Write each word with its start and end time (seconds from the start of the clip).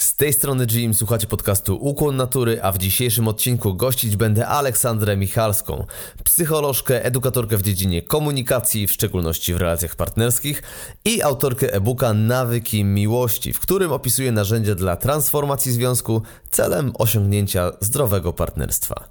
Z 0.00 0.14
tej 0.14 0.32
strony 0.32 0.66
Jim, 0.72 0.94
słuchacie 0.94 1.26
podcastu 1.26 1.76
Ukłon 1.76 2.16
Natury, 2.16 2.62
a 2.62 2.72
w 2.72 2.78
dzisiejszym 2.78 3.28
odcinku 3.28 3.74
gościć 3.74 4.16
będę 4.16 4.46
Aleksandrę 4.46 5.16
Michalską, 5.16 5.86
psycholożkę, 6.24 7.04
edukatorkę 7.04 7.56
w 7.56 7.62
dziedzinie 7.62 8.02
komunikacji, 8.02 8.86
w 8.86 8.92
szczególności 8.92 9.54
w 9.54 9.56
relacjach 9.56 9.96
partnerskich 9.96 10.62
i 11.04 11.22
autorkę 11.22 11.72
e-booka 11.72 12.14
Nawyki 12.14 12.84
Miłości, 12.84 13.52
w 13.52 13.60
którym 13.60 13.92
opisuje 13.92 14.32
narzędzia 14.32 14.74
dla 14.74 14.96
transformacji 14.96 15.72
związku 15.72 16.22
celem 16.50 16.92
osiągnięcia 16.98 17.72
zdrowego 17.80 18.32
partnerstwa. 18.32 19.08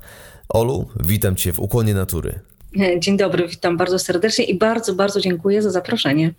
Olu, 0.50 0.88
witam 1.00 1.36
Cię 1.36 1.54
w 1.54 1.60
Ukłonie 1.60 1.94
Natury. 1.94 2.40
Dzień 3.00 3.18
dobry, 3.18 3.48
witam 3.48 3.78
bardzo 3.78 4.00
serdecznie 4.00 4.46
i 4.46 4.58
bardzo, 4.58 4.94
bardzo 4.94 5.22
dziękuję 5.22 5.62
za 5.62 5.72
zaproszenie. 5.72 6.34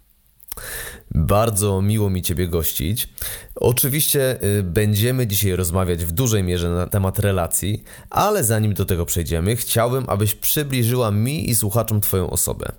Bardzo 1.14 1.82
miło 1.82 2.10
mi 2.10 2.22
Ciebie 2.22 2.48
gościć. 2.48 3.08
Oczywiście 3.54 4.44
y, 4.58 4.62
będziemy 4.62 5.26
dzisiaj 5.26 5.52
rozmawiać 5.52 6.04
w 6.04 6.12
dużej 6.12 6.42
mierze 6.42 6.70
na 6.70 6.86
temat 6.86 7.18
relacji, 7.18 7.82
ale 8.10 8.44
zanim 8.44 8.74
do 8.74 8.84
tego 8.84 9.06
przejdziemy, 9.06 9.56
chciałbym, 9.56 10.04
abyś 10.08 10.34
przybliżyła 10.34 11.10
mi 11.10 11.50
i 11.50 11.54
słuchaczom 11.54 12.00
Twoją 12.00 12.30
osobę. 12.30 12.72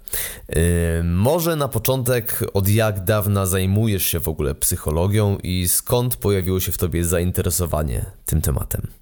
Y, 0.50 1.03
może 1.03 1.55
na 1.55 1.67
początek, 1.67 2.44
od 2.53 2.67
jak 2.67 3.03
dawna 3.03 3.45
zajmujesz 3.45 4.06
się 4.06 4.19
w 4.19 4.28
ogóle 4.28 4.56
psychologią 4.56 5.38
i 5.44 5.67
skąd 5.67 6.16
pojawiło 6.16 6.59
się 6.59 6.72
w 6.72 6.78
Tobie 6.78 7.06
zainteresowanie 7.06 8.06
tym 8.25 8.41
tematem? 8.41 9.00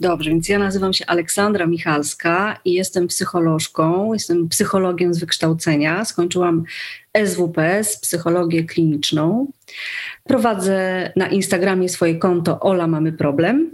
Dobrze, 0.00 0.30
więc 0.30 0.48
ja 0.48 0.58
nazywam 0.58 0.92
się 0.92 1.06
Aleksandra 1.06 1.66
Michalska 1.66 2.60
i 2.64 2.72
jestem 2.72 3.06
psycholożką, 3.06 4.12
jestem 4.12 4.48
psychologiem 4.48 5.14
z 5.14 5.18
wykształcenia. 5.18 6.04
Skończyłam 6.04 6.64
SWPS, 7.26 7.96
psychologię 7.96 8.64
kliniczną. 8.64 9.46
Prowadzę 10.24 11.12
na 11.16 11.28
Instagramie 11.28 11.88
swoje 11.88 12.14
konto 12.14 12.60
Ola 12.60 12.86
Mamy 12.86 13.12
Problem 13.12 13.70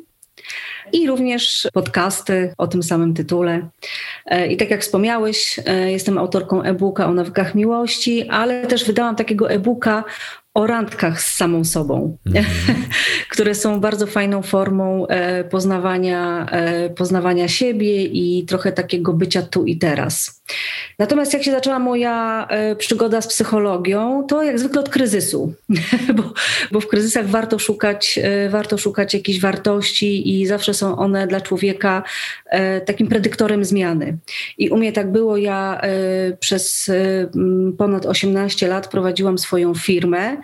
i 0.93 1.07
również 1.07 1.69
podcasty 1.73 2.55
o 2.59 2.67
tym 2.67 2.83
samym 2.83 3.15
tytule. 3.15 3.69
E, 4.27 4.47
I 4.47 4.57
tak 4.57 4.71
jak 4.71 4.81
wspomniałeś, 4.81 5.61
e, 5.67 5.93
jestem 5.93 6.19
autorką 6.19 6.63
e-booka 6.63 7.07
o 7.07 7.15
nawykach 7.15 7.55
miłości, 7.55 8.29
ale 8.29 8.67
też 8.67 8.85
wydałam 8.85 9.17
takiego 9.17 9.51
e-booka 9.51 10.05
o 10.57 10.67
randkach 10.67 11.23
z 11.23 11.37
samą 11.37 11.65
sobą, 11.65 12.19
mm 12.27 12.45
-hmm. 12.45 12.75
które 13.33 13.55
są 13.55 13.81
bardzo 13.81 14.07
fajną 14.07 14.43
formą 14.43 15.07
e, 15.07 15.45
poznawania, 15.45 16.47
e, 16.51 16.91
poznawania 16.91 17.49
siebie 17.49 18.05
i 18.05 18.45
trochę 18.45 18.73
takiego 18.73 19.13
bycia 19.13 19.43
tu 19.43 19.65
i 19.65 19.77
teraz. 19.77 20.43
Natomiast 20.99 21.33
jak 21.33 21.43
się 21.43 21.51
zaczęła 21.51 21.79
moja 21.79 22.47
e, 22.51 22.77
przygoda 22.77 23.21
z 23.21 23.27
psychologią, 23.27 24.27
to 24.29 24.43
jak 24.43 24.59
zwykle 24.59 24.81
od 24.81 24.89
kryzysu, 24.89 25.55
bo, 26.17 26.23
bo, 26.73 26.81
w 26.81 26.89
kryzysach 26.89 27.29
warto 27.29 27.59
szukać, 27.59 28.19
warto 28.51 28.79
szukać 28.79 29.15
jakichś 29.15 29.41
wartości 29.41 30.41
i 30.41 30.47
zawsze 30.47 30.75
są 30.75 30.97
one 30.97 31.27
dla 31.27 31.41
człowieka 31.41 32.03
takim 32.87 33.09
predyktorem 33.09 33.65
zmiany. 33.65 34.19
I 34.59 34.69
u 34.69 34.77
mnie 34.77 34.93
tak 34.93 35.13
było, 35.13 35.37
ja 35.37 35.81
przez 36.41 36.91
ponad 37.79 38.07
18 38.07 38.69
lat 38.69 38.89
prowadziłam 38.89 39.39
swoją 39.39 39.75
firmę, 39.75 40.37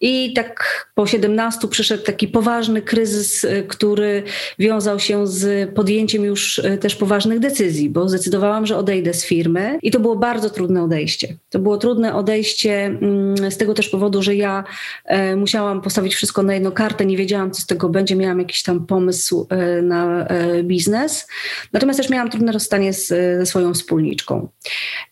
i 0.00 0.32
tak 0.32 0.88
po 0.94 1.06
17 1.06 1.68
przyszedł 1.68 2.04
taki 2.04 2.28
poważny 2.28 2.82
kryzys, 2.82 3.44
y, 3.44 3.64
który 3.68 4.22
wiązał 4.58 4.98
się 4.98 5.26
z 5.26 5.70
podjęciem 5.74 6.24
już 6.24 6.58
y, 6.58 6.78
też 6.78 6.96
poważnych 6.96 7.38
decyzji, 7.38 7.90
bo 7.90 8.08
zdecydowałam, 8.08 8.66
że 8.66 8.76
odejdę 8.76 9.14
z 9.14 9.24
firmy 9.24 9.78
i 9.82 9.90
to 9.90 10.00
było 10.00 10.16
bardzo 10.16 10.50
trudne 10.50 10.82
odejście. 10.82 11.36
To 11.50 11.58
było 11.58 11.76
trudne 11.76 12.14
odejście 12.14 12.86
mm, 12.86 13.50
z 13.50 13.56
tego 13.56 13.74
też 13.74 13.88
powodu, 13.88 14.22
że 14.22 14.34
ja 14.34 14.64
e, 15.04 15.36
musiałam 15.36 15.80
postawić 15.80 16.14
wszystko 16.14 16.42
na 16.42 16.54
jedną 16.54 16.72
kartę, 16.72 17.06
nie 17.06 17.16
wiedziałam, 17.16 17.50
co 17.50 17.62
z 17.62 17.66
tego 17.66 17.88
będzie, 17.88 18.16
miałam 18.16 18.38
jakiś 18.38 18.62
tam 18.62 18.86
pomysł 18.86 19.46
e, 19.50 19.82
na 19.82 20.26
e, 20.26 20.62
biznes. 20.62 21.26
Natomiast 21.72 22.00
też 22.00 22.10
miałam 22.10 22.30
trudne 22.30 22.52
rozstanie 22.52 22.92
z, 22.92 23.06
ze 23.38 23.46
swoją 23.46 23.74
wspólniczką. 23.74 24.48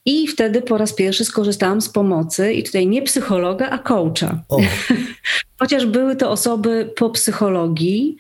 I 0.05 0.29
wtedy 0.29 0.63
po 0.63 0.79
raz 0.79 0.93
pierwszy 0.93 1.25
skorzystałam 1.25 1.81
z 1.81 1.89
pomocy 1.89 2.53
i 2.53 2.63
tutaj 2.63 2.87
nie 2.87 3.03
psychologa, 3.03 3.71
a 3.71 3.79
coacha. 3.79 4.41
Chociaż 5.59 5.87
były 5.87 6.17
to 6.17 6.31
osoby 6.31 6.91
po 6.97 7.11
psychologii. 7.11 8.17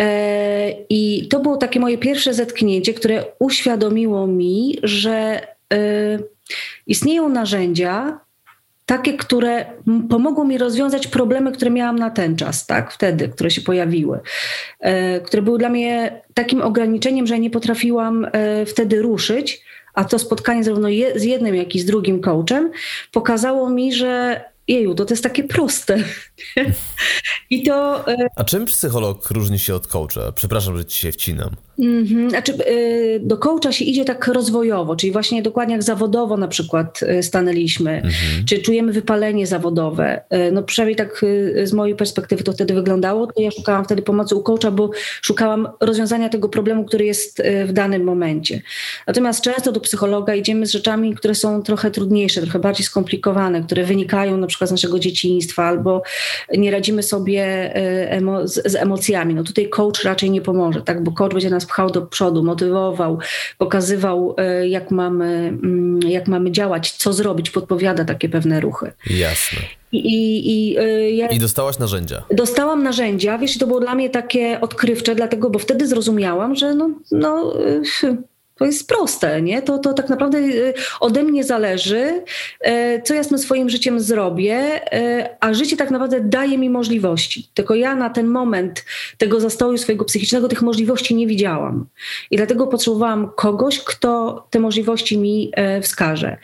E, 0.00 0.70
I 0.88 1.28
to 1.28 1.40
było 1.40 1.56
takie 1.56 1.80
moje 1.80 1.98
pierwsze 1.98 2.34
zetknięcie, 2.34 2.94
które 2.94 3.24
uświadomiło 3.38 4.26
mi, 4.26 4.78
że 4.82 5.40
e, 5.72 6.18
istnieją 6.86 7.28
narzędzia, 7.28 8.20
takie, 8.86 9.16
które 9.16 9.66
pomogą 10.08 10.44
mi 10.44 10.58
rozwiązać 10.58 11.06
problemy, 11.06 11.52
które 11.52 11.70
miałam 11.70 11.98
na 11.98 12.10
ten 12.10 12.36
czas, 12.36 12.66
tak, 12.66 12.92
wtedy, 12.92 13.28
które 13.28 13.50
się 13.50 13.60
pojawiły, 13.60 14.20
e, 14.80 15.20
które 15.20 15.42
były 15.42 15.58
dla 15.58 15.68
mnie 15.68 16.22
takim 16.34 16.62
ograniczeniem, 16.62 17.26
że 17.26 17.38
nie 17.38 17.50
potrafiłam 17.50 18.26
wtedy 18.66 19.02
ruszyć, 19.02 19.64
a 19.94 20.04
to 20.04 20.18
spotkanie 20.18 20.64
zarówno 20.64 20.88
z 21.14 21.22
jednym, 21.22 21.54
jak 21.54 21.74
i 21.74 21.80
z 21.80 21.84
drugim 21.84 22.20
coachem 22.20 22.70
pokazało 23.12 23.70
mi, 23.70 23.92
że 23.92 24.44
jeju, 24.70 24.94
to, 24.94 25.04
to 25.04 25.14
jest 25.14 25.22
takie 25.24 25.44
proste. 25.44 26.04
I 27.50 27.62
to... 27.62 28.08
E, 28.08 28.16
A 28.36 28.44
czym 28.44 28.66
psycholog 28.66 29.30
różni 29.30 29.58
się 29.58 29.74
od 29.74 29.86
coacha? 29.86 30.32
Przepraszam, 30.32 30.76
że 30.76 30.84
ci 30.84 30.98
się 30.98 31.12
wcinam. 31.12 31.50
Mm-hmm. 31.80 32.30
Znaczy, 32.30 32.52
y, 32.68 33.20
do 33.22 33.36
coacha 33.36 33.72
się 33.72 33.84
idzie 33.84 34.04
tak 34.04 34.26
rozwojowo, 34.26 34.96
czyli 34.96 35.12
właśnie 35.12 35.42
dokładnie 35.42 35.74
jak 35.74 35.82
zawodowo 35.82 36.36
na 36.36 36.48
przykład 36.48 37.00
y, 37.02 37.22
stanęliśmy, 37.22 38.02
mm-hmm. 38.04 38.44
czy 38.44 38.58
czujemy 38.58 38.92
wypalenie 38.92 39.46
zawodowe. 39.46 40.24
No 40.52 40.62
przynajmniej 40.62 40.96
tak 40.96 41.24
z 41.64 41.72
mojej 41.72 41.96
perspektywy 41.96 42.42
to 42.42 42.52
wtedy 42.52 42.74
wyglądało. 42.74 43.26
To 43.26 43.42
ja 43.42 43.50
szukałam 43.50 43.84
wtedy 43.84 44.02
pomocy 44.02 44.34
u 44.34 44.42
coacha, 44.42 44.70
bo 44.70 44.90
szukałam 45.22 45.68
rozwiązania 45.80 46.28
tego 46.28 46.48
problemu, 46.48 46.84
który 46.84 47.04
jest 47.04 47.42
w 47.66 47.72
danym 47.72 48.04
momencie. 48.04 48.62
Natomiast 49.06 49.44
często 49.44 49.72
do 49.72 49.80
psychologa 49.80 50.34
idziemy 50.34 50.66
z 50.66 50.70
rzeczami, 50.70 51.14
które 51.14 51.34
są 51.34 51.62
trochę 51.62 51.90
trudniejsze, 51.90 52.42
trochę 52.42 52.58
bardziej 52.58 52.86
skomplikowane, 52.86 53.62
które 53.62 53.84
wynikają 53.84 54.36
na 54.36 54.46
przykład 54.46 54.59
z 54.66 54.70
naszego 54.70 54.98
dzieciństwa 54.98 55.64
albo 55.64 56.02
nie 56.56 56.70
radzimy 56.70 57.02
sobie 57.02 57.72
emo- 58.10 58.46
z, 58.46 58.72
z 58.72 58.74
emocjami. 58.74 59.34
No 59.34 59.44
tutaj 59.44 59.68
coach 59.68 60.04
raczej 60.04 60.30
nie 60.30 60.40
pomoże, 60.40 60.82
tak? 60.82 61.02
bo 61.02 61.12
coach 61.12 61.32
będzie 61.32 61.50
nas 61.50 61.66
pchał 61.66 61.90
do 61.90 62.02
przodu, 62.02 62.42
motywował, 62.42 63.18
pokazywał, 63.58 64.34
e, 64.38 64.68
jak 64.68 64.90
mamy, 64.90 65.26
mm, 65.62 66.00
jak 66.08 66.28
mamy 66.28 66.52
działać, 66.52 66.92
co 66.92 67.12
zrobić, 67.12 67.50
podpowiada 67.50 68.04
takie 68.04 68.28
pewne 68.28 68.60
ruchy. 68.60 68.92
Jasne. 69.10 69.58
I, 69.92 69.98
i, 69.98 70.50
i, 70.52 70.78
e, 70.78 71.10
ja 71.10 71.28
I 71.28 71.38
dostałaś 71.38 71.78
narzędzia? 71.78 72.22
Dostałam 72.30 72.82
narzędzia, 72.82 73.38
wiesz, 73.38 73.58
to 73.58 73.66
było 73.66 73.80
dla 73.80 73.94
mnie 73.94 74.10
takie 74.10 74.60
odkrywcze, 74.60 75.14
dlatego, 75.14 75.50
bo 75.50 75.58
wtedy 75.58 75.86
zrozumiałam, 75.86 76.56
że 76.56 76.74
no, 76.74 76.90
no 77.12 77.54
e, 78.04 78.16
to 78.60 78.66
jest 78.66 78.88
proste, 78.88 79.42
nie? 79.42 79.62
To, 79.62 79.78
to 79.78 79.92
tak 79.92 80.08
naprawdę 80.08 80.38
y, 80.38 80.74
ode 81.00 81.22
mnie 81.22 81.44
zależy, 81.44 82.24
y, 82.66 83.02
co 83.04 83.14
ja 83.14 83.24
z 83.24 83.28
tym 83.28 83.38
swoim 83.38 83.70
życiem 83.70 84.00
zrobię, 84.00 84.80
y, 84.94 85.26
a 85.40 85.54
życie 85.54 85.76
tak 85.76 85.90
naprawdę 85.90 86.20
daje 86.20 86.58
mi 86.58 86.70
możliwości. 86.70 87.48
Tylko 87.54 87.74
ja 87.74 87.94
na 87.94 88.10
ten 88.10 88.26
moment 88.26 88.84
tego 89.18 89.40
zastoju 89.40 89.78
swojego 89.78 90.04
psychicznego 90.04 90.48
tych 90.48 90.62
możliwości 90.62 91.14
nie 91.14 91.26
widziałam. 91.26 91.86
I 92.30 92.36
dlatego 92.36 92.66
potrzebowałam 92.66 93.30
kogoś, 93.36 93.78
kto 93.78 94.46
te 94.50 94.60
możliwości 94.60 95.18
mi 95.18 95.52
wskaże. 95.82 96.36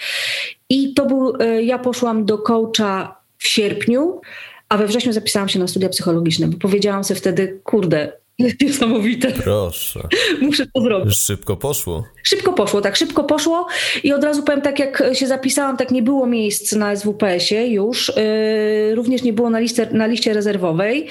I 0.69 0.95
to 0.95 1.07
był, 1.07 1.33
ja 1.61 1.79
poszłam 1.79 2.25
do 2.25 2.39
coacha 2.39 3.17
w 3.39 3.47
sierpniu, 3.47 4.21
a 4.69 4.77
we 4.77 4.87
wrześniu 4.87 5.13
zapisałam 5.13 5.49
się 5.49 5.59
na 5.59 5.67
studia 5.67 5.89
psychologiczne, 5.89 6.49
bo 6.49 6.59
powiedziałam 6.59 7.05
sobie 7.05 7.21
wtedy, 7.21 7.61
kurde, 7.65 8.13
Niesamowite. 8.39 9.33
Proszę. 9.33 10.09
Muszę 10.43 10.67
to 10.67 10.81
zrobić. 10.81 11.19
Szybko 11.19 11.57
poszło. 11.57 12.05
Szybko 12.23 12.53
poszło, 12.53 12.81
tak, 12.81 12.97
szybko 12.97 13.25
poszło 13.25 13.67
i 14.05 14.13
od 14.13 14.25
razu 14.25 14.43
powiem, 14.43 14.63
tak 14.63 14.79
jak 14.79 15.03
się 15.13 15.27
zapisałam, 15.27 15.77
tak 15.77 15.91
nie 15.91 16.03
było 16.03 16.27
miejsc 16.27 16.73
na 16.73 16.97
SWPS-ie 16.97 17.67
już, 17.67 18.13
yy, 18.17 18.95
również 18.95 19.23
nie 19.23 19.33
było 19.33 19.51
na, 19.51 19.59
liście, 19.59 19.89
na 19.93 20.07
liście 20.07 20.33
rezerwowej, 20.33 21.09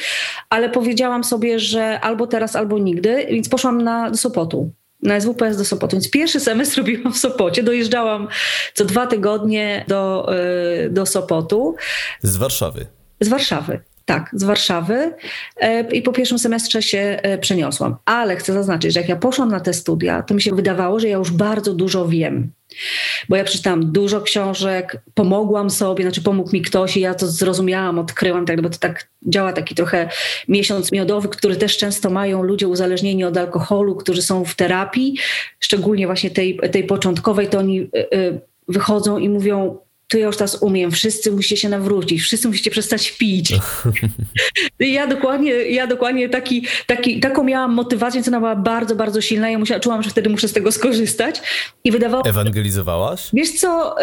ale 0.50 0.70
powiedziałam 0.70 1.24
sobie, 1.24 1.60
że 1.60 2.00
albo 2.00 2.28
teraz, 2.28 2.56
albo 2.56 2.80
nigdy, 2.80 3.26
więc 3.30 3.50
poszłam 3.50 3.82
na, 3.82 4.12
do 4.12 4.18
Sopotu 4.18 4.72
na 5.02 5.22
SWPS 5.22 5.58
do 5.58 5.66
Sopotu. 5.66 5.96
Więc 5.96 6.12
pierwszy 6.12 6.40
semestr 6.40 6.78
robiłam 6.78 7.14
w 7.14 7.18
Sopocie. 7.18 7.64
Dojeżdżałam 7.64 8.28
co 8.74 8.86
dwa 8.86 9.08
tygodnie 9.08 9.86
do, 9.88 10.32
yy, 10.82 10.90
do 10.90 11.06
Sopotu. 11.06 11.76
Z 12.22 12.38
Warszawy. 12.38 12.86
Z 13.20 13.28
Warszawy. 13.28 13.80
Tak, 14.06 14.30
z 14.34 14.44
Warszawy 14.44 15.14
e, 15.58 15.92
i 15.92 16.02
po 16.02 16.12
pierwszym 16.12 16.40
semestrze 16.40 16.82
się 16.82 17.20
e, 17.22 17.38
przeniosłam. 17.38 17.96
Ale 18.06 18.36
chcę 18.36 18.54
zaznaczyć, 18.54 18.94
że 18.94 19.00
jak 19.00 19.10
ja 19.10 19.16
poszłam 19.16 19.50
na 19.50 19.60
te 19.60 19.74
studia, 19.74 20.24
to 20.24 20.34
mi 20.34 20.42
się 20.42 20.56
wydawało, 20.56 21.00
że 21.00 21.08
ja 21.08 21.18
już 21.18 21.32
bardzo 21.32 21.74
dużo 21.74 22.08
wiem. 22.08 22.52
Bo 23.30 23.36
ja 23.36 23.44
przeczytałam 23.44 23.92
dużo 23.92 24.22
książek, 24.22 25.02
pomogłam 25.14 25.70
sobie, 25.70 26.04
znaczy 26.04 26.22
pomógł 26.22 26.52
mi 26.54 26.62
ktoś 26.62 26.98
i 26.98 27.00
ja 27.00 27.14
to 27.14 27.28
zrozumiałam, 27.28 28.00
odkryłam, 28.00 28.46
tak, 28.46 28.62
bo 28.62 28.70
to 28.70 28.78
tak 28.78 29.08
działa 29.28 29.54
taki 29.54 29.76
trochę 29.76 30.10
miesiąc 30.48 30.92
miodowy, 30.92 31.28
który 31.30 31.56
też 31.56 31.78
często 31.78 32.10
mają 32.10 32.44
ludzie 32.44 32.68
uzależnieni 32.68 33.24
od 33.24 33.38
alkoholu, 33.38 33.96
którzy 33.96 34.22
są 34.22 34.46
w 34.46 34.56
terapii, 34.56 35.18
szczególnie 35.60 36.06
właśnie 36.06 36.30
tej, 36.30 36.60
tej 36.72 36.84
początkowej, 36.84 37.48
to 37.48 37.60
oni 37.60 37.82
e, 37.82 38.08
wychodzą 38.68 39.18
i 39.18 39.30
mówią, 39.30 39.78
to 40.08 40.18
ja 40.18 40.26
już 40.26 40.38
teraz 40.38 40.62
umiem, 40.62 40.92
wszyscy 40.92 41.32
musicie 41.32 41.58
się 41.58 41.70
nawrócić, 41.70 42.22
wszyscy 42.22 42.48
musicie 42.48 42.72
przestać 42.72 43.12
pić. 43.12 43.54
ja 44.80 45.08
dokładnie, 45.08 45.52
ja 45.52 45.88
dokładnie 45.88 46.30
taki, 46.30 46.66
taki, 46.88 47.20
taką 47.20 47.44
miałam 47.44 47.74
motywację, 47.74 48.24
co 48.24 48.32
ona 48.32 48.40
była 48.40 48.56
bardzo, 48.56 48.96
bardzo 48.96 49.22
silna. 49.22 49.50
Ja 49.50 49.60
musiała, 49.60 49.80
czułam, 49.80 50.04
że 50.04 50.10
wtedy 50.10 50.30
muszę 50.30 50.48
z 50.48 50.54
tego 50.54 50.72
skorzystać. 50.72 51.42
I 51.84 51.92
wydawało 51.92 52.26
Ewangelizowałaś? 52.26 53.30
Wiesz 53.34 53.52
co, 53.52 53.96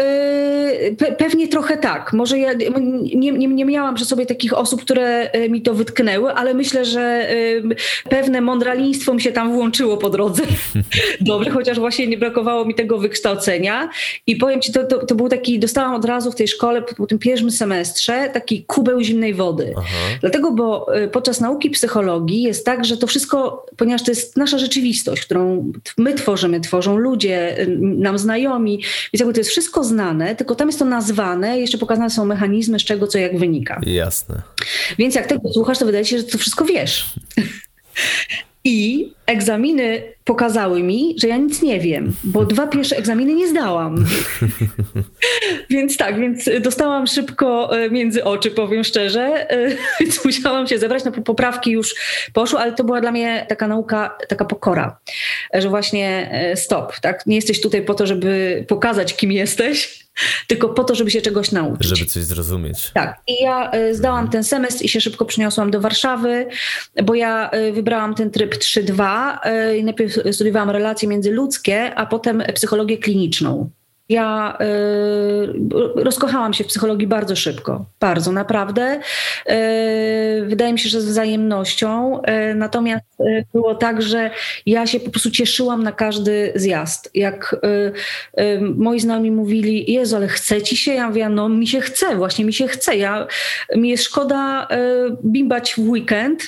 yy, 0.82 0.96
pe 0.96 1.12
pewnie 1.12 1.48
trochę 1.48 1.76
tak. 1.76 2.12
Może 2.12 2.38
ja 2.38 2.52
nie, 2.52 3.32
nie, 3.32 3.48
nie 3.48 3.64
miałam 3.64 3.94
przy 3.94 4.04
sobie 4.04 4.26
takich 4.26 4.52
osób, 4.52 4.82
które 4.82 5.30
y, 5.34 5.48
mi 5.48 5.62
to 5.62 5.74
wytknęły, 5.74 6.32
ale 6.32 6.54
myślę, 6.54 6.84
że 6.84 7.28
yy, 7.64 7.76
pewne 8.08 8.40
mądraliństwo 8.40 9.14
mi 9.14 9.20
się 9.20 9.32
tam 9.32 9.52
włączyło 9.52 9.96
po 9.96 10.10
drodze. 10.10 10.42
Dobrze, 11.20 11.50
chociaż 11.50 11.78
właśnie 11.78 12.06
nie 12.06 12.18
brakowało 12.18 12.64
mi 12.64 12.74
tego 12.74 12.98
wykształcenia. 12.98 13.90
I 14.26 14.36
powiem 14.36 14.60
ci, 14.60 14.72
to, 14.72 14.84
to, 14.84 15.06
to 15.06 15.14
był 15.14 15.28
taki, 15.28 15.58
dostałam 15.58 15.91
od 15.94 16.04
razu 16.04 16.32
w 16.32 16.34
tej 16.34 16.48
szkole 16.48 16.82
po, 16.82 16.94
po 16.94 17.06
tym 17.06 17.18
pierwszym 17.18 17.50
semestrze 17.50 18.30
taki 18.32 18.64
kubeł 18.64 19.00
zimnej 19.00 19.34
wody. 19.34 19.74
Aha. 19.76 19.88
Dlatego, 20.20 20.52
bo 20.52 20.96
y, 20.96 21.08
podczas 21.08 21.40
nauki 21.40 21.70
psychologii 21.70 22.42
jest 22.42 22.66
tak, 22.66 22.84
że 22.84 22.96
to 22.96 23.06
wszystko, 23.06 23.66
ponieważ 23.76 24.02
to 24.02 24.10
jest 24.10 24.36
nasza 24.36 24.58
rzeczywistość, 24.58 25.22
którą 25.22 25.72
my 25.98 26.14
tworzymy, 26.14 26.60
tworzą 26.60 26.96
ludzie, 26.96 27.60
y, 27.60 27.78
nam 27.78 28.18
znajomi, 28.18 28.76
więc 29.12 29.20
jakby 29.20 29.34
to 29.34 29.40
jest 29.40 29.50
wszystko 29.50 29.84
znane, 29.84 30.36
tylko 30.36 30.54
tam 30.54 30.68
jest 30.68 30.78
to 30.78 30.84
nazwane, 30.84 31.60
jeszcze 31.60 31.78
pokazane 31.78 32.10
są 32.10 32.24
mechanizmy, 32.24 32.78
z 32.78 32.84
czego 32.84 33.06
co 33.06 33.18
jak 33.18 33.38
wynika. 33.38 33.80
Jasne. 33.86 34.42
Więc 34.98 35.14
jak 35.14 35.26
tego 35.26 35.52
słuchasz, 35.52 35.78
to 35.78 35.86
wydaje 35.86 36.04
się, 36.04 36.18
że 36.18 36.24
to 36.24 36.38
wszystko 36.38 36.64
wiesz. 36.64 37.14
I 38.64 39.12
egzaminy 39.26 40.02
pokazały 40.24 40.82
mi, 40.82 41.14
że 41.20 41.28
ja 41.28 41.36
nic 41.36 41.62
nie 41.62 41.80
wiem, 41.80 42.12
bo 42.24 42.44
dwa 42.44 42.66
pierwsze 42.66 42.96
egzaminy 42.96 43.34
nie 43.34 43.48
zdałam. 43.48 44.04
więc 45.70 45.96
tak, 45.96 46.20
więc 46.20 46.50
dostałam 46.60 47.06
szybko 47.06 47.78
e, 47.78 47.90
między 47.90 48.24
oczy, 48.24 48.50
powiem 48.50 48.84
szczerze, 48.84 49.50
e, 49.50 49.68
więc 50.00 50.24
musiałam 50.24 50.66
się 50.66 50.78
zebrać. 50.78 51.04
No 51.04 51.12
poprawki 51.12 51.70
już 51.70 51.94
poszły, 52.32 52.58
ale 52.58 52.72
to 52.72 52.84
była 52.84 53.00
dla 53.00 53.12
mnie 53.12 53.46
taka 53.48 53.68
nauka, 53.68 54.18
taka 54.28 54.44
pokora, 54.44 54.98
że 55.54 55.68
właśnie 55.68 56.30
e, 56.32 56.56
stop, 56.56 57.00
tak? 57.00 57.26
Nie 57.26 57.36
jesteś 57.36 57.60
tutaj 57.60 57.82
po 57.82 57.94
to, 57.94 58.06
żeby 58.06 58.64
pokazać, 58.68 59.16
kim 59.16 59.32
jesteś, 59.32 60.04
tylko 60.48 60.68
po 60.68 60.84
to, 60.84 60.94
żeby 60.94 61.10
się 61.10 61.22
czegoś 61.22 61.52
nauczyć. 61.52 61.86
Żeby 61.86 62.10
coś 62.10 62.22
zrozumieć. 62.22 62.90
Tak. 62.94 63.20
I 63.26 63.42
ja 63.42 63.70
zdałam 63.92 64.30
ten 64.30 64.44
semestr 64.44 64.84
i 64.84 64.88
się 64.88 65.00
szybko 65.00 65.24
przeniosłam 65.24 65.70
do 65.70 65.80
Warszawy, 65.80 66.46
bo 67.04 67.14
ja 67.14 67.50
wybrałam 67.72 68.14
ten 68.14 68.30
tryb 68.30 68.54
3.2 68.54 69.21
e, 69.44 69.82
najpierw 69.82 70.12
studiowałam 70.32 70.70
relacje 70.70 71.08
międzyludzkie, 71.08 71.94
a 71.94 72.06
potem 72.06 72.42
psychologię 72.54 72.98
kliniczną. 72.98 73.70
Ja 74.12 74.58
y, 74.60 76.04
rozkochałam 76.04 76.54
się 76.54 76.64
w 76.64 76.66
psychologii 76.66 77.06
bardzo 77.06 77.36
szybko, 77.36 77.84
bardzo 78.00 78.32
naprawdę. 78.32 79.00
Y, 79.50 80.44
wydaje 80.46 80.72
mi 80.72 80.78
się, 80.78 80.88
że 80.88 81.00
z 81.00 81.04
wzajemnością. 81.04 82.22
Y, 82.22 82.54
natomiast 82.54 83.04
y, 83.20 83.44
było 83.54 83.74
tak, 83.74 84.02
że 84.02 84.30
ja 84.66 84.86
się 84.86 85.00
po 85.00 85.10
prostu 85.10 85.30
cieszyłam 85.30 85.82
na 85.82 85.92
każdy 85.92 86.52
zjazd. 86.54 87.10
Jak 87.14 87.56
y, 87.64 88.42
y, 88.42 88.60
moi 88.60 89.00
znajomi 89.00 89.30
mówili, 89.30 89.92
Jezu, 89.92 90.16
ale 90.16 90.28
chce 90.28 90.62
ci 90.62 90.76
się? 90.76 90.94
Ja 90.94 91.08
mówię, 91.08 91.28
no 91.28 91.48
mi 91.48 91.66
się 91.66 91.80
chce, 91.80 92.16
właśnie 92.16 92.44
mi 92.44 92.52
się 92.52 92.68
chce. 92.68 92.96
Ja, 92.96 93.26
mi 93.76 93.88
jest 93.88 94.04
szkoda 94.04 94.68
bimbać 95.24 95.74
w 95.74 95.88
weekend 95.88 96.46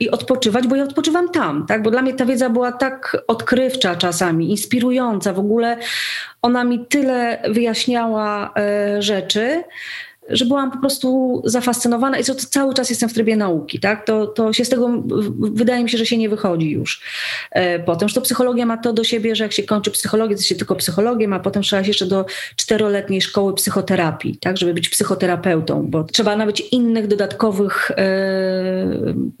i 0.00 0.10
odpoczywać, 0.10 0.66
bo 0.66 0.76
ja 0.76 0.84
odpoczywam 0.84 1.28
tam, 1.28 1.66
tak? 1.66 1.82
Bo 1.82 1.90
dla 1.90 2.02
mnie 2.02 2.14
ta 2.14 2.24
wiedza 2.26 2.50
była 2.50 2.72
tak 2.72 3.16
odkrywcza 3.26 3.96
czasami, 3.96 4.50
inspirująca. 4.50 5.32
W 5.32 5.38
ogóle 5.38 5.76
ona 6.42 6.64
mi 6.64 6.86
tyle 6.96 7.42
wyjaśniała 7.48 8.54
e, 8.56 9.02
rzeczy, 9.02 9.64
że 10.28 10.44
byłam 10.44 10.70
po 10.70 10.78
prostu 10.78 11.42
zafascynowana 11.44 12.18
i 12.18 12.24
co 12.24 12.34
cały 12.34 12.74
czas 12.74 12.90
jestem 12.90 13.08
w 13.08 13.12
trybie 13.14 13.36
nauki, 13.36 13.80
tak? 13.80 14.06
To, 14.06 14.26
to 14.26 14.52
się 14.52 14.64
z 14.64 14.68
tego, 14.68 15.02
wydaje 15.38 15.84
mi 15.84 15.90
się, 15.90 15.98
że 15.98 16.06
się 16.06 16.18
nie 16.18 16.28
wychodzi 16.28 16.70
już 16.70 17.02
e, 17.50 17.78
potem. 17.78 18.08
Że 18.08 18.14
to 18.14 18.20
psychologia 18.20 18.66
ma 18.66 18.76
to 18.76 18.92
do 18.92 19.04
siebie, 19.04 19.36
że 19.36 19.44
jak 19.44 19.52
się 19.52 19.62
kończy 19.62 19.90
psychologię, 19.90 20.36
to 20.36 20.42
się 20.42 20.54
tylko 20.54 20.76
psychologiem, 20.76 21.32
a 21.32 21.40
potem 21.40 21.62
trzeba 21.62 21.84
się 21.84 21.90
jeszcze 21.90 22.06
do 22.06 22.26
czteroletniej 22.56 23.22
szkoły 23.22 23.54
psychoterapii, 23.54 24.36
tak? 24.36 24.56
Żeby 24.56 24.74
być 24.74 24.88
psychoterapeutą, 24.88 25.86
bo 25.86 26.04
trzeba 26.04 26.36
nawet 26.36 26.72
innych 26.72 27.06
dodatkowych, 27.06 27.90
e, 27.90 28.04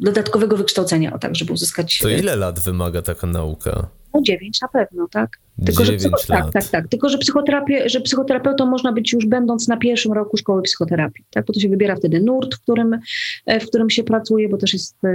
dodatkowego 0.00 0.56
wykształcenia, 0.56 1.18
tak, 1.18 1.36
żeby 1.36 1.52
uzyskać... 1.52 1.98
To 1.98 2.08
ile 2.08 2.36
lat 2.36 2.60
wymaga 2.60 3.02
taka 3.02 3.26
nauka? 3.26 3.88
No 4.14 4.22
dziewięć 4.22 4.60
na 4.60 4.68
pewno, 4.68 5.08
tak? 5.08 5.30
Tylko, 5.64 5.84
że 5.84 5.92
psycho- 5.92 6.26
tak, 6.28 6.52
tak, 6.52 6.64
tak. 6.64 6.88
Tylko, 6.88 7.08
że, 7.08 7.18
psychoterapię, 7.18 7.88
że 7.88 8.00
psychoterapeutą 8.00 8.66
można 8.66 8.92
być 8.92 9.12
już 9.12 9.26
będąc 9.26 9.68
na 9.68 9.76
pierwszym 9.76 10.12
roku 10.12 10.36
szkoły 10.36 10.62
psychoterapii. 10.62 11.24
Tak? 11.30 11.46
Bo 11.46 11.52
to 11.52 11.60
się 11.60 11.68
wybiera 11.68 11.96
wtedy 11.96 12.20
nurt, 12.20 12.54
w 12.54 12.62
którym, 12.62 12.98
e, 13.46 13.60
w 13.60 13.66
którym 13.66 13.90
się 13.90 14.04
pracuje, 14.04 14.48
bo 14.48 14.56
też 14.56 14.72
jest 14.72 15.04
e, 15.04 15.08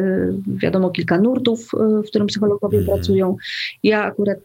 wiadomo 0.48 0.90
kilka 0.90 1.18
nurtów, 1.18 1.72
e, 1.74 2.04
w 2.04 2.08
którym 2.08 2.28
psychologowie 2.28 2.78
mm. 2.78 2.90
pracują. 2.90 3.36
Ja 3.84 4.04
akurat 4.04 4.40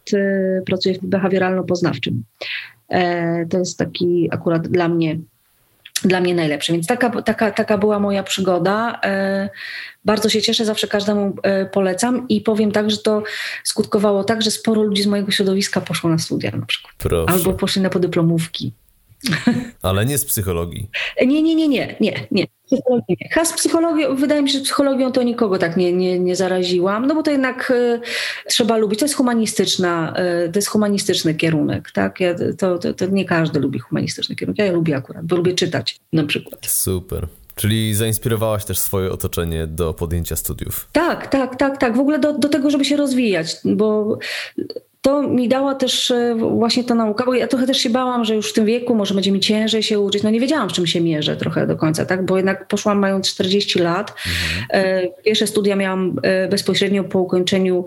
pracuję 0.65 0.95
w 0.95 1.03
behawioralno-poznawczym. 1.03 2.13
To 3.49 3.59
jest 3.59 3.77
taki 3.77 4.29
akurat 4.31 4.67
dla 4.67 4.87
mnie 4.89 5.19
dla 6.03 6.21
mnie 6.21 6.35
najlepsze. 6.35 6.73
Więc 6.73 6.87
taka, 6.87 7.21
taka, 7.21 7.51
taka 7.51 7.77
była 7.77 7.99
moja 7.99 8.23
przygoda. 8.23 8.99
E, 9.03 9.49
bardzo 10.05 10.29
się 10.29 10.41
cieszę, 10.41 10.65
zawsze 10.65 10.87
każdemu 10.87 11.35
e, 11.43 11.65
polecam 11.65 12.27
i 12.27 12.41
powiem 12.41 12.71
tak, 12.71 12.91
że 12.91 12.97
to 12.97 13.23
skutkowało 13.63 14.23
tak, 14.23 14.41
że 14.41 14.51
sporo 14.51 14.81
ludzi 14.81 15.03
z 15.03 15.07
mojego 15.07 15.31
środowiska 15.31 15.81
poszło 15.81 16.09
na 16.09 16.17
studia 16.17 16.51
na 16.51 16.65
przykład. 16.65 16.93
Proszę. 16.97 17.33
Albo 17.33 17.53
poszli 17.53 17.81
na 17.81 17.89
podyplomówki. 17.89 18.73
Ale 19.81 20.05
nie 20.05 20.17
z 20.17 20.25
psychologii. 20.25 20.89
Nie, 21.21 21.43
nie, 21.43 21.55
nie, 21.55 21.67
nie, 21.67 21.95
nie, 21.99 22.27
nie. 22.31 22.45
Psychologii 22.67 23.17
nie. 23.37 23.45
z 23.45 23.53
psychologią, 23.53 24.15
wydaje 24.15 24.41
mi 24.41 24.49
się, 24.49 24.57
że 24.57 24.63
psychologią 24.63 25.11
to 25.11 25.23
nikogo 25.23 25.57
tak 25.57 25.77
nie, 25.77 25.93
nie, 25.93 26.19
nie 26.19 26.35
zaraziłam, 26.35 27.05
no 27.05 27.15
bo 27.15 27.23
to 27.23 27.31
jednak 27.31 27.71
y, 27.71 27.99
trzeba 28.47 28.77
lubić. 28.77 28.99
To 28.99 29.05
jest 29.05 29.15
humanistyczna, 29.15 30.13
y, 30.45 30.51
to 30.51 30.57
jest 30.57 30.67
humanistyczny 30.67 31.35
kierunek, 31.35 31.91
tak? 31.91 32.19
Ja, 32.19 32.35
to, 32.57 32.79
to, 32.79 32.93
to, 32.93 33.05
nie 33.05 33.25
każdy 33.25 33.59
lubi 33.59 33.79
humanistyczny 33.79 34.35
kierunek. 34.35 34.59
Ja 34.59 34.65
je 34.65 34.71
lubię 34.71 34.95
akurat, 34.95 35.25
bo 35.25 35.35
lubię 35.35 35.53
czytać 35.53 35.99
na 36.13 36.23
przykład. 36.23 36.65
Super. 36.67 37.27
Czyli 37.55 37.93
zainspirowałaś 37.93 38.65
też 38.65 38.79
swoje 38.79 39.11
otoczenie 39.11 39.67
do 39.67 39.93
podjęcia 39.93 40.35
studiów. 40.35 40.89
Tak, 40.91 41.27
tak, 41.27 41.55
tak, 41.55 41.77
tak. 41.77 41.97
W 41.97 41.99
ogóle 41.99 42.19
do, 42.19 42.33
do 42.33 42.49
tego, 42.49 42.69
żeby 42.69 42.85
się 42.85 42.97
rozwijać, 42.97 43.57
bo 43.65 44.17
to 45.07 45.21
mi 45.21 45.47
dała 45.47 45.75
też 45.75 46.11
e, 46.11 46.35
właśnie 46.35 46.83
ta 46.83 46.95
nauka, 46.95 47.25
bo 47.25 47.33
ja 47.33 47.47
trochę 47.47 47.67
też 47.67 47.77
się 47.77 47.89
bałam, 47.89 48.25
że 48.25 48.35
już 48.35 48.49
w 48.49 48.53
tym 48.53 48.65
wieku 48.65 48.95
może 48.95 49.13
będzie 49.13 49.31
mi 49.31 49.39
ciężej 49.39 49.83
się 49.83 49.99
uczyć. 49.99 50.23
No 50.23 50.29
nie 50.29 50.39
wiedziałam, 50.39 50.69
z 50.69 50.73
czym 50.73 50.87
się 50.87 51.01
mierzę 51.01 51.37
trochę 51.37 51.67
do 51.67 51.75
końca, 51.75 52.05
tak? 52.05 52.25
Bo 52.25 52.37
jednak 52.37 52.67
poszłam 52.67 52.99
mając 52.99 53.29
40 53.29 53.79
lat. 53.79 54.13
Mhm. 54.71 54.85
E, 54.85 55.07
pierwsze 55.23 55.47
studia 55.47 55.75
miałam 55.75 56.15
e, 56.23 56.47
bezpośrednio 56.47 57.03
po 57.03 57.19
ukończeniu 57.19 57.85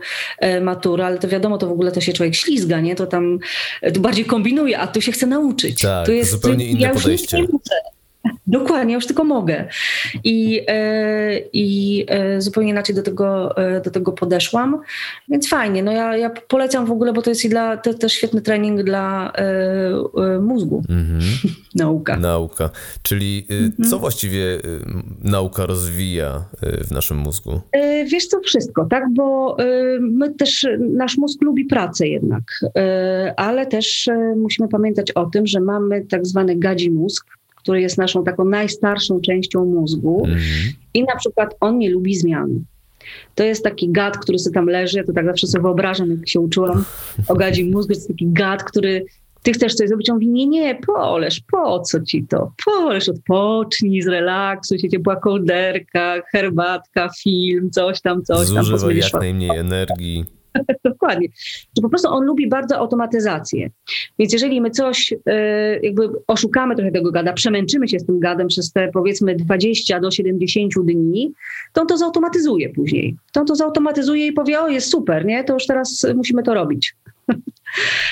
matury, 0.61 1.05
ale 1.05 1.19
to 1.19 1.29
wiadomo, 1.29 1.59
to 1.59 1.67
w 1.67 1.73
ogóle 1.73 1.93
to 1.93 2.01
się 2.01 2.13
człowiek 2.13 2.35
ślizga, 2.35 2.81
nie? 2.81 2.95
To 2.95 3.07
tam 3.07 3.39
to 3.95 4.01
bardziej 4.01 4.25
kombinuje, 4.25 4.79
a 4.79 4.87
tu 4.87 5.01
się 5.01 5.13
chce 5.13 5.27
nauczyć. 5.27 5.81
Tak, 5.81 6.07
tu 6.07 6.13
jest, 6.13 6.31
zupełnie 6.31 6.67
inne 6.67 6.81
ja 6.81 6.91
podejście. 6.91 7.39
Już 7.39 7.49
nie 7.49 7.53
muszę 7.53 8.00
Dokładnie, 8.47 8.95
już 8.95 9.07
tylko 9.07 9.25
mogę. 9.25 9.69
I, 10.25 10.61
e, 10.69 11.39
i 11.53 12.05
e, 12.09 12.41
zupełnie 12.41 12.71
inaczej 12.71 12.95
do 12.95 13.03
tego, 13.03 13.57
e, 13.57 13.81
do 13.81 13.91
tego 13.91 14.13
podeszłam. 14.13 14.81
Więc 15.29 15.49
fajnie. 15.49 15.83
No 15.83 15.93
ja, 15.93 16.17
ja 16.17 16.31
polecam 16.31 16.87
w 16.87 16.91
ogóle, 16.91 17.13
bo 17.13 17.23
to 17.23 17.31
jest 17.31 17.45
i 17.45 17.49
dla, 17.49 17.77
to 17.77 17.95
też 17.95 18.13
świetny 18.13 18.41
trening 18.41 18.83
dla 18.83 19.33
mózgu. 20.41 20.83
Mhm. 20.89 21.21
Nauka. 21.75 22.17
Nauka. 22.17 22.71
Czyli 23.03 23.47
mhm. 23.51 23.91
co 23.91 23.99
właściwie 23.99 24.59
nauka 25.23 25.67
rozwija 25.67 26.45
w 26.63 26.91
naszym 26.91 27.17
mózgu? 27.17 27.61
Wiesz 28.07 28.27
co, 28.27 28.41
wszystko, 28.41 28.87
tak? 28.91 29.05
Bo 29.15 29.57
my 30.01 30.35
też, 30.35 30.67
nasz 30.79 31.17
mózg 31.17 31.43
lubi 31.43 31.65
pracę 31.65 32.09
jednak, 32.09 32.43
ale 33.37 33.67
też 33.67 34.09
musimy 34.37 34.69
pamiętać 34.69 35.11
o 35.11 35.27
tym, 35.27 35.47
że 35.47 35.61
mamy 35.61 36.07
tak 36.07 36.27
zwany 36.27 36.57
gadzi 36.57 36.91
mózg, 36.91 37.27
który 37.63 37.81
jest 37.81 37.99
naszą 37.99 38.25
taką 38.25 38.45
najstarszą 38.45 39.21
częścią 39.21 39.65
mózgu 39.65 40.25
mhm. 40.25 40.41
i 40.95 41.05
na 41.05 41.17
przykład 41.17 41.55
on 41.61 41.79
nie 41.79 41.91
lubi 41.91 42.17
zmian. 42.17 42.65
To 43.35 43.45
jest 43.45 43.65
taki 43.65 43.93
gad, 43.93 44.19
który 44.19 44.39
sobie 44.39 44.55
tam 44.55 44.67
leży, 44.67 44.99
ja 44.99 45.05
to 45.05 45.13
tak 45.13 45.27
zawsze 45.27 45.47
sobie 45.47 45.63
wyobrażam, 45.63 46.11
jak 46.11 46.29
się 46.29 46.41
uczyłam 46.41 46.85
o 47.29 47.35
gadzie 47.35 47.65
mózgu, 47.65 47.93
to 47.93 47.99
jest 47.99 48.09
taki 48.09 48.27
gad, 48.33 48.65
który 48.65 49.05
ty 49.43 49.53
chcesz 49.53 49.75
coś 49.75 49.89
zrobić, 49.89 50.11
on 50.11 50.17
mówi, 50.17 50.29
nie, 50.29 50.47
nie, 50.47 50.79
poleż, 50.87 51.41
po 51.53 51.81
co 51.81 52.01
ci 52.01 52.27
to? 52.29 52.53
Poleż, 52.65 53.09
odpocznij, 53.09 54.03
zrelaksuj 54.03 54.79
się, 54.79 54.89
ciepła 54.89 55.17
kołderka, 55.17 56.23
herbatka, 56.33 57.11
film, 57.23 57.71
coś 57.71 58.01
tam, 58.01 58.23
coś 58.23 58.51
tam. 58.55 58.65
Zużywaj 58.65 58.97
jak 58.97 59.13
najmniej 59.13 59.59
energii. 59.59 60.40
Dokładnie. 60.85 61.29
Że 61.77 61.83
po 61.83 61.89
prostu 61.89 62.09
on 62.09 62.25
lubi 62.25 62.49
bardzo 62.49 62.77
automatyzację. 62.77 63.71
Więc 64.19 64.33
jeżeli 64.33 64.61
my 64.61 64.71
coś 64.71 65.15
e, 65.27 65.81
jakby 65.81 66.09
oszukamy 66.27 66.77
trochę 66.77 66.93
tego 66.93 67.11
gada, 67.11 67.33
przemęczymy 67.33 67.89
się 67.89 67.99
z 67.99 68.07
tym 68.07 68.21
gadem 68.21 68.49
przez 68.49 68.73
te 68.73 68.91
powiedzmy 68.93 69.37
20 69.37 70.01
do 70.01 70.11
70 70.11 70.73
dni, 70.85 71.33
to 71.73 71.81
on 71.81 71.87
to 71.87 71.97
zautomatyzuje 71.97 72.69
później. 72.69 73.17
To 73.33 73.41
on 73.41 73.47
to 73.47 73.55
zautomatyzuje 73.55 74.27
i 74.27 74.33
powie, 74.33 74.61
o 74.61 74.69
jest 74.69 74.91
super, 74.91 75.27
nie? 75.27 75.45
To 75.45 75.55
już 75.55 75.67
teraz 75.67 76.07
musimy 76.15 76.43
to 76.43 76.55
robić. 76.55 76.95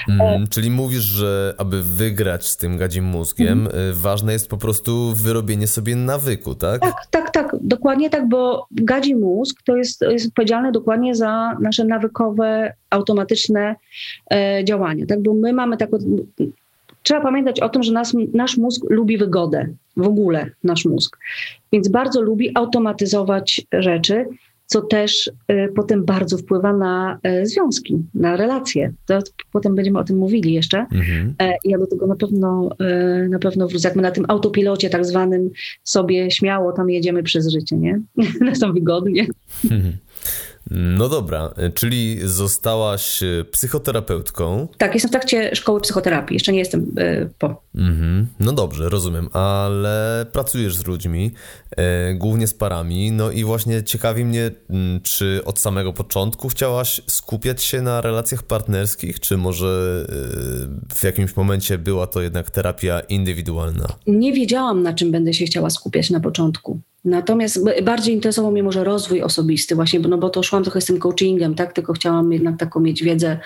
Mm, 0.08 0.46
czyli 0.46 0.70
mówisz, 0.70 1.02
że 1.02 1.54
aby 1.58 1.82
wygrać 1.82 2.46
z 2.46 2.56
tym 2.56 2.76
gadzim 2.76 3.04
mózgiem. 3.04 3.66
Y, 3.66 3.94
ważne 3.94 4.32
jest 4.32 4.48
po 4.48 4.56
prostu 4.56 5.14
wyrobienie 5.14 5.66
sobie 5.66 5.96
nawyku, 5.96 6.54
tak? 6.54 6.80
Tak, 6.80 7.06
tak, 7.10 7.30
tak, 7.30 7.56
dokładnie 7.60 8.10
tak, 8.10 8.28
bo 8.28 8.66
gadzi 8.70 9.14
mózg 9.14 9.62
to 9.64 9.76
jest, 9.76 10.00
jest 10.00 10.26
odpowiedzialny 10.26 10.72
dokładnie 10.72 11.14
za 11.14 11.56
nasze 11.60 11.84
nawykowe, 11.84 12.72
automatyczne 12.90 13.76
e, 14.30 14.64
działania, 14.64 15.06
tak? 15.06 15.22
Bo 15.22 15.34
my 15.34 15.52
mamy 15.52 15.76
taką 15.76 15.98
trzeba 17.02 17.20
pamiętać 17.20 17.60
o 17.60 17.68
tym, 17.68 17.82
że 17.82 17.92
nas, 17.92 18.16
nasz 18.34 18.56
mózg 18.56 18.90
lubi 18.90 19.18
wygodę, 19.18 19.68
w 19.96 20.06
ogóle 20.06 20.50
nasz 20.64 20.84
mózg. 20.84 21.18
Więc 21.72 21.88
bardzo 21.88 22.20
lubi 22.20 22.50
automatyzować 22.54 23.66
rzeczy 23.72 24.26
co 24.68 24.82
też 24.82 25.30
y, 25.52 25.72
potem 25.76 26.04
bardzo 26.04 26.38
wpływa 26.38 26.72
na 26.72 27.18
y, 27.42 27.46
związki, 27.46 27.98
na 28.14 28.36
relacje. 28.36 28.92
To 29.06 29.18
potem 29.52 29.74
będziemy 29.74 29.98
o 29.98 30.04
tym 30.04 30.18
mówili 30.18 30.52
jeszcze. 30.52 30.78
Mhm. 30.78 31.34
E, 31.42 31.54
ja 31.64 31.78
do 31.78 31.86
tego 31.86 32.06
na 32.06 32.16
pewno, 32.16 32.68
na 33.28 33.38
pewno 33.38 33.68
wrócę. 33.68 33.88
Jak 33.88 33.96
my 33.96 34.02
na 34.02 34.10
tym 34.10 34.24
autopilocie 34.28 34.90
tak 34.90 35.06
zwanym 35.06 35.50
sobie 35.84 36.30
śmiało 36.30 36.72
tam 36.72 36.90
jedziemy 36.90 37.22
przez 37.22 37.48
życie, 37.48 37.76
nie? 37.76 38.00
Na 38.40 38.54
są 38.54 38.72
wygodnie. 38.72 39.26
Mhm. 39.64 39.92
No 40.70 41.08
dobra, 41.08 41.54
czyli 41.74 42.18
zostałaś 42.24 43.22
e, 43.22 43.44
psychoterapeutką. 43.44 44.68
Tak, 44.78 44.94
jestem 44.94 45.08
w 45.08 45.12
trakcie 45.12 45.56
szkoły 45.56 45.80
psychoterapii, 45.80 46.34
jeszcze 46.34 46.52
nie 46.52 46.58
jestem 46.58 46.98
y, 46.98 47.30
po. 47.38 47.62
Mm-hmm. 47.74 48.24
No 48.40 48.52
dobrze, 48.52 48.88
rozumiem, 48.88 49.28
ale 49.32 50.26
pracujesz 50.32 50.76
z 50.76 50.86
ludźmi, 50.86 51.32
y, 52.10 52.14
głównie 52.14 52.46
z 52.46 52.54
parami, 52.54 53.12
no 53.12 53.30
i 53.30 53.44
właśnie 53.44 53.82
ciekawi 53.82 54.24
mnie, 54.24 54.46
y, 54.46 54.52
czy 55.02 55.40
od 55.44 55.58
samego 55.58 55.92
początku 55.92 56.48
chciałaś 56.48 57.00
skupiać 57.06 57.62
się 57.62 57.82
na 57.82 58.00
relacjach 58.00 58.42
partnerskich, 58.42 59.20
czy 59.20 59.36
może 59.36 60.06
w 60.94 61.04
jakimś 61.04 61.36
momencie 61.36 61.78
była 61.78 62.06
to 62.06 62.22
jednak 62.22 62.50
terapia 62.50 63.00
indywidualna? 63.00 63.86
Nie 64.06 64.32
wiedziałam, 64.32 64.82
na 64.82 64.92
czym 64.92 65.10
będę 65.10 65.34
się 65.34 65.44
chciała 65.44 65.70
skupiać 65.70 66.10
na 66.10 66.20
początku. 66.20 66.80
Natomiast 67.04 67.64
bardziej 67.82 68.14
interesował 68.14 68.52
mnie 68.52 68.62
może 68.62 68.84
rozwój 68.84 69.22
osobisty 69.22 69.74
właśnie, 69.74 70.00
no 70.00 70.18
bo 70.18 70.30
to 70.30 70.42
szłam 70.42 70.62
trochę 70.62 70.80
z 70.80 70.84
tym 70.84 70.98
coachingiem, 70.98 71.54
tak? 71.54 71.72
Tylko 71.72 71.92
chciałam 71.92 72.32
jednak 72.32 72.56
taką 72.56 72.80
mieć 72.80 73.02
wiedzę 73.02 73.38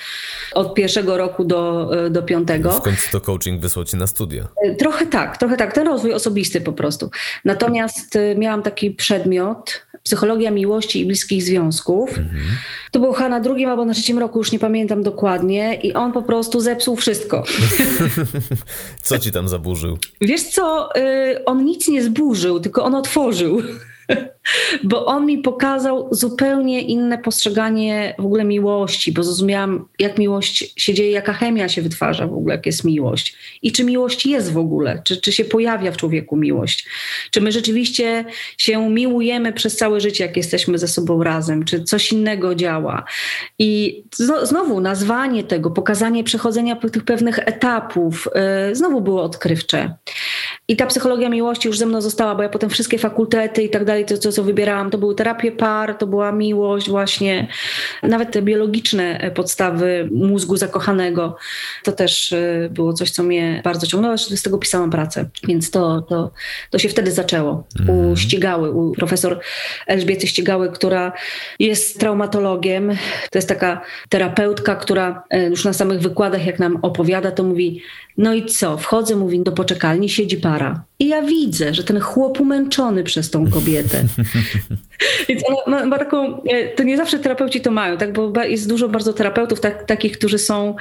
od 0.55 0.75
pierwszego 0.75 1.17
roku 1.17 1.45
do, 1.45 1.91
e, 2.07 2.11
do 2.11 2.23
piątego. 2.23 2.71
W 2.71 2.83
końcu 2.83 3.11
to 3.13 3.21
coaching 3.21 3.61
wysłał 3.61 3.85
ci 3.85 3.97
na 3.97 4.07
studia. 4.07 4.49
E, 4.65 4.75
trochę 4.75 5.07
tak, 5.07 5.37
trochę 5.37 5.57
tak. 5.57 5.73
Ten 5.73 5.87
rozwój 5.87 6.13
osobisty 6.13 6.61
po 6.61 6.73
prostu. 6.73 7.11
Natomiast 7.45 8.17
e, 8.17 8.35
miałam 8.35 8.63
taki 8.63 8.91
przedmiot, 8.91 9.87
psychologia 10.03 10.51
miłości 10.51 11.01
i 11.01 11.07
bliskich 11.07 11.43
związków. 11.43 12.11
Mhm. 12.11 12.43
To 12.91 13.01
był 13.01 13.13
chyba 13.13 13.29
na 13.29 13.41
drugim 13.41 13.69
albo 13.69 13.85
na 13.85 13.95
trzecim 13.95 14.19
roku, 14.19 14.39
już 14.39 14.53
nie 14.53 14.59
pamiętam 14.59 15.03
dokładnie 15.03 15.75
i 15.75 15.93
on 15.93 16.13
po 16.13 16.23
prostu 16.23 16.61
zepsuł 16.61 16.97
wszystko. 16.97 17.45
co 19.03 19.19
ci 19.19 19.33
tam 19.33 19.49
zaburzył? 19.49 19.99
Wiesz 20.21 20.43
co, 20.43 20.89
on 21.47 21.65
nic 21.65 21.89
nie 21.89 22.03
zburzył, 22.03 22.61
tylko 22.61 22.85
on 22.85 22.95
otworzył. 22.95 23.42
bo 24.85 25.07
on 25.07 25.27
mi 25.27 25.39
pokazał 25.39 26.09
zupełnie 26.11 26.81
inne 26.81 27.19
postrzeganie 27.19 28.15
w 28.19 28.25
ogóle 28.25 28.45
miłości, 28.45 29.13
bo 29.13 29.23
zrozumiałam, 29.23 29.89
jak 29.99 30.19
miłość 30.19 30.83
się 30.83 30.95
dzieje, 30.95 31.11
jaka 31.11 31.33
chemia 31.33 31.69
się 31.69 31.83
wytwarza 31.83 32.27
w 32.27 32.35
ogóle, 32.35 32.55
jak 32.55 32.67
jest 32.67 32.85
miłość. 32.85 33.37
I 33.63 33.73
czy 33.73 33.85
miłość 33.85 34.27
jest 34.27 34.53
w 34.53 34.59
ogóle, 34.59 35.03
czy, 35.05 35.21
czy 35.21 35.33
się 35.33 35.45
pojawia 35.45 35.93
w 35.93 35.97
człowieku 35.97 36.37
miłość, 36.37 36.87
czy 37.31 37.41
my 37.41 37.53
rzeczywiście 37.53 38.25
się 38.59 38.91
miłujemy 38.91 39.53
przez 39.53 39.77
całe 39.77 40.01
życie, 40.01 40.27
jak 40.27 40.37
jesteśmy 40.37 40.79
ze 40.79 40.89
sobą 40.89 41.23
razem, 41.23 41.65
czy 41.65 41.85
coś 41.85 42.13
innego 42.13 42.55
działa. 42.55 43.05
I 43.59 44.03
znowu 44.43 44.81
nazwanie 44.81 45.45
tego, 45.45 45.71
pokazanie 45.71 46.25
przechodzenia 46.25 46.77
tych 46.77 47.05
pewnych 47.05 47.39
etapów, 47.39 48.29
yy, 48.69 48.77
znowu 48.77 49.01
było 49.01 49.23
odkrywcze. 49.23 49.95
I 50.73 50.77
ta 50.77 50.87
psychologia 50.87 51.29
miłości 51.29 51.69
już 51.69 51.79
ze 51.79 51.87
mną 51.87 52.01
została, 52.01 52.35
bo 52.35 52.43
ja 52.43 52.49
potem 52.49 52.71
wszystkie 52.71 52.99
fakultety 52.99 53.63
i 53.63 53.71
tak 53.71 53.85
dalej, 53.85 54.05
to, 54.05 54.19
to 54.19 54.33
co 54.33 54.43
wybierałam, 54.43 54.91
to 54.91 54.99
były 54.99 55.15
terapie 55.15 55.53
par, 55.53 55.95
to 55.95 56.07
była 56.07 56.33
miłość 56.33 56.91
właśnie, 56.91 57.49
nawet 58.03 58.31
te 58.31 58.43
biologiczne 58.43 59.31
podstawy 59.35 60.09
mózgu 60.13 60.57
zakochanego. 60.57 61.37
To 61.85 61.93
też 61.93 62.33
e, 62.33 62.69
było 62.71 62.93
coś, 62.93 63.11
co 63.11 63.23
mnie 63.23 63.61
bardzo 63.65 63.87
ciągnęło, 63.87 64.19
z 64.19 64.43
tego 64.43 64.59
pisałam 64.59 64.91
pracę. 64.91 65.29
Więc 65.49 65.71
to, 65.71 66.03
to, 66.03 66.31
to 66.71 66.79
się 66.79 66.89
wtedy 66.89 67.13
zaczęło. 67.13 67.65
U 67.89 67.93
mhm. 67.93 68.17
Ścigały, 68.17 68.71
u 68.71 68.93
profesor 68.93 69.41
Elżbiety 69.87 70.27
Ścigały, 70.27 70.71
która 70.71 71.13
jest 71.59 72.01
traumatologiem. 72.01 72.91
To 73.31 73.39
jest 73.39 73.49
taka 73.49 73.81
terapeutka, 74.09 74.77
która 74.77 75.25
e, 75.31 75.49
już 75.49 75.65
na 75.65 75.73
samych 75.73 76.01
wykładach, 76.01 76.47
jak 76.47 76.59
nam 76.59 76.79
opowiada, 76.83 77.31
to 77.31 77.43
mówi, 77.43 77.83
no 78.17 78.35
i 78.35 78.47
co? 78.47 78.79
Wchodzę, 78.79 79.17
mówi, 79.17 79.43
do 79.43 79.53
poczekalni, 79.53 80.09
siedzi 80.09 80.37
para. 80.37 80.62
I 81.03 81.09
ja 81.09 81.23
widzę, 81.23 81.75
że 81.75 81.85
ten 81.85 82.01
chłop 82.01 82.41
umęczony 82.41 83.05
przez 83.05 83.31
tą 83.31 83.51
kobietę. 83.51 84.05
Więc 85.29 85.43
ona 85.49 85.57
ma, 85.67 85.87
ma, 85.87 85.99
taką, 85.99 86.43
e, 86.43 86.69
to 86.69 86.83
nie 86.83 86.97
zawsze 86.97 87.19
terapeuci 87.19 87.61
to 87.61 87.71
mają, 87.71 87.97
tak? 87.97 88.13
bo 88.13 88.33
jest 88.45 88.69
dużo 88.69 88.89
bardzo 88.89 89.13
terapeutów 89.13 89.61
tak, 89.61 89.85
takich, 89.85 90.19
którzy 90.19 90.39
są 90.39 90.75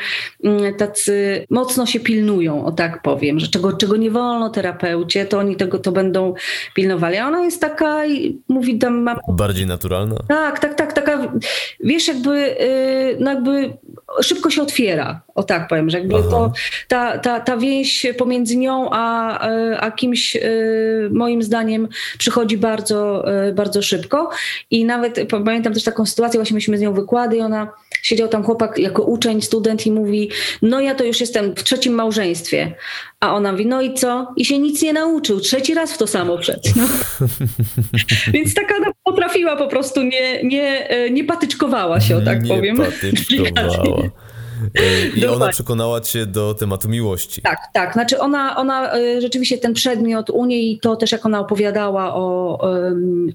mm, 0.43 0.75
tacy, 0.75 1.45
mocno 1.49 1.85
się 1.85 1.99
pilnują, 1.99 2.65
o 2.65 2.71
tak 2.71 3.01
powiem, 3.01 3.39
że 3.39 3.47
czego, 3.47 3.73
czego 3.73 3.97
nie 3.97 4.11
wolno 4.11 4.49
terapeucie, 4.49 5.25
to 5.25 5.39
oni 5.39 5.55
tego 5.55 5.79
to 5.79 5.91
będą 5.91 6.33
pilnowali. 6.75 7.17
A 7.17 7.27
ona 7.27 7.43
jest 7.43 7.61
taka, 7.61 8.01
mówi 8.47 8.79
tam... 8.79 9.01
Mam... 9.01 9.17
Bardziej 9.27 9.67
naturalna? 9.67 10.15
Tak, 10.27 10.59
tak, 10.59 10.75
tak, 10.75 10.93
taka, 10.93 11.33
wiesz, 11.79 12.07
jakby, 12.07 12.61
y, 12.61 13.17
no 13.19 13.31
jakby 13.31 13.73
szybko 14.21 14.49
się 14.49 14.61
otwiera, 14.61 15.21
o 15.41 15.43
tak 15.43 15.67
powiem, 15.67 15.89
że 15.89 15.97
jakby 15.97 16.13
to, 16.13 16.51
ta, 16.87 17.17
ta, 17.17 17.39
ta 17.39 17.57
więź 17.57 18.05
pomiędzy 18.17 18.57
nią 18.57 18.89
a, 18.91 19.39
a 19.79 19.91
kimś 19.91 20.35
y, 20.35 21.09
moim 21.11 21.43
zdaniem 21.43 21.87
przychodzi 22.17 22.57
bardzo, 22.57 23.25
y, 23.49 23.53
bardzo 23.53 23.81
szybko 23.81 24.29
i 24.71 24.85
nawet 24.85 25.19
pamiętam 25.45 25.73
też 25.73 25.83
taką 25.83 26.05
sytuację, 26.05 26.37
właśnie 26.37 26.55
myśmy 26.55 26.77
z 26.77 26.81
nią 26.81 26.93
wykłady 26.93 27.37
i 27.37 27.41
ona, 27.41 27.67
siedział 28.01 28.27
tam 28.27 28.43
chłopak 28.43 28.77
jako 28.77 29.03
uczeń, 29.03 29.41
student 29.41 29.87
i 29.87 29.91
mówi, 29.91 30.29
no 30.61 30.79
ja 30.79 30.95
to 30.95 31.03
już 31.03 31.19
jestem 31.19 31.55
w 31.55 31.63
trzecim 31.63 31.93
małżeństwie, 31.93 32.75
a 33.19 33.33
ona 33.33 33.51
mówi, 33.51 33.65
no 33.65 33.81
i 33.81 33.93
co? 33.93 34.33
I 34.37 34.45
się 34.45 34.59
nic 34.59 34.81
nie 34.81 34.93
nauczył, 34.93 35.39
trzeci 35.39 35.73
raz 35.73 35.93
w 35.93 35.97
to 35.97 36.07
samo 36.07 36.37
przed. 36.37 36.75
No. 36.75 36.87
Więc 38.33 38.53
taka 38.53 38.73
potrafiła 39.03 39.55
po 39.55 39.67
prostu, 39.67 40.03
nie, 40.03 40.43
nie, 40.43 40.89
e, 40.89 41.09
nie 41.09 41.23
patyczkowała 41.23 42.01
się, 42.01 42.17
o 42.17 42.21
tak 42.21 42.43
nie 42.43 42.55
powiem. 42.55 42.77
Patyczkowała. 42.77 44.01
I 45.15 45.25
ona 45.25 45.49
przekonała 45.49 46.01
cię 46.01 46.25
do 46.25 46.53
tematu 46.53 46.89
miłości. 46.89 47.41
Tak, 47.41 47.59
tak. 47.73 47.93
Znaczy 47.93 48.19
ona, 48.19 48.57
ona 48.57 48.91
rzeczywiście 49.19 49.57
ten 49.57 49.73
przedmiot 49.73 50.29
u 50.29 50.45
niej, 50.45 50.79
to 50.81 50.95
też 50.95 51.11
jak 51.11 51.25
ona 51.25 51.39
opowiadała 51.39 52.15
o, 52.15 52.59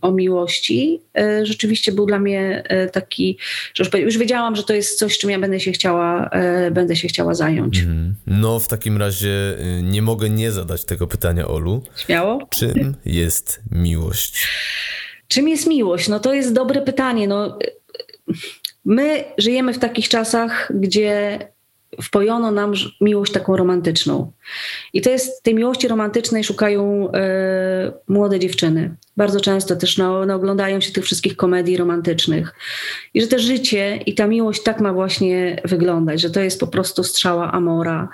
o 0.02 0.12
miłości, 0.12 1.00
rzeczywiście 1.42 1.92
był 1.92 2.06
dla 2.06 2.18
mnie 2.18 2.62
taki, 2.92 3.38
że 3.75 3.85
już, 3.85 3.95
już 3.95 4.18
wiedziałam, 4.18 4.56
że 4.56 4.62
to 4.62 4.75
jest 4.75 4.99
coś, 4.99 5.18
czym 5.18 5.30
ja 5.30 5.38
będę 5.38 5.61
się 5.61 5.73
chciała, 5.73 6.30
będę 6.71 6.97
się 6.97 7.09
chciała 7.09 7.35
zająć. 7.35 7.78
Mm. 7.78 8.14
No 8.26 8.59
w 8.59 8.68
takim 8.68 8.97
razie 8.97 9.56
nie 9.83 10.02
mogę 10.02 10.30
nie 10.30 10.52
zadać 10.52 10.85
tego 10.85 11.06
pytania, 11.06 11.49
Olu. 11.49 11.83
Śmiało? 11.97 12.49
Czym 12.50 12.95
jest 13.04 13.61
miłość? 13.71 14.49
Czym 15.28 15.49
jest 15.49 15.66
miłość? 15.66 16.09
No 16.09 16.21
to 16.21 16.35
jest 16.35 16.52
dobre 16.52 16.80
pytanie. 16.83 17.28
No, 17.28 17.59
my 18.87 19.25
żyjemy 19.38 19.73
w 19.73 19.78
takich 19.78 20.09
czasach, 20.09 20.73
gdzie 20.75 21.38
wpojono 22.02 22.50
nam 22.50 22.73
miłość 23.00 23.33
taką 23.33 23.57
romantyczną. 23.57 24.33
I 24.93 25.00
to 25.00 25.11
jest 25.11 25.43
tej 25.43 25.55
miłości 25.55 25.88
romantycznej 25.88 26.45
szukają 26.45 27.12
e, 27.12 27.93
młode 28.09 28.38
dziewczyny. 28.38 28.95
Bardzo 29.16 29.40
często 29.40 29.76
też 29.76 29.99
no, 29.99 30.26
no, 30.26 30.35
oglądają 30.35 30.80
się 30.80 30.92
tych 30.92 31.04
wszystkich 31.04 31.37
komedii 31.37 31.76
romantycznych. 31.76 32.54
I 33.14 33.20
że 33.20 33.26
to 33.26 33.38
życie 33.38 33.96
i 33.96 34.14
ta 34.14 34.26
miłość 34.26 34.62
tak 34.62 34.80
ma 34.80 34.92
właśnie 34.92 35.62
wyglądać, 35.64 36.20
że 36.20 36.30
to 36.30 36.40
jest 36.40 36.61
po 36.61 36.66
prostu 36.66 37.04
strzała 37.04 37.52
amora. 37.52 38.08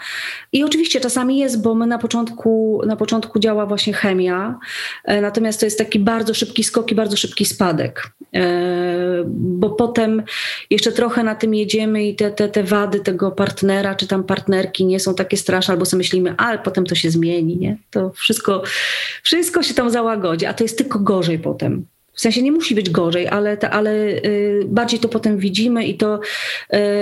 I 0.53 0.65
oczywiście 0.65 1.01
czasami 1.01 1.39
jest, 1.39 1.63
bo 1.63 1.75
my 1.75 1.87
na 1.87 1.99
początku, 1.99 2.83
na 2.87 2.97
początku 2.97 3.39
działa 3.39 3.67
właśnie 3.67 3.93
chemia, 3.93 4.59
e, 5.05 5.21
natomiast 5.21 5.61
to 5.61 5.67
jest 5.67 5.79
taki 5.79 5.99
bardzo 5.99 6.35
szybki 6.35 6.65
skok 6.65 6.93
i 6.93 6.95
bardzo 6.95 7.17
szybki 7.17 7.45
spadek. 7.45 8.13
E, 8.35 9.25
bo 9.27 9.71
potem 9.71 10.23
jeszcze 10.71 10.93
trochę 10.93 11.25
na 11.25 11.35
tym 11.35 11.55
jedziemy 11.55 12.05
i 12.05 12.17
te, 12.17 12.31
te, 12.31 12.49
te 12.49 12.65
wady 12.65 13.01
tego 13.01 13.31
partnera 13.31 13.95
czy 13.95 14.07
tam 14.07 14.25
partnerki 14.25 14.87
nie 14.87 15.01
są 15.01 15.15
takie 15.15 15.37
straszne, 15.37 15.73
albo 15.73 15.85
sobie 15.85 15.99
myślimy, 15.99 16.35
ale 16.37 16.59
potem 16.59 16.87
to 16.87 16.95
się 16.95 17.11
zmieni, 17.11 17.57
nie? 17.57 17.77
To 17.91 18.11
wszystko, 18.11 18.63
wszystko 19.23 19.63
się 19.63 19.75
tam 19.75 19.91
załagodzi, 19.91 20.47
a 20.47 20.55
to 20.55 20.65
jest 20.65 20.79
tylko 20.79 20.92
gorzej 20.99 21.39
potem. 21.39 21.87
W 22.13 22.21
sensie 22.21 22.43
nie 22.43 22.53
musi 22.53 22.75
być 22.75 22.91
gorzej, 22.91 23.29
ale, 23.29 23.57
to, 23.57 23.71
ale 23.71 23.93
y, 23.95 24.65
bardziej 24.67 25.01
to 25.01 25.09
potem 25.09 25.39
widzimy 25.39 25.87
i 25.87 25.95
to 25.97 26.21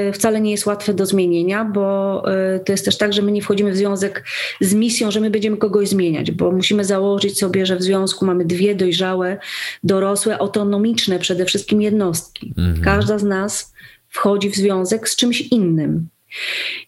y, 0.09 0.13
wcale 0.13 0.41
nie 0.41 0.51
jest 0.51 0.67
łatwe 0.67 0.95
do 0.95 1.07
zmienienia, 1.07 1.65
bo 1.65 2.23
y, 2.57 2.61
to 2.61 2.73
jest 2.73 2.85
też 2.85 2.99
tak, 2.99 3.13
że 3.13 3.23
my 3.23 3.33
nie 3.33 3.43
wchodzimy 3.43 3.73
w 3.73 3.77
związek 3.77 4.25
z 4.61 4.75
misją, 4.75 5.11
że 5.11 5.21
my 5.21 5.31
będziemy 5.31 5.57
kogoś 5.57 5.89
zmieniać, 5.89 6.31
bo 6.31 6.53
musimy 6.53 6.85
założyć 6.85 7.39
sobie, 7.39 7.67
że 7.67 7.77
w 7.77 7.83
związku 7.83 8.27
mamy 8.27 8.45
dwie 8.45 8.75
dojrzałe, 8.75 9.39
dorosłe, 9.85 10.39
autonomiczne 10.39 11.19
przede 11.19 11.45
wszystkim 11.45 11.83
jednostki. 11.83 12.55
Mhm. 12.59 12.85
Każda 12.85 13.19
z 13.19 13.25
nas 13.25 13.73
wchodzi 14.09 14.51
w 14.51 14.57
związek 14.57 15.09
z 15.09 15.17
czymś 15.17 15.41
innym. 15.41 16.09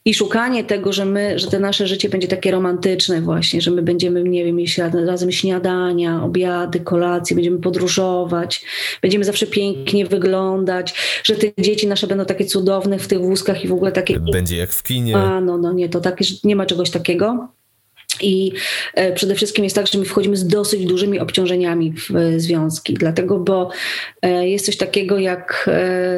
I 0.04 0.14
szukanie 0.14 0.64
tego, 0.64 0.92
że 0.92 1.04
my, 1.04 1.38
że 1.38 1.46
to 1.46 1.58
nasze 1.58 1.87
życie 1.87 2.08
będzie 2.08 2.28
takie 2.28 2.50
romantyczne 2.50 3.20
właśnie, 3.20 3.61
że 3.61 3.70
my 3.70 3.82
będziemy, 3.82 4.22
nie 4.22 4.44
wiem, 4.44 4.56
mieć 4.56 4.80
razem 5.06 5.32
śniadania, 5.32 6.25
obiady, 6.25 6.80
kolacje, 6.80 7.37
będziemy 7.37 7.58
podróżować, 7.58 8.64
będziemy 9.02 9.25
zawsze 9.25 9.46
pięknie 9.46 10.06
wyglądać, 10.06 10.94
że 11.25 11.37
te 11.37 11.46
dzieci 11.58 11.87
nasze 11.87 12.06
będą 12.06 12.25
takie 12.25 12.44
cudowne 12.44 12.99
w 12.99 13.08
tych 13.08 13.20
wózkach 13.20 13.64
i 13.64 13.68
w 13.68 13.72
ogóle 13.72 13.92
takie... 13.92 14.20
Będzie 14.20 14.56
jak 14.56 14.70
w 14.70 14.82
kinie. 14.82 15.16
A, 15.16 15.40
no, 15.40 15.58
no 15.58 15.72
nie, 15.72 15.88
to 15.88 16.00
takie, 16.00 16.25
nie 16.44 16.56
ma 16.56 16.66
czegoś 16.66 16.90
takiego. 16.90 17.49
I 18.20 18.52
e, 18.94 19.12
przede 19.12 19.34
wszystkim 19.34 19.64
jest 19.64 19.76
tak, 19.76 19.87
że 19.87 19.99
my 19.99 20.04
wchodzimy 20.04 20.37
z 20.37 20.46
dosyć 20.46 20.87
dużymi 20.87 21.20
obciążeniami 21.20 21.92
w 21.92 22.16
e, 22.16 22.40
związki, 22.40 22.94
dlatego, 22.94 23.38
bo 23.38 23.70
e, 24.22 24.49
jest 24.49 24.66
coś 24.66 24.76
takiego 24.76 25.18
jak 25.18 25.70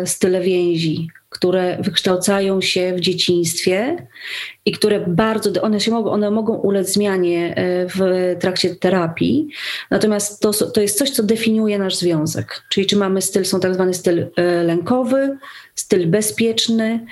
style 0.04 0.40
więzi, 0.40 1.08
które 1.44 1.78
wykształcają 1.80 2.60
się 2.60 2.94
w 2.96 3.00
dzieciństwie 3.00 4.06
i 4.64 4.72
które 4.72 5.00
bardzo, 5.00 5.62
one, 5.62 5.80
się 5.80 5.90
mogą, 5.90 6.10
one 6.10 6.30
mogą 6.30 6.54
ulec 6.54 6.92
zmianie 6.92 7.54
w 7.94 8.34
trakcie 8.40 8.74
terapii, 8.76 9.48
natomiast 9.90 10.40
to, 10.40 10.52
to 10.52 10.80
jest 10.80 10.98
coś, 10.98 11.10
co 11.10 11.22
definiuje 11.22 11.78
nasz 11.78 11.96
związek. 11.96 12.62
Czyli 12.68 12.86
czy 12.86 12.96
mamy 12.96 13.22
styl, 13.22 13.44
są 13.44 13.60
tak 13.60 13.74
zwany 13.74 13.94
styl 13.94 14.26
lękowy, 14.64 15.38
styl 15.74 16.06
bezpieczny 16.06 17.06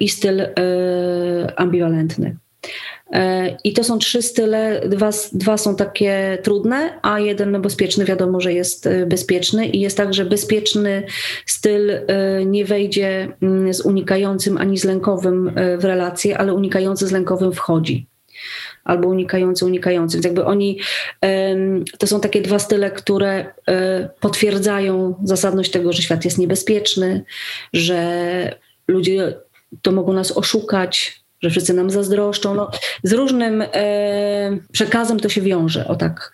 i 0.00 0.08
styl 0.08 0.42
ambiwalentny. 1.56 2.36
E, 3.12 3.56
I 3.64 3.72
to 3.72 3.84
są 3.84 3.98
trzy 3.98 4.22
style, 4.22 4.80
dwa, 4.88 5.10
dwa 5.32 5.56
są 5.56 5.76
takie 5.76 6.38
trudne, 6.42 6.98
a 7.02 7.20
jeden 7.20 7.62
bezpieczny 7.62 8.04
wiadomo, 8.04 8.40
że 8.40 8.52
jest 8.52 8.86
e, 8.86 9.06
bezpieczny 9.06 9.66
i 9.66 9.80
jest 9.80 9.96
tak, 9.96 10.14
że 10.14 10.24
bezpieczny 10.24 11.02
styl 11.46 11.90
e, 11.90 12.04
nie 12.46 12.64
wejdzie 12.64 13.28
mm, 13.42 13.74
z 13.74 13.80
unikającym 13.80 14.58
ani 14.58 14.78
z 14.78 14.84
lękowym 14.84 15.52
w 15.78 15.84
relację, 15.84 16.38
ale 16.38 16.54
unikający 16.54 17.06
z 17.06 17.12
lękowym 17.12 17.52
wchodzi 17.52 18.06
albo 18.84 19.08
unikający 19.08 19.64
unikający. 19.64 20.16
Więc 20.16 20.24
jakby 20.24 20.44
oni, 20.44 20.80
to 21.98 22.06
są 22.06 22.20
takie 22.20 22.42
dwa 22.42 22.58
style, 22.58 22.90
które 22.90 23.54
potwierdzają 24.20 25.14
zasadność 25.24 25.70
tego, 25.70 25.92
że 25.92 26.02
świat 26.02 26.24
jest 26.24 26.38
niebezpieczny, 26.38 27.24
że 27.72 28.60
ludzie 28.88 29.34
to 29.82 29.92
mogą 29.92 30.12
nas 30.12 30.36
oszukać, 30.36 31.21
że 31.42 31.50
wszyscy 31.50 31.74
nam 31.74 31.90
zazdroszczą. 31.90 32.54
No, 32.54 32.70
z 33.02 33.12
różnym 33.12 33.62
e, 33.72 34.58
przekazem 34.72 35.20
to 35.20 35.28
się 35.28 35.40
wiąże, 35.40 35.88
o 35.88 35.96
tak. 35.96 36.32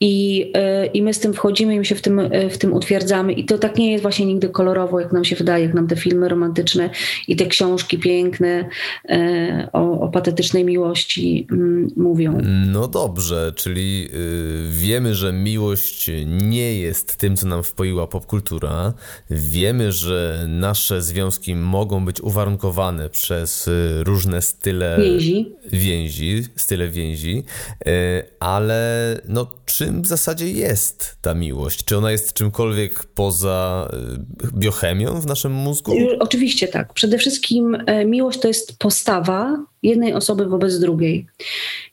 I, 0.00 0.50
e, 0.54 0.86
I 0.86 1.02
my 1.02 1.14
z 1.14 1.20
tym 1.20 1.34
wchodzimy 1.34 1.74
i 1.74 1.78
my 1.78 1.84
się 1.84 1.94
w 1.94 2.02
tym, 2.02 2.18
e, 2.18 2.50
w 2.50 2.58
tym 2.58 2.72
utwierdzamy. 2.72 3.32
I 3.32 3.44
to 3.44 3.58
tak 3.58 3.76
nie 3.76 3.92
jest 3.92 4.02
właśnie 4.02 4.26
nigdy 4.26 4.48
kolorowo, 4.48 5.00
jak 5.00 5.12
nam 5.12 5.24
się 5.24 5.36
wydaje, 5.36 5.64
jak 5.64 5.74
nam 5.74 5.86
te 5.86 5.96
filmy 5.96 6.28
romantyczne 6.28 6.90
i 7.28 7.36
te 7.36 7.46
książki 7.46 7.98
piękne 7.98 8.68
e, 9.08 9.68
o, 9.72 10.00
o, 10.00 10.08
patetycznej 10.08 10.64
miłości 10.64 11.46
mm, 11.52 11.88
mówią. 11.96 12.38
No 12.66 12.88
dobrze, 12.88 13.52
czyli 13.56 14.08
y, 14.14 14.70
wiemy, 14.70 15.14
że 15.14 15.32
miłość 15.32 16.10
nie 16.26 16.80
jest 16.80 17.16
tym, 17.16 17.36
co 17.36 17.46
nam 17.46 17.62
wpoiła 17.62 18.06
popkultura. 18.06 18.92
Wiemy, 19.30 19.92
że 19.92 20.44
nasze 20.48 21.02
związki 21.02 21.54
mogą 21.54 22.04
być 22.04 22.20
uwarunkowane 22.20 23.10
przez 23.10 23.68
y, 23.68 24.04
różne 24.04 24.41
style 24.42 24.96
więzi, 25.00 25.54
więzi 25.72 26.44
style 26.56 26.88
więzi, 26.88 27.44
e, 27.86 28.24
ale 28.40 29.20
no, 29.28 29.46
czym 29.64 30.02
w 30.02 30.06
zasadzie 30.06 30.50
jest 30.50 31.16
ta 31.22 31.34
miłość? 31.34 31.84
Czy 31.84 31.96
ona 31.96 32.12
jest 32.12 32.32
czymkolwiek 32.32 33.04
poza 33.04 33.88
e, 33.92 34.58
biochemią 34.58 35.20
w 35.20 35.26
naszym 35.26 35.52
mózgu? 35.52 35.92
Oczywiście 36.20 36.68
tak. 36.68 36.92
Przede 36.92 37.18
wszystkim 37.18 37.78
e, 37.86 38.04
miłość 38.04 38.38
to 38.40 38.48
jest 38.48 38.78
postawa 38.78 39.64
jednej 39.82 40.14
osoby 40.14 40.46
wobec 40.46 40.78
drugiej. 40.78 41.26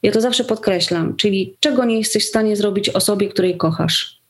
Ja 0.04 0.12
to 0.12 0.22
zawsze 0.22 0.44
podkreślam, 0.44 1.16
czyli 1.16 1.58
czego 1.60 1.86
nie 1.86 1.98
jesteś 1.98 2.26
w 2.26 2.30
stanie 2.30 2.56
zrobić 2.56 2.90
osobie, 2.90 3.30
której 3.30 3.58
kochasz? 3.58 4.22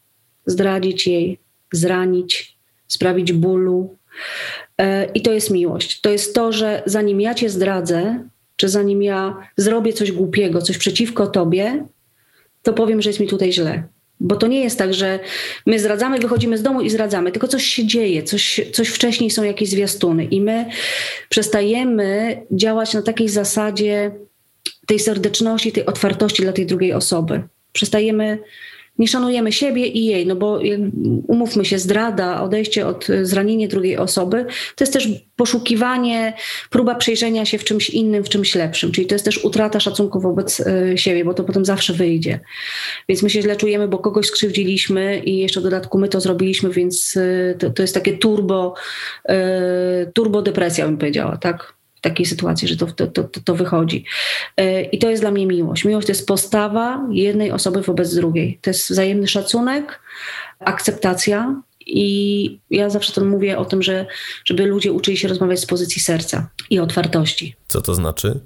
Zdradzić 0.45 1.07
jej, 1.07 1.39
zranić, 1.71 2.57
sprawić 2.87 3.33
bólu, 3.33 3.95
I 5.13 5.21
to 5.21 5.31
jest 5.31 5.51
miłość. 5.51 6.01
To 6.01 6.09
jest 6.09 6.35
to, 6.35 6.51
że 6.51 6.83
zanim 6.85 7.21
ja 7.21 7.33
cię 7.33 7.49
zdradzę, 7.49 8.23
czy 8.55 8.69
zanim 8.69 9.03
ja 9.03 9.37
zrobię 9.57 9.93
coś 9.93 10.11
głupiego, 10.11 10.61
coś 10.61 10.77
przeciwko 10.77 11.27
tobie, 11.27 11.85
to 12.63 12.73
powiem, 12.73 13.01
że 13.01 13.09
jest 13.09 13.19
mi 13.19 13.27
tutaj 13.27 13.53
źle. 13.53 13.83
Bo 14.19 14.35
to 14.35 14.47
nie 14.47 14.63
jest 14.63 14.77
tak, 14.77 14.93
że 14.93 15.19
my 15.65 15.79
zdradzamy, 15.79 16.19
wychodzimy 16.19 16.57
z 16.57 16.61
domu 16.61 16.81
i 16.81 16.89
zdradzamy, 16.89 17.31
tylko 17.31 17.47
coś 17.47 17.63
się 17.63 17.85
dzieje, 17.85 18.23
coś, 18.23 18.61
coś 18.73 18.87
wcześniej 18.87 19.31
są 19.31 19.43
jakieś 19.43 19.69
zwiastuny 19.69 20.25
i 20.25 20.41
my 20.41 20.65
przestajemy 21.29 22.41
działać 22.51 22.93
na 22.93 23.01
takiej 23.01 23.29
zasadzie 23.29 24.11
tej 24.87 24.99
serdeczności, 24.99 25.71
tej 25.71 25.85
otwartości 25.85 26.43
dla 26.43 26.53
tej 26.53 26.65
drugiej 26.65 26.93
osoby. 26.93 27.43
Przestajemy 27.73 28.39
nie 28.99 29.07
szanujemy 29.07 29.51
siebie 29.51 29.87
i 29.87 30.05
jej, 30.05 30.25
no 30.25 30.35
bo 30.35 30.59
umówmy 31.27 31.65
się, 31.65 31.79
zdrada, 31.79 32.41
odejście 32.41 32.87
od 32.87 33.07
zranienia 33.21 33.67
drugiej 33.67 33.97
osoby, 33.97 34.45
to 34.75 34.83
jest 34.83 34.93
też 34.93 35.09
poszukiwanie, 35.35 36.33
próba 36.69 36.95
przejrzenia 36.95 37.45
się 37.45 37.57
w 37.57 37.63
czymś 37.63 37.89
innym, 37.89 38.23
w 38.23 38.29
czymś 38.29 38.55
lepszym, 38.55 38.91
czyli 38.91 39.07
to 39.07 39.15
jest 39.15 39.25
też 39.25 39.45
utrata 39.45 39.79
szacunku 39.79 40.19
wobec 40.19 40.59
e, 40.59 40.97
siebie, 40.97 41.25
bo 41.25 41.33
to 41.33 41.43
potem 41.43 41.65
zawsze 41.65 41.93
wyjdzie. 41.93 42.39
Więc 43.09 43.23
my 43.23 43.29
się 43.29 43.41
źle 43.41 43.55
czujemy, 43.55 43.87
bo 43.87 43.97
kogoś 43.97 44.25
skrzywdziliśmy 44.25 45.19
i 45.19 45.37
jeszcze 45.37 45.59
w 45.59 45.63
dodatku 45.63 45.99
my 45.99 46.09
to 46.09 46.21
zrobiliśmy, 46.21 46.69
więc 46.69 47.17
e, 47.17 47.55
to, 47.55 47.69
to 47.69 47.81
jest 47.81 47.93
takie 47.93 48.17
turbo, 48.17 48.73
e, 49.29 50.11
turbo 50.13 50.41
depresja 50.41 50.85
bym 50.85 50.97
powiedziała, 50.97 51.37
tak? 51.37 51.78
Takiej 52.01 52.25
sytuacji, 52.25 52.67
że 52.67 52.77
to, 52.77 52.85
to, 52.85 53.07
to, 53.07 53.23
to 53.23 53.55
wychodzi. 53.55 54.05
E, 54.57 54.81
I 54.81 54.99
to 54.99 55.09
jest 55.09 55.23
dla 55.23 55.31
mnie 55.31 55.47
miłość. 55.47 55.85
Miłość 55.85 56.07
to 56.07 56.11
jest 56.11 56.27
postawa 56.27 57.07
jednej 57.11 57.51
osoby 57.51 57.81
wobec 57.81 58.15
drugiej. 58.15 58.59
To 58.61 58.69
jest 58.69 58.89
wzajemny 58.89 59.27
szacunek, 59.27 59.99
akceptacja. 60.59 61.61
I 61.85 62.59
ja 62.69 62.89
zawsze 62.89 63.13
to 63.13 63.25
mówię 63.25 63.57
o 63.57 63.65
tym, 63.65 63.83
że 63.83 64.05
żeby 64.45 64.65
ludzie 64.65 64.91
uczyli 64.91 65.17
się 65.17 65.27
rozmawiać 65.27 65.59
z 65.59 65.65
pozycji 65.65 66.01
serca 66.01 66.49
i 66.69 66.79
otwartości. 66.79 67.55
Co 67.67 67.81
to 67.81 67.95
znaczy? 67.95 68.39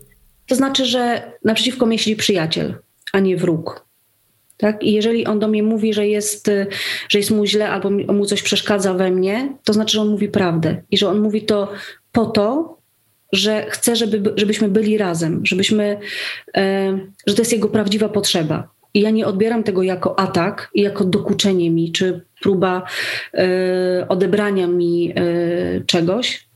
To 0.47 0.55
znaczy, 0.55 0.85
że 0.85 1.31
naprzeciwko 1.45 1.85
mnie 1.85 1.99
siedzi 1.99 2.15
przyjaciel, 2.15 2.75
a 3.13 3.19
nie 3.19 3.37
wróg. 3.37 3.85
Tak? 4.57 4.83
I 4.83 4.93
jeżeli 4.93 5.25
on 5.25 5.39
do 5.39 5.47
mnie 5.47 5.63
mówi, 5.63 5.93
że 5.93 6.07
jest, 6.07 6.51
że 7.09 7.19
jest 7.19 7.31
mu 7.31 7.45
źle 7.45 7.69
albo 7.69 7.89
mu 7.89 8.25
coś 8.25 8.41
przeszkadza 8.41 8.93
we 8.93 9.11
mnie, 9.11 9.57
to 9.63 9.73
znaczy, 9.73 9.93
że 9.93 10.01
on 10.01 10.09
mówi 10.09 10.29
prawdę 10.29 10.81
i 10.91 10.97
że 10.97 11.09
on 11.09 11.21
mówi 11.21 11.41
to 11.41 11.71
po 12.11 12.25
to, 12.25 12.77
że 13.33 13.65
chce, 13.69 13.95
żeby, 13.95 14.33
żebyśmy 14.35 14.67
byli 14.67 14.97
razem, 14.97 15.45
żebyśmy, 15.45 15.97
e, 16.57 16.97
że 17.27 17.35
to 17.35 17.41
jest 17.41 17.53
jego 17.53 17.67
prawdziwa 17.67 18.09
potrzeba. 18.09 18.73
I 18.93 19.01
ja 19.01 19.09
nie 19.09 19.25
odbieram 19.25 19.63
tego 19.63 19.83
jako 19.83 20.19
atak 20.19 20.69
i 20.73 20.81
jako 20.81 21.05
dokuczenie 21.05 21.71
mi, 21.71 21.91
czy 21.91 22.21
próba 22.41 22.83
e, 23.33 24.05
odebrania 24.09 24.67
mi 24.67 25.13
e, 25.15 25.81
czegoś, 25.85 26.47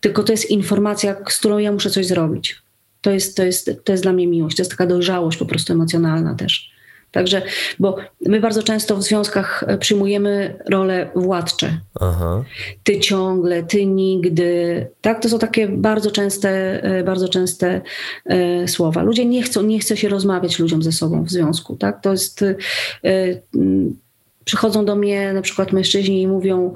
tylko 0.00 0.22
to 0.22 0.32
jest 0.32 0.50
informacja, 0.50 1.16
z 1.28 1.38
którą 1.38 1.58
ja 1.58 1.72
muszę 1.72 1.90
coś 1.90 2.06
zrobić. 2.06 2.56
To 3.00 3.10
jest, 3.10 3.36
to 3.36 3.44
jest, 3.44 3.70
to 3.84 3.92
jest 3.92 4.04
dla 4.04 4.12
mnie 4.12 4.26
miłość, 4.26 4.56
to 4.56 4.62
jest 4.62 4.70
taka 4.70 4.86
dojrzałość 4.86 5.38
po 5.38 5.46
prostu 5.46 5.72
emocjonalna 5.72 6.34
też. 6.34 6.70
Także, 7.12 7.42
bo 7.78 7.96
my 8.26 8.40
bardzo 8.40 8.62
często 8.62 8.96
w 8.96 9.02
związkach 9.02 9.64
e, 9.66 9.78
przyjmujemy 9.78 10.58
role 10.70 11.10
władcze. 11.14 11.80
Aha. 12.00 12.44
Ty 12.82 13.00
ciągle, 13.00 13.62
ty 13.62 13.86
nigdy. 13.86 14.86
Tak, 15.00 15.22
to 15.22 15.28
są 15.28 15.38
takie 15.38 15.68
bardzo 15.68 16.10
częste, 16.10 16.82
e, 16.82 17.04
bardzo 17.04 17.28
częste 17.28 17.80
e, 18.24 18.68
słowa. 18.68 19.02
Ludzie 19.02 19.24
nie 19.24 19.42
chcą, 19.42 19.62
nie 19.62 19.78
chce 19.78 19.96
się 19.96 20.08
rozmawiać 20.08 20.58
ludziom 20.58 20.82
ze 20.82 20.92
sobą 20.92 21.24
w 21.24 21.30
związku. 21.30 21.76
Tak, 21.76 22.02
to 22.02 22.10
jest. 22.10 22.42
E, 22.42 22.54
przychodzą 24.44 24.84
do 24.84 24.96
mnie 24.96 25.32
na 25.32 25.42
przykład 25.42 25.72
mężczyźni 25.72 26.22
i 26.22 26.26
mówią: 26.26 26.74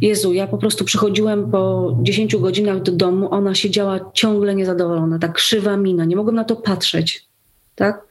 Jezu, 0.00 0.32
ja 0.32 0.46
po 0.46 0.58
prostu 0.58 0.84
przychodziłem 0.84 1.50
po 1.50 1.96
10 2.02 2.36
godzinach 2.36 2.82
do 2.82 2.92
domu, 2.92 3.28
ona 3.30 3.54
siedziała 3.54 4.10
ciągle 4.14 4.54
niezadowolona, 4.54 5.18
tak 5.18 5.32
krzywa 5.32 5.76
mina, 5.76 6.04
nie 6.04 6.16
mogłem 6.16 6.36
na 6.36 6.44
to 6.44 6.56
patrzeć 6.56 7.31
tak? 7.74 8.02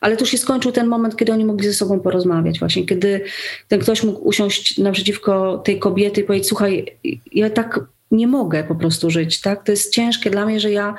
Ale 0.00 0.16
to 0.16 0.22
już 0.22 0.30
się 0.30 0.38
skończył 0.38 0.72
ten 0.72 0.86
moment, 0.86 1.16
kiedy 1.16 1.32
oni 1.32 1.44
mogli 1.44 1.66
ze 1.66 1.74
sobą 1.74 2.00
porozmawiać 2.00 2.58
właśnie, 2.58 2.86
kiedy 2.86 3.24
ten 3.68 3.80
ktoś 3.80 4.02
mógł 4.02 4.28
usiąść 4.28 4.78
naprzeciwko 4.78 5.58
tej 5.58 5.78
kobiety 5.78 6.20
i 6.20 6.24
powiedzieć, 6.24 6.48
słuchaj, 6.48 6.96
ja 7.32 7.50
tak 7.50 7.80
nie 8.14 8.26
mogę 8.26 8.64
po 8.64 8.74
prostu 8.74 9.10
żyć, 9.10 9.40
tak? 9.40 9.64
To 9.64 9.72
jest 9.72 9.94
ciężkie 9.94 10.30
dla 10.30 10.46
mnie, 10.46 10.60
że 10.60 10.70
ja 10.70 10.94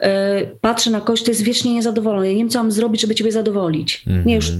y, 0.00 0.06
patrzę 0.60 0.90
na 0.90 1.00
kogoś, 1.00 1.22
to 1.22 1.30
jest 1.30 1.42
wiecznie 1.42 1.74
niezadowolony. 1.74 2.26
Ja 2.26 2.32
nie 2.32 2.38
wiem, 2.38 2.48
co 2.48 2.58
mam 2.58 2.72
zrobić, 2.72 3.00
żeby 3.00 3.14
ciebie 3.14 3.32
zadowolić. 3.32 4.04
Mm 4.06 4.22
-hmm. 4.22 4.26
Nie, 4.26 4.34
już, 4.34 4.52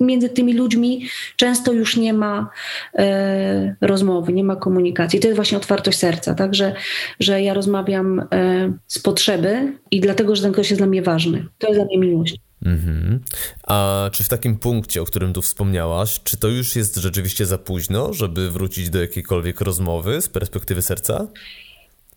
między 0.00 0.28
tymi 0.28 0.54
ludźmi 0.54 1.06
często 1.36 1.72
już 1.72 1.96
nie 1.96 2.12
ma 2.12 2.50
y, 2.94 3.02
rozmowy, 3.80 4.32
nie 4.32 4.44
ma 4.44 4.56
komunikacji. 4.56 5.20
To 5.20 5.28
jest 5.28 5.36
właśnie 5.36 5.58
otwartość 5.58 5.98
serca, 5.98 6.34
tak? 6.34 6.54
Że, 6.54 6.74
że 7.20 7.42
ja 7.42 7.54
rozmawiam 7.54 8.18
y, 8.18 8.24
z 8.86 8.98
potrzeby 8.98 9.72
i 9.90 10.00
dlatego, 10.00 10.36
że 10.36 10.42
ten 10.42 10.52
ktoś 10.52 10.70
jest 10.70 10.80
dla 10.80 10.86
mnie 10.86 11.02
ważny. 11.02 11.46
To 11.58 11.66
jest 11.66 11.78
dla 11.78 11.86
mnie 11.86 11.98
miłość. 11.98 12.47
Mhm. 12.66 13.20
A 13.62 14.10
czy 14.12 14.24
w 14.24 14.28
takim 14.28 14.56
punkcie, 14.56 15.02
o 15.02 15.04
którym 15.04 15.32
tu 15.32 15.42
wspomniałaś, 15.42 16.20
czy 16.24 16.36
to 16.36 16.48
już 16.48 16.76
jest 16.76 16.96
rzeczywiście 16.96 17.46
za 17.46 17.58
późno, 17.58 18.12
żeby 18.12 18.50
wrócić 18.50 18.90
do 18.90 19.00
jakiejkolwiek 19.00 19.60
rozmowy 19.60 20.22
z 20.22 20.28
perspektywy 20.28 20.82
serca? 20.82 21.26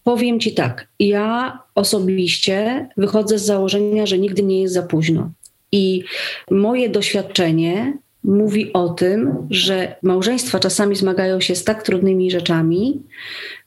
Powiem 0.04 0.40
ci 0.40 0.54
tak. 0.54 0.88
Ja 1.00 1.60
osobiście 1.76 2.90
wychodzę 2.98 3.40
z 3.40 3.46
założenia, 3.46 4.06
że 4.06 4.18
nigdy 4.18 4.44
nie 4.44 4.62
jest 4.62 4.74
za 4.74 4.82
późno. 4.84 5.32
I 5.72 6.04
moje 6.52 6.90
doświadczenie 6.90 7.98
mówi 8.24 8.74
o 8.74 8.90
tym, 8.90 9.48
że 9.50 9.96
małżeństwa 10.04 10.60
czasami 10.60 10.96
zmagają 10.96 11.42
się 11.42 11.56
z 11.56 11.64
tak 11.64 11.84
trudnymi 11.84 12.32
rzeczami, 12.32 13.02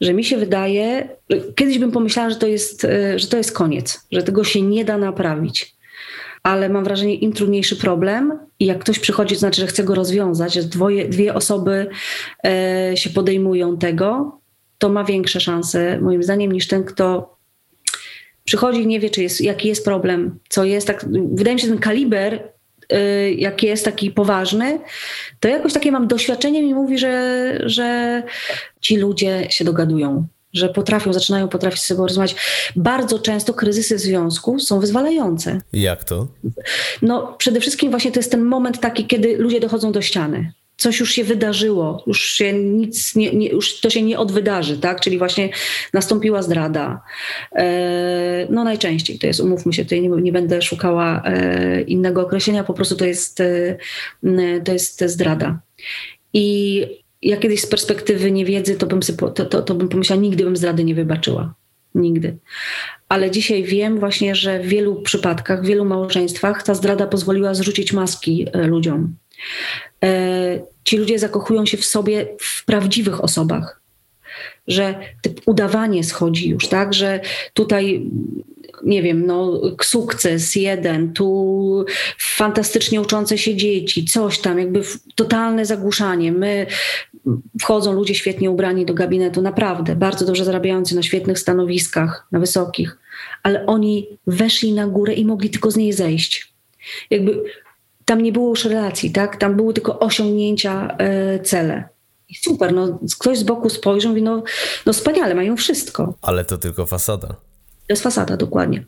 że 0.00 0.14
mi 0.14 0.24
się 0.24 0.36
wydaje, 0.36 1.08
kiedyś 1.56 1.78
bym 1.78 1.92
pomyślała, 1.92 2.30
że 2.30 2.36
to 2.36 2.46
jest, 2.46 2.86
że 3.16 3.26
to 3.26 3.36
jest 3.36 3.52
koniec, 3.52 4.06
że 4.12 4.22
tego 4.22 4.44
się 4.44 4.62
nie 4.62 4.84
da 4.84 4.98
naprawić 4.98 5.74
ale 6.44 6.68
mam 6.68 6.84
wrażenie, 6.84 7.14
im 7.14 7.32
trudniejszy 7.32 7.76
problem 7.76 8.38
i 8.60 8.66
jak 8.66 8.78
ktoś 8.78 8.98
przychodzi, 8.98 9.34
to 9.34 9.38
znaczy, 9.38 9.60
że 9.60 9.66
chce 9.66 9.84
go 9.84 9.94
rozwiązać, 9.94 10.66
dwoje, 10.66 11.08
dwie 11.08 11.34
osoby 11.34 11.86
e, 12.46 12.92
się 12.96 13.10
podejmują 13.10 13.78
tego, 13.78 14.38
to 14.78 14.88
ma 14.88 15.04
większe 15.04 15.40
szanse, 15.40 16.00
moim 16.00 16.22
zdaniem, 16.22 16.52
niż 16.52 16.68
ten, 16.68 16.84
kto 16.84 17.36
przychodzi 18.44 18.80
i 18.80 18.86
nie 18.86 19.00
wie, 19.00 19.10
czy 19.10 19.22
jest, 19.22 19.40
jaki 19.40 19.68
jest 19.68 19.84
problem, 19.84 20.38
co 20.48 20.64
jest. 20.64 20.86
Tak, 20.86 21.06
wydaje 21.34 21.54
mi 21.54 21.60
się, 21.60 21.68
ten 21.68 21.78
kaliber 21.78 22.42
e, 22.90 23.30
jaki 23.32 23.66
jest 23.66 23.84
taki 23.84 24.10
poważny, 24.10 24.80
to 25.40 25.48
jakoś 25.48 25.72
takie 25.72 25.92
mam 25.92 26.08
doświadczenie 26.08 26.62
mi 26.62 26.74
mówi, 26.74 26.98
że, 26.98 27.58
że 27.66 28.22
ci 28.80 28.96
ludzie 28.96 29.46
się 29.50 29.64
dogadują 29.64 30.26
że 30.54 30.68
potrafią, 30.68 31.12
zaczynają 31.12 31.48
potrafić 31.48 31.82
z 31.82 31.86
sobą 31.86 32.06
rozmawiać. 32.06 32.36
Bardzo 32.76 33.18
często 33.18 33.54
kryzysy 33.54 33.98
związku 33.98 34.58
są 34.58 34.80
wyzwalające. 34.80 35.60
Jak 35.72 36.04
to? 36.04 36.26
No, 37.02 37.34
przede 37.38 37.60
wszystkim 37.60 37.90
właśnie 37.90 38.12
to 38.12 38.18
jest 38.18 38.30
ten 38.30 38.44
moment 38.44 38.80
taki, 38.80 39.06
kiedy 39.06 39.36
ludzie 39.36 39.60
dochodzą 39.60 39.92
do 39.92 40.02
ściany. 40.02 40.52
Coś 40.76 41.00
już 41.00 41.12
się 41.12 41.24
wydarzyło, 41.24 42.04
już 42.06 42.22
się 42.22 42.52
nic, 42.52 43.16
nie, 43.16 43.32
nie, 43.32 43.48
już 43.48 43.80
to 43.80 43.90
się 43.90 44.02
nie 44.02 44.18
odwydarzy, 44.18 44.78
tak? 44.78 45.00
Czyli 45.00 45.18
właśnie 45.18 45.48
nastąpiła 45.92 46.42
zdrada. 46.42 47.02
E, 47.52 48.46
no 48.50 48.64
najczęściej 48.64 49.18
to 49.18 49.26
jest, 49.26 49.40
umówmy 49.40 49.72
się, 49.72 49.84
tutaj 49.84 50.00
nie, 50.00 50.08
nie 50.08 50.32
będę 50.32 50.62
szukała 50.62 51.22
e, 51.24 51.80
innego 51.80 52.22
określenia, 52.22 52.64
po 52.64 52.74
prostu 52.74 52.96
to 52.96 53.04
jest, 53.04 53.40
e, 53.40 53.76
to 54.64 54.72
jest 54.72 55.04
zdrada. 55.06 55.58
I 56.32 57.03
ja 57.24 57.36
kiedyś 57.36 57.60
z 57.60 57.66
perspektywy 57.66 58.32
niewiedzy 58.32 58.76
to 58.76 58.86
bym, 58.86 59.02
sobie, 59.02 59.18
to, 59.18 59.44
to, 59.44 59.62
to 59.62 59.74
bym 59.74 59.88
pomyślała, 59.88 60.22
nigdy 60.22 60.44
bym 60.44 60.56
zdrady 60.56 60.84
nie 60.84 60.94
wybaczyła. 60.94 61.54
Nigdy. 61.94 62.36
Ale 63.08 63.30
dzisiaj 63.30 63.62
wiem 63.62 63.98
właśnie, 63.98 64.34
że 64.34 64.60
w 64.60 64.66
wielu 64.66 65.02
przypadkach, 65.02 65.62
w 65.62 65.66
wielu 65.66 65.84
małżeństwach 65.84 66.62
ta 66.62 66.74
zdrada 66.74 67.06
pozwoliła 67.06 67.54
zrzucić 67.54 67.92
maski 67.92 68.46
e, 68.52 68.66
ludziom. 68.66 69.16
E, 70.04 70.60
ci 70.84 70.96
ludzie 70.96 71.18
zakochują 71.18 71.66
się 71.66 71.76
w 71.76 71.84
sobie 71.84 72.26
w 72.40 72.64
prawdziwych 72.64 73.24
osobach. 73.24 73.83
Że 74.68 74.94
udawanie 75.46 76.04
schodzi 76.04 76.48
już, 76.48 76.68
tak? 76.68 76.94
Że 76.94 77.20
tutaj 77.54 78.10
nie 78.84 79.02
wiem, 79.02 79.26
no, 79.26 79.60
sukces 79.82 80.56
jeden, 80.56 81.12
tu 81.12 81.84
fantastycznie 82.18 83.00
uczące 83.00 83.38
się 83.38 83.56
dzieci, 83.56 84.04
coś 84.04 84.38
tam, 84.38 84.58
jakby 84.58 84.82
totalne 85.14 85.66
zagłuszanie. 85.66 86.32
My 86.32 86.66
wchodzą 87.60 87.92
ludzie 87.92 88.14
świetnie 88.14 88.50
ubrani 88.50 88.86
do 88.86 88.94
gabinetu, 88.94 89.42
naprawdę, 89.42 89.96
bardzo 89.96 90.26
dobrze 90.26 90.44
zarabiający 90.44 90.94
na 90.96 91.02
świetnych 91.02 91.38
stanowiskach, 91.38 92.26
na 92.32 92.38
wysokich, 92.38 92.98
ale 93.42 93.66
oni 93.66 94.08
weszli 94.26 94.72
na 94.72 94.86
górę 94.86 95.14
i 95.14 95.24
mogli 95.24 95.50
tylko 95.50 95.70
z 95.70 95.76
niej 95.76 95.92
zejść. 95.92 96.52
Jakby 97.10 97.42
tam 98.04 98.22
nie 98.22 98.32
było 98.32 98.48
już 98.48 98.64
relacji, 98.64 99.10
tak? 99.10 99.36
Tam 99.36 99.56
były 99.56 99.74
tylko 99.74 99.98
osiągnięcia, 99.98 100.96
e, 100.98 101.38
cele. 101.38 101.93
Super, 102.42 102.72
no 102.74 102.98
ktoś 103.20 103.38
z 103.38 103.42
boku 103.42 103.70
spojrzy, 103.70 104.08
mówi, 104.08 104.22
no, 104.22 104.42
no 104.86 104.92
wspaniale, 104.92 105.34
mają 105.34 105.56
wszystko. 105.56 106.14
Ale 106.22 106.44
to 106.44 106.58
tylko 106.58 106.86
fasada. 106.86 107.28
To 107.86 107.92
jest 107.92 108.02
fasada, 108.02 108.36
dokładnie. 108.36 108.84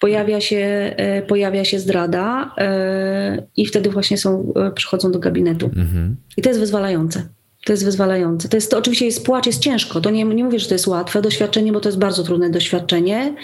Pojawia 0.00 0.40
się, 0.40 0.56
e, 0.96 1.22
pojawia 1.22 1.64
się 1.64 1.78
zdrada 1.78 2.54
e, 2.58 3.46
i 3.56 3.66
wtedy 3.66 3.90
właśnie 3.90 4.18
są, 4.18 4.52
przychodzą 4.74 5.12
do 5.12 5.18
gabinetu. 5.18 5.66
Mhm. 5.66 6.16
I 6.36 6.42
to 6.42 6.48
jest 6.48 6.60
wyzwalające. 6.60 7.28
To 7.64 7.72
jest 7.72 7.84
wyzwalające. 7.84 8.48
To 8.48 8.56
jest, 8.56 8.70
to 8.70 8.78
oczywiście 8.78 9.06
jest 9.06 9.24
płacz, 9.24 9.46
jest 9.46 9.62
ciężko. 9.62 10.00
To 10.00 10.10
nie, 10.10 10.24
nie 10.24 10.44
mówię, 10.44 10.58
że 10.58 10.68
to 10.68 10.74
jest 10.74 10.86
łatwe 10.86 11.22
doświadczenie, 11.22 11.72
bo 11.72 11.80
to 11.80 11.88
jest 11.88 11.98
bardzo 11.98 12.22
trudne 12.22 12.50
doświadczenie, 12.50 13.34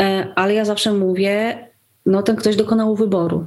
e, 0.00 0.32
ale 0.34 0.54
ja 0.54 0.64
zawsze 0.64 0.92
mówię, 0.92 1.58
no 2.06 2.22
ten 2.22 2.36
ktoś 2.36 2.56
dokonał 2.56 2.96
wyboru. 2.96 3.46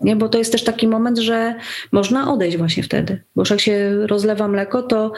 Nie? 0.00 0.16
Bo 0.16 0.28
to 0.28 0.38
jest 0.38 0.52
też 0.52 0.64
taki 0.64 0.88
moment, 0.88 1.18
że 1.18 1.54
można 1.92 2.32
odejść 2.32 2.56
właśnie 2.56 2.82
wtedy. 2.82 3.22
Bo 3.36 3.42
jak 3.50 3.60
się 3.60 4.06
rozlewa 4.06 4.48
mleko, 4.48 4.82
to 4.82 5.12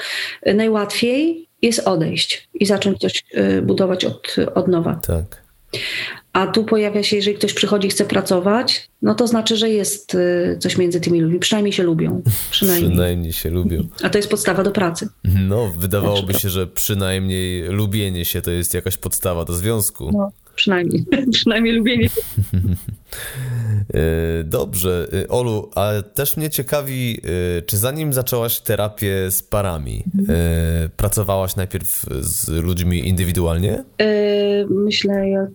najłatwiej 0.55 1.49
jest 1.63 1.89
odejść 1.89 2.49
i 2.55 2.67
zacząć 2.67 2.99
coś 2.99 3.25
e, 3.35 3.63
budować 3.63 4.05
od, 4.05 4.37
od 4.55 4.69
nowa. 4.69 4.95
Tak. 4.95 5.43
A 6.33 6.47
tu 6.47 6.65
pojawia 6.65 7.03
się, 7.03 7.17
jeżeli 7.17 7.37
ktoś 7.37 7.55
przychodzi 7.55 7.89
i 7.89 7.91
chce 7.91 8.05
pracować, 8.05 8.91
no 9.03 9.15
to 9.15 9.27
znaczy, 9.27 9.57
że 9.57 9.71
jest 9.71 10.15
y, 10.15 10.57
coś 10.61 10.79
między 10.79 11.01
tymi 11.01 11.21
ludźmi. 11.21 11.39
Przynajmniej 11.39 11.73
się 11.73 11.83
lubią. 11.83 12.23
Przynajmniej. 12.51 12.91
przynajmniej 12.91 13.33
się 13.33 13.51
lubią. 13.51 13.89
A 14.03 14.11
to 14.11 14.19
jest 14.19 14.31
podstawa 14.31 14.63
do 14.63 14.71
pracy. 14.71 15.09
No, 15.25 15.73
wydawałoby 15.79 16.35
się, 16.35 16.49
że 16.49 16.67
przynajmniej 16.67 17.63
lubienie 17.63 18.25
się 18.25 18.43
to 18.43 18.51
jest 18.51 18.75
jakaś 18.75 18.97
podstawa 18.97 19.45
do 19.45 19.53
związku. 19.53 20.11
No, 20.13 20.31
przynajmniej. 20.57 21.05
przynajmniej 21.33 21.75
lubienie 21.75 22.09
się. 22.09 22.21
E, 23.95 24.45
dobrze. 24.45 25.09
E, 25.13 25.29
Olu, 25.29 25.71
ale 25.75 26.03
też 26.03 26.37
mnie 26.37 26.51
ciekawi, 26.51 27.21
e, 27.59 27.63
czy 27.63 27.77
zanim 27.77 28.13
zaczęłaś 28.13 28.61
terapię 28.61 29.31
z 29.31 29.43
parami, 29.43 30.05
pracowałaś 30.97 31.57
najpierw 31.57 32.07
z 32.21 32.49
ludźmi 32.49 33.09
indywidualnie? 33.09 33.85
Myślę, 34.71 35.49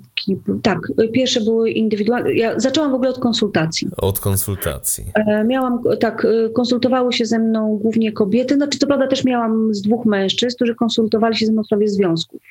Tak, 0.61 0.79
pierwsze 1.13 1.41
były 1.41 1.69
indywidualne. 1.69 2.33
Ja 2.33 2.59
zaczęłam 2.59 2.91
w 2.91 2.95
ogóle 2.95 3.09
od 3.09 3.19
konsultacji. 3.19 3.87
Od 3.97 4.19
konsultacji. 4.19 5.05
Miałam, 5.45 5.81
tak, 5.99 6.27
konsultowały 6.53 7.13
się 7.13 7.25
ze 7.25 7.39
mną 7.39 7.79
głównie 7.81 8.11
kobiety. 8.11 8.55
Znaczy, 8.55 8.79
to 8.79 8.87
prawda, 8.87 9.07
też 9.07 9.23
miałam 9.23 9.73
z 9.73 9.81
dwóch 9.81 10.05
mężczyzn, 10.05 10.55
którzy 10.55 10.75
konsultowali 10.75 11.35
się 11.35 11.45
ze 11.45 11.51
mną 11.51 11.63
w 11.63 11.65
sprawie 11.65 11.87
związków. 11.87 12.41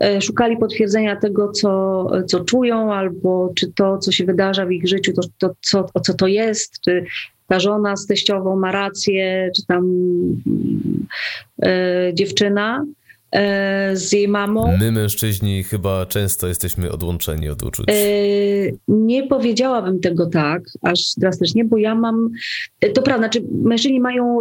E, 0.00 0.20
szukali 0.20 0.56
potwierdzenia 0.56 1.16
tego, 1.16 1.52
co, 1.52 2.06
co 2.26 2.40
czują, 2.40 2.92
albo 2.92 3.52
czy 3.54 3.72
to, 3.72 3.98
co 3.98 4.12
się 4.12 4.24
wydarza 4.24 4.66
w 4.66 4.72
ich 4.72 4.88
życiu, 4.88 5.12
to, 5.12 5.22
to 5.38 5.54
co, 5.60 5.86
co 6.02 6.14
to 6.14 6.26
jest, 6.26 6.80
czy 6.80 7.04
ta 7.46 7.60
żona 7.60 7.96
z 7.96 8.06
teściową 8.06 8.56
ma 8.56 8.72
rację, 8.72 9.50
czy 9.56 9.66
tam 9.66 9.88
e, 11.62 12.10
dziewczyna. 12.14 12.84
E, 13.34 13.96
z 13.96 14.12
jej 14.12 14.28
mamą. 14.28 14.76
My 14.78 14.92
mężczyźni 14.92 15.62
chyba 15.62 16.06
często 16.06 16.48
jesteśmy 16.48 16.92
odłączeni 16.92 17.48
od 17.48 17.62
uczuć. 17.62 17.86
E, 17.88 17.94
nie 18.88 19.26
powiedziałabym 19.26 20.00
tego 20.00 20.26
tak, 20.26 20.62
aż 20.82 21.00
drastycznie, 21.16 21.64
bo 21.64 21.78
ja 21.78 21.94
mam, 21.94 22.30
to 22.94 23.02
prawda, 23.02 23.28
czy 23.28 23.40
znaczy 23.40 23.54
mężczyźni 23.62 24.00
mają 24.00 24.38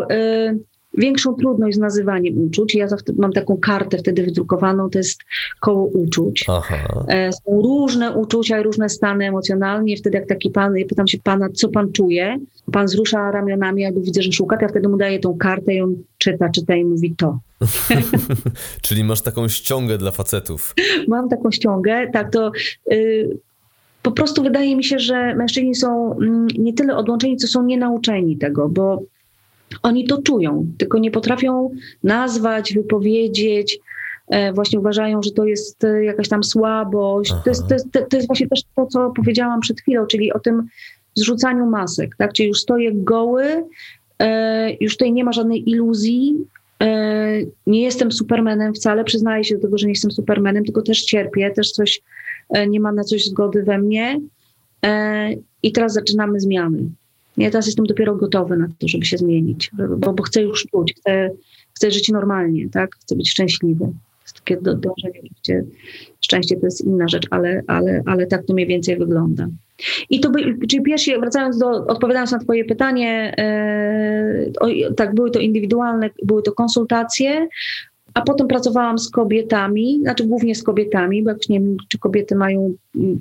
większą 0.98 1.36
trudność 1.36 1.78
z 1.78 1.80
nazywaniem 1.80 2.38
uczuć. 2.38 2.76
Ja 2.76 2.88
mam 3.18 3.32
taką 3.32 3.58
kartę 3.58 3.98
wtedy 3.98 4.24
wydrukowaną, 4.24 4.90
to 4.90 4.98
jest 4.98 5.22
koło 5.60 5.86
uczuć. 5.86 6.46
Aha. 6.50 7.06
E, 7.08 7.32
są 7.32 7.62
różne 7.62 8.12
uczucia 8.12 8.60
i 8.60 8.64
różne 8.64 8.90
stany 8.90 9.28
emocjonalne. 9.28 9.96
Wtedy 9.98 10.18
jak 10.18 10.28
taki 10.28 10.50
pan, 10.50 10.78
ja 10.78 10.86
pytam 10.86 11.08
się 11.08 11.18
pana, 11.18 11.50
co 11.54 11.70
pan 11.70 11.92
czuje? 11.92 12.38
Pan 12.72 12.86
wzrusza 12.86 13.32
ramionami, 13.32 13.86
albo 13.86 14.02
widzę, 14.02 14.22
że 14.22 14.32
szuka, 14.32 14.58
to 14.58 14.62
ja 14.62 14.70
wtedy 14.70 14.90
mu 14.90 14.98
daję 14.98 15.20
tą 15.20 15.38
kartę 15.38 15.74
i 15.74 15.82
on 15.82 15.96
czyta, 16.18 16.50
czyta 16.50 16.76
i 16.76 16.86
mówi 16.86 17.16
to. 17.18 17.40
Czyli 18.82 19.04
masz 19.04 19.22
taką 19.22 19.48
ściągę 19.48 19.98
dla 19.98 20.12
facetów. 20.12 20.76
Mam 21.08 21.30
taką 21.30 21.52
ściągę, 21.52 22.10
tak 22.14 22.32
to... 22.32 22.52
Y, 22.92 23.38
po 24.04 24.12
prostu 24.12 24.44
wydaje 24.44 24.76
mi 24.76 24.84
się, 24.84 25.00
że 25.00 25.36
mężczyźni 25.36 25.76
są 25.76 26.18
mm, 26.18 26.48
nie 26.58 26.74
tyle 26.74 26.96
odłączeni, 26.96 27.38
co 27.38 27.48
są 27.48 27.64
nienauczeni 27.64 28.38
tego, 28.38 28.70
bo 28.70 29.02
oni 29.84 30.08
to 30.08 30.22
czują, 30.22 30.68
tylko 30.78 31.00
nie 31.00 31.12
potrafią 31.12 31.70
nazwać, 32.04 32.74
wypowiedzieć. 32.74 33.80
E, 34.28 34.54
właśnie 34.54 34.80
uważają, 34.80 35.24
że 35.24 35.32
to 35.32 35.46
jest 35.46 35.84
e, 35.84 36.04
jakaś 36.04 36.30
tam 36.30 36.44
słabość. 36.44 37.34
To 37.44 37.50
jest, 37.50 37.68
to, 37.68 37.74
jest, 37.74 37.88
to 38.10 38.18
jest 38.18 38.28
właśnie 38.28 38.48
też 38.48 38.62
to, 38.76 38.86
co 38.86 39.12
powiedziałam 39.16 39.60
przed 39.60 39.82
chwilą, 39.82 40.06
czyli 40.06 40.34
o 40.34 40.40
tym 40.40 40.68
zrzucaniu 41.16 41.66
masek. 41.66 42.16
Tak? 42.18 42.34
Czyli 42.34 42.50
już 42.50 42.60
stoję 42.60 42.92
goły, 42.94 43.66
e, 44.20 44.74
już 44.80 44.98
tutaj 44.98 45.14
nie 45.14 45.24
ma 45.24 45.32
żadnej 45.32 45.70
iluzji. 45.70 46.36
Nie 47.68 47.82
jestem 47.82 48.12
supermenem 48.12 48.74
wcale, 48.74 49.04
przyznaję 49.04 49.44
się 49.44 49.56
do 49.56 49.62
tego, 49.62 49.78
że 49.78 49.88
nie 49.88 49.92
jestem 49.92 50.12
supermenem, 50.12 50.66
tylko 50.66 50.82
też 50.82 51.04
cierpię, 51.04 51.52
też 51.52 51.72
coś 51.72 52.02
nie 52.68 52.80
ma 52.80 52.92
na 52.92 53.04
coś 53.04 53.26
zgody 53.26 53.64
we 53.64 53.78
mnie. 53.78 54.20
I 55.64 55.72
teraz 55.72 55.94
zaczynamy 55.94 56.40
zmiany. 56.40 56.90
Ja 57.38 57.50
teraz 57.50 57.66
jestem 57.66 57.86
dopiero 57.86 58.16
gotowy 58.16 58.58
na 58.58 58.68
to, 58.80 58.88
żeby 58.88 59.06
się 59.06 59.18
zmienić, 59.18 59.72
bo, 59.98 60.14
bo 60.14 60.24
chcę 60.24 60.42
już 60.42 60.66
czuć, 60.72 60.94
chcę, 61.00 61.30
chcę 61.74 61.92
żyć 61.92 62.10
normalnie, 62.10 62.70
tak? 62.70 62.96
Chcę 62.96 63.16
być 63.16 63.32
szczęśliwy. 63.32 63.86
Jest 64.22 64.36
takie 64.36 64.58
dążenie, 64.62 65.22
szczęście 66.22 66.56
to 66.56 66.66
jest 66.66 66.86
inna 66.86 67.08
rzecz, 67.08 67.28
ale, 67.30 67.64
ale, 67.68 68.02
ale 68.06 68.28
tak 68.28 68.46
to 68.46 68.54
mniej 68.54 68.68
więcej 68.68 68.98
wygląda. 68.98 69.48
I 70.10 70.20
to 70.20 70.30
by, 70.30 70.40
czyli 70.68 70.84
pierwszy, 70.84 71.20
wracając 71.20 71.58
do, 71.58 71.86
odpowiadając 71.86 72.32
na 72.32 72.40
twoje 72.40 72.66
pytanie, 72.66 73.34
e, 73.38 74.52
o, 74.60 74.68
tak, 74.98 75.16
były 75.16 75.32
to 75.32 75.40
indywidualne, 75.40 76.10
były 76.24 76.44
to 76.44 76.52
konsultacje, 76.52 77.48
a 78.14 78.22
potem 78.22 78.48
pracowałam 78.48 79.00
z 79.00 79.10
kobietami, 79.10 80.00
znaczy 80.02 80.26
głównie 80.26 80.56
z 80.56 80.64
kobietami, 80.64 81.24
bo 81.24 81.30
jak 81.30 81.50
nie 81.50 81.60
wiem, 81.60 81.78
czy 81.88 82.00
kobiety 82.00 82.36
mają, 82.36 82.74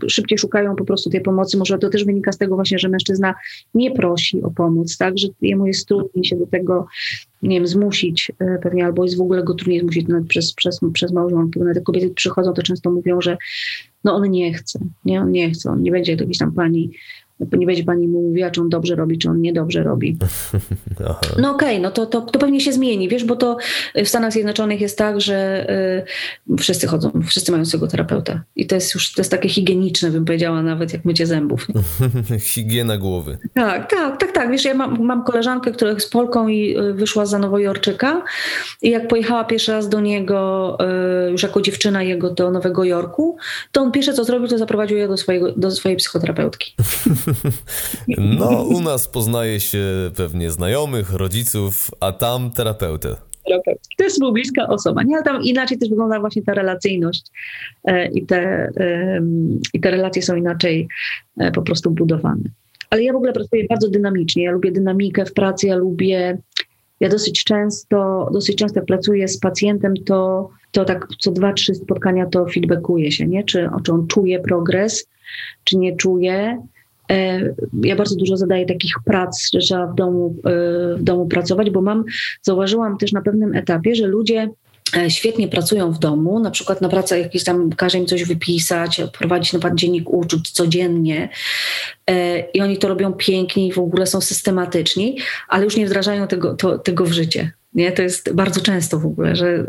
szybciej 0.09 0.39
szukają 0.39 0.77
po 0.77 0.85
prostu 0.85 1.11
tej 1.11 1.21
pomocy. 1.21 1.57
Może 1.57 1.79
to 1.79 1.91
też 1.91 2.05
wynika 2.05 2.33
z 2.33 2.39
tego 2.39 2.55
właśnie, 2.55 2.79
że 2.79 2.89
mężczyzna 2.89 3.35
nie 3.75 3.91
prosi 3.91 4.43
o 4.43 4.51
pomoc, 4.51 4.97
tak, 4.99 5.19
że 5.19 5.29
jemu 5.41 5.67
jest 5.67 5.89
trudniej 5.89 6.25
się 6.25 6.37
do 6.37 6.47
tego, 6.47 6.87
nie 7.43 7.57
wiem, 7.57 7.67
zmusić 7.67 8.33
e, 8.39 8.59
pewnie, 8.63 8.85
albo 8.85 9.05
jest 9.05 9.17
w 9.17 9.21
ogóle 9.21 9.45
go 9.45 9.55
trudniej 9.55 9.81
zmusić 9.81 10.09
nawet 10.09 10.27
przez, 10.27 10.53
przez, 10.53 10.81
przez 10.93 11.13
małżonkę. 11.13 11.61
Bo 11.61 11.75
te 11.75 11.81
kobiety 11.81 12.11
przychodzą, 12.11 12.53
to 12.53 12.63
często 12.63 12.91
mówią, 12.91 13.21
że 13.21 13.37
no 14.05 14.15
on 14.15 14.31
nie 14.31 14.55
chce, 14.55 14.79
nie, 15.05 15.21
on 15.21 15.31
nie 15.31 15.51
chce, 15.51 15.71
on 15.71 15.83
nie 15.83 15.91
będzie 15.91 16.13
jakiejś 16.13 16.39
tam 16.39 16.53
pani 16.53 16.91
nie 17.53 17.67
będzie 17.67 17.85
pani 17.85 18.09
mu 18.09 18.23
mówiła, 18.23 18.51
czy 18.51 18.61
on 18.61 18.69
dobrze 18.69 18.95
robi, 18.95 19.19
czy 19.19 19.31
on 19.31 19.41
niedobrze 19.41 19.83
robi. 19.83 20.17
No 21.39 21.55
okej, 21.55 21.69
okay, 21.69 21.81
no 21.81 21.91
to, 21.91 22.07
to, 22.07 22.21
to 22.21 22.39
pewnie 22.39 22.61
się 22.61 22.73
zmieni, 22.73 23.09
wiesz, 23.09 23.25
bo 23.25 23.37
to 23.37 23.57
w 23.95 24.09
Stanach 24.09 24.33
Zjednoczonych 24.33 24.81
jest 24.81 24.99
tak, 24.99 25.21
że 25.21 25.67
y, 26.51 26.57
wszyscy 26.57 26.87
chodzą, 26.87 27.11
wszyscy 27.27 27.53
mają 27.53 27.65
swojego 27.65 27.89
terapeuta. 27.89 28.43
I 28.57 28.67
to 28.67 28.75
jest 28.75 28.95
już, 28.95 29.15
to 29.15 29.21
jest 29.21 29.31
takie 29.31 29.49
higieniczne, 29.49 30.11
bym 30.11 30.25
powiedziała, 30.25 30.63
nawet 30.63 30.93
jak 30.93 31.05
mycie 31.05 31.27
zębów. 31.27 31.67
Higiena 32.53 32.99
głowy. 32.99 33.39
Tak, 33.55 33.91
tak, 33.91 34.21
tak, 34.21 34.33
tak. 34.33 34.51
Wiesz, 34.51 34.65
ja 34.65 34.75
mam, 34.75 35.03
mam 35.03 35.25
koleżankę, 35.25 35.73
która 35.73 35.91
jest 35.91 36.13
Polką 36.13 36.49
i 36.49 36.79
y, 36.79 36.95
wyszła 36.95 37.27
za 37.27 37.39
Nowojorczyka 37.39 38.23
i 38.83 38.91
jak 38.91 39.09
pojechała 39.09 39.45
pierwszy 39.45 39.73
raz 39.73 39.89
do 39.89 40.01
niego, 40.01 40.79
y, 41.27 41.31
już 41.31 41.43
jako 41.43 41.63
dziewczyna 41.63 42.03
jego 42.03 42.31
do 42.31 42.51
Nowego 42.51 42.85
Jorku, 42.85 43.37
to 43.73 43.83
on 43.83 43.93
pierwsze 43.93 44.15
co 44.15 44.25
zrobił, 44.25 44.49
to 44.49 44.59
zaprowadził 44.59 44.99
ją 44.99 45.09
do, 45.09 45.17
swojego, 45.17 45.53
do 45.53 45.71
swojej 45.71 45.99
psychoterapeutki. 45.99 46.75
No, 48.19 48.63
u 48.63 48.81
nas 48.81 49.09
poznaje 49.09 49.61
się 49.61 50.11
pewnie 50.17 50.51
znajomych, 50.51 51.13
rodziców, 51.13 51.91
a 52.01 52.13
tam 52.13 52.51
terapeutę. 52.51 53.17
To 53.99 54.05
jest 54.05 54.21
mu 54.21 54.33
bliska 54.33 54.69
osoba, 54.69 55.03
nie? 55.03 55.15
Ale 55.15 55.25
tam 55.25 55.43
inaczej 55.43 55.79
też 55.79 55.89
wygląda 55.89 56.21
właśnie 56.21 56.43
ta 56.43 56.55
relacyjność 56.55 57.23
e, 57.85 58.09
i 58.09 58.27
te, 58.27 58.71
i 59.75 59.81
te 59.81 59.91
relacje 59.91 60.23
są 60.23 60.37
inaczej 60.37 60.89
e, 61.39 61.53
po 61.53 61.63
prostu 61.63 61.91
budowane. 61.91 62.43
Ale 62.91 63.03
ja 63.03 63.13
w 63.13 63.17
ogóle 63.17 63.33
pracuję 63.33 63.67
bardzo 63.69 63.89
dynamicznie. 63.89 64.45
Ja 64.45 64.51
lubię 64.51 64.73
dynamikę 64.73 65.25
w 65.25 65.33
pracy, 65.33 65.67
ja 65.67 65.77
lubię, 65.77 66.39
ja 67.01 67.09
dosyć 67.09 67.45
często, 67.45 68.29
dosyć 68.33 68.57
często 68.57 68.83
pracuję 68.83 69.29
z 69.29 69.41
pacjentem, 69.41 69.95
to, 70.07 70.51
to 70.73 70.85
tak 70.85 71.09
co 71.21 71.31
dwa, 71.31 71.53
trzy 71.53 71.75
spotkania 71.75 72.27
to 72.27 72.47
feedbackuje 72.47 73.13
się, 73.13 73.27
nie? 73.27 73.45
Czy, 73.45 73.69
czy 73.85 73.93
on 73.93 74.07
czuje 74.07 74.41
progres, 74.41 75.07
czy 75.65 75.79
nie 75.79 75.97
czuje. 75.97 76.63
E, 77.13 77.55
ja 77.83 77.97
bardzo 77.97 78.17
dużo 78.17 78.37
zadaję 78.37 78.67
takich 78.67 78.95
prac, 79.05 79.49
że 79.53 79.59
trzeba 79.59 79.87
w 79.87 79.95
domu, 79.95 80.37
e, 80.45 80.51
w 80.97 81.03
domu 81.03 81.27
pracować, 81.27 81.71
bo 81.71 81.83
mam, 81.83 82.05
zauważyłam 82.43 82.99
też 82.99 83.13
na 83.13 83.23
pewnym 83.23 83.55
etapie, 83.55 83.95
że 83.95 84.07
ludzie 84.07 84.49
e, 84.97 85.11
świetnie 85.11 85.49
pracują 85.49 85.93
w 85.93 85.99
domu, 85.99 86.41
na 86.41 86.51
przykład 86.51 86.81
na 86.81 86.89
pracę 86.89 87.21
jakiś 87.21 87.45
tam 87.45 87.71
każe 87.71 87.99
im 87.99 88.07
coś 88.07 88.25
wypisać, 88.25 89.01
prowadzić 89.19 89.53
na 89.53 89.59
przykład 89.59 89.79
dziennik 89.79 90.11
uczuć 90.11 90.51
codziennie 90.51 91.29
i 92.55 92.61
oni 92.61 92.79
to 92.79 92.89
robią 92.89 93.13
pięknie 93.13 93.67
i 93.67 93.73
w 93.73 93.79
ogóle 93.79 94.07
są 94.07 94.21
systematyczni, 94.21 95.19
ale 95.49 95.65
już 95.65 95.77
nie 95.77 95.87
wdrażają 95.87 96.27
tego, 96.27 96.55
to, 96.55 96.79
tego 96.79 97.05
w 97.05 97.13
życie. 97.13 97.53
Nie? 97.75 97.93
To 97.93 98.03
jest 98.03 98.33
bardzo 98.33 98.61
często 98.61 98.99
w 98.99 99.07
ogóle, 99.07 99.37
że 99.37 99.67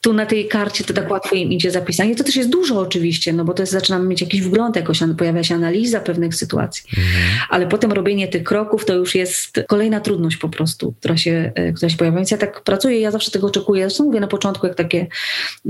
tu 0.00 0.12
na 0.12 0.26
tej 0.26 0.48
karcie 0.48 0.84
to 0.84 0.94
tak 0.94 1.10
łatwo 1.10 1.36
im 1.36 1.52
idzie 1.52 1.70
zapisanie. 1.70 2.16
To 2.16 2.24
też 2.24 2.36
jest 2.36 2.50
dużo 2.50 2.80
oczywiście, 2.80 3.32
no 3.32 3.44
bo 3.44 3.54
to 3.54 3.62
jest, 3.62 3.72
zaczynamy 3.72 4.08
mieć 4.08 4.20
jakiś 4.20 4.42
wgląd, 4.42 4.76
jakoś 4.76 4.98
pojawia 5.18 5.44
się 5.44 5.54
analiza 5.54 6.00
pewnych 6.00 6.34
sytuacji. 6.34 6.84
Mhm. 6.90 7.38
Ale 7.50 7.66
potem 7.66 7.92
robienie 7.92 8.28
tych 8.28 8.44
kroków 8.44 8.84
to 8.84 8.94
już 8.94 9.14
jest 9.14 9.60
kolejna 9.68 10.00
trudność 10.00 10.36
po 10.36 10.48
prostu, 10.48 10.94
która 11.00 11.16
się, 11.16 11.52
e, 11.54 11.72
która 11.72 11.88
się 11.88 11.96
pojawia. 11.96 12.16
Więc 12.16 12.30
ja 12.30 12.38
tak 12.38 12.62
pracuję, 12.62 13.00
ja 13.00 13.10
zawsze 13.10 13.30
tego 13.30 13.46
oczekuję. 13.46 13.82
Zresztą 13.82 14.04
mówię 14.04 14.20
na 14.20 14.26
początku, 14.26 14.66
jak 14.66 14.76
takie 14.76 15.06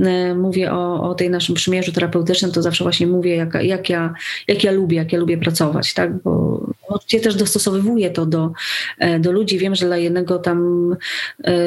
e, 0.00 0.34
mówię 0.34 0.72
o, 0.72 1.10
o 1.10 1.14
tej 1.14 1.30
naszym 1.30 1.54
przymierzu 1.54 1.92
terapeutycznym, 1.92 2.52
to 2.52 2.62
zawsze 2.62 2.84
właśnie 2.84 3.06
mówię, 3.06 3.36
jak, 3.36 3.54
jak, 3.62 3.90
ja, 3.90 4.14
jak 4.48 4.64
ja 4.64 4.72
lubię, 4.72 4.96
jak 4.96 5.12
ja 5.12 5.18
lubię 5.18 5.38
pracować, 5.38 5.94
tak? 5.94 6.22
Bo 6.22 6.60
oczywiście 6.88 7.20
też 7.20 7.35
dostosowywuję 7.35 8.11
to 8.11 8.27
do, 8.27 8.53
e, 8.99 9.20
do 9.20 9.33
ludzi. 9.33 9.59
Wiem, 9.59 9.75
że 9.75 9.87
dla 9.87 9.96
jednego 9.96 10.38
tam 10.38 10.96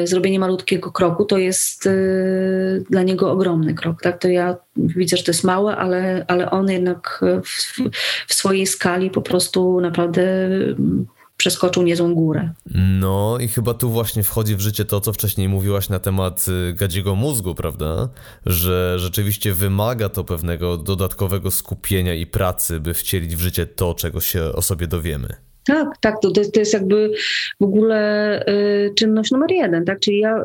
zrobienie 0.04 0.40
malutkiego 0.40 0.92
kroku 0.92 1.24
to 1.24 1.38
jest 1.38 1.86
y, 1.86 2.84
dla 2.90 3.02
niego 3.02 3.30
ogromny 3.32 3.74
krok. 3.74 4.02
Tak? 4.02 4.18
To 4.18 4.28
ja 4.28 4.56
widzę, 4.76 5.16
że 5.16 5.22
to 5.22 5.30
jest 5.30 5.44
małe, 5.44 5.76
ale, 5.76 6.24
ale 6.28 6.50
on 6.50 6.70
jednak 6.70 7.24
w, 7.44 7.80
w 8.28 8.34
swojej 8.34 8.66
skali 8.66 9.10
po 9.10 9.22
prostu 9.22 9.80
naprawdę 9.80 10.22
mm, 10.44 11.06
przeskoczył 11.40 11.82
niezłą 11.82 12.14
górę. 12.14 12.50
No 12.74 13.38
i 13.40 13.48
chyba 13.48 13.74
tu 13.74 13.90
właśnie 13.90 14.22
wchodzi 14.22 14.56
w 14.56 14.60
życie 14.60 14.84
to, 14.84 15.00
co 15.00 15.12
wcześniej 15.12 15.48
mówiłaś 15.48 15.88
na 15.88 15.98
temat 15.98 16.46
y, 16.70 16.74
gadziego 16.74 17.14
mózgu, 17.14 17.54
prawda? 17.54 18.08
Że 18.46 18.98
rzeczywiście 18.98 19.54
wymaga 19.54 20.08
to 20.08 20.24
pewnego 20.24 20.76
dodatkowego 20.76 21.50
skupienia 21.50 22.14
i 22.14 22.26
pracy, 22.26 22.80
by 22.80 22.94
wcielić 22.94 23.36
w 23.36 23.40
życie 23.40 23.66
to, 23.66 23.94
czego 23.94 24.20
się 24.20 24.42
o 24.42 24.62
sobie 24.62 24.86
dowiemy. 24.86 25.28
Tak, 25.64 25.88
tak, 26.00 26.14
to, 26.22 26.30
to, 26.30 26.40
jest, 26.40 26.54
to 26.54 26.60
jest 26.60 26.72
jakby 26.72 27.12
w 27.60 27.64
ogóle 27.64 28.42
y, 28.48 28.94
czynność 28.94 29.30
numer 29.30 29.50
jeden, 29.50 29.84
tak? 29.84 30.00
Czyli 30.00 30.18
ja, 30.18 30.44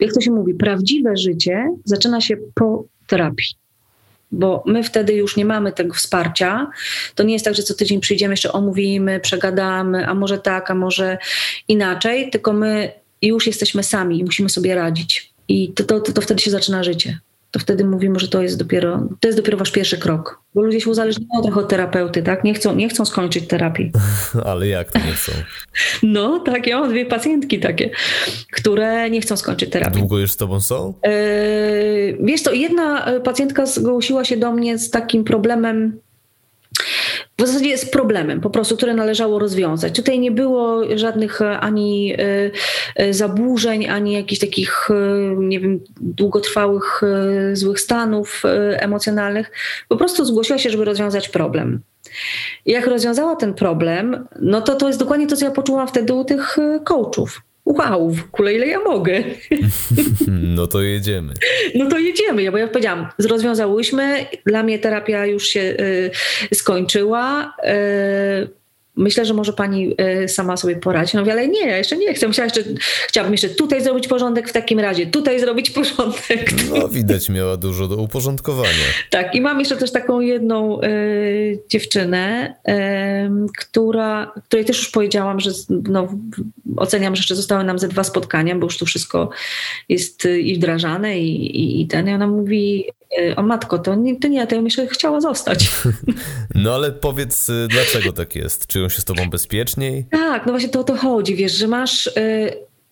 jak 0.00 0.12
to 0.12 0.20
się 0.20 0.30
mówi, 0.30 0.54
prawdziwe 0.54 1.16
życie 1.16 1.64
zaczyna 1.84 2.20
się 2.20 2.36
po 2.54 2.84
terapii. 3.06 3.65
Bo 4.32 4.62
my 4.66 4.84
wtedy 4.84 5.12
już 5.12 5.36
nie 5.36 5.44
mamy 5.44 5.72
tego 5.72 5.94
wsparcia. 5.94 6.70
To 7.14 7.22
nie 7.22 7.32
jest 7.32 7.44
tak, 7.44 7.54
że 7.54 7.62
co 7.62 7.74
tydzień 7.74 8.00
przyjdziemy, 8.00 8.32
jeszcze 8.32 8.52
omówimy, 8.52 9.20
przegadamy, 9.20 10.06
a 10.06 10.14
może 10.14 10.38
tak, 10.38 10.70
a 10.70 10.74
może 10.74 11.18
inaczej, 11.68 12.30
tylko 12.30 12.52
my 12.52 12.92
już 13.22 13.46
jesteśmy 13.46 13.82
sami 13.82 14.18
i 14.18 14.24
musimy 14.24 14.48
sobie 14.48 14.74
radzić. 14.74 15.32
I 15.48 15.72
to, 15.72 15.84
to, 15.84 16.00
to, 16.00 16.12
to 16.12 16.20
wtedy 16.20 16.42
się 16.42 16.50
zaczyna 16.50 16.84
życie 16.84 17.18
to 17.56 17.60
wtedy 17.60 17.84
mówimy, 17.84 18.18
że 18.18 18.28
to 18.28 18.42
jest 18.42 18.58
dopiero, 18.58 19.08
to 19.20 19.28
jest 19.28 19.38
dopiero 19.38 19.58
wasz 19.58 19.70
pierwszy 19.70 19.98
krok. 19.98 20.42
Bo 20.54 20.62
ludzie 20.62 20.80
się 20.80 20.90
uzależniają 20.90 21.42
trochę 21.42 21.60
od 21.60 21.68
terapeuty, 21.68 22.22
tak? 22.22 22.44
Nie 22.44 22.54
chcą, 22.54 22.74
nie 22.74 22.88
chcą 22.88 23.04
skończyć 23.04 23.46
terapii. 23.46 23.92
Ale 24.50 24.68
jak 24.68 24.92
to 24.92 24.98
nie 24.98 25.12
chcą? 25.12 25.32
No, 26.02 26.40
tak, 26.40 26.66
ja 26.66 26.80
mam 26.80 26.90
dwie 26.90 27.06
pacjentki 27.06 27.60
takie, 27.60 27.90
które 28.52 29.10
nie 29.10 29.20
chcą 29.20 29.36
skończyć 29.36 29.70
terapii. 29.70 29.98
Długo 29.98 30.18
już 30.18 30.32
z 30.32 30.36
tobą 30.36 30.60
są? 30.60 30.94
Yy, 31.04 32.18
wiesz 32.20 32.42
to 32.42 32.52
jedna 32.52 33.06
pacjentka 33.24 33.66
zgłosiła 33.66 34.24
się 34.24 34.36
do 34.36 34.52
mnie 34.52 34.78
z 34.78 34.90
takim 34.90 35.24
problemem 35.24 36.00
w 37.38 37.46
zasadzie 37.46 37.78
z 37.78 37.90
problemem 37.90 38.40
po 38.40 38.50
prostu, 38.50 38.76
które 38.76 38.94
należało 38.94 39.38
rozwiązać. 39.38 39.96
Tutaj 39.96 40.18
nie 40.18 40.30
było 40.30 40.82
żadnych 40.98 41.40
e, 41.40 41.60
ani 41.60 42.14
e, 42.14 42.50
e, 42.96 43.14
zaburzeń, 43.14 43.88
ani 43.88 44.12
jakichś 44.12 44.40
takich, 44.40 44.88
nie 45.36 45.60
wiem, 45.60 45.80
długotrwałych 46.00 47.00
złych 47.52 47.80
stanów 47.80 48.42
emocjonalnych. 48.78 49.50
Po 49.88 49.96
prostu 49.96 50.24
zgłosiła 50.24 50.58
się, 50.58 50.70
żeby 50.70 50.84
rozwiązać 50.84 51.28
problem. 51.28 51.80
Jak 52.66 52.86
rozwiązała 52.86 53.36
ten 53.36 53.54
problem, 53.54 54.28
no 54.40 54.60
to 54.60 54.74
to 54.74 54.86
jest 54.86 54.98
dokładnie 54.98 55.26
to, 55.26 55.36
co 55.36 55.44
ja 55.44 55.50
poczułam 55.50 55.88
wtedy 55.88 56.12
u 56.12 56.24
tych 56.24 56.56
coachów 56.84 57.42
wow, 57.66 58.10
w 58.10 58.24
ogóle 58.32 58.54
ile 58.54 58.66
ja 58.66 58.80
mogę. 58.80 59.24
No 60.56 60.66
to 60.66 60.82
jedziemy. 60.82 61.34
No 61.74 61.88
to 61.90 61.98
jedziemy, 61.98 62.42
ja 62.42 62.52
bo 62.52 62.58
ja 62.58 62.68
powiedziałam, 62.68 63.06
rozwiązałyśmy, 63.28 64.26
dla 64.46 64.62
mnie 64.62 64.78
terapia 64.78 65.26
już 65.26 65.46
się 65.46 65.60
y, 65.60 66.10
skończyła. 66.54 67.54
Y, 67.64 68.65
myślę, 68.96 69.24
że 69.24 69.34
może 69.34 69.52
pani 69.52 69.94
e, 69.98 70.28
sama 70.28 70.56
sobie 70.56 70.76
poradzi. 70.76 71.16
No 71.16 71.22
ale 71.32 71.48
nie, 71.48 71.66
ja 71.66 71.78
jeszcze 71.78 71.96
nie 71.96 72.14
chcę. 72.14 72.26
Musiała 72.26 72.44
jeszcze, 72.44 72.62
chciałabym 73.08 73.34
jeszcze 73.34 73.48
tutaj 73.48 73.82
zrobić 73.82 74.08
porządek 74.08 74.48
w 74.48 74.52
takim 74.52 74.80
razie, 74.80 75.06
tutaj 75.06 75.40
zrobić 75.40 75.70
porządek. 75.70 76.52
No 76.70 76.88
widać, 76.88 77.28
miała 77.28 77.56
dużo 77.56 77.88
do 77.88 77.96
uporządkowania. 77.96 78.70
tak, 79.10 79.34
i 79.34 79.40
mam 79.40 79.58
jeszcze 79.58 79.76
też 79.76 79.92
taką 79.92 80.20
jedną 80.20 80.80
e, 80.80 80.88
dziewczynę, 81.68 82.54
e, 82.68 83.30
która, 83.58 84.32
której 84.44 84.64
też 84.64 84.78
już 84.78 84.90
powiedziałam, 84.90 85.40
że 85.40 85.50
no, 85.70 86.08
oceniam, 86.76 87.16
że 87.16 87.20
jeszcze 87.20 87.36
zostały 87.36 87.64
nam 87.64 87.78
ze 87.78 87.88
dwa 87.88 88.04
spotkania, 88.04 88.56
bo 88.56 88.66
już 88.66 88.78
tu 88.78 88.86
wszystko 88.86 89.30
jest 89.88 90.28
i 90.40 90.54
wdrażane 90.54 91.18
i, 91.18 91.56
i, 91.60 91.82
i 91.82 91.86
ten. 91.86 92.08
I 92.08 92.12
ona 92.12 92.26
mówi, 92.26 92.84
o 93.36 93.42
matko, 93.42 93.78
to 93.78 93.94
nie, 93.94 94.20
to 94.20 94.28
nie, 94.28 94.46
to 94.46 94.54
ja 94.54 94.60
myślę, 94.60 94.86
chciała 94.86 95.20
zostać. 95.20 95.68
No 96.54 96.74
ale 96.74 96.92
powiedz, 96.92 97.48
y, 97.48 97.68
dlaczego 97.68 98.12
tak 98.12 98.36
jest? 98.36 98.66
Czują 98.86 98.96
się 98.96 99.02
z 99.02 99.04
tobą 99.04 99.30
bezpieczniej? 99.30 100.04
Tak, 100.10 100.46
no 100.46 100.52
właśnie 100.52 100.68
to 100.68 100.80
o 100.80 100.84
to 100.84 100.96
chodzi, 100.96 101.34
wiesz, 101.34 101.52
że 101.52 101.68
masz... 101.68 102.06
Y, 102.06 102.12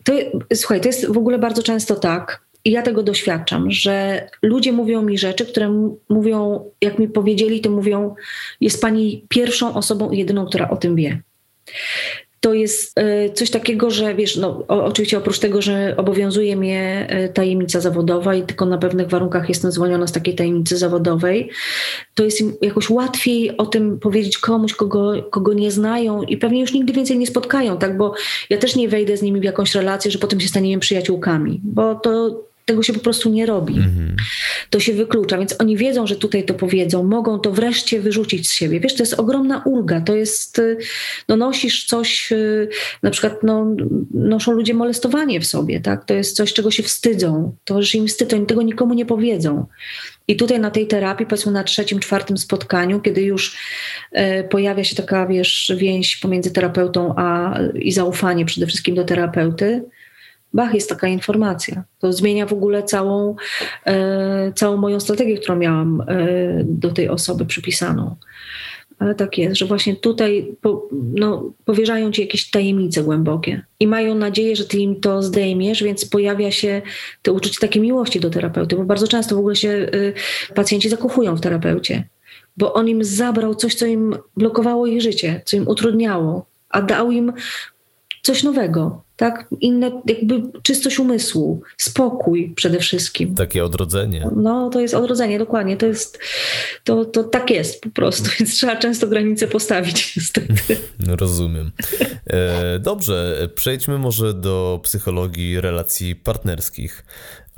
to, 0.04 0.12
słuchaj, 0.54 0.80
to 0.80 0.88
jest 0.88 1.06
w 1.06 1.18
ogóle 1.18 1.38
bardzo 1.38 1.62
często 1.62 1.94
tak, 1.94 2.44
i 2.64 2.70
ja 2.70 2.82
tego 2.82 3.02
doświadczam, 3.02 3.70
że 3.70 4.26
ludzie 4.42 4.72
mówią 4.72 5.02
mi 5.02 5.18
rzeczy, 5.18 5.46
które 5.46 5.94
mówią, 6.08 6.64
jak 6.80 6.98
mi 6.98 7.08
powiedzieli, 7.08 7.60
to 7.60 7.70
mówią, 7.70 8.14
jest 8.60 8.80
pani 8.80 9.24
pierwszą 9.28 9.74
osobą 9.74 10.10
i 10.10 10.18
jedyną, 10.18 10.46
która 10.46 10.68
o 10.68 10.76
tym 10.76 10.96
wie 10.96 11.22
to 12.44 12.54
jest 12.54 12.98
e, 12.98 13.30
coś 13.30 13.50
takiego, 13.50 13.90
że 13.90 14.14
wiesz, 14.14 14.36
no, 14.36 14.64
oczywiście 14.68 15.18
oprócz 15.18 15.38
tego, 15.38 15.62
że 15.62 15.94
obowiązuje 15.96 16.56
mnie 16.56 17.06
e, 17.08 17.28
tajemnica 17.28 17.80
zawodowa 17.80 18.34
i 18.34 18.42
tylko 18.42 18.66
na 18.66 18.78
pewnych 18.78 19.08
warunkach 19.08 19.48
jestem 19.48 19.72
zwolniona 19.72 20.06
z 20.06 20.12
takiej 20.12 20.34
tajemnicy 20.34 20.76
zawodowej, 20.76 21.50
to 22.14 22.24
jest 22.24 22.40
im 22.40 22.54
jakoś 22.60 22.90
łatwiej 22.90 23.56
o 23.56 23.66
tym 23.66 23.98
powiedzieć 23.98 24.38
komuś, 24.38 24.74
kogo, 24.74 25.12
kogo 25.30 25.52
nie 25.52 25.70
znają 25.70 26.22
i 26.22 26.36
pewnie 26.36 26.60
już 26.60 26.72
nigdy 26.72 26.92
więcej 26.92 27.18
nie 27.18 27.26
spotkają, 27.26 27.78
tak? 27.78 27.96
Bo 27.96 28.14
ja 28.50 28.58
też 28.58 28.76
nie 28.76 28.88
wejdę 28.88 29.16
z 29.16 29.22
nimi 29.22 29.40
w 29.40 29.44
jakąś 29.44 29.74
relację, 29.74 30.10
że 30.10 30.18
potem 30.18 30.40
się 30.40 30.48
staniemy 30.48 30.80
przyjaciółkami, 30.80 31.60
bo 31.62 31.94
to 31.94 32.40
tego 32.64 32.82
się 32.82 32.92
po 32.92 33.00
prostu 33.00 33.30
nie 33.30 33.46
robi. 33.46 33.76
Mhm. 33.76 34.16
To 34.70 34.80
się 34.80 34.92
wyklucza, 34.92 35.38
więc 35.38 35.60
oni 35.60 35.76
wiedzą, 35.76 36.06
że 36.06 36.16
tutaj 36.16 36.44
to 36.44 36.54
powiedzą, 36.54 37.04
mogą 37.04 37.38
to 37.38 37.50
wreszcie 37.50 38.00
wyrzucić 38.00 38.48
z 38.48 38.52
siebie. 38.52 38.80
Wiesz, 38.80 38.94
to 38.94 39.02
jest 39.02 39.14
ogromna 39.14 39.62
ulga, 39.66 40.00
to 40.00 40.14
jest, 40.14 40.58
y, 40.58 40.76
no 41.28 41.36
nosisz 41.36 41.86
coś, 41.86 42.32
y, 42.32 42.68
na 43.02 43.10
przykład 43.10 43.42
no, 43.42 43.66
noszą 44.14 44.52
ludzie 44.52 44.74
molestowanie 44.74 45.40
w 45.40 45.46
sobie, 45.46 45.80
tak? 45.80 46.04
To 46.04 46.14
jest 46.14 46.36
coś, 46.36 46.52
czego 46.52 46.70
się 46.70 46.82
wstydzą, 46.82 47.56
to 47.64 47.82
że 47.82 47.98
im 47.98 48.06
wstyd, 48.06 48.32
oni 48.32 48.46
tego 48.46 48.62
nikomu 48.62 48.94
nie 48.94 49.06
powiedzą. 49.06 49.66
I 50.28 50.36
tutaj 50.36 50.60
na 50.60 50.70
tej 50.70 50.86
terapii, 50.86 51.26
powiedzmy 51.26 51.52
na 51.52 51.64
trzecim, 51.64 52.00
czwartym 52.00 52.38
spotkaniu, 52.38 53.00
kiedy 53.00 53.22
już 53.22 53.56
e, 54.12 54.44
pojawia 54.44 54.84
się 54.84 54.96
taka, 54.96 55.26
wiesz, 55.26 55.72
więź 55.76 56.16
pomiędzy 56.16 56.50
terapeutą 56.50 57.14
a, 57.16 57.58
i 57.74 57.92
zaufanie 57.92 58.44
przede 58.44 58.66
wszystkim 58.66 58.94
do 58.94 59.04
terapeuty, 59.04 59.84
Bach, 60.54 60.74
jest 60.74 60.88
taka 60.88 61.08
informacja. 61.08 61.84
To 61.98 62.12
zmienia 62.12 62.46
w 62.46 62.52
ogóle 62.52 62.82
całą, 62.82 63.36
e, 63.86 64.52
całą 64.54 64.76
moją 64.76 65.00
strategię, 65.00 65.38
którą 65.38 65.56
miałam 65.56 66.00
e, 66.00 66.04
do 66.64 66.90
tej 66.90 67.08
osoby 67.08 67.46
przypisaną. 67.46 68.16
Ale 68.98 69.14
tak 69.14 69.38
jest, 69.38 69.56
że 69.56 69.66
właśnie 69.66 69.96
tutaj 69.96 70.56
po, 70.60 70.88
no, 71.14 71.52
powierzają 71.64 72.12
ci 72.12 72.20
jakieś 72.20 72.50
tajemnice 72.50 73.02
głębokie 73.02 73.62
i 73.80 73.86
mają 73.86 74.14
nadzieję, 74.14 74.56
że 74.56 74.64
ty 74.64 74.78
im 74.78 75.00
to 75.00 75.22
zdejmiesz, 75.22 75.82
więc 75.82 76.04
pojawia 76.04 76.50
się 76.50 76.82
to 77.22 77.32
uczucie 77.32 77.60
takiej 77.60 77.82
miłości 77.82 78.20
do 78.20 78.30
terapeuty, 78.30 78.76
bo 78.76 78.84
bardzo 78.84 79.08
często 79.08 79.36
w 79.36 79.38
ogóle 79.38 79.56
się 79.56 79.68
y, 79.68 80.12
pacjenci 80.54 80.88
zakochują 80.88 81.36
w 81.36 81.40
terapeucie, 81.40 82.08
bo 82.56 82.74
on 82.74 82.88
im 82.88 83.04
zabrał 83.04 83.54
coś, 83.54 83.74
co 83.74 83.86
im 83.86 84.16
blokowało 84.36 84.86
ich 84.86 85.02
życie, 85.02 85.42
co 85.44 85.56
im 85.56 85.68
utrudniało, 85.68 86.46
a 86.68 86.82
dał 86.82 87.10
im 87.10 87.32
coś 88.22 88.42
nowego, 88.42 89.03
tak? 89.16 89.48
Inne, 89.60 90.02
jakby 90.06 90.42
czystość 90.62 90.98
umysłu, 90.98 91.62
spokój 91.76 92.52
przede 92.56 92.78
wszystkim. 92.78 93.34
Takie 93.34 93.64
odrodzenie. 93.64 94.30
No, 94.36 94.70
to 94.70 94.80
jest 94.80 94.94
odrodzenie, 94.94 95.38
dokładnie. 95.38 95.76
To 95.76 95.86
jest, 95.86 96.18
to, 96.84 97.04
to 97.04 97.24
tak 97.24 97.50
jest 97.50 97.80
po 97.82 97.90
prostu, 97.90 98.30
więc 98.38 98.54
trzeba 98.54 98.76
często 98.76 99.06
granice 99.06 99.46
postawić 99.46 99.94
niestety. 100.16 100.76
No, 101.06 101.16
rozumiem. 101.16 101.70
E, 102.26 102.78
dobrze, 102.78 103.48
przejdźmy 103.54 103.98
może 103.98 104.34
do 104.34 104.80
psychologii 104.82 105.60
relacji 105.60 106.16
partnerskich. 106.16 107.04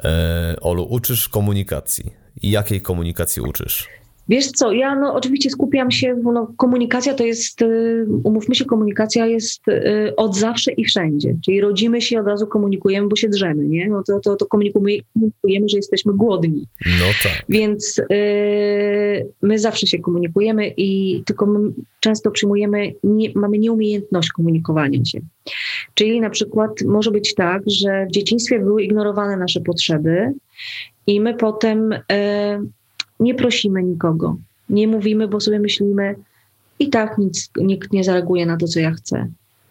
E, 0.05 0.57
Olu, 0.61 0.87
uczysz 0.91 1.29
komunikacji. 1.29 2.15
Jakiej 2.43 2.81
komunikacji 2.81 3.43
uczysz? 3.43 3.89
Wiesz 4.29 4.51
co, 4.51 4.73
ja 4.73 4.97
no, 4.97 5.15
oczywiście 5.15 5.51
skupiam 5.51 5.91
się, 5.91 6.17
bo 6.23 6.33
no, 6.33 6.53
komunikacja 6.57 7.15
to 7.15 7.25
jest, 7.25 7.63
y, 7.63 8.07
umówmy 8.25 8.55
się, 8.55 8.65
komunikacja 8.65 9.27
jest 9.27 9.69
y, 9.69 10.17
od 10.17 10.37
zawsze 10.37 10.73
i 10.73 10.85
wszędzie. 10.85 11.37
Czyli 11.45 11.61
rodzimy 11.61 12.01
się 12.01 12.21
od 12.21 12.27
razu 12.27 12.47
komunikujemy, 12.47 13.09
bo 13.09 13.17
się 13.17 13.29
drzemy, 13.29 13.69
nie? 13.69 13.89
No 13.89 14.03
to, 14.07 14.21
to, 14.21 14.37
to 14.37 14.47
komunikujemy, 14.47 15.69
że 15.69 15.77
jesteśmy 15.77 16.13
głodni. 16.13 16.67
No 16.87 17.07
tak. 17.23 17.45
Więc 17.49 17.99
y, 17.99 19.27
my 19.43 19.59
zawsze 19.59 19.87
się 19.87 19.99
komunikujemy 19.99 20.73
i 20.77 21.23
tylko 21.27 21.49
często 22.01 22.31
przyjmujemy, 22.31 22.93
nie, 23.05 23.31
mamy 23.35 23.59
nieumiejętność 23.59 24.29
komunikowania 24.29 25.05
się. 25.05 25.21
Czyli 25.95 26.21
na 26.21 26.31
przykład 26.31 26.83
może 26.83 27.11
być 27.11 27.35
tak, 27.35 27.63
że 27.67 28.07
w 28.07 28.13
dzieciństwie 28.13 28.59
były 28.59 28.83
ignorowane 28.83 29.37
nasze 29.37 29.61
potrzeby 29.61 30.33
i 31.07 31.21
my 31.21 31.35
potem 31.35 31.95
nie 33.21 33.35
prosimy 33.35 33.83
nikogo, 33.83 34.37
nie 34.69 34.89
mówimy, 34.89 35.29
bo 35.29 35.41
sobie 35.41 35.59
myślimy, 35.59 36.15
i 36.79 36.89
tak 36.89 37.19
nic, 37.19 37.51
nikt 37.57 37.93
nie 37.93 38.05
zareaguje 38.05 38.47
na 38.47 38.57
to, 38.57 38.67
co 38.67 38.81
ja 38.81 38.91
chcę. 38.91 39.29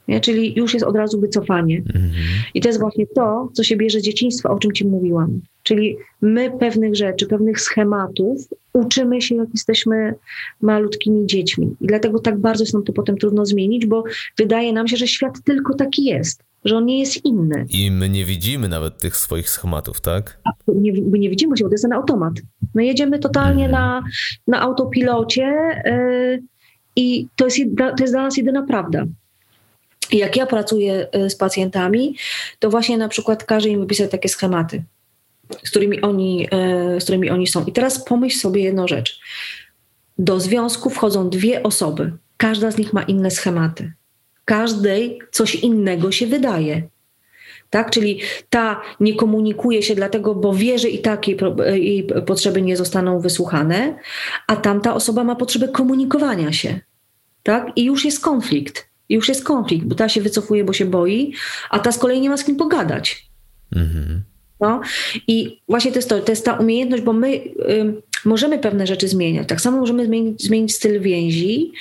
Nie? 0.08 0.22
Czyli 0.22 0.54
już 0.56 0.74
jest 0.74 0.86
od 0.86 0.96
razu 0.96 1.20
wycofanie. 1.20 1.78
Mhm. 1.78 2.12
I 2.54 2.62
to 2.62 2.70
jest 2.70 2.80
właśnie 2.80 3.08
to, 3.08 3.50
co 3.54 3.64
się 3.64 3.78
bierze 3.78 4.00
z 4.00 4.04
dzieciństwa, 4.04 4.50
o 4.50 4.60
czym 4.60 4.72
ci 4.72 4.88
mówiłam. 4.88 5.42
Czyli 5.64 5.98
my 6.22 6.52
pewnych 6.60 6.96
rzeczy, 6.96 7.28
pewnych 7.28 7.62
schematów 7.62 8.48
uczymy 8.74 9.22
się, 9.22 9.36
jak 9.36 9.50
jesteśmy 9.54 10.14
malutkimi 10.62 11.28
dziećmi. 11.28 11.76
I 11.82 11.88
dlatego 11.88 12.20
tak 12.20 12.40
bardzo 12.40 12.64
jest 12.64 12.74
nam 12.74 12.84
to 12.84 12.94
potem 12.94 13.18
trudno 13.18 13.46
zmienić, 13.46 13.86
bo 13.86 14.04
wydaje 14.38 14.74
nam 14.74 14.88
się, 14.88 14.98
że 14.98 15.08
świat 15.08 15.44
tylko 15.44 15.74
taki 15.74 16.04
jest 16.04 16.44
że 16.66 16.78
on 16.78 16.86
nie 16.86 17.00
jest 17.00 17.26
inny. 17.26 17.66
I 17.70 17.92
my 17.92 18.10
nie 18.10 18.26
widzimy 18.26 18.68
nawet 18.68 18.98
tych 18.98 19.18
swoich 19.18 19.50
schematów, 19.50 20.02
tak? 20.02 20.40
Nie, 20.68 20.94
my 20.94 21.20
nie 21.20 21.30
widzimy 21.30 21.58
się, 21.58 21.64
bo 21.64 21.70
to 21.70 21.74
jest 21.74 21.84
ten 21.84 21.94
automat. 21.94 22.34
My 22.74 22.86
jedziemy 22.86 23.20
totalnie 23.20 23.70
hmm. 23.70 23.82
na, 23.82 24.04
na 24.48 24.62
autopilocie 24.62 25.82
yy, 25.86 26.44
i 26.96 27.28
to 27.36 27.46
jest, 27.46 27.58
to 27.78 28.04
jest 28.04 28.14
dla 28.14 28.24
nas 28.24 28.38
jedyna 28.38 28.64
prawda. 28.64 29.06
I 30.12 30.18
jak 30.18 30.36
ja 30.36 30.46
pracuję 30.46 31.08
y, 31.16 31.30
z 31.30 31.36
pacjentami, 31.36 32.16
to 32.60 32.70
właśnie 32.70 32.98
na 32.98 33.10
przykład 33.10 33.44
każę 33.44 33.70
im 33.70 33.80
wypisać 33.80 34.12
takie 34.12 34.30
schematy, 34.30 34.84
z 35.64 35.70
którymi 35.70 36.02
oni, 36.02 36.48
y, 36.96 37.02
z 37.02 37.04
którymi 37.04 37.30
oni 37.30 37.48
są. 37.48 37.66
I 37.66 37.72
teraz 37.72 38.06
pomyśl 38.06 38.40
sobie 38.40 38.64
jedną 38.64 38.88
rzecz. 38.88 39.20
Do 40.18 40.40
związku 40.40 40.90
wchodzą 40.90 41.30
dwie 41.30 41.64
osoby. 41.64 42.12
Każda 42.38 42.72
z 42.72 42.78
nich 42.78 42.94
ma 42.94 43.04
inne 43.04 43.32
schematy 43.32 43.94
każdej 44.46 45.20
coś 45.32 45.56
innego 45.56 46.12
się 46.12 46.28
wydaje. 46.28 46.82
Tak? 47.70 47.92
Czyli 47.92 48.20
ta 48.50 48.82
nie 49.00 49.16
komunikuje 49.16 49.84
się 49.84 49.96
dlatego, 49.96 50.36
bo 50.36 50.54
wie, 50.54 50.80
że 50.80 50.90
i 50.90 51.00
tak 51.00 51.28
jej, 51.28 51.38
jej 51.74 52.08
potrzeby 52.26 52.62
nie 52.62 52.78
zostaną 52.78 53.20
wysłuchane, 53.20 53.98
a 54.48 54.56
tamta 54.56 54.94
osoba 54.94 55.24
ma 55.24 55.36
potrzebę 55.36 55.68
komunikowania 55.68 56.52
się. 56.54 56.80
Tak? 57.44 57.72
I 57.76 57.84
już 57.84 58.06
jest 58.06 58.20
konflikt. 58.20 58.90
Już 59.10 59.30
jest 59.30 59.44
konflikt, 59.44 59.86
bo 59.86 59.96
ta 59.96 60.10
się 60.10 60.22
wycofuje, 60.22 60.64
bo 60.64 60.74
się 60.74 60.86
boi, 60.86 61.34
a 61.70 61.80
ta 61.80 61.92
z 61.92 61.98
kolei 61.98 62.22
nie 62.22 62.30
ma 62.30 62.38
z 62.38 62.44
kim 62.44 62.56
pogadać. 62.56 63.30
Mhm. 63.76 64.24
No 64.60 64.82
i 65.28 65.62
właśnie 65.70 65.92
to 65.92 65.98
jest 65.98 66.10
to, 66.10 66.20
to 66.20 66.32
jest 66.32 66.46
ta 66.46 66.54
umiejętność, 66.54 67.04
bo 67.04 67.14
my 67.14 67.42
możemy 68.26 68.60
pewne 68.60 68.88
rzeczy 68.88 69.08
zmieniać. 69.08 69.48
Tak 69.48 69.62
samo 69.62 69.78
możemy 69.78 70.06
zmienić, 70.06 70.44
zmienić 70.44 70.76
styl 70.76 71.02
więzi, 71.02 71.72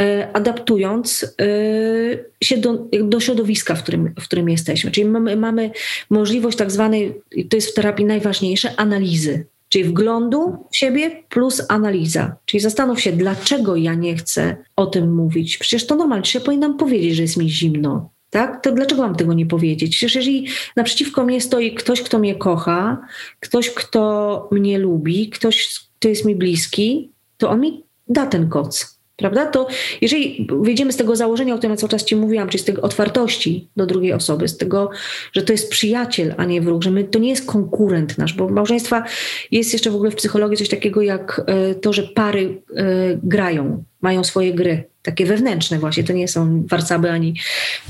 y, 0.00 0.04
adaptując 0.32 1.22
y, 1.22 2.24
się 2.44 2.56
do, 2.56 2.86
do 3.02 3.20
środowiska, 3.20 3.74
w 3.74 3.82
którym, 3.82 4.14
w 4.20 4.24
którym 4.24 4.48
jesteśmy. 4.48 4.90
Czyli 4.90 5.04
mamy, 5.04 5.36
mamy 5.36 5.70
możliwość 6.10 6.58
tak 6.58 6.70
zwanej, 6.70 7.14
to 7.50 7.56
jest 7.56 7.70
w 7.70 7.74
terapii 7.74 8.04
najważniejsze, 8.04 8.76
analizy. 8.76 9.46
Czyli 9.68 9.84
wglądu 9.84 10.56
w 10.72 10.76
siebie 10.76 11.22
plus 11.28 11.62
analiza. 11.68 12.36
Czyli 12.44 12.60
zastanów 12.60 13.00
się, 13.00 13.12
dlaczego 13.12 13.76
ja 13.76 13.94
nie 13.94 14.16
chcę 14.16 14.56
o 14.76 14.86
tym 14.86 15.14
mówić. 15.14 15.58
Przecież 15.58 15.86
to 15.86 15.96
normalnie, 15.96 16.30
ja 16.34 16.40
powinnam 16.40 16.76
powiedzieć, 16.76 17.16
że 17.16 17.22
jest 17.22 17.36
mi 17.36 17.50
zimno. 17.50 18.13
Tak? 18.34 18.62
To 18.62 18.72
dlaczego 18.72 19.02
mam 19.02 19.16
tego 19.16 19.34
nie 19.34 19.46
powiedzieć? 19.46 19.96
Przecież 19.96 20.14
jeżeli 20.14 20.46
naprzeciwko 20.76 21.24
mnie 21.24 21.40
stoi 21.40 21.74
ktoś, 21.74 22.02
kto 22.02 22.18
mnie 22.18 22.34
kocha, 22.34 23.06
ktoś, 23.40 23.70
kto 23.70 24.48
mnie 24.52 24.78
lubi, 24.78 25.30
ktoś, 25.30 25.80
kto 25.98 26.08
jest 26.08 26.24
mi 26.24 26.34
bliski, 26.36 27.10
to 27.38 27.50
on 27.50 27.60
mi 27.60 27.84
da 28.08 28.26
ten 28.26 28.48
koc. 28.48 28.98
Prawda? 29.16 29.46
To 29.46 29.66
jeżeli 30.00 30.48
wyjdziemy 30.60 30.92
z 30.92 30.96
tego 30.96 31.16
założenia, 31.16 31.54
o 31.54 31.58
którym 31.58 31.72
ja 31.72 31.76
cały 31.76 31.90
czas 31.90 32.04
Ci 32.04 32.16
mówiłam, 32.16 32.48
czyli 32.48 32.62
z 32.62 32.64
tej 32.64 32.76
otwartości 32.76 33.68
do 33.76 33.86
drugiej 33.86 34.12
osoby, 34.12 34.48
z 34.48 34.56
tego, 34.56 34.90
że 35.32 35.42
to 35.42 35.52
jest 35.52 35.70
przyjaciel, 35.70 36.34
a 36.36 36.44
nie 36.44 36.60
wróg, 36.60 36.82
że 36.82 36.90
my, 36.90 37.04
to 37.04 37.18
nie 37.18 37.30
jest 37.30 37.46
konkurent 37.46 38.18
nasz, 38.18 38.34
bo 38.34 38.48
małżeństwa 38.48 39.04
jest 39.50 39.72
jeszcze 39.72 39.90
w 39.90 39.94
ogóle 39.94 40.10
w 40.10 40.16
psychologii 40.16 40.56
coś 40.56 40.68
takiego 40.68 41.02
jak 41.02 41.42
e, 41.46 41.74
to, 41.74 41.92
że 41.92 42.02
pary 42.02 42.62
e, 42.76 42.84
grają, 43.22 43.84
mają 44.00 44.24
swoje 44.24 44.54
gry, 44.54 44.93
takie 45.04 45.26
wewnętrzne 45.26 45.78
właśnie, 45.78 46.04
to 46.04 46.12
nie 46.12 46.28
są 46.28 46.66
warcaby 46.66 47.10
ani, 47.10 47.34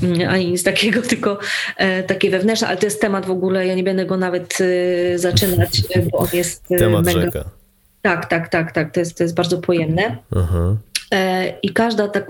mm, 0.03 0.29
ani 0.29 0.51
nic 0.51 0.63
takiego, 0.63 1.01
tylko 1.11 1.39
e, 1.77 2.03
takie 2.03 2.29
wewnętrzne, 2.29 2.67
ale 2.67 2.77
to 2.77 2.85
jest 2.85 3.01
temat 3.01 3.25
w 3.25 3.31
ogóle, 3.31 3.67
ja 3.67 3.75
nie 3.75 3.83
będę 3.83 4.05
go 4.05 4.17
nawet 4.17 4.57
zaczynać, 5.15 5.81
bo 6.11 6.17
on 6.17 6.27
jest 6.33 6.63
temat 6.67 7.05
mega... 7.05 7.21
Rzeka. 7.21 7.49
Tak, 8.01 8.25
tak, 8.25 8.49
tak, 8.49 8.71
tak, 8.71 8.93
to 8.93 8.99
jest, 8.99 9.17
to 9.17 9.23
jest 9.23 9.35
bardzo 9.35 9.57
pojemne. 9.57 10.17
Aha. 10.35 10.77
E, 11.13 11.53
I 11.63 11.69
każda, 11.69 12.07
tak, 12.07 12.27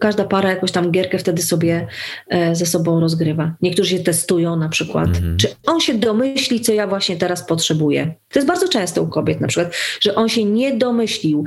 każda 0.00 0.24
para 0.24 0.50
jakąś 0.50 0.72
tam 0.72 0.90
gierkę 0.90 1.18
wtedy 1.18 1.42
sobie 1.42 1.86
e, 2.28 2.54
ze 2.54 2.66
sobą 2.66 3.00
rozgrywa. 3.00 3.54
Niektórzy 3.62 3.90
się 3.90 4.04
testują 4.04 4.56
na 4.56 4.68
przykład. 4.68 5.08
Mhm. 5.08 5.36
Czy 5.36 5.48
on 5.66 5.80
się 5.80 5.94
domyśli, 5.94 6.60
co 6.60 6.72
ja 6.72 6.86
właśnie 6.86 7.16
teraz 7.16 7.46
potrzebuję? 7.46 8.14
To 8.28 8.38
jest 8.38 8.46
bardzo 8.46 8.68
często 8.68 9.02
u 9.02 9.08
kobiet 9.08 9.40
na 9.40 9.48
przykład, 9.48 9.74
że 10.00 10.14
on 10.14 10.28
się 10.28 10.44
nie 10.44 10.76
domyślił. 10.76 11.44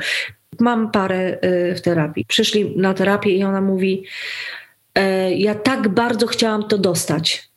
Mam 0.61 0.91
parę 0.91 1.37
e, 1.41 1.75
w 1.75 1.81
terapii. 1.81 2.25
Przyszli 2.25 2.77
na 2.77 2.93
terapię 2.93 3.31
i 3.31 3.43
ona 3.43 3.61
mówi, 3.61 4.05
ja 5.35 5.55
tak 5.55 5.89
bardzo 5.89 6.27
chciałam 6.27 6.67
to 6.67 6.77
dostać. 6.77 7.51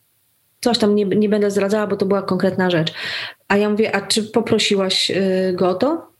Coś 0.61 0.77
tam 0.77 0.95
nie, 0.95 1.05
nie 1.05 1.29
będę 1.29 1.51
zdradzała, 1.51 1.87
bo 1.87 1.95
to 1.95 2.05
była 2.05 2.21
konkretna 2.21 2.69
rzecz. 2.69 2.93
A 3.47 3.57
ja 3.57 3.69
mówię, 3.69 3.95
a 3.95 4.01
czy 4.01 4.23
poprosiłaś 4.23 5.11
go 5.53 5.69
o 5.69 5.73
to? 5.73 6.11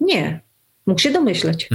Nie. 0.00 0.40
Mógł 0.86 1.00
się 1.00 1.10
domyśleć. 1.10 1.68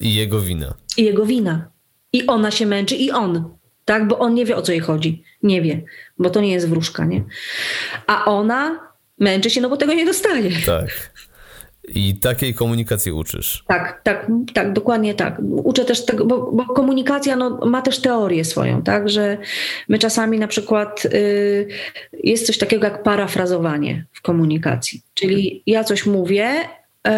I 0.00 0.14
jego 0.14 0.40
wina. 0.40 0.74
I 0.96 1.04
jego 1.04 1.26
wina. 1.26 1.70
I 2.12 2.26
ona 2.26 2.50
się 2.50 2.66
męczy, 2.66 2.94
i 2.94 3.10
on. 3.10 3.56
Tak, 3.84 4.08
bo 4.08 4.18
on 4.18 4.34
nie 4.34 4.44
wie 4.44 4.56
o 4.56 4.62
co 4.62 4.72
jej 4.72 4.80
chodzi. 4.80 5.24
Nie 5.42 5.62
wie, 5.62 5.82
bo 6.18 6.30
to 6.30 6.40
nie 6.40 6.52
jest 6.52 6.68
wróżka, 6.68 7.04
nie? 7.04 7.24
A 8.06 8.24
ona 8.24 8.80
męczy 9.18 9.50
się, 9.50 9.60
no 9.60 9.68
bo 9.68 9.76
tego 9.76 9.94
nie 9.94 10.06
dostaje. 10.06 10.50
Tak. 10.66 11.12
I 11.94 12.14
takiej 12.14 12.54
komunikacji 12.54 13.12
uczysz. 13.12 13.64
Tak, 13.66 14.00
tak, 14.02 14.26
tak, 14.54 14.72
dokładnie 14.72 15.14
tak. 15.14 15.40
Uczę 15.64 15.84
też 15.84 16.04
tego, 16.04 16.24
bo, 16.24 16.52
bo 16.52 16.64
komunikacja 16.64 17.36
no, 17.36 17.58
ma 17.66 17.82
też 17.82 17.98
teorię 17.98 18.44
swoją, 18.44 18.82
tak, 18.82 19.08
że 19.08 19.38
my 19.88 19.98
czasami 19.98 20.38
na 20.38 20.48
przykład 20.48 21.04
y, 21.04 21.68
jest 22.24 22.46
coś 22.46 22.58
takiego 22.58 22.84
jak 22.84 23.02
parafrazowanie 23.02 24.04
w 24.12 24.22
komunikacji. 24.22 25.02
Czyli 25.14 25.62
ja 25.66 25.84
coś 25.84 26.06
mówię, 26.06 26.50
y, 27.08 27.10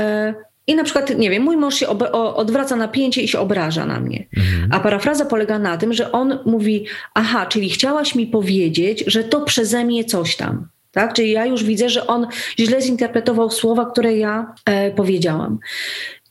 i 0.69 0.75
na 0.75 0.85
przykład, 0.85 1.19
nie 1.19 1.31
wiem, 1.31 1.43
mój 1.43 1.57
mąż 1.57 1.75
się 1.75 1.89
odwraca 2.13 2.77
napięcie 2.77 3.23
i 3.23 3.29
się 3.29 3.39
obraża 3.39 3.87
na 3.87 4.01
mnie. 4.01 4.27
Mhm. 4.37 4.73
A 4.73 4.81
parafraza 4.81 5.25
polega 5.25 5.59
na 5.59 5.77
tym, 5.77 5.93
że 5.93 6.13
on 6.13 6.39
mówi: 6.47 6.87
Aha, 7.15 7.47
czyli 7.47 7.71
chciałaś 7.71 8.15
mi 8.15 8.27
powiedzieć, 8.27 9.05
że 9.07 9.25
to 9.25 9.41
przeze 9.41 9.85
mnie 9.85 10.05
coś 10.05 10.37
tam. 10.37 10.69
Tak? 10.99 11.13
Czyli 11.13 11.31
ja 11.31 11.47
już 11.47 11.65
widzę, 11.65 11.89
że 11.89 12.07
on 12.07 12.27
źle 12.59 12.83
zinterpretował 12.83 13.51
słowa, 13.51 13.87
które 13.87 14.17
ja 14.17 14.55
e, 14.65 14.91
powiedziałam. 14.91 15.59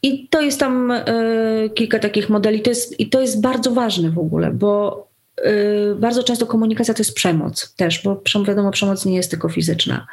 I 0.02 0.28
to 0.28 0.40
jest 0.40 0.60
tam 0.60 0.90
e, 0.90 1.04
kilka 1.74 1.98
takich 1.98 2.28
modeli. 2.28 2.62
To 2.62 2.70
jest, 2.70 3.00
I 3.00 3.08
to 3.08 3.20
jest 3.20 3.40
bardzo 3.40 3.70
ważne 3.70 4.10
w 4.10 4.18
ogóle, 4.18 4.50
bo 4.50 5.06
e, 5.36 5.94
bardzo 5.94 6.22
często 6.22 6.46
komunikacja 6.46 6.94
to 6.94 7.00
jest 7.00 7.14
przemoc 7.14 7.74
też, 7.76 8.02
bo 8.02 8.22
wiadomo, 8.46 8.70
przemoc 8.70 9.04
nie 9.04 9.16
jest 9.16 9.30
tylko 9.30 9.48
fizyczna, 9.48 10.06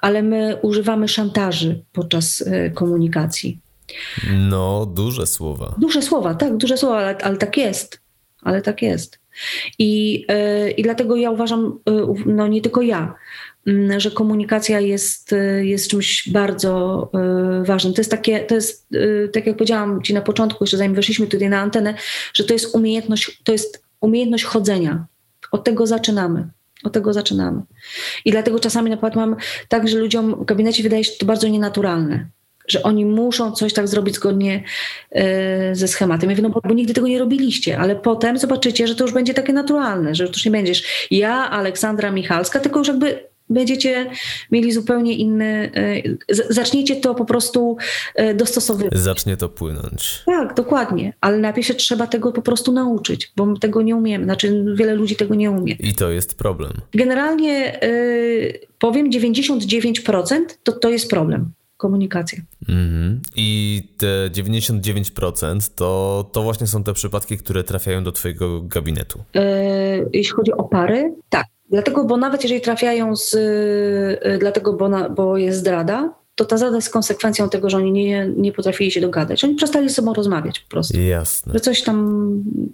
ale 0.00 0.22
my 0.22 0.56
używamy 0.62 1.08
szantaży 1.08 1.84
podczas 1.92 2.44
e, 2.46 2.70
komunikacji. 2.70 3.58
No, 4.38 4.86
duże 4.86 5.26
słowa. 5.26 5.74
Duże 5.78 6.02
słowa, 6.02 6.34
tak, 6.34 6.56
duże 6.56 6.76
słowa, 6.76 6.98
ale, 6.98 7.18
ale 7.18 7.36
tak 7.36 7.56
jest. 7.56 8.00
Ale 8.42 8.62
tak 8.62 8.82
jest. 8.82 9.18
I, 9.78 10.26
I 10.76 10.82
dlatego 10.82 11.16
ja 11.16 11.30
uważam, 11.30 11.78
no 12.26 12.48
nie 12.48 12.60
tylko 12.60 12.82
ja, 12.82 13.14
że 13.98 14.10
komunikacja 14.10 14.80
jest, 14.80 15.34
jest 15.60 15.90
czymś 15.90 16.28
bardzo 16.28 17.10
ważnym. 17.62 17.94
To 17.94 18.00
jest 18.00 18.10
takie, 18.10 18.40
to 18.40 18.54
jest, 18.54 18.88
tak 19.32 19.46
jak 19.46 19.56
powiedziałam 19.56 20.02
Ci 20.02 20.14
na 20.14 20.20
początku, 20.20 20.64
jeszcze 20.64 20.76
zanim 20.76 20.94
weszliśmy 20.94 21.26
tutaj 21.26 21.48
na 21.48 21.60
antenę, 21.60 21.94
że 22.34 22.44
to 22.44 22.52
jest 22.52 22.74
umiejętność, 22.74 23.40
to 23.44 23.52
jest 23.52 23.82
umiejętność 24.00 24.44
chodzenia. 24.44 25.06
Od 25.52 25.64
tego 25.64 25.86
zaczynamy. 25.86 26.48
Od 26.84 26.92
tego 26.92 27.12
zaczynamy. 27.12 27.62
I 28.24 28.30
dlatego 28.30 28.60
czasami 28.60 28.90
na 28.90 28.96
przykład 28.96 29.16
mam 29.16 29.36
tak, 29.68 29.88
że 29.88 29.98
ludziom 29.98 30.34
w 30.34 30.44
gabinecie 30.44 30.82
wydaje 30.82 31.04
się 31.04 31.12
to 31.18 31.26
bardzo 31.26 31.48
nienaturalne 31.48 32.28
że 32.68 32.82
oni 32.82 33.04
muszą 33.04 33.52
coś 33.52 33.72
tak 33.72 33.88
zrobić 33.88 34.14
zgodnie 34.14 34.64
ze 35.72 35.88
schematem. 35.88 36.30
Ja 36.30 36.36
mówię, 36.36 36.48
no 36.48 36.50
bo, 36.50 36.60
bo, 36.68 36.74
nigdy 36.74 36.94
tego 36.94 37.08
nie 37.08 37.18
robiliście, 37.18 37.78
ale 37.78 37.96
potem 37.96 38.38
zobaczycie, 38.38 38.86
że 38.86 38.94
to 38.94 39.04
już 39.04 39.12
będzie 39.12 39.34
takie 39.34 39.52
naturalne, 39.52 40.14
że 40.14 40.24
już 40.24 40.44
nie 40.44 40.50
będziesz 40.50 41.08
ja, 41.10 41.50
Aleksandra 41.50 42.10
Michalska, 42.10 42.60
tylko 42.60 42.78
już 42.78 42.88
jakby 42.88 43.28
będziecie 43.50 44.10
mieli 44.50 44.72
zupełnie 44.72 45.16
inny, 45.16 45.70
e, 45.74 46.02
zaczniecie 46.50 46.96
to 46.96 47.14
po 47.14 47.24
prostu 47.24 47.76
e, 48.14 48.34
dostosowywać. 48.34 48.98
Zacznie 48.98 49.36
to 49.36 49.48
płynąć. 49.48 50.22
Tak, 50.26 50.54
dokładnie, 50.54 51.12
ale 51.20 51.38
najpierw 51.38 51.66
się 51.66 51.74
trzeba 51.74 52.06
tego 52.06 52.32
po 52.32 52.42
prostu 52.42 52.72
nauczyć, 52.72 53.32
bo 53.36 53.46
my 53.46 53.58
tego 53.58 53.82
nie 53.82 53.96
umiemy, 53.96 54.24
znaczy 54.24 54.64
wiele 54.74 54.94
ludzi 54.94 55.16
tego 55.16 55.34
nie 55.34 55.50
umie. 55.50 55.72
I 55.72 55.94
to 55.94 56.10
jest 56.10 56.38
problem. 56.38 56.72
Generalnie 56.94 57.80
powiem 58.78 59.10
99% 59.10 60.44
to, 60.62 60.72
to 60.72 60.90
jest 60.90 61.10
problem 61.10 61.52
komunikacja. 61.78 62.38
Mm-hmm. 62.68 63.18
I 63.36 63.82
te 63.98 64.30
99% 64.30 65.70
to, 65.74 66.30
to 66.32 66.42
właśnie 66.42 66.66
są 66.66 66.84
te 66.84 66.92
przypadki, 66.92 67.38
które 67.38 67.64
trafiają 67.64 68.04
do 68.04 68.12
Twojego 68.12 68.62
gabinetu. 68.62 69.24
Yy, 69.34 69.42
jeśli 70.12 70.32
chodzi 70.34 70.52
o 70.52 70.64
pary, 70.64 71.14
tak. 71.28 71.46
Dlatego, 71.70 72.04
bo 72.04 72.16
nawet 72.16 72.42
jeżeli 72.42 72.60
trafiają 72.60 73.16
z, 73.16 73.32
yy, 74.24 74.38
dlatego, 74.38 74.72
bo, 74.72 74.88
na, 74.88 75.08
bo 75.08 75.36
jest 75.36 75.58
zdrada, 75.58 76.14
to 76.34 76.44
ta 76.44 76.56
zdrada 76.56 76.76
jest 76.76 76.90
konsekwencją 76.90 77.48
tego, 77.48 77.70
że 77.70 77.76
oni 77.76 77.92
nie, 77.92 78.28
nie 78.36 78.52
potrafili 78.52 78.90
się 78.90 79.00
dogadać. 79.00 79.44
Oni 79.44 79.54
przestali 79.54 79.88
ze 79.88 79.94
sobą 79.94 80.14
rozmawiać 80.14 80.60
po 80.60 80.70
prostu. 80.70 81.00
Jasne. 81.00 81.52
Że 81.52 81.60
coś 81.60 81.82
tam 81.82 82.28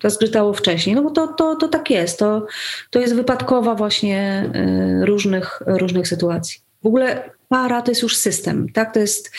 zgrzytało 0.04 0.52
wcześniej. 0.52 0.96
No 0.96 1.02
bo 1.02 1.10
to, 1.10 1.26
to, 1.26 1.56
to 1.56 1.68
tak 1.68 1.90
jest. 1.90 2.18
To, 2.18 2.46
to 2.90 2.98
jest 2.98 3.14
wypadkowa 3.14 3.74
właśnie 3.74 4.50
yy, 4.98 5.06
różnych, 5.06 5.62
różnych 5.66 6.08
sytuacji. 6.08 6.60
W 6.82 6.86
ogóle 6.86 7.30
para 7.48 7.82
to 7.82 7.90
jest 7.90 8.02
już 8.02 8.16
system, 8.16 8.66
tak? 8.72 8.94
To 8.94 9.00
jest 9.00 9.30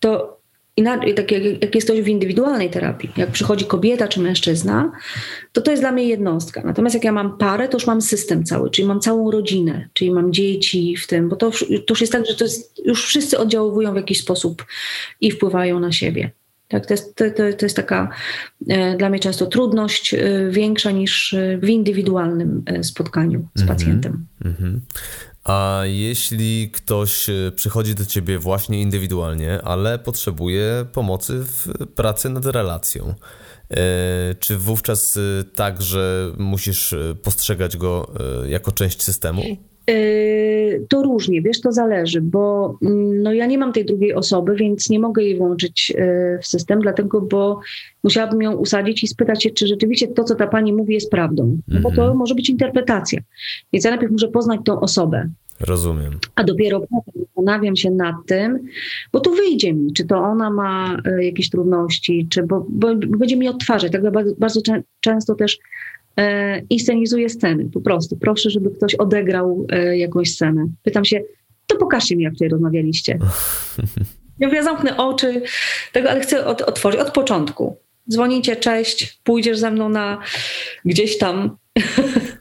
to 0.00 0.37
inaczej, 0.78 1.14
tak 1.14 1.32
jak, 1.32 1.42
jak 1.62 1.74
jest 1.74 1.86
to 1.86 1.94
w 1.94 2.08
indywidualnej 2.08 2.70
terapii, 2.70 3.10
jak 3.16 3.30
przychodzi 3.30 3.64
kobieta 3.64 4.08
czy 4.08 4.20
mężczyzna, 4.20 4.92
to 5.52 5.60
to 5.60 5.70
jest 5.70 5.82
dla 5.82 5.92
mnie 5.92 6.04
jednostka. 6.04 6.62
Natomiast 6.64 6.94
jak 6.94 7.04
ja 7.04 7.12
mam 7.12 7.38
parę, 7.38 7.68
to 7.68 7.76
już 7.76 7.86
mam 7.86 8.02
system 8.02 8.44
cały, 8.44 8.70
czyli 8.70 8.88
mam 8.88 9.00
całą 9.00 9.30
rodzinę, 9.30 9.88
czyli 9.92 10.10
mam 10.10 10.32
dzieci 10.32 10.96
w 10.96 11.06
tym, 11.06 11.28
bo 11.28 11.36
to, 11.36 11.50
to 11.50 11.90
już 11.90 12.00
jest 12.00 12.12
tak, 12.12 12.26
że 12.26 12.34
to 12.34 12.44
jest, 12.44 12.80
już 12.84 13.06
wszyscy 13.06 13.38
oddziaływują 13.38 13.92
w 13.92 13.96
jakiś 13.96 14.20
sposób 14.20 14.66
i 15.20 15.30
wpływają 15.30 15.80
na 15.80 15.92
siebie. 15.92 16.30
Tak, 16.68 16.86
to, 16.86 16.94
jest, 16.94 17.16
to, 17.16 17.24
to 17.58 17.66
jest 17.66 17.76
taka 17.76 18.08
e, 18.68 18.96
dla 18.96 19.10
mnie 19.10 19.18
często 19.18 19.46
trudność 19.46 20.14
e, 20.14 20.18
większa 20.50 20.90
niż 20.90 21.36
w 21.62 21.68
indywidualnym 21.68 22.62
e, 22.66 22.84
spotkaniu 22.84 23.48
z 23.54 23.62
mm 23.62 23.66
-hmm, 23.66 23.78
pacjentem. 23.78 24.26
Mm 24.44 24.56
-hmm. 24.56 24.78
A 25.48 25.80
jeśli 25.84 26.70
ktoś 26.70 27.28
e, 27.28 27.52
przychodzi 27.54 27.94
do 27.94 28.06
ciebie 28.06 28.38
właśnie 28.38 28.82
indywidualnie, 28.82 29.62
ale 29.62 29.98
potrzebuje 29.98 30.86
pomocy 30.92 31.44
w 31.44 31.86
pracy 31.94 32.28
nad 32.28 32.46
relacją, 32.46 33.14
e, 33.70 34.34
czy 34.34 34.58
wówczas 34.58 35.16
e, 35.16 35.20
tak, 35.44 35.82
że 35.82 36.32
musisz 36.38 36.94
postrzegać 37.22 37.76
go 37.76 38.12
jako 38.48 38.72
część 38.72 39.02
systemu? 39.02 39.42
To 40.88 41.02
różnie, 41.02 41.42
wiesz, 41.42 41.60
to 41.60 41.72
zależy, 41.72 42.20
bo 42.20 42.74
mm, 42.82 43.22
no, 43.22 43.32
ja 43.32 43.46
nie 43.46 43.58
mam 43.58 43.72
tej 43.72 43.84
drugiej 43.84 44.14
osoby, 44.14 44.54
więc 44.54 44.90
nie 44.90 44.98
mogę 44.98 45.22
jej 45.22 45.38
włączyć 45.38 45.92
w 46.42 46.46
system, 46.46 46.80
dlatego, 46.80 47.20
bo 47.20 47.60
musiałabym 48.04 48.42
ją 48.42 48.56
usadzić 48.56 49.04
i 49.04 49.06
spytać 49.06 49.42
się, 49.42 49.50
czy 49.50 49.66
rzeczywiście 49.66 50.08
to, 50.08 50.24
co 50.24 50.34
ta 50.34 50.46
pani 50.46 50.72
mówi, 50.72 50.94
jest 50.94 51.10
prawdą. 51.10 51.58
No, 51.68 51.80
bo 51.80 51.90
to 51.90 52.02
mhm. 52.02 52.16
może 52.16 52.34
być 52.34 52.50
interpretacja. 52.50 53.20
Więc 53.72 53.84
ja 53.84 53.90
najpierw 53.90 54.12
muszę 54.12 54.28
poznać 54.28 54.60
tą 54.64 54.80
osobę. 54.80 55.28
Rozumiem. 55.60 56.18
A 56.34 56.44
dopiero 56.44 56.80
potem 56.80 57.22
zastanawiam 57.26 57.76
się 57.76 57.90
nad 57.90 58.14
tym, 58.26 58.58
bo 59.12 59.20
tu 59.20 59.34
wyjdzie 59.34 59.72
mi, 59.72 59.92
czy 59.92 60.06
to 60.06 60.18
ona 60.18 60.50
ma 60.50 60.96
e, 61.04 61.24
jakieś 61.24 61.50
trudności, 61.50 62.26
czy 62.30 62.42
bo, 62.42 62.66
bo 62.68 62.94
będzie 62.94 63.36
mi 63.36 63.48
odtwarzać. 63.48 63.92
Tak 63.92 64.12
bardzo, 64.12 64.34
bardzo 64.38 64.60
często 65.00 65.34
też 65.34 65.58
e, 66.18 66.62
inscenizuję 66.70 67.28
sceny, 67.28 67.70
po 67.72 67.80
prostu. 67.80 68.16
Proszę, 68.16 68.50
żeby 68.50 68.70
ktoś 68.70 68.94
odegrał 68.94 69.66
e, 69.72 69.98
jakąś 69.98 70.32
scenę. 70.32 70.66
Pytam 70.82 71.04
się, 71.04 71.20
to 71.66 71.76
pokażcie 71.76 72.16
mi, 72.16 72.24
jak 72.24 72.32
tutaj 72.32 72.48
rozmawialiście. 72.48 73.18
Ja 74.38 74.48
mówię, 74.48 74.62
zamknę 74.62 74.96
oczy, 74.96 75.42
tego, 75.92 76.10
ale 76.10 76.20
chcę 76.20 76.46
od, 76.46 76.62
otworzyć 76.62 77.00
od 77.00 77.10
początku. 77.10 77.76
Dzwonicie, 78.10 78.56
cześć, 78.56 79.20
pójdziesz 79.24 79.58
ze 79.58 79.70
mną 79.70 79.88
na 79.88 80.22
gdzieś 80.84 81.18
tam. 81.18 81.56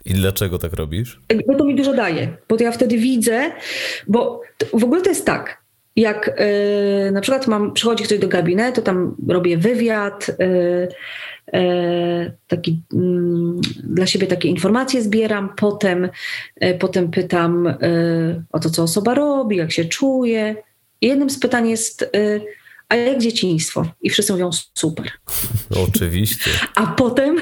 I 0.05 0.13
dlaczego 0.13 0.57
tak 0.57 0.73
robisz? 0.73 1.19
Bo 1.47 1.55
to 1.55 1.65
mi 1.65 1.75
dużo 1.75 1.93
daje, 1.93 2.37
bo 2.49 2.57
to 2.57 2.63
ja 2.63 2.71
wtedy 2.71 2.97
widzę, 2.97 3.51
bo 4.07 4.41
w 4.73 4.83
ogóle 4.83 5.01
to 5.01 5.09
jest 5.09 5.25
tak, 5.25 5.63
jak 5.95 6.39
yy, 7.05 7.11
na 7.11 7.21
przykład 7.21 7.47
mam, 7.47 7.73
przychodzi 7.73 8.03
ktoś 8.03 8.19
do 8.19 8.27
gabinetu, 8.27 8.81
tam 8.81 9.15
robię 9.27 9.57
wywiad, 9.57 10.31
taki, 12.47 12.81
mm, 12.93 13.61
dla 13.83 14.05
siebie 14.05 14.27
takie 14.27 14.49
informacje 14.49 15.01
zbieram, 15.01 15.55
potem, 15.55 16.09
potem 16.79 17.11
pytam 17.11 17.73
o 18.51 18.59
to, 18.59 18.69
co 18.69 18.83
osoba 18.83 19.13
robi, 19.13 19.57
jak 19.57 19.71
się 19.71 19.85
czuje. 19.85 20.55
I 21.01 21.07
jednym 21.07 21.29
z 21.29 21.39
pytań 21.39 21.69
jest, 21.69 22.11
a 22.89 22.95
jak 22.95 23.19
dzieciństwo? 23.19 23.85
I 24.01 24.09
wszyscy 24.09 24.33
mówią 24.33 24.49
super. 24.73 25.11
Oczywiście. 25.87 26.51
A 26.75 26.87
potem 26.87 27.37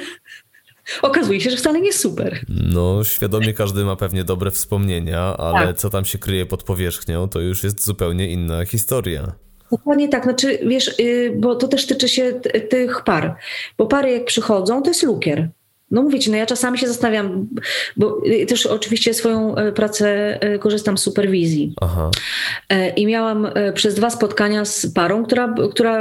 okazuje 1.01 1.41
się, 1.41 1.49
że 1.49 1.57
wcale 1.57 1.81
nie 1.81 1.93
super. 1.93 2.45
No, 2.49 3.03
świadomie 3.03 3.53
każdy 3.53 3.85
ma 3.85 3.95
pewnie 3.95 4.23
dobre 4.23 4.51
wspomnienia, 4.51 5.37
ale 5.37 5.67
tak. 5.67 5.77
co 5.77 5.89
tam 5.89 6.05
się 6.05 6.17
kryje 6.17 6.45
pod 6.45 6.63
powierzchnią, 6.63 7.29
to 7.29 7.39
już 7.39 7.63
jest 7.63 7.85
zupełnie 7.85 8.29
inna 8.29 8.65
historia. 8.65 9.44
Dokładnie 9.71 10.09
tak, 10.09 10.23
znaczy 10.23 10.59
wiesz, 10.67 10.99
y, 10.99 11.33
bo 11.37 11.55
to 11.55 11.67
też 11.67 11.87
tyczy 11.87 12.09
się 12.09 12.33
tych 12.69 13.01
par, 13.01 13.35
bo 13.77 13.85
pary 13.85 14.11
jak 14.11 14.25
przychodzą, 14.25 14.81
to 14.81 14.89
jest 14.89 15.03
lukier. 15.03 15.49
No 15.91 16.03
mówicie, 16.03 16.31
no 16.31 16.37
ja 16.37 16.45
czasami 16.45 16.77
się 16.77 16.87
zastanawiam, 16.87 17.47
bo 17.97 18.21
y, 18.25 18.45
też 18.45 18.65
oczywiście 18.65 19.13
swoją 19.13 19.57
y, 19.57 19.71
pracę 19.71 20.39
korzystam 20.59 20.97
z 20.97 21.01
superwizji. 21.01 21.73
Aha. 21.81 22.11
I 22.95 23.05
miałam 23.05 23.47
przez 23.73 23.95
dwa 23.95 24.09
spotkania 24.09 24.65
z 24.65 24.87
parą, 24.93 25.25
która, 25.25 25.55
która, 25.71 25.99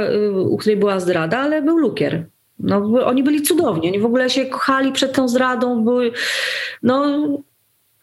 u 0.49 0.57
której 0.57 0.77
była 0.77 0.99
zdrada, 0.99 1.37
ale 1.37 1.61
był 1.61 1.77
lukier. 1.77 2.25
No, 2.59 3.05
oni 3.05 3.23
byli 3.23 3.41
cudowni, 3.41 3.89
oni 3.89 3.99
w 3.99 4.05
ogóle 4.05 4.29
się 4.29 4.45
kochali 4.45 4.91
przed 4.91 5.13
tą 5.13 5.27
zdradą, 5.27 5.83
były, 5.83 6.11
no 6.83 7.27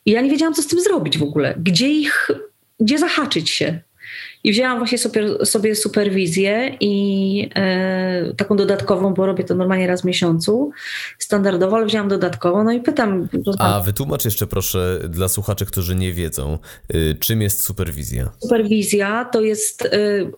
ja 0.07 0.21
nie 0.21 0.31
wiedziałam, 0.31 0.55
co 0.55 0.63
z 0.63 0.67
tym 0.67 0.81
zrobić 0.81 1.19
w 1.19 1.23
ogóle, 1.23 1.55
gdzie 1.59 1.89
ich, 1.89 2.31
gdzie 2.81 2.99
zahaczyć 2.99 3.51
się. 3.51 3.81
I 4.45 4.53
wzięłam 4.53 4.79
właśnie 4.79 4.99
super, 4.99 5.47
sobie 5.47 5.75
superwizję 5.75 6.77
i 6.81 7.51
e, 7.55 8.35
taką 8.37 8.57
dodatkową, 8.57 9.15
bo 9.15 9.27
robię 9.27 9.45
to 9.45 9.55
normalnie 9.55 9.87
raz 9.87 10.03
w 10.03 10.05
miesiącu, 10.05 10.71
standardowo, 11.19 11.77
ale 11.77 11.87
wzięłam 11.87 12.09
dodatkową, 12.09 12.65
no 12.65 12.73
i 12.73 12.81
pytam. 12.81 13.29
A 13.59 13.81
wytłumacz 13.81 14.25
jeszcze 14.25 14.47
proszę 14.47 15.01
dla 15.09 15.29
słuchaczy, 15.29 15.67
którzy 15.67 15.95
nie 15.95 16.13
wiedzą, 16.13 16.59
y, 16.95 17.17
czym 17.21 17.43
jest 17.43 17.63
superwizja? 17.63 18.33
Superwizja 18.43 19.25
to 19.25 19.41
jest 19.41 19.85
y, 19.85 20.33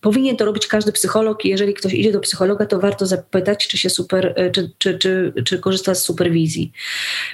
Powinien 0.00 0.36
to 0.36 0.44
robić 0.44 0.66
każdy 0.66 0.92
psycholog 0.92 1.44
i 1.44 1.48
jeżeli 1.48 1.74
ktoś 1.74 1.94
idzie 1.94 2.12
do 2.12 2.20
psychologa, 2.20 2.66
to 2.66 2.80
warto 2.80 3.06
zapytać, 3.06 3.68
czy, 3.68 3.78
się 3.78 3.90
super, 3.90 4.32
e, 4.36 4.50
czy, 4.50 4.70
czy, 4.78 4.98
czy, 4.98 5.32
czy 5.44 5.58
korzysta 5.58 5.94
z 5.94 6.02
superwizji. 6.02 6.72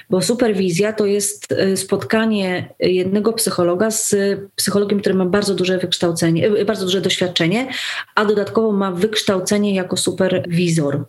Bo 0.09 0.21
superwizja 0.21 0.93
to 0.93 1.05
jest 1.05 1.51
e, 1.51 1.77
spotkanie 1.77 2.69
jednego 2.79 3.33
psychologa 3.33 3.91
z 3.91 4.15
psychologiem, 4.55 4.99
który 4.99 5.15
ma 5.15 5.25
bardzo 5.25 5.55
duże 5.55 5.77
wykształcenie, 5.77 6.47
e, 6.47 6.65
bardzo 6.65 6.85
duże 6.85 7.01
doświadczenie, 7.01 7.67
a 8.15 8.25
dodatkowo 8.25 8.71
ma 8.71 8.91
wykształcenie 8.91 9.75
jako 9.75 9.97
superwizor. 9.97 11.05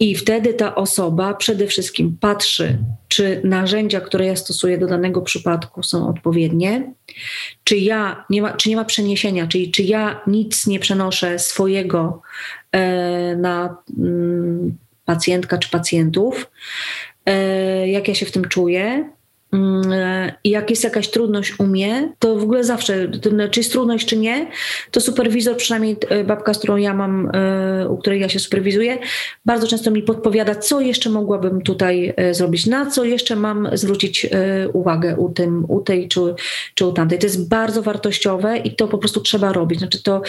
I 0.00 0.14
wtedy 0.14 0.54
ta 0.54 0.74
osoba 0.74 1.34
przede 1.34 1.66
wszystkim 1.66 2.16
patrzy, 2.20 2.78
czy 3.08 3.40
narzędzia, 3.44 4.00
które 4.00 4.26
ja 4.26 4.36
stosuję 4.36 4.78
do 4.78 4.86
danego 4.86 5.22
przypadku 5.22 5.82
są 5.82 6.08
odpowiednie, 6.08 6.92
czy 7.64 7.76
ja 7.76 8.24
nie 8.30 8.42
ma, 8.42 8.52
czy 8.52 8.68
nie 8.68 8.76
ma 8.76 8.84
przeniesienia, 8.84 9.46
czyli 9.46 9.70
czy 9.70 9.82
ja 9.82 10.20
nic 10.26 10.66
nie 10.66 10.80
przenoszę 10.80 11.38
swojego 11.38 12.22
e, 12.72 13.36
na 13.36 13.76
mm, 13.98 14.78
pacjentka 15.04 15.58
czy 15.58 15.70
pacjentów, 15.70 16.50
e, 17.26 17.88
jak 17.88 18.08
ja 18.08 18.14
się 18.14 18.26
w 18.26 18.32
tym 18.32 18.44
czuję, 18.44 19.10
i 20.44 20.50
jak 20.50 20.70
jest 20.70 20.84
jakaś 20.84 21.10
trudność 21.10 21.60
u 21.60 21.66
mnie, 21.66 22.12
to 22.18 22.36
w 22.36 22.42
ogóle 22.42 22.64
zawsze, 22.64 23.08
czy 23.50 23.60
jest 23.60 23.72
trudność, 23.72 24.08
czy 24.08 24.16
nie, 24.16 24.50
to 24.90 25.00
superwizor, 25.00 25.56
przynajmniej 25.56 25.96
e, 26.08 26.24
babka, 26.24 26.54
z 26.54 26.58
którą 26.58 26.76
ja 26.76 26.94
mam, 26.94 27.30
e, 27.34 27.88
u 27.88 27.98
której 27.98 28.20
ja 28.20 28.28
się 28.28 28.38
superwizuję, 28.38 28.98
bardzo 29.44 29.66
często 29.66 29.90
mi 29.90 30.02
podpowiada, 30.02 30.54
co 30.54 30.80
jeszcze 30.80 31.10
mogłabym 31.10 31.62
tutaj 31.62 32.14
e, 32.16 32.34
zrobić, 32.34 32.66
na 32.66 32.90
co 32.90 33.04
jeszcze 33.04 33.36
mam 33.36 33.68
zwrócić 33.72 34.26
uwagę 34.72 35.16
u, 35.16 35.28
tym, 35.28 35.64
u 35.68 35.80
tej 35.80 36.08
czy, 36.08 36.20
czy 36.74 36.86
u 36.86 36.92
tamtej. 36.92 37.18
To 37.18 37.26
jest 37.26 37.48
bardzo 37.48 37.82
wartościowe 37.82 38.56
i 38.56 38.74
to 38.74 38.88
po 38.88 38.98
prostu 38.98 39.20
trzeba 39.20 39.52
robić. 39.52 39.78
Znaczy 39.78 40.02
to 40.02 40.22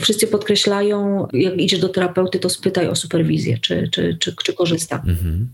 wszyscy 0.00 0.26
podkreślają, 0.26 1.26
jak 1.32 1.56
idziesz 1.56 1.80
do 1.80 1.88
terapeuty, 1.88 2.38
to 2.38 2.50
spytaj 2.50 2.88
o 2.88 2.96
superwizję, 2.96 3.58
czy, 3.58 3.88
czy, 3.92 4.16
czy, 4.20 4.34
czy 4.44 4.52
korzysta. 4.52 4.96
Mhm. 4.96 5.48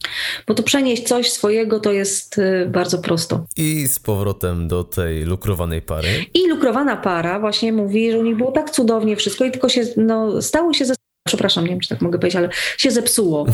Bo 0.46 0.54
to 0.54 0.62
przenieść 0.62 1.02
coś 1.02 1.30
swojego 1.30 1.80
to 1.80 1.92
jest 1.92 2.40
bardzo 2.68 2.98
prosto. 3.04 3.44
I 3.56 3.88
z 3.88 3.98
powrotem 3.98 4.68
do 4.68 4.84
tej 4.84 5.24
lukrowanej 5.24 5.82
pary. 5.82 6.08
I 6.34 6.48
lukrowana 6.48 6.96
para 6.96 7.40
właśnie 7.40 7.72
mówi, 7.72 8.12
że 8.12 8.18
u 8.18 8.22
nich 8.22 8.36
było 8.36 8.52
tak 8.52 8.70
cudownie 8.70 9.16
wszystko 9.16 9.44
i 9.44 9.50
tylko 9.50 9.68
się, 9.68 9.82
no, 9.96 10.42
stało 10.42 10.72
się 10.72 10.84
ze 10.84 10.94
przepraszam, 11.26 11.64
nie 11.64 11.70
wiem, 11.70 11.80
czy 11.80 11.88
tak 11.88 12.00
mogę 12.00 12.18
powiedzieć, 12.18 12.36
ale 12.36 12.48
się 12.78 12.90
zepsuło. 12.90 13.46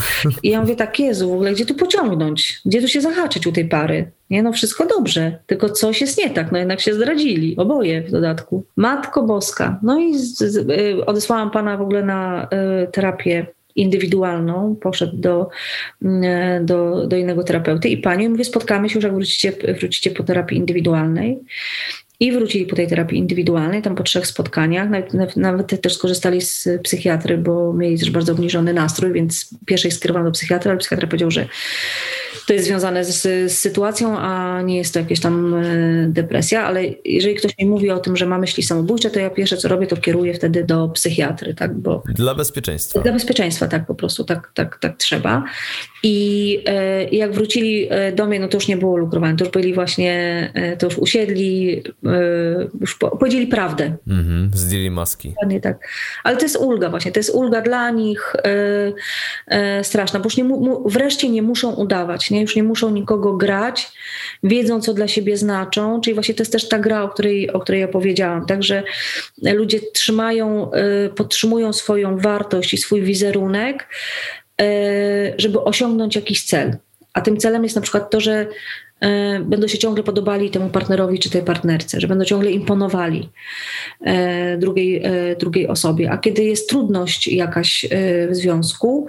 I 0.43 0.51
ja 0.51 0.61
mówię 0.61 0.77
tak, 0.77 1.01
Jezu, 1.01 1.31
w 1.31 1.33
ogóle 1.33 1.53
gdzie 1.53 1.67
tu 1.67 1.75
pociągnąć? 1.75 2.61
Gdzie 2.65 2.81
tu 2.81 2.89
się 2.89 3.01
zahaczyć 3.01 3.47
u 3.47 3.53
tej 3.53 3.69
pary? 3.69 4.11
Nie, 4.31 4.43
no 4.43 4.53
wszystko 4.53 4.87
dobrze, 4.87 5.39
tylko 5.47 5.69
coś 5.69 6.01
jest 6.01 6.19
nie 6.19 6.31
tak, 6.31 6.53
no 6.53 6.59
jednak 6.59 6.81
się 6.81 6.95
zdradzili, 6.95 7.57
oboje 7.57 8.03
w 8.03 8.11
dodatku. 8.11 8.65
Matko 8.77 9.23
Boska. 9.23 9.79
No 9.83 9.99
i 9.99 10.19
z, 10.19 10.39
z, 10.39 10.57
y, 10.57 11.07
odesłałam 11.07 11.51
pana 11.51 11.77
w 11.77 11.83
ogóle 11.83 12.03
na 12.03 12.49
y, 12.85 12.93
terapię 12.93 13.47
indywidualną, 13.77 14.77
poszedł 14.81 15.17
do, 15.17 15.49
mm, 16.03 16.67
do, 16.67 17.07
do 17.07 17.17
innego 17.17 17.45
terapeuty 17.45 17.89
i 17.89 17.97
pani 17.97 18.29
mówię, 18.29 18.45
spotkamy 18.45 18.89
się 18.89 18.95
już 18.95 19.05
jak 19.05 19.15
wrócicie, 19.15 19.53
wrócicie 19.81 20.11
po 20.11 20.23
terapii 20.23 20.59
indywidualnej. 20.59 21.39
I 22.21 22.33
wrócili 22.33 22.67
po 22.67 22.77
tej 22.77 22.87
terapii 22.87 23.19
indywidualnej, 23.19 23.83
tam 23.83 23.95
po 23.95 24.03
trzech 24.03 24.27
spotkaniach. 24.27 24.91
Nawet, 24.91 25.37
nawet 25.37 25.81
też 25.81 25.95
skorzystali 25.95 26.41
z 26.41 26.69
psychiatry, 26.83 27.39
bo 27.39 27.73
mieli 27.73 27.99
też 27.99 28.11
bardzo 28.11 28.33
obniżony 28.33 28.73
nastrój, 28.73 29.13
więc 29.13 29.51
pierwszej 29.67 29.91
skierowano 29.91 30.25
do 30.27 30.33
psychiatry, 30.33 30.71
ale 30.71 30.79
psychiatra 30.79 31.09
powiedział, 31.09 31.31
że 31.31 31.47
to 32.51 32.55
jest 32.55 32.67
związane 32.67 33.05
z, 33.05 33.23
z, 33.23 33.59
sytuacją, 33.59 34.19
a 34.19 34.63
nie 34.63 34.77
jest 34.77 34.95
to 34.95 35.01
jakaś 35.01 35.21
tam 35.21 35.55
e, 35.55 35.63
depresja, 36.09 36.65
ale 36.65 36.85
jeżeli 37.05 37.35
ktoś 37.35 37.59
mi 37.59 37.67
mówi 37.67 37.91
o 37.91 37.99
tym, 37.99 38.17
że 38.17 38.27
ma 38.27 38.39
myśli 38.39 38.63
samobójcze, 38.63 39.11
to 39.11 39.21
ja 39.21 39.31
pierwsze 39.31 39.57
co 39.57 39.69
robię, 39.69 39.87
to 39.87 39.97
kieruję 39.97 40.35
wtedy 40.35 40.65
do 40.65 40.89
psychiatry, 40.89 41.55
tak, 41.55 41.79
bo... 41.79 42.03
Dla 42.09 42.35
bezpieczeństwa. 42.35 43.01
Dla 43.01 43.13
bezpieczeństwa, 43.13 43.69
tak, 43.69 43.87
po 43.87 43.95
prostu, 43.95 44.25
tak, 44.25 44.51
tak, 44.55 44.79
tak 44.79 44.97
trzeba. 44.97 45.45
I 46.03 46.59
e, 46.67 47.05
jak 47.05 47.33
wrócili 47.33 47.87
e, 47.91 48.13
do 48.13 48.27
mnie, 48.27 48.41
no 48.41 48.49
to 48.49 48.57
już 48.57 48.69
nie 48.69 48.77
było 48.77 48.97
lukrowane, 48.97 49.37
to 49.37 49.45
już 49.45 49.53
byli 49.53 49.75
właśnie, 49.75 50.13
e, 50.55 50.77
to 50.77 50.87
już 50.87 50.99
usiedli, 50.99 51.83
e, 52.07 52.69
już 52.81 52.95
po, 52.95 53.17
powiedzieli 53.17 53.47
prawdę. 53.47 53.97
Mhm, 54.09 54.51
zdjęli 54.55 54.91
maski. 54.91 55.29
Dokładnie 55.29 55.61
tak. 55.61 55.89
Ale 56.25 56.37
to 56.37 56.43
jest 56.43 56.57
ulga 56.57 56.91
właśnie, 56.91 57.13
to 57.13 57.19
jest 57.19 57.31
ulga 57.35 57.61
dla 57.61 57.91
nich 57.91 58.33
e, 59.47 59.85
straszna, 59.85 60.21
bo 60.21 60.25
już 60.27 60.37
nie, 60.37 60.45
mu, 60.45 60.89
wreszcie 60.89 61.29
nie 61.29 61.43
muszą 61.43 61.75
udawać, 61.75 62.31
nie? 62.31 62.40
Już 62.41 62.57
nie 62.57 62.63
muszą 62.63 62.91
nikogo 62.91 63.33
grać, 63.33 63.93
wiedzą, 64.43 64.81
co 64.81 64.95
dla 64.95 65.09
siebie 65.09 65.37
znaczą, 65.37 66.01
czyli 66.01 66.15
właśnie 66.15 66.35
to 66.35 66.43
jest 66.43 66.53
też 66.53 66.69
ta 66.69 66.79
gra, 66.79 67.03
o 67.03 67.09
której, 67.09 67.51
o 67.53 67.61
której 67.61 67.81
ja 67.81 67.89
powiedziałam. 67.89 68.47
Także 68.47 68.83
ludzie 69.43 69.81
trzymają, 69.81 70.71
y, 71.07 71.09
podtrzymują 71.09 71.73
swoją 71.73 72.19
wartość 72.19 72.75
i 72.75 72.79
swój 72.79 73.03
wizerunek, 73.03 73.89
y, 74.61 74.65
żeby 75.39 75.61
osiągnąć 75.61 76.17
jakiś 76.17 76.45
cel. 76.45 76.77
A 77.13 77.21
tym 77.21 77.37
celem 77.37 77.63
jest 77.63 77.77
na 77.77 77.83
przykład 77.83 78.11
to, 78.11 78.21
że 78.21 78.47
będą 79.41 79.69
się 79.69 79.79
ciągle 79.79 80.05
podobali 80.05 80.51
temu 80.51 80.71
partnerowi 80.71 81.19
czy 81.19 81.31
tej 81.31 81.43
partnerce, 81.43 82.01
że 82.01 82.09
będą 82.09 82.25
ciągle 82.25 82.51
imponowali 82.51 83.29
e, 84.01 84.59
drugiej, 84.59 85.03
e, 85.05 85.37
drugiej 85.37 85.69
osobie. 85.69 86.11
A 86.11 86.19
kiedy 86.19 86.45
jest 86.45 86.69
trudność 86.69 87.29
jakaś 87.29 87.87
w 88.31 88.35
związku, 88.35 89.07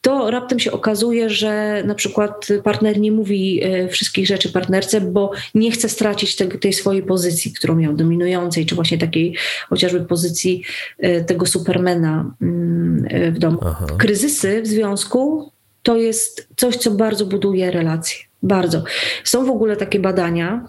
to 0.00 0.30
raptem 0.30 0.60
się 0.60 0.72
okazuje, 0.72 1.30
że 1.30 1.82
na 1.86 1.94
przykład 1.94 2.48
partner 2.64 3.00
nie 3.00 3.12
mówi 3.12 3.62
wszystkich 3.90 4.26
rzeczy 4.26 4.52
partnerce, 4.52 5.00
bo 5.00 5.30
nie 5.54 5.70
chce 5.70 5.88
stracić 5.88 6.36
tej, 6.36 6.48
tej 6.48 6.72
swojej 6.72 7.02
pozycji, 7.02 7.52
którą 7.52 7.76
miał 7.76 7.92
dominującej, 7.92 8.66
czy 8.66 8.74
właśnie 8.74 8.98
takiej 8.98 9.36
chociażby 9.68 10.00
pozycji 10.00 10.62
tego 11.26 11.46
supermena 11.46 12.34
mm, 12.42 13.06
w 13.32 13.38
domu. 13.38 13.58
Aha. 13.62 13.86
Kryzysy 13.98 14.62
w 14.62 14.66
związku 14.66 15.50
to 15.82 15.96
jest 15.96 16.48
coś, 16.56 16.76
co 16.76 16.90
bardzo 16.90 17.26
buduje 17.26 17.70
relacje. 17.70 18.18
Bardzo. 18.44 18.82
Są 19.24 19.46
w 19.46 19.50
ogóle 19.50 19.76
takie 19.76 20.00
badania, 20.00 20.68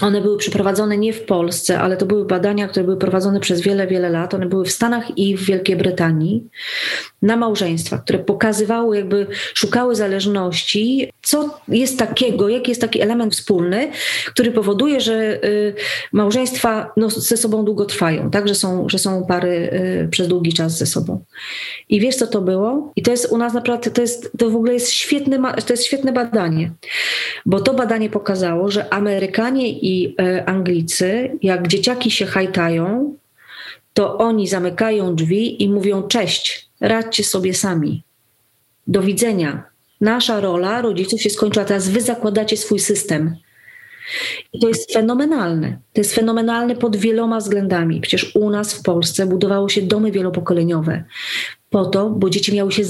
one 0.00 0.20
były 0.20 0.38
przeprowadzone 0.38 0.98
nie 0.98 1.12
w 1.12 1.22
Polsce, 1.22 1.80
ale 1.80 1.96
to 1.96 2.06
były 2.06 2.24
badania, 2.24 2.68
które 2.68 2.84
były 2.84 2.96
prowadzone 2.96 3.40
przez 3.40 3.60
wiele, 3.60 3.86
wiele 3.86 4.10
lat. 4.10 4.34
One 4.34 4.46
były 4.46 4.64
w 4.64 4.70
Stanach 4.70 5.18
i 5.18 5.36
w 5.36 5.44
Wielkiej 5.44 5.76
Brytanii 5.76 6.44
na 7.22 7.36
małżeństwa, 7.36 7.98
które 7.98 8.18
pokazywały, 8.18 8.96
jakby 8.96 9.26
szukały 9.54 9.96
zależności, 9.96 11.10
co 11.22 11.60
jest 11.68 11.98
takiego, 11.98 12.48
jaki 12.48 12.70
jest 12.70 12.80
taki 12.80 13.00
element 13.00 13.34
wspólny, 13.34 13.90
który 14.26 14.52
powoduje, 14.52 15.00
że 15.00 15.44
y, 15.44 15.74
małżeństwa 16.12 16.92
no, 16.96 17.10
ze 17.10 17.36
sobą 17.36 17.64
długo 17.64 17.84
trwają, 17.84 18.30
tak, 18.30 18.48
że 18.48 18.54
są, 18.54 18.88
że 18.88 18.98
są 18.98 19.26
pary 19.26 19.70
y, 20.04 20.08
przez 20.10 20.28
długi 20.28 20.52
czas 20.52 20.78
ze 20.78 20.86
sobą. 20.86 21.24
I 21.88 22.00
wiesz, 22.00 22.16
co 22.16 22.26
to 22.26 22.40
było? 22.40 22.92
I 22.96 23.02
to 23.02 23.10
jest 23.10 23.32
u 23.32 23.38
nas 23.38 23.54
naprawdę, 23.54 23.90
to, 23.90 24.00
jest, 24.00 24.32
to 24.38 24.50
w 24.50 24.56
ogóle 24.56 24.72
jest 24.72 24.90
świetne, 24.90 25.52
to 25.66 25.72
jest 25.72 25.84
świetne 25.84 26.12
badanie, 26.12 26.70
bo 27.46 27.60
to 27.60 27.74
badanie 27.74 28.10
pokazało, 28.10 28.70
że 28.70 28.94
Amerykanie 28.94 29.78
i 29.88 30.14
y, 30.20 30.46
Anglicy, 30.46 31.38
jak 31.42 31.68
dzieciaki 31.68 32.10
się 32.10 32.26
hajtają, 32.26 33.14
to 33.94 34.18
oni 34.18 34.48
zamykają 34.48 35.14
drzwi 35.14 35.62
i 35.62 35.68
mówią 35.68 36.02
cześć, 36.02 36.68
radźcie 36.80 37.24
sobie 37.24 37.54
sami. 37.54 38.02
Do 38.86 39.02
widzenia. 39.02 39.64
Nasza 40.00 40.40
rola 40.40 40.82
rodziców 40.82 41.22
się 41.22 41.30
skończyła, 41.30 41.64
teraz 41.64 41.88
wy 41.88 42.00
zakładacie 42.00 42.56
swój 42.56 42.78
system. 42.78 43.36
I 44.52 44.60
to 44.60 44.68
jest 44.68 44.92
fenomenalne. 44.92 45.78
To 45.92 46.00
jest 46.00 46.14
fenomenalne 46.14 46.76
pod 46.76 46.96
wieloma 46.96 47.38
względami. 47.38 48.00
Przecież 48.00 48.36
u 48.36 48.50
nas 48.50 48.74
w 48.74 48.82
Polsce 48.82 49.26
budowało 49.26 49.68
się 49.68 49.82
domy 49.82 50.10
wielopokoleniowe 50.10 51.04
po 51.70 51.86
to, 51.86 52.10
bo 52.10 52.30
dzieci 52.30 52.54
miały 52.54 52.72
się 52.72 52.82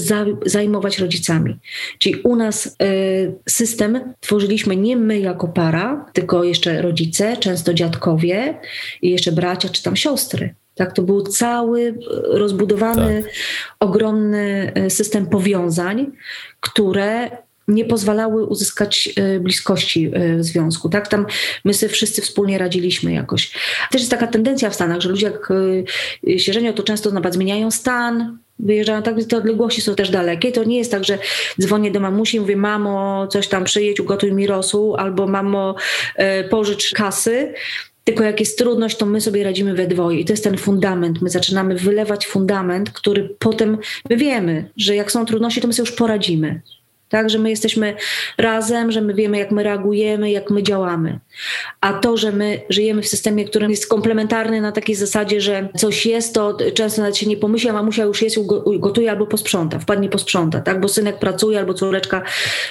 zajmować 0.45 0.99
rodzicami. 0.99 1.57
Czyli 1.97 2.15
u 2.21 2.35
nas 2.35 2.65
y, 2.65 3.33
system 3.49 4.13
tworzyliśmy 4.19 4.75
nie 4.75 4.95
my 4.95 5.19
jako 5.19 5.47
para, 5.47 6.05
tylko 6.13 6.43
jeszcze 6.43 6.81
rodzice, 6.81 7.37
często 7.37 7.73
dziadkowie 7.73 8.59
i 9.01 9.11
jeszcze 9.11 9.31
bracia 9.31 9.69
czy 9.69 9.83
tam 9.83 9.95
siostry. 9.95 10.53
Tak, 10.75 10.93
to 10.93 11.01
był 11.01 11.21
cały 11.21 11.99
rozbudowany, 12.23 13.23
tak. 13.23 13.31
ogromny 13.79 14.71
e, 14.75 14.89
system 14.89 15.25
powiązań, 15.25 16.11
które 16.59 17.29
nie 17.69 17.85
pozwalały 17.85 18.45
uzyskać 18.45 19.09
e, 19.15 19.39
bliskości 19.39 20.11
e, 20.13 20.37
w 20.37 20.43
związku. 20.43 20.89
Tak? 20.89 21.07
Tam 21.07 21.25
my 21.65 21.73
sobie 21.73 21.89
wszyscy 21.89 22.21
wspólnie 22.21 22.57
radziliśmy 22.57 23.13
jakoś. 23.13 23.51
Też 23.91 24.01
jest 24.01 24.11
taka 24.11 24.27
tendencja 24.27 24.69
w 24.69 24.75
Stanach, 24.75 25.01
że 25.01 25.09
ludzie 25.09 25.25
jak 25.25 25.49
się 26.37 26.53
żenią, 26.53 26.73
to 26.73 26.83
często 26.83 27.11
nawet 27.11 27.33
zmieniają 27.33 27.71
stan, 27.71 28.37
wyjeżdżają 28.59 29.03
tak, 29.03 29.15
te 29.23 29.37
odległości 29.37 29.81
są 29.81 29.95
też 29.95 30.09
dalekie. 30.09 30.51
To 30.51 30.63
nie 30.63 30.77
jest 30.77 30.91
tak, 30.91 31.05
że 31.05 31.17
dzwonię 31.61 31.91
do 31.91 31.99
mamusi 31.99 32.37
i 32.37 32.39
mówię, 32.39 32.55
mamo, 32.55 33.27
coś 33.27 33.47
tam 33.47 33.63
przyjedź, 33.63 33.99
ugotuj 33.99 34.33
mi 34.33 34.47
rosół, 34.47 34.95
albo 34.95 35.27
mamo, 35.27 35.75
pożycz 36.49 36.93
kasy 36.93 37.53
tylko 38.03 38.23
jak 38.23 38.39
jest 38.39 38.57
trudność, 38.57 38.97
to 38.97 39.05
my 39.05 39.21
sobie 39.21 39.43
radzimy 39.43 39.73
we 39.73 39.87
dwoje. 39.87 40.19
I 40.19 40.25
to 40.25 40.33
jest 40.33 40.43
ten 40.43 40.57
fundament. 40.57 41.21
My 41.21 41.29
zaczynamy 41.29 41.75
wylewać 41.75 42.27
fundament, 42.27 42.91
który 42.91 43.35
potem 43.39 43.77
my 44.09 44.17
wiemy, 44.17 44.69
że 44.77 44.95
jak 44.95 45.11
są 45.11 45.25
trudności, 45.25 45.61
to 45.61 45.67
my 45.67 45.73
sobie 45.73 45.89
już 45.89 45.97
poradzimy 45.97 46.61
tak? 47.09 47.29
Że 47.29 47.39
my 47.39 47.49
jesteśmy 47.49 47.95
razem, 48.37 48.91
że 48.91 49.01
my 49.01 49.13
wiemy, 49.13 49.37
jak 49.37 49.51
my 49.51 49.63
reagujemy, 49.63 50.31
jak 50.31 50.49
my 50.49 50.63
działamy. 50.63 51.19
A 51.81 51.93
to, 51.93 52.17
że 52.17 52.31
my 52.31 52.61
żyjemy 52.69 53.01
w 53.01 53.07
systemie, 53.07 53.45
który 53.45 53.69
jest 53.69 53.87
komplementarny 53.87 54.61
na 54.61 54.71
takiej 54.71 54.95
zasadzie, 54.95 55.41
że 55.41 55.69
coś 55.77 56.05
jest, 56.05 56.33
to 56.33 56.57
często 56.73 57.01
nawet 57.01 57.17
się 57.17 57.25
nie 57.25 57.37
pomyśli, 57.37 57.69
a 57.69 57.73
mamusia 57.73 58.03
już 58.03 58.21
jest, 58.21 58.37
gotuje 58.79 59.11
albo 59.11 59.27
posprząta, 59.27 59.79
wpadnie 59.79 60.09
posprząta, 60.09 60.61
tak? 60.61 60.81
Bo 60.81 60.87
synek 60.87 61.19
pracuje 61.19 61.59
albo 61.59 61.73
córeczka 61.73 62.23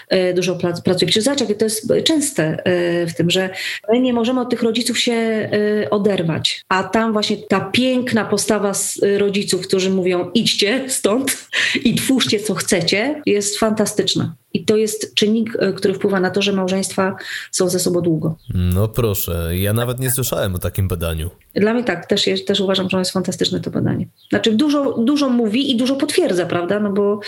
e, 0.08 0.34
dużo 0.34 0.56
pracuje. 0.56 1.06
Przecież 1.06 1.24
zobacz, 1.24 1.38
to 1.58 1.64
jest 1.64 1.92
częste 2.04 2.64
e, 2.64 3.06
w 3.06 3.14
tym, 3.14 3.30
że 3.30 3.50
my 3.92 4.00
nie 4.00 4.12
możemy 4.12 4.40
od 4.40 4.50
tych 4.50 4.62
rodziców 4.62 4.98
się 4.98 5.12
e, 5.12 5.90
oderwać. 5.90 6.64
A 6.68 6.84
tam 6.84 7.12
właśnie 7.12 7.36
ta 7.36 7.60
piękna 7.60 8.24
postawa 8.24 8.72
rodziców, 9.16 9.66
którzy 9.66 9.90
mówią 9.90 10.30
idźcie 10.34 10.84
stąd 10.88 11.48
i 11.84 11.94
twórzcie 11.94 12.40
co 12.40 12.54
chcecie, 12.54 13.22
jest 13.26 13.58
fantastyczna. 13.58 14.27
I 14.52 14.64
to 14.64 14.76
jest 14.76 15.14
czynnik, 15.14 15.56
e, 15.58 15.72
który 15.72 15.94
wpływa 15.94 16.20
na 16.20 16.30
to, 16.30 16.42
że 16.42 16.52
małżeństwa 16.52 17.16
są 17.50 17.68
ze 17.68 17.78
sobą 17.78 18.00
długo. 18.00 18.36
No 18.54 18.88
proszę, 18.88 19.50
ja 19.58 19.72
nawet 19.72 19.98
nie 19.98 20.10
słyszałem 20.10 20.54
o 20.54 20.58
takim 20.58 20.88
badaniu. 20.88 21.30
Dla 21.54 21.74
mnie 21.74 21.84
tak, 21.84 22.06
też, 22.06 22.28
też 22.46 22.60
uważam, 22.60 22.90
że 22.90 22.98
jest 22.98 23.10
fantastyczne 23.10 23.60
to 23.60 23.70
badanie. 23.70 24.06
Znaczy 24.30 24.52
dużo, 24.52 24.98
dużo 24.98 25.28
mówi 25.28 25.70
i 25.70 25.76
dużo 25.76 25.96
potwierdza, 25.96 26.46
prawda? 26.46 26.80
No 26.80 26.92
bo 26.92 27.20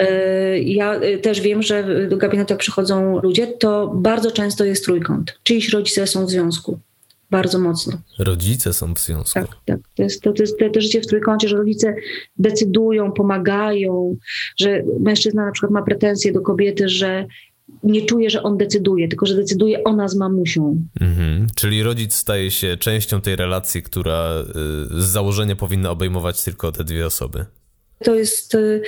y, 0.00 0.04
ja 0.60 0.94
e, 0.94 1.18
też 1.18 1.40
wiem, 1.40 1.62
że 1.62 2.06
do 2.08 2.16
gabinetu 2.16 2.52
jak 2.52 2.60
przychodzą 2.60 3.20
ludzie, 3.22 3.46
to 3.46 3.92
bardzo 3.94 4.30
często 4.30 4.64
jest 4.64 4.84
trójkąt. 4.84 5.38
Czyjś 5.42 5.68
rodzice 5.68 6.06
są 6.06 6.26
w 6.26 6.30
związku 6.30 6.78
bardzo 7.30 7.58
mocno. 7.58 7.92
Rodzice 8.18 8.72
są 8.72 8.94
w 8.94 8.98
związku. 8.98 9.40
Tak, 9.40 9.48
tak. 9.64 9.80
To 9.94 10.02
jest 10.02 10.22
to, 10.22 10.32
to, 10.32 10.42
jest 10.42 10.58
to, 10.58 10.70
to 10.70 10.80
życie 10.80 11.00
w 11.00 11.06
trójkącie, 11.06 11.48
że 11.48 11.56
rodzice 11.56 11.94
decydują, 12.38 13.12
pomagają, 13.12 14.16
że 14.56 14.82
mężczyzna 15.00 15.46
na 15.46 15.52
przykład 15.52 15.72
ma 15.72 15.82
pretensje 15.82 16.32
do 16.32 16.40
kobiety, 16.40 16.88
że 16.88 17.26
nie 17.82 18.02
czuje, 18.02 18.30
że 18.30 18.42
on 18.42 18.56
decyduje, 18.56 19.08
tylko 19.08 19.26
że 19.26 19.34
decyduje 19.34 19.84
ona 19.84 20.08
z 20.08 20.16
mamusią. 20.16 20.86
Mhm. 21.00 21.46
Czyli 21.54 21.82
rodzic 21.82 22.14
staje 22.14 22.50
się 22.50 22.76
częścią 22.76 23.20
tej 23.20 23.36
relacji, 23.36 23.82
która 23.82 24.40
y, 24.40 25.02
z 25.02 25.04
założenia 25.04 25.56
powinna 25.56 25.90
obejmować 25.90 26.44
tylko 26.44 26.72
te 26.72 26.84
dwie 26.84 27.06
osoby. 27.06 27.44
To 28.04 28.14
jest 28.14 28.54
y, 28.54 28.82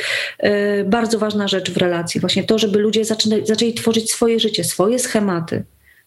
y, 0.45 0.84
bardzo 0.84 1.18
ważna 1.18 1.49
rzecz 1.49 1.70
w 1.70 1.76
relacji. 1.76 2.20
Właśnie 2.20 2.45
to, 2.45 2.59
żeby 2.59 2.78
ludzie 2.78 3.05
zaczęli, 3.05 3.47
zaczęli 3.47 3.74
tworzyć 3.74 4.11
swoje 4.11 4.41
życie, 4.41 4.64
swoje 4.64 4.99
schematy 4.99 5.64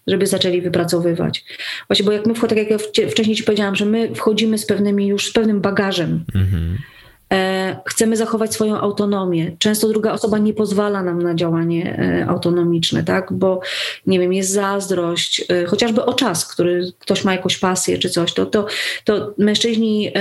żeby 0.09 0.27
zaczęli 0.27 0.61
wypracowywać. 0.61 1.45
Właśnie, 1.87 2.05
bo 2.05 2.11
jak 2.11 2.25
my, 2.25 2.33
tak 2.33 2.57
jak 2.57 2.69
ja 2.69 2.77
wcześniej 3.09 3.35
ci 3.35 3.43
powiedziałam, 3.43 3.75
że 3.75 3.85
my 3.85 4.15
wchodzimy 4.15 4.57
z 4.57 4.65
pewnymi 4.65 5.07
już, 5.07 5.27
z 5.27 5.33
pewnym 5.33 5.61
bagażem. 5.61 6.25
Mm-hmm. 6.35 6.98
E, 7.33 7.79
chcemy 7.85 8.17
zachować 8.17 8.53
swoją 8.53 8.77
autonomię. 8.77 9.51
Często 9.59 9.87
druga 9.87 10.11
osoba 10.11 10.37
nie 10.37 10.53
pozwala 10.53 11.03
nam 11.03 11.21
na 11.21 11.35
działanie 11.35 11.99
e, 11.99 12.29
autonomiczne, 12.29 13.03
tak? 13.03 13.33
Bo 13.33 13.59
nie 14.07 14.19
wiem, 14.19 14.33
jest 14.33 14.51
zazdrość, 14.51 15.45
e, 15.49 15.65
chociażby 15.65 16.05
o 16.05 16.13
czas, 16.13 16.45
który 16.45 16.91
ktoś 16.99 17.23
ma 17.23 17.31
jakąś 17.31 17.57
pasję 17.57 17.97
czy 17.97 18.09
coś, 18.09 18.33
to, 18.33 18.45
to, 18.45 18.65
to 19.03 19.33
mężczyźni 19.37 20.11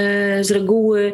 z 0.41 0.51
reguły 0.51 1.13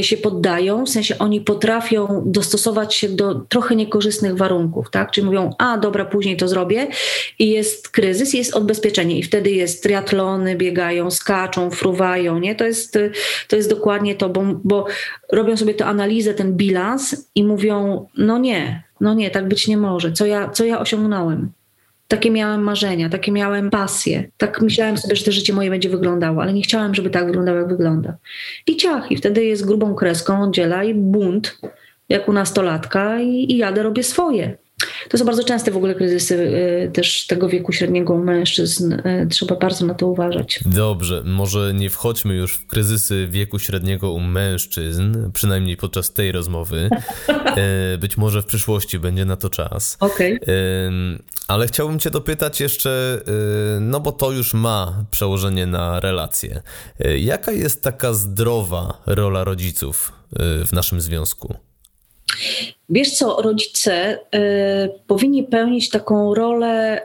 się 0.00 0.16
poddają, 0.16 0.86
w 0.86 0.88
sensie 0.88 1.18
oni 1.18 1.40
potrafią 1.40 2.22
dostosować 2.26 2.94
się 2.94 3.08
do 3.08 3.34
trochę 3.34 3.76
niekorzystnych 3.76 4.36
warunków, 4.36 4.90
tak? 4.90 5.10
Czyli 5.10 5.26
mówią, 5.26 5.54
a 5.58 5.78
dobra, 5.78 6.04
później 6.04 6.36
to 6.36 6.48
zrobię 6.48 6.86
i 7.38 7.50
jest 7.50 7.88
kryzys, 7.88 8.34
jest 8.34 8.54
odbezpieczenie 8.54 9.18
i 9.18 9.22
wtedy 9.22 9.50
jest 9.50 9.82
triatlony, 9.82 10.56
biegają, 10.56 11.10
skaczą, 11.10 11.70
fruwają, 11.70 12.38
nie? 12.38 12.54
To 12.54 12.64
jest, 12.64 12.98
to 13.48 13.56
jest 13.56 13.70
dokładnie 13.70 14.14
to, 14.14 14.28
bo, 14.28 14.44
bo 14.64 14.86
robią 15.32 15.56
sobie 15.56 15.74
tę 15.74 15.86
analizę, 15.86 16.34
ten 16.34 16.56
bilans 16.56 17.30
i 17.34 17.44
mówią: 17.44 18.06
No 18.16 18.38
nie, 18.38 18.82
no 19.00 19.14
nie, 19.14 19.30
tak 19.30 19.48
być 19.48 19.68
nie 19.68 19.76
może. 19.76 20.12
Co 20.12 20.26
ja, 20.26 20.48
co 20.48 20.64
ja 20.64 20.80
osiągnąłem? 20.80 21.50
Takie 22.08 22.30
miałem 22.30 22.62
marzenia, 22.62 23.08
takie 23.08 23.32
miałem 23.32 23.70
pasje. 23.70 24.24
Tak 24.36 24.62
myślałem 24.62 24.96
sobie, 24.98 25.16
że 25.16 25.24
to 25.24 25.32
życie 25.32 25.52
moje 25.52 25.70
będzie 25.70 25.88
wyglądało, 25.88 26.42
ale 26.42 26.52
nie 26.52 26.62
chciałem, 26.62 26.94
żeby 26.94 27.10
tak 27.10 27.26
wyglądało, 27.26 27.58
jak 27.58 27.68
wygląda. 27.68 28.16
I 28.66 28.76
ciach, 28.76 29.12
i 29.12 29.16
wtedy 29.16 29.44
jest 29.44 29.66
grubą 29.66 29.94
kreską, 29.94 30.42
oddziela 30.42 30.84
i 30.84 30.94
bunt, 30.94 31.58
jak 32.08 32.28
u 32.28 32.32
nastolatka, 32.32 33.20
i, 33.20 33.52
i 33.52 33.56
jadę, 33.56 33.82
robię 33.82 34.02
swoje. 34.02 34.56
To 35.08 35.18
są 35.18 35.24
bardzo 35.24 35.44
częste 35.44 35.70
w 35.70 35.76
ogóle 35.76 35.94
kryzysy 35.94 36.34
y, 36.34 36.90
też 36.92 37.26
tego 37.26 37.48
wieku 37.48 37.72
średniego 37.72 38.14
u 38.14 38.18
mężczyzn. 38.18 38.92
Y, 38.92 39.26
trzeba 39.30 39.56
bardzo 39.56 39.86
na 39.86 39.94
to 39.94 40.06
uważać. 40.06 40.60
Dobrze, 40.66 41.22
może 41.24 41.74
nie 41.74 41.90
wchodźmy 41.90 42.34
już 42.34 42.54
w 42.54 42.66
kryzysy 42.66 43.28
wieku 43.30 43.58
średniego 43.58 44.12
u 44.12 44.20
mężczyzn, 44.20 45.30
przynajmniej 45.32 45.76
podczas 45.76 46.12
tej 46.12 46.32
rozmowy. 46.32 46.88
E, 47.48 47.98
być 47.98 48.16
może 48.16 48.42
w 48.42 48.46
przyszłości 48.46 48.98
będzie 48.98 49.24
na 49.24 49.36
to 49.36 49.50
czas. 49.50 49.96
Okej. 50.00 50.40
Okay. 50.40 51.18
Ale 51.48 51.66
chciałbym 51.66 51.98
Cię 51.98 52.10
dopytać 52.10 52.60
jeszcze, 52.60 53.20
y, 53.76 53.80
no 53.80 54.00
bo 54.00 54.12
to 54.12 54.30
już 54.30 54.54
ma 54.54 55.04
przełożenie 55.10 55.66
na 55.66 56.00
relacje. 56.00 56.62
Jaka 57.18 57.52
jest 57.52 57.82
taka 57.82 58.12
zdrowa 58.12 59.02
rola 59.06 59.44
rodziców 59.44 60.12
w 60.66 60.72
naszym 60.72 61.00
związku? 61.00 61.67
Wiesz 62.88 63.10
co, 63.10 63.42
rodzice 63.42 64.18
y, 64.18 64.18
powinni 65.06 65.44
pełnić 65.44 65.90
taką 65.90 66.34
rolę, 66.34 67.02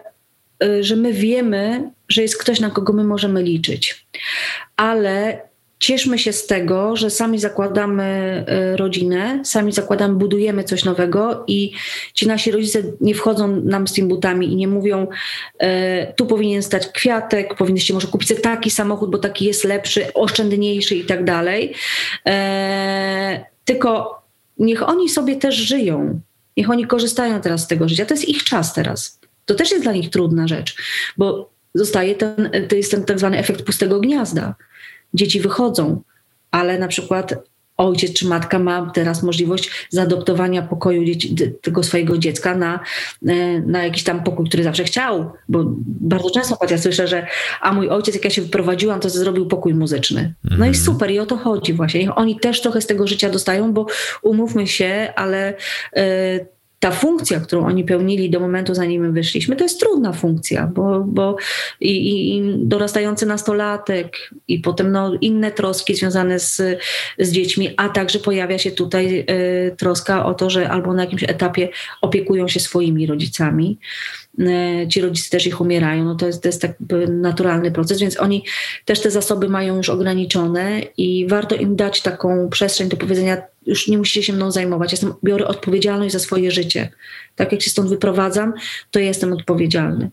y, 0.64 0.84
że 0.84 0.96
my 0.96 1.14
wiemy, 1.14 1.92
że 2.10 2.22
jest 2.22 2.38
ktoś, 2.38 2.60
na 2.60 2.70
kogo 2.70 2.94
my 2.94 3.04
możemy 3.04 3.44
liczyć. 3.44 4.08
Ale 4.76 5.42
cieszmy 5.84 6.20
się 6.20 6.34
z 6.34 6.48
tego, 6.48 6.96
że 6.96 7.10
sami 7.10 7.40
zakładamy 7.40 8.46
y, 8.74 8.78
rodzinę, 8.78 9.42
sami 9.44 9.72
zakładamy, 9.72 10.16
budujemy 10.16 10.64
coś 10.64 10.84
nowego 10.84 11.44
i 11.48 11.72
ci 12.14 12.28
nasi 12.28 12.52
rodzice 12.52 12.84
nie 13.02 13.16
wchodzą 13.16 13.48
nam 13.48 13.88
z 13.88 13.94
tymi 13.94 14.08
butami 14.08 14.52
i 14.52 14.56
nie 14.56 14.68
mówią, 14.68 15.08
y, 15.64 15.68
tu 16.16 16.26
powinien 16.26 16.64
stać 16.64 16.88
kwiatek, 16.88 17.56
powinniście 17.56 17.94
może 17.94 18.08
kupić 18.08 18.42
taki 18.42 18.70
samochód, 18.70 19.12
bo 19.12 19.18
taki 19.18 19.46
jest 19.46 19.64
lepszy, 19.64 20.14
oszczędniejszy 20.14 20.96
i 20.96 21.06
tak 21.06 21.24
dalej. 21.24 21.74
Y, 22.28 22.32
tylko 23.66 24.23
niech 24.58 24.90
oni 24.90 25.10
sobie 25.10 25.36
też 25.36 25.56
żyją. 25.56 26.20
Niech 26.58 26.70
oni 26.70 26.88
korzystają 26.88 27.42
teraz 27.42 27.64
z 27.64 27.68
tego 27.68 27.90
życia. 27.90 28.06
To 28.06 28.14
jest 28.14 28.30
ich 28.30 28.44
czas 28.44 28.74
teraz. 28.74 29.20
To 29.46 29.56
też 29.56 29.72
jest 29.72 29.84
dla 29.84 29.94
nich 29.94 30.10
trudna 30.10 30.48
rzecz, 30.48 30.76
bo 31.18 31.50
zostaje 31.76 32.16
ten, 32.16 32.50
to 32.70 32.76
jest 32.76 32.92
ten 32.92 33.04
tak 33.06 33.20
zwany 33.20 33.38
efekt 33.38 33.64
pustego 33.64 34.00
gniazda. 34.00 34.56
Dzieci 35.14 35.40
wychodzą, 35.40 36.02
ale 36.52 36.80
na 36.80 36.88
przykład 36.88 37.34
ojciec 37.78 38.14
czy 38.14 38.28
matka 38.28 38.60
ma 38.60 38.92
teraz 38.94 39.24
możliwość 39.24 39.88
zaadoptowania 39.90 40.62
pokoju 40.62 41.06
dzieci, 41.06 41.36
tego 41.62 41.84
swojego 41.84 42.18
dziecka 42.18 42.56
na, 42.56 42.80
e, 43.28 43.60
na 43.60 43.84
jakiś 43.84 44.04
tam 44.04 44.24
pokój, 44.24 44.48
który 44.48 44.64
zawsze 44.64 44.84
chciał. 44.84 45.32
Bo 45.50 45.64
bardzo 45.86 46.30
często 46.30 46.58
ja 46.70 46.78
słyszę, 46.78 47.08
że 47.08 47.28
a 47.62 47.74
mój 47.74 47.90
ojciec, 47.90 48.16
jak 48.16 48.24
ja 48.24 48.30
się 48.30 48.42
wyprowadziłam, 48.42 49.00
to 49.00 49.10
zrobił 49.10 49.46
pokój 49.46 49.74
muzyczny. 49.74 50.34
No 50.44 50.66
i 50.66 50.68
mhm. 50.68 50.76
super, 50.76 51.12
i 51.12 51.20
o 51.20 51.26
to 51.26 51.38
chodzi 51.38 51.74
właśnie. 51.74 52.16
Oni 52.16 52.40
też 52.40 52.62
trochę 52.62 52.82
z 52.82 52.88
tego 52.88 53.08
życia 53.08 53.30
dostają, 53.30 53.74
bo 53.74 53.86
umówmy 54.22 54.68
się, 54.68 55.14
ale 55.16 55.54
y, 55.98 56.54
ta 56.84 56.92
funkcja, 56.92 57.40
którą 57.40 57.66
oni 57.66 57.84
pełnili 57.84 58.30
do 58.30 58.40
momentu, 58.40 58.76
zanim 58.76 59.02
my 59.02 59.12
wyszliśmy, 59.12 59.56
to 59.56 59.64
jest 59.64 59.80
trudna 59.80 60.14
funkcja, 60.14 60.68
bo, 60.68 61.04
bo 61.08 61.38
i, 61.80 62.36
i 62.36 62.42
dorastający 62.58 63.26
nastolatek, 63.26 64.30
i 64.48 64.60
potem 64.60 64.92
no, 64.92 65.14
inne 65.22 65.52
troski 65.52 65.96
związane 65.96 66.40
z, 66.40 66.62
z 67.20 67.32
dziećmi, 67.32 67.70
a 67.78 67.90
także 67.90 68.20
pojawia 68.20 68.58
się 68.58 68.72
tutaj 68.72 69.26
y, 69.30 69.76
troska 69.78 70.26
o 70.26 70.34
to, 70.34 70.50
że 70.50 70.70
albo 70.70 70.94
na 70.94 71.04
jakimś 71.04 71.24
etapie 71.24 71.70
opiekują 72.02 72.48
się 72.48 72.60
swoimi 72.60 73.08
rodzicami. 73.08 73.78
Y, 74.40 74.88
ci 74.88 75.02
rodzice 75.02 75.30
też 75.30 75.48
ich 75.48 75.62
umierają, 75.62 76.04
no 76.06 76.16
to 76.16 76.28
jest, 76.28 76.42
to 76.42 76.50
jest 76.50 76.62
tak 76.62 76.72
naturalny 77.10 77.72
proces, 77.72 78.00
więc 78.00 78.20
oni 78.20 78.46
też 78.86 79.02
te 79.02 79.12
zasoby 79.12 79.50
mają 79.50 79.78
już 79.78 79.90
ograniczone 79.90 80.82
i 80.98 81.28
warto 81.28 81.56
im 81.56 81.76
dać 81.76 82.02
taką 82.02 82.50
przestrzeń 82.50 82.90
do 82.90 82.98
powiedzenia, 82.98 83.42
już 83.66 83.88
nie 83.88 83.98
musicie 83.98 84.24
się 84.24 84.34
mną 84.34 84.52
zajmować. 84.52 84.92
Jestem, 84.92 85.14
biorę 85.24 85.48
odpowiedzialność 85.48 86.14
za 86.14 86.20
swoje 86.20 86.52
życie. 86.52 86.90
Tak 87.36 87.52
jak 87.52 87.62
się 87.62 87.70
stąd 87.70 87.90
wyprowadzam, 87.90 88.54
to 88.92 89.00
jestem 89.00 89.34
odpowiedzialny. 89.34 90.10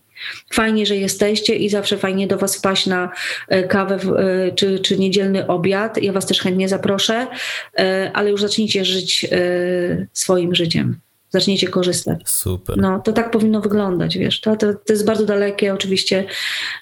Fajnie, 0.53 0.85
że 0.85 0.95
jesteście 0.95 1.55
i 1.55 1.69
zawsze 1.69 1.97
fajnie 1.97 2.27
do 2.27 2.37
Was 2.37 2.57
wpaść 2.57 2.87
na 2.87 3.11
e, 3.47 3.63
kawę 3.63 3.95
e, 3.95 4.51
czy, 4.51 4.79
czy 4.79 4.97
niedzielny 4.97 5.47
obiad. 5.47 6.03
Ja 6.03 6.13
Was 6.13 6.25
też 6.25 6.41
chętnie 6.41 6.69
zaproszę, 6.69 7.27
e, 7.77 8.11
ale 8.13 8.29
już 8.29 8.41
zacznijcie 8.41 8.85
żyć 8.85 9.27
swoim 10.13 10.55
życiem 10.55 10.99
zaczniecie 11.31 11.67
korzystać. 11.67 12.21
Super. 12.25 12.77
No, 12.77 12.99
to 12.99 13.13
tak 13.13 13.31
powinno 13.31 13.61
wyglądać, 13.61 14.17
wiesz. 14.17 14.41
To, 14.41 14.55
to, 14.55 14.73
to 14.73 14.93
jest 14.93 15.05
bardzo 15.05 15.25
dalekie 15.25 15.73
oczywiście 15.73 16.25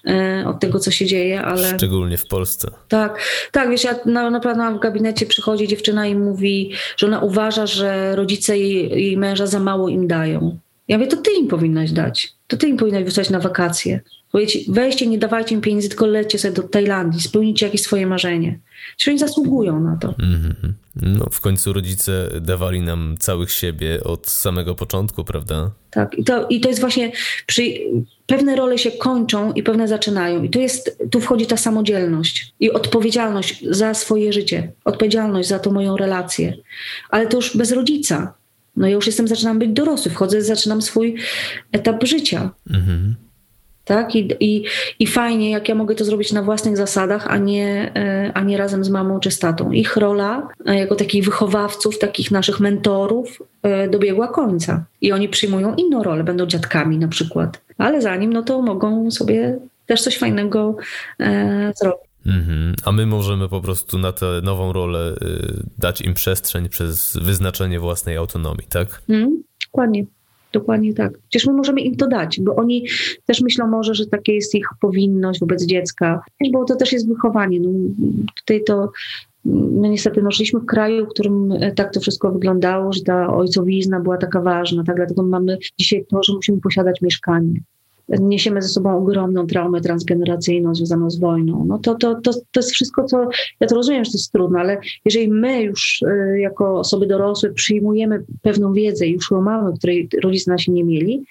e, 0.08 0.44
od 0.48 0.60
tego, 0.60 0.80
co 0.80 0.92
się 0.92 1.06
dzieje, 1.06 1.42
ale... 1.42 1.78
Szczególnie 1.78 2.18
w 2.18 2.28
Polsce. 2.28 2.72
Tak, 2.88 3.20
tak, 3.52 3.70
wiesz, 3.70 3.84
ja 3.84 3.96
na, 4.06 4.30
na 4.30 4.72
w 4.72 4.80
gabinecie 4.80 5.26
przychodzi 5.26 5.68
dziewczyna 5.68 6.08
i 6.08 6.16
mówi, 6.16 6.72
że 6.98 7.08
ona 7.08 7.20
uważa, 7.20 7.68
że 7.68 8.16
rodzice 8.16 8.58
jej, 8.58 9.04
jej 9.04 9.18
męża 9.18 9.48
za 9.48 9.60
mało 9.60 9.90
im 9.90 10.08
dają. 10.08 10.60
Ja 10.88 10.98
mówię, 10.98 11.10
to 11.10 11.18
ty 11.18 11.32
im 11.32 11.48
powinnaś 11.48 11.92
dać. 11.92 12.34
To 12.48 12.58
ty 12.58 12.68
im 12.68 12.78
powinnaś 12.78 13.04
wysłać 13.04 13.30
na 13.30 13.40
wakacje. 13.40 14.00
Powiedzcie, 14.32 14.60
weźcie, 14.68 15.08
nie 15.08 15.18
dawajcie 15.18 15.56
im 15.56 15.62
pieniędzy, 15.62 15.90
tylko 15.90 16.06
lećcie 16.06 16.40
sobie 16.40 16.54
do 16.54 16.64
Tajlandii, 16.64 17.22
spełnijcie 17.22 17.66
jakieś 17.66 17.82
swoje 17.82 18.08
marzenie. 18.08 18.60
Czyli 18.98 19.12
oni 19.12 19.20
zasługują 19.20 19.80
na 19.80 19.98
to. 19.98 20.08
Mm-hmm. 20.08 20.72
No, 21.02 21.26
w 21.32 21.42
końcu 21.42 21.74
rodzice 21.74 22.30
dawali 22.42 22.82
nam 22.82 23.16
całych 23.20 23.52
siebie 23.52 24.04
od 24.04 24.30
samego 24.30 24.76
początku, 24.76 25.24
prawda? 25.24 25.72
Tak, 25.92 26.18
i 26.18 26.24
to, 26.24 26.48
i 26.48 26.60
to 26.60 26.70
jest 26.70 26.82
właśnie, 26.82 27.12
przy, 27.46 27.62
pewne 28.26 28.56
role 28.56 28.78
się 28.78 28.92
kończą 28.92 29.54
i 29.54 29.64
pewne 29.64 29.88
zaczynają. 29.88 30.44
I 30.44 30.50
tu, 30.50 30.60
jest, 30.60 30.98
tu 31.12 31.22
wchodzi 31.22 31.46
ta 31.46 31.58
samodzielność 31.58 32.54
i 32.60 32.72
odpowiedzialność 32.72 33.66
za 33.70 33.94
swoje 33.94 34.34
życie, 34.34 34.72
odpowiedzialność 34.86 35.50
za 35.50 35.60
tą 35.60 35.72
moją 35.72 35.98
relację. 35.98 36.54
Ale 37.10 37.28
to 37.28 37.38
już 37.38 37.58
bez 37.58 37.72
rodzica. 37.72 38.34
No 38.76 38.88
ja 38.88 38.94
już 38.94 39.08
jestem, 39.08 39.28
zaczynam 39.28 39.60
być 39.60 39.70
dorosły, 39.70 40.12
wchodzę, 40.12 40.42
zaczynam 40.42 40.82
swój 40.82 41.16
etap 41.72 42.04
życia. 42.04 42.52
Mhm 42.70 43.16
tak? 43.90 44.16
I, 44.16 44.28
i, 44.40 44.64
I 45.00 45.08
fajnie, 45.08 45.52
jak 45.52 45.70
ja 45.70 45.76
mogę 45.76 45.96
to 45.96 46.06
zrobić 46.06 46.32
na 46.32 46.44
własnych 46.44 46.78
zasadach, 46.78 47.28
a 47.28 47.38
nie, 47.38 47.92
e, 47.96 48.32
a 48.34 48.42
nie 48.42 48.58
razem 48.58 48.84
z 48.84 48.90
mamą 48.90 49.20
czy 49.20 49.32
z 49.32 49.40
tatą. 49.40 49.72
Ich 49.72 49.98
rola 49.98 50.48
e, 50.66 50.76
jako 50.76 50.96
takich 50.96 51.26
wychowawców, 51.26 52.00
takich 52.00 52.32
naszych 52.32 52.60
mentorów 52.60 53.44
e, 53.64 53.90
dobiegła 53.90 54.28
końca. 54.28 54.84
I 55.02 55.12
oni 55.12 55.30
przyjmują 55.30 55.76
inną 55.76 56.04
rolę, 56.04 56.24
będą 56.24 56.46
dziadkami 56.46 56.98
na 56.98 57.08
przykład. 57.08 57.62
Ale 57.78 58.02
zanim, 58.02 58.34
no 58.34 58.44
to 58.44 58.62
mogą 58.62 59.12
sobie 59.12 59.60
też 59.86 60.02
coś 60.02 60.18
fajnego 60.18 60.76
e, 61.20 61.74
zrobić. 61.76 62.10
Mhm. 62.26 62.76
A 62.86 62.92
my 62.92 63.06
możemy 63.06 63.50
po 63.50 63.62
prostu 63.62 63.98
na 63.98 64.12
tę 64.12 64.26
nową 64.44 64.74
rolę 64.74 65.16
y, 65.22 65.64
dać 65.78 66.02
im 66.02 66.14
przestrzeń 66.14 66.70
przez 66.70 67.18
wyznaczenie 67.22 67.80
własnej 67.80 68.18
autonomii, 68.18 68.68
tak? 68.70 69.02
Mm, 69.10 69.44
dokładnie. 69.66 70.06
Dokładnie 70.54 70.94
tak. 70.94 71.18
Przecież 71.30 71.48
my 71.48 71.54
możemy 71.54 71.82
im 71.82 71.96
to 71.96 72.08
dać, 72.08 72.40
bo 72.42 72.56
oni 72.56 72.88
też 73.26 73.42
myślą 73.42 73.68
może, 73.68 73.96
że 73.96 74.06
takie 74.06 74.34
jest 74.34 74.56
ich 74.56 74.68
powinność 74.82 75.40
wobec 75.40 75.66
dziecka, 75.66 76.22
bo 76.52 76.66
to 76.66 76.76
też 76.76 76.92
jest 76.92 77.08
wychowanie. 77.08 77.60
No, 77.60 77.70
tutaj 78.36 78.64
to 78.64 78.92
no 79.46 79.88
niestety 79.88 80.22
no, 80.22 80.32
żyliśmy 80.32 80.60
w 80.60 80.66
kraju, 80.66 81.06
w 81.06 81.10
którym 81.10 81.52
e, 81.52 81.72
tak 81.72 81.94
to 81.94 82.00
wszystko 82.00 82.32
wyglądało, 82.32 82.94
że 82.94 83.02
ta 83.02 83.36
ojcowizna 83.36 84.00
była 84.00 84.18
taka 84.18 84.42
ważna, 84.42 84.84
tak? 84.84 84.96
dlatego 84.96 85.24
mamy 85.24 85.58
dzisiaj 85.80 86.06
to, 86.10 86.24
że 86.24 86.34
musimy 86.34 86.62
posiadać 86.62 87.02
mieszkanie 87.02 87.60
niesiemy 88.20 88.62
ze 88.62 88.68
sobą 88.68 88.98
ogromną 88.98 89.48
traumę 89.48 89.82
transgeneracyjną 89.82 90.76
związaną 90.76 91.10
z 91.10 91.20
wojną. 91.20 91.66
No 91.68 91.78
to, 91.78 91.96
to, 91.96 92.16
to, 92.22 92.34
to 92.34 92.60
jest 92.60 92.72
wszystko, 92.72 93.04
co 93.04 93.30
ja 93.60 93.68
to 93.68 93.76
rozumiem, 93.76 94.06
że 94.06 94.12
to 94.12 94.18
jest 94.18 94.32
trudne, 94.32 94.60
ale 94.60 94.78
jeżeli 95.06 95.28
my 95.28 95.64
już 95.64 96.02
y, 96.02 96.40
jako 96.40 96.80
osoby 96.80 97.08
dorosłe 97.08 97.54
przyjmujemy 97.54 98.24
pewną 98.42 98.74
wiedzę 98.74 99.08
i 99.08 99.12
już 99.12 99.32
ją 99.32 99.42
mamy, 99.42 99.74
której 99.78 100.10
rodzice 100.24 100.52
nasi 100.52 100.72
nie 100.72 100.84
mieli, 100.84 101.24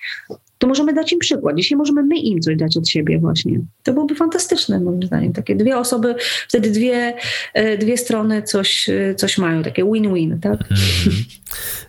to 0.59 0.67
możemy 0.67 0.93
dać 0.93 1.13
im 1.13 1.19
przykład. 1.19 1.57
Dzisiaj 1.57 1.79
możemy 1.79 2.03
my 2.03 2.17
im 2.17 2.41
coś 2.41 2.57
dać 2.57 2.77
od 2.77 2.89
siebie 2.89 3.19
właśnie. 3.19 3.61
To 3.83 3.93
byłoby 3.93 4.15
fantastyczne 4.15 4.81
moim 4.81 5.03
zdaniem. 5.03 5.33
Takie 5.33 5.57
dwie 5.57 5.79
osoby, 5.79 6.15
wtedy 6.49 6.71
dwie, 6.71 7.15
e, 7.55 7.79
dwie 7.79 7.97
strony 7.97 8.43
coś, 8.43 8.89
e, 8.89 9.15
coś 9.15 9.39
mają, 9.39 9.63
takie 9.63 9.85
win-win, 9.85 10.41
tak? 10.41 10.61
Mhm. 10.71 11.25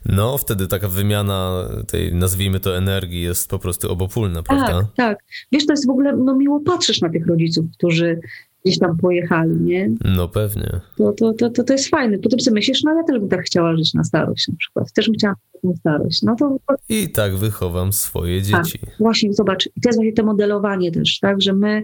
No, 0.06 0.38
wtedy 0.38 0.68
taka 0.68 0.88
wymiana 0.88 1.70
tej, 1.88 2.14
nazwijmy 2.14 2.60
to 2.60 2.78
energii 2.78 3.22
jest 3.22 3.50
po 3.50 3.60
prostu 3.60 3.92
obopólna, 3.92 4.44
prawda? 4.44 4.68
Tak, 4.68 4.86
tak. 4.96 5.18
Wiesz, 5.52 5.66
to 5.66 5.74
jest 5.74 5.88
w 5.88 5.90
ogóle, 5.90 6.16
no 6.16 6.36
miło 6.36 6.60
patrzysz 6.60 7.02
na 7.02 7.10
tych 7.10 7.28
rodziców, 7.28 7.66
którzy 7.78 8.20
gdzieś 8.66 8.80
tam 8.80 8.98
pojechali, 8.98 9.56
nie? 9.62 9.90
No 10.06 10.28
pewnie. 10.28 10.80
To, 10.98 11.12
to, 11.12 11.34
to, 11.34 11.50
to, 11.50 11.64
to 11.64 11.74
jest 11.74 11.90
fajne. 11.90 12.20
Potem 12.20 12.40
sobie 12.40 12.56
myślisz, 12.56 12.84
no 12.84 12.96
ja 12.96 13.04
też 13.04 13.20
bym 13.20 13.30
tak 13.30 13.42
chciała 13.42 13.76
żyć 13.76 13.94
na 13.94 14.04
starość 14.04 14.48
na 14.48 14.56
przykład. 14.58 14.94
Też 14.94 15.06
bym 15.06 15.16
chciała 15.16 15.36
taką 15.54 15.76
starość. 15.76 16.22
No 16.22 16.36
to... 16.36 16.58
I 16.90 17.10
tak 17.10 17.36
wychowam 17.36 17.94
swoje 17.94 18.42
dzieci. 18.42 18.80
Tak, 18.80 18.98
właśnie, 19.00 19.34
zobacz. 19.34 19.66
I 19.76 19.82
to 19.82 19.90
jest 19.90 19.98
właśnie 19.98 20.14
to 20.14 20.26
modelowanie 20.26 20.92
też, 20.92 21.20
tak? 21.20 21.42
Że 21.42 21.54
my 21.54 21.84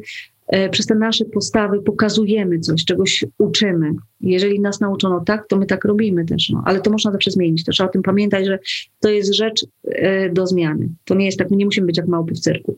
przez 0.72 0.86
te 0.86 0.96
nasze 0.96 1.26
postawy 1.26 1.82
pokazujemy 1.82 2.60
coś, 2.60 2.86
czegoś 2.86 3.26
uczymy. 3.38 3.92
Jeżeli 4.22 4.60
nas 4.60 4.80
nauczono 4.80 5.20
tak, 5.20 5.48
to 5.48 5.58
my 5.58 5.66
tak 5.66 5.86
robimy 5.86 6.26
też. 6.26 6.50
No. 6.50 6.64
Ale 6.66 6.82
to 6.82 6.92
można 6.92 7.12
zawsze 7.12 7.32
zmienić. 7.32 7.64
To 7.64 7.72
trzeba 7.72 7.90
o 7.90 7.92
tym 7.92 8.02
pamiętać, 8.02 8.46
że 8.46 8.60
to 9.00 9.10
jest 9.10 9.34
rzecz 9.34 9.66
e, 9.84 10.30
do 10.30 10.48
zmiany. 10.48 10.90
To 11.06 11.16
nie 11.16 11.26
jest 11.26 11.38
tak, 11.38 11.52
my 11.52 11.58
nie 11.58 11.66
musimy 11.66 11.88
być 11.88 11.98
jak 11.98 12.08
małpy 12.08 12.34
w 12.34 12.40
cyrku 12.40 12.78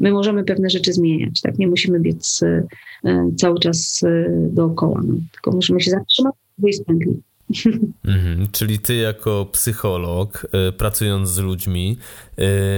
my 0.00 0.12
możemy 0.12 0.44
pewne 0.44 0.70
rzeczy 0.70 0.92
zmieniać, 0.92 1.40
tak? 1.40 1.58
Nie 1.58 1.68
musimy 1.68 2.00
biec 2.00 2.40
e, 2.42 3.30
cały 3.36 3.58
czas 3.58 4.02
e, 4.06 4.26
dookoła, 4.52 5.00
no. 5.06 5.14
tylko 5.32 5.52
musimy 5.52 5.80
się 5.80 5.90
zatrzymać 5.90 6.34
i 6.58 6.84
pętli. 6.84 7.20
Mhm, 8.04 8.48
czyli 8.52 8.78
ty 8.78 8.94
jako 8.94 9.46
psycholog, 9.52 10.46
e, 10.52 10.72
pracując 10.72 11.28
z 11.28 11.38
ludźmi, 11.38 11.98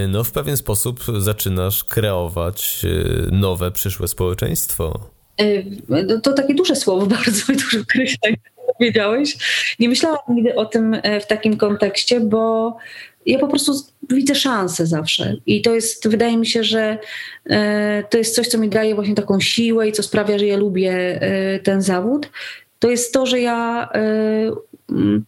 no 0.09 0.25
w 0.25 0.33
pewien 0.33 0.57
sposób 0.57 1.01
zaczynasz 1.19 1.85
kreować 1.85 2.87
nowe, 3.31 3.71
przyszłe 3.71 4.09
społeczeństwo. 4.09 5.11
To 6.23 6.33
takie 6.33 6.55
duże 6.55 6.77
słowo, 6.77 7.07
bardzo 7.17 7.53
duże 7.53 7.81
określenie 7.81 8.37
powiedziałeś. 8.79 9.37
Nie 9.79 9.89
myślałam 9.89 10.19
nigdy 10.29 10.55
o 10.55 10.65
tym 10.65 10.97
w 11.21 11.27
takim 11.27 11.57
kontekście, 11.57 12.21
bo 12.21 12.77
ja 13.27 13.39
po 13.39 13.49
prostu 13.49 13.73
widzę 14.11 14.35
szansę 14.35 14.87
zawsze. 14.87 15.37
I 15.47 15.63
to 15.63 15.75
jest, 15.75 16.09
wydaje 16.09 16.37
mi 16.37 16.47
się, 16.47 16.65
że 16.65 16.99
e, 17.51 18.05
to 18.11 18.19
jest 18.19 18.35
coś, 18.35 18.49
co 18.49 18.59
mi 18.59 18.69
daje 18.69 18.95
właśnie 18.95 19.15
taką 19.15 19.41
siłę 19.41 19.89
i 19.89 19.93
co 19.93 20.03
sprawia, 20.03 20.39
że 20.39 20.47
ja 20.47 20.57
lubię 20.57 20.93
e, 21.23 21.59
ten 21.59 21.83
zawód. 21.83 22.31
To 22.83 22.91
jest 22.91 23.13
to, 23.13 23.27
że 23.27 23.41
ja 23.41 23.89
e, 23.95 24.01
mm, 24.91 25.25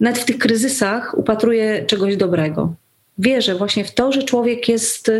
nawet 0.00 0.18
w 0.18 0.24
tych 0.24 0.38
kryzysach 0.38 1.18
upatruję 1.18 1.84
czegoś 1.86 2.16
dobrego. 2.16 2.74
Wierzę 3.18 3.54
właśnie 3.54 3.84
w 3.84 3.94
to, 3.94 4.12
że 4.12 4.22
człowiek 4.22 4.68
jest 4.68 5.10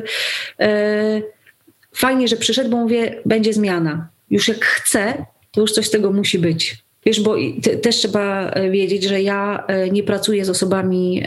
fajnie, 1.94 2.28
że 2.28 2.36
przyszedł, 2.36 2.70
bo 2.70 2.76
mówię, 2.76 3.22
będzie 3.26 3.52
zmiana. 3.52 4.08
Już 4.30 4.48
jak 4.48 4.64
chce, 4.64 5.24
to 5.52 5.60
już 5.60 5.72
coś 5.72 5.86
z 5.86 5.90
tego 5.90 6.12
musi 6.12 6.38
być. 6.38 6.76
Wiesz, 7.06 7.20
bo 7.20 7.36
też 7.82 7.96
trzeba 7.96 8.50
wiedzieć, 8.70 9.04
że 9.04 9.22
ja 9.22 9.66
nie 9.92 10.02
pracuję 10.02 10.44
z 10.44 10.50
osobami 10.50 11.22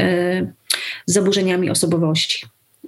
z 1.06 1.14
zaburzeniami 1.14 1.70
osobowości 1.70 2.46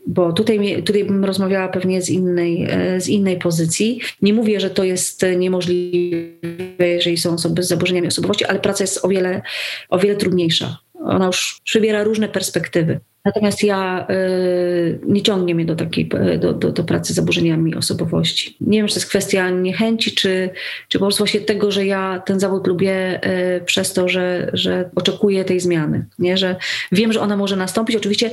bo 0.07 0.33
tutaj, 0.33 0.83
tutaj 0.83 1.05
bym 1.05 1.25
rozmawiała 1.25 1.67
pewnie 1.67 2.01
z 2.01 2.09
innej, 2.09 2.67
e, 2.69 3.01
z 3.01 3.07
innej 3.07 3.37
pozycji. 3.39 3.99
Nie 4.21 4.33
mówię, 4.33 4.59
że 4.59 4.69
to 4.69 4.83
jest 4.83 5.25
niemożliwe, 5.37 6.87
jeżeli 6.87 7.17
są 7.17 7.33
osoby 7.33 7.63
z 7.63 7.67
zaburzeniami 7.67 8.07
osobowości, 8.07 8.45
ale 8.45 8.59
praca 8.59 8.83
jest 8.83 9.05
o 9.05 9.07
wiele, 9.07 9.41
o 9.89 9.99
wiele 9.99 10.15
trudniejsza. 10.15 10.77
Ona 11.03 11.25
już 11.25 11.61
przybiera 11.63 12.03
różne 12.03 12.29
perspektywy. 12.29 12.99
Natomiast 13.25 13.63
ja 13.63 14.07
y, 14.09 14.99
nie 15.07 15.21
ciągnie 15.21 15.55
mnie 15.55 15.65
do 15.65 15.75
takiej, 15.75 16.09
do, 16.39 16.53
do, 16.53 16.71
do, 16.71 16.83
pracy 16.83 17.13
z 17.13 17.15
zaburzeniami 17.15 17.75
osobowości. 17.75 18.57
Nie 18.61 18.77
wiem, 18.77 18.87
czy 18.87 18.93
to 18.93 18.99
jest 18.99 19.09
kwestia 19.09 19.49
niechęci, 19.49 20.11
czy, 20.11 20.49
czy 20.87 20.99
po 20.99 21.05
prostu 21.05 21.17
właśnie 21.17 21.41
tego, 21.41 21.71
że 21.71 21.85
ja 21.85 22.23
ten 22.25 22.39
zawód 22.39 22.67
lubię 22.67 23.19
y, 23.57 23.61
przez 23.65 23.93
to, 23.93 24.09
że, 24.09 24.49
że 24.53 24.89
oczekuję 24.95 25.45
tej 25.45 25.59
zmiany. 25.59 26.05
Nie? 26.19 26.37
Że 26.37 26.55
wiem, 26.91 27.13
że 27.13 27.21
ona 27.21 27.37
może 27.37 27.55
nastąpić. 27.55 27.95
Oczywiście, 27.95 28.31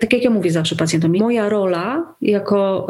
tak 0.00 0.12
jak 0.12 0.24
ja 0.24 0.30
mówię 0.30 0.50
zawsze 0.50 0.76
pacjentom, 0.76 1.18
moja 1.18 1.48
rola 1.48 2.14
jako 2.20 2.86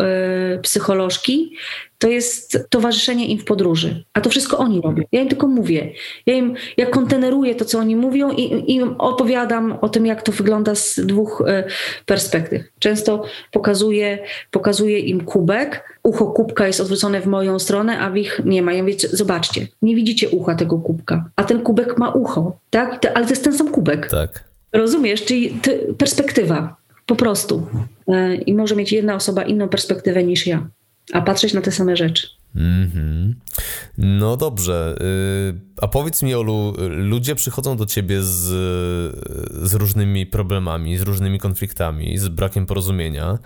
y, 0.55 0.59
psycholożki 0.59 1.57
to 2.03 2.09
jest 2.09 2.59
towarzyszenie 2.71 3.27
im 3.27 3.39
w 3.39 3.45
podróży. 3.45 4.05
A 4.13 4.21
to 4.21 4.31
wszystko 4.31 4.59
oni 4.59 4.81
robią. 4.81 5.03
Ja 5.13 5.21
im 5.21 5.29
tylko 5.29 5.47
mówię. 5.47 5.93
Ja 6.27 6.35
im, 6.35 6.55
ja 6.77 6.87
konteneruję 6.87 7.55
to, 7.55 7.65
co 7.65 7.79
oni 7.79 7.97
mówią 7.97 8.31
i 8.31 8.75
im 8.75 8.95
opowiadam 8.99 9.79
o 9.81 9.89
tym, 9.89 10.07
jak 10.07 10.23
to 10.23 10.33
wygląda 10.33 10.75
z 10.75 11.01
dwóch 11.07 11.43
e, 11.47 11.65
perspektyw. 12.07 12.63
Często 12.79 13.25
pokazuję, 13.53 14.19
pokazuję 14.51 14.99
im 14.99 15.25
kubek, 15.25 15.99
ucho 16.03 16.27
kubka 16.27 16.67
jest 16.67 16.81
odwrócone 16.81 17.21
w 17.21 17.27
moją 17.27 17.59
stronę, 17.59 17.99
a 17.99 18.11
w 18.11 18.17
ich 18.17 18.41
nie 18.45 18.63
ma. 18.63 18.73
Ja 18.73 18.83
mówię, 18.83 18.95
zobaczcie, 19.13 19.67
nie 19.83 19.97
widzicie 19.97 20.29
ucha 20.29 20.55
tego 20.55 20.79
kubka, 20.79 21.25
a 21.37 21.45
ten 21.45 21.61
kubek 21.61 21.99
ma 21.99 22.11
ucho, 22.11 22.57
tak? 22.71 23.07
Ale 23.15 23.25
to 23.25 23.31
jest 23.31 23.45
ten 23.45 23.59
sam 23.59 23.69
kubek. 23.69 24.09
Tak. 24.11 24.45
Rozumiesz? 24.73 25.25
Czyli 25.25 25.61
perspektywa, 25.99 26.77
po 27.07 27.17
prostu. 27.17 27.67
E, 28.09 28.35
I 28.35 28.55
może 28.55 28.77
mieć 28.77 28.93
jedna 28.93 29.15
osoba 29.15 29.43
inną 29.43 29.69
perspektywę 29.69 30.25
niż 30.25 30.47
ja 30.47 30.67
a 31.13 31.21
patrzeć 31.21 31.55
na 31.55 31.61
te 31.61 31.73
same 31.73 31.97
rzeczy. 31.97 32.27
Mm-hmm. 32.57 33.35
No 33.99 34.37
dobrze. 34.37 34.95
Y, 35.01 35.61
a 35.83 35.89
powiedz 35.89 36.23
mi, 36.23 36.35
Olu, 36.35 36.75
ludzie 36.89 37.35
przychodzą 37.35 37.77
do 37.77 37.87
ciebie 37.87 38.23
z, 38.23 38.45
z 39.69 39.75
różnymi 39.75 40.27
problemami, 40.27 40.99
z 40.99 41.03
różnymi 41.03 41.39
konfliktami, 41.39 42.19
z 42.19 42.29
brakiem 42.29 42.67
porozumienia. 42.67 43.39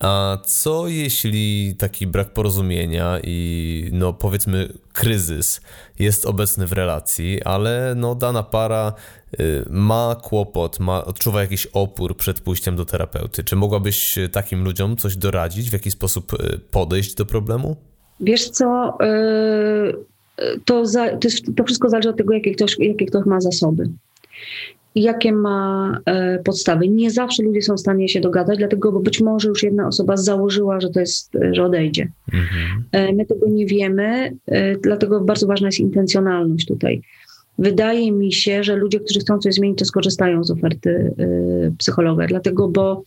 A 0.00 0.38
co 0.44 0.88
jeśli 0.88 1.74
taki 1.78 2.06
brak 2.06 2.32
porozumienia 2.32 3.18
i 3.22 3.88
no 3.92 4.12
powiedzmy 4.12 4.68
kryzys 4.92 5.60
jest 5.98 6.26
obecny 6.26 6.66
w 6.66 6.72
relacji, 6.72 7.42
ale 7.42 7.94
no 7.96 8.14
dana 8.14 8.42
para 8.42 8.92
ma 9.70 10.16
kłopot, 10.22 10.80
ma, 10.80 11.04
odczuwa 11.04 11.40
jakiś 11.40 11.66
opór 11.66 12.16
przed 12.16 12.40
pójściem 12.40 12.76
do 12.76 12.84
terapeuty. 12.84 13.44
Czy 13.44 13.56
mogłabyś 13.56 14.18
takim 14.32 14.64
ludziom 14.64 14.96
coś 14.96 15.16
doradzić, 15.16 15.70
w 15.70 15.72
jaki 15.72 15.90
sposób 15.90 16.32
y, 16.32 16.58
podejść 16.70 17.14
do 17.14 17.26
problemu? 17.26 17.76
Wiesz 18.20 18.48
co, 18.48 18.98
y, 19.02 20.60
to, 20.64 20.86
za, 20.86 21.08
to, 21.08 21.28
to 21.56 21.64
wszystko 21.64 21.88
zależy 21.88 22.08
od 22.08 22.16
tego, 22.16 22.34
jakie 22.34 22.54
ktoś, 22.54 22.76
jakie 22.78 23.06
ktoś 23.06 23.26
ma 23.26 23.40
zasoby 23.40 23.88
jakie 24.94 25.32
ma 25.32 26.00
e, 26.06 26.38
podstawy. 26.38 26.88
Nie 26.88 27.10
zawsze 27.10 27.42
ludzie 27.42 27.62
są 27.62 27.74
w 27.74 27.80
stanie 27.80 28.08
się 28.08 28.20
dogadać, 28.20 28.58
dlatego, 28.58 28.92
bo 28.92 29.00
być 29.00 29.20
może 29.20 29.48
już 29.48 29.62
jedna 29.62 29.86
osoba 29.86 30.16
założyła, 30.16 30.80
że 30.80 30.90
to 30.90 31.00
jest, 31.00 31.32
że 31.52 31.64
odejdzie. 31.64 32.08
Mhm. 32.32 32.84
E, 32.92 33.12
my 33.12 33.26
tego 33.26 33.48
nie 33.48 33.66
wiemy, 33.66 34.36
e, 34.46 34.76
dlatego 34.76 35.20
bardzo 35.20 35.46
ważna 35.46 35.68
jest 35.68 35.80
intencjonalność 35.80 36.66
tutaj. 36.66 37.02
Wydaje 37.58 38.12
mi 38.12 38.32
się, 38.32 38.64
że 38.64 38.76
ludzie, 38.76 39.00
którzy 39.00 39.20
chcą 39.20 39.38
coś 39.38 39.54
zmienić, 39.54 39.78
to 39.78 39.84
skorzystają 39.84 40.44
z 40.44 40.50
oferty 40.50 41.14
psychologa, 41.78 42.26
dlatego, 42.26 42.68
bo 42.68 43.02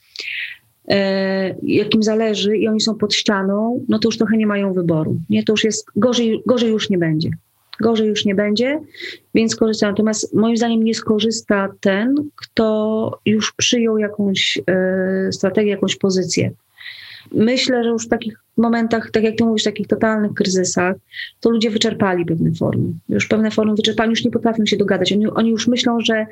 jak 1.64 1.96
im 1.96 2.04
zależy 2.04 2.58
i 2.58 2.68
oni 2.68 2.82
są 2.82 2.96
pod 2.96 3.14
ścianą, 3.14 3.86
no 3.90 4.00
to 4.00 4.08
już 4.08 4.18
trochę 4.18 4.38
nie 4.38 4.48
mają 4.48 4.74
wyboru. 4.74 5.18
Nie, 5.30 5.44
to 5.44 5.54
już 5.54 5.64
jest 5.64 5.86
gorzej, 5.96 6.42
gorzej 6.46 6.70
już 6.70 6.90
nie 6.90 6.98
będzie 6.98 7.30
gorzej 7.80 8.08
już 8.08 8.26
nie 8.26 8.36
będzie, 8.36 8.80
więc 9.36 9.56
korzystają. 9.56 9.92
Natomiast 9.92 10.34
moim 10.34 10.58
zdaniem 10.58 10.84
nie 10.84 10.96
skorzysta 10.96 11.70
ten, 11.80 12.16
kto 12.36 13.20
już 13.26 13.54
przyjął 13.54 13.98
jakąś 13.98 14.58
y, 14.58 15.34
strategię, 15.34 15.72
jakąś 15.72 15.96
pozycję. 15.96 16.52
Myślę, 17.32 17.84
że 17.84 17.90
już 17.90 18.08
takich 18.08 18.40
momentach, 18.58 19.12
tak 19.12 19.24
jak 19.24 19.36
ty 19.36 19.44
mówisz, 19.44 19.64
takich 19.64 19.88
totalnych 19.88 20.34
kryzysach, 20.34 20.96
to 21.40 21.50
ludzie 21.50 21.70
wyczerpali 21.70 22.26
pewne 22.26 22.52
formy. 22.52 22.94
Już 23.10 23.28
pewne 23.28 23.52
formy 23.52 23.76
wyczerpali, 23.76 24.10
już 24.10 24.26
nie 24.26 24.32
potrafią 24.32 24.66
się 24.66 24.78
dogadać. 24.78 25.14
Oni, 25.14 25.28
oni 25.28 25.50
już 25.50 25.68
myślą, 25.68 26.00
że 26.02 26.26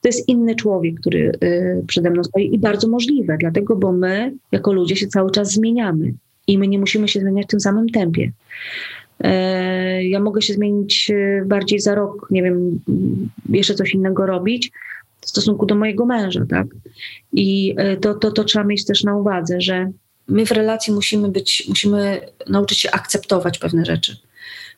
to 0.00 0.08
jest 0.08 0.28
inny 0.28 0.54
człowiek, 0.54 1.00
który 1.00 1.32
y, 1.44 1.84
przede 1.86 2.10
mną 2.10 2.24
stoi 2.24 2.54
i 2.54 2.58
bardzo 2.58 2.88
możliwe, 2.88 3.36
dlatego, 3.40 3.76
bo 3.76 3.92
my 3.92 4.32
jako 4.52 4.72
ludzie 4.72 4.96
się 4.96 5.06
cały 5.06 5.30
czas 5.30 5.52
zmieniamy 5.52 6.14
i 6.46 6.58
my 6.58 6.68
nie 6.68 6.78
musimy 6.78 7.08
się 7.08 7.20
zmieniać 7.20 7.46
w 7.46 7.50
tym 7.50 7.60
samym 7.60 7.88
tempie. 7.88 8.32
E, 9.20 10.04
ja 10.04 10.20
mogę 10.20 10.42
się 10.42 10.54
zmienić 10.54 11.10
e, 11.10 11.44
bardziej 11.46 11.80
za 11.80 11.94
rok, 11.94 12.26
nie 12.30 12.42
wiem, 12.42 12.80
jeszcze 13.48 13.74
coś 13.74 13.94
innego 13.94 14.26
robić 14.26 14.72
w 15.20 15.28
stosunku 15.28 15.66
do 15.66 15.74
mojego 15.74 16.06
męża, 16.06 16.46
tak? 16.48 16.66
I 17.32 17.74
e, 17.76 17.96
to, 17.96 18.14
to, 18.14 18.30
to 18.30 18.44
trzeba 18.44 18.64
mieć 18.64 18.84
też 18.84 19.04
na 19.04 19.16
uwadze, 19.16 19.60
że 19.60 19.90
my 20.28 20.46
w 20.46 20.50
relacji 20.50 20.92
musimy 20.92 21.28
być, 21.28 21.64
musimy 21.68 22.20
nauczyć 22.46 22.80
się 22.80 22.90
akceptować 22.90 23.58
pewne 23.58 23.84
rzeczy, 23.84 24.16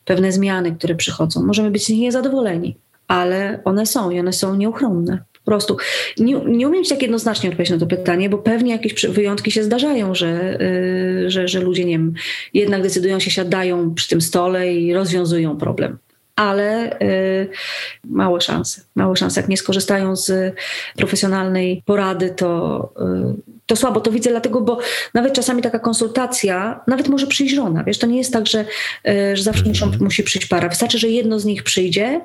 pewne 0.05 0.33
zmiany, 0.33 0.77
które 0.77 0.95
przychodzą. 0.95 1.43
Możemy 1.43 1.71
być 1.71 1.85
z 1.85 1.89
nich 1.89 2.01
niezadowoleni, 2.01 2.77
ale 3.09 3.61
one 3.65 3.87
są 3.87 4.11
i 4.11 4.21
one 4.21 4.33
są 4.33 4.55
nieuchronne 4.55 5.25
prostu. 5.49 5.77
Nie, 6.19 6.35
nie 6.35 6.69
umiem 6.69 6.85
ci 6.85 6.91
tak 6.91 7.03
jednoznacznie 7.03 7.49
odpowiedzieć 7.51 7.73
na 7.73 7.79
to 7.79 7.87
pytanie, 7.87 8.31
bo 8.31 8.39
pewnie 8.39 8.73
jakieś 8.73 9.07
wyjątki 9.07 9.51
się 9.51 9.63
zdarzają, 9.65 10.15
że, 10.15 10.59
yy, 10.61 11.31
że, 11.31 11.49
że 11.49 11.61
ludzie, 11.61 11.85
nie 11.85 11.93
wiem, 11.93 12.15
jednak 12.55 12.83
decydują 12.83 13.19
się, 13.19 13.31
siadają 13.31 13.95
przy 13.95 14.09
tym 14.09 14.21
stole 14.21 14.73
i 14.73 14.95
rozwiązują 14.95 15.57
problem 15.57 15.99
ale 16.37 17.01
y, 17.01 17.49
małe 18.05 18.41
szanse. 18.41 18.81
Małe 18.95 19.17
szanse. 19.17 19.41
Jak 19.41 19.51
nie 19.51 19.57
skorzystają 19.57 20.17
z 20.17 20.55
profesjonalnej 20.97 21.83
porady, 21.87 22.31
to, 22.31 22.93
y, 23.01 23.58
to 23.69 23.77
słabo 23.77 24.01
to 24.01 24.11
widzę, 24.11 24.31
dlatego, 24.31 24.61
bo 24.61 24.79
nawet 25.15 25.33
czasami 25.33 25.63
taka 25.63 25.79
konsultacja, 25.79 26.81
nawet 26.87 27.09
może 27.09 27.27
przyjść 27.27 27.55
żona. 27.55 27.85
Wiesz, 27.85 27.99
to 27.99 28.07
nie 28.07 28.19
jest 28.19 28.33
tak, 28.33 28.47
że, 28.47 28.65
y, 29.09 29.37
że 29.37 29.43
zawsze 29.43 29.65
muszą, 29.65 29.91
musi 30.01 30.23
przyjść 30.23 30.47
para. 30.47 30.69
Wystarczy, 30.69 30.99
że 30.99 31.09
jedno 31.09 31.39
z 31.39 31.45
nich 31.45 31.63
przyjdzie, 31.63 32.21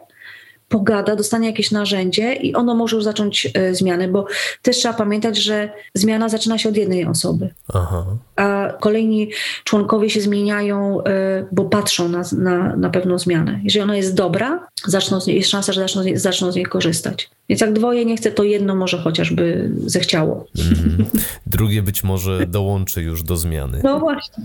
pogada, 0.70 1.16
dostanie 1.16 1.48
jakieś 1.48 1.72
narzędzie 1.72 2.34
i 2.34 2.56
ono 2.56 2.76
może 2.76 2.96
już 2.96 3.04
zacząć 3.04 3.48
y, 3.58 3.76
zmianę, 3.76 4.08
bo 4.08 4.26
też 4.62 4.78
trzeba 4.78 4.94
pamiętać, 4.94 5.38
że 5.38 5.70
zmiana 5.94 6.30
zaczyna 6.30 6.58
się 6.58 6.70
od 6.70 6.78
jednej 6.78 7.06
osoby. 7.06 7.50
Aha. 7.74 8.06
A 8.36 8.74
kolejni 8.80 9.30
członkowie 9.64 10.10
się 10.10 10.22
zmieniają, 10.22 11.02
y, 11.02 11.04
bo 11.52 11.66
patrzą 11.66 12.10
na, 12.10 12.24
na, 12.38 12.76
na 12.76 12.90
pewną 12.90 13.20
zmianę. 13.20 13.60
Jeżeli 13.64 13.84
ona 13.84 13.98
jest 13.98 14.16
dobra, 14.16 14.68
zaczną 14.86 15.22
z 15.22 15.28
niej, 15.28 15.38
jest 15.38 15.50
szansa, 15.50 15.74
że 15.74 15.82
zaczną, 15.82 16.04
zaczną 16.16 16.52
z 16.52 16.56
niej 16.56 16.66
korzystać. 16.66 17.30
Więc 17.50 17.62
jak 17.62 17.74
dwoje 17.74 18.06
nie 18.06 18.18
chce, 18.18 18.32
to 18.32 18.44
jedno 18.44 18.76
może 18.76 18.98
chociażby 18.98 19.72
zechciało. 19.86 20.48
Mm. 20.60 21.06
Drugie 21.48 21.82
być 21.82 22.04
może 22.04 22.48
dołączy 22.48 23.02
już 23.02 23.24
do 23.24 23.38
zmiany. 23.38 23.82
No 23.84 24.00
właśnie. 24.00 24.44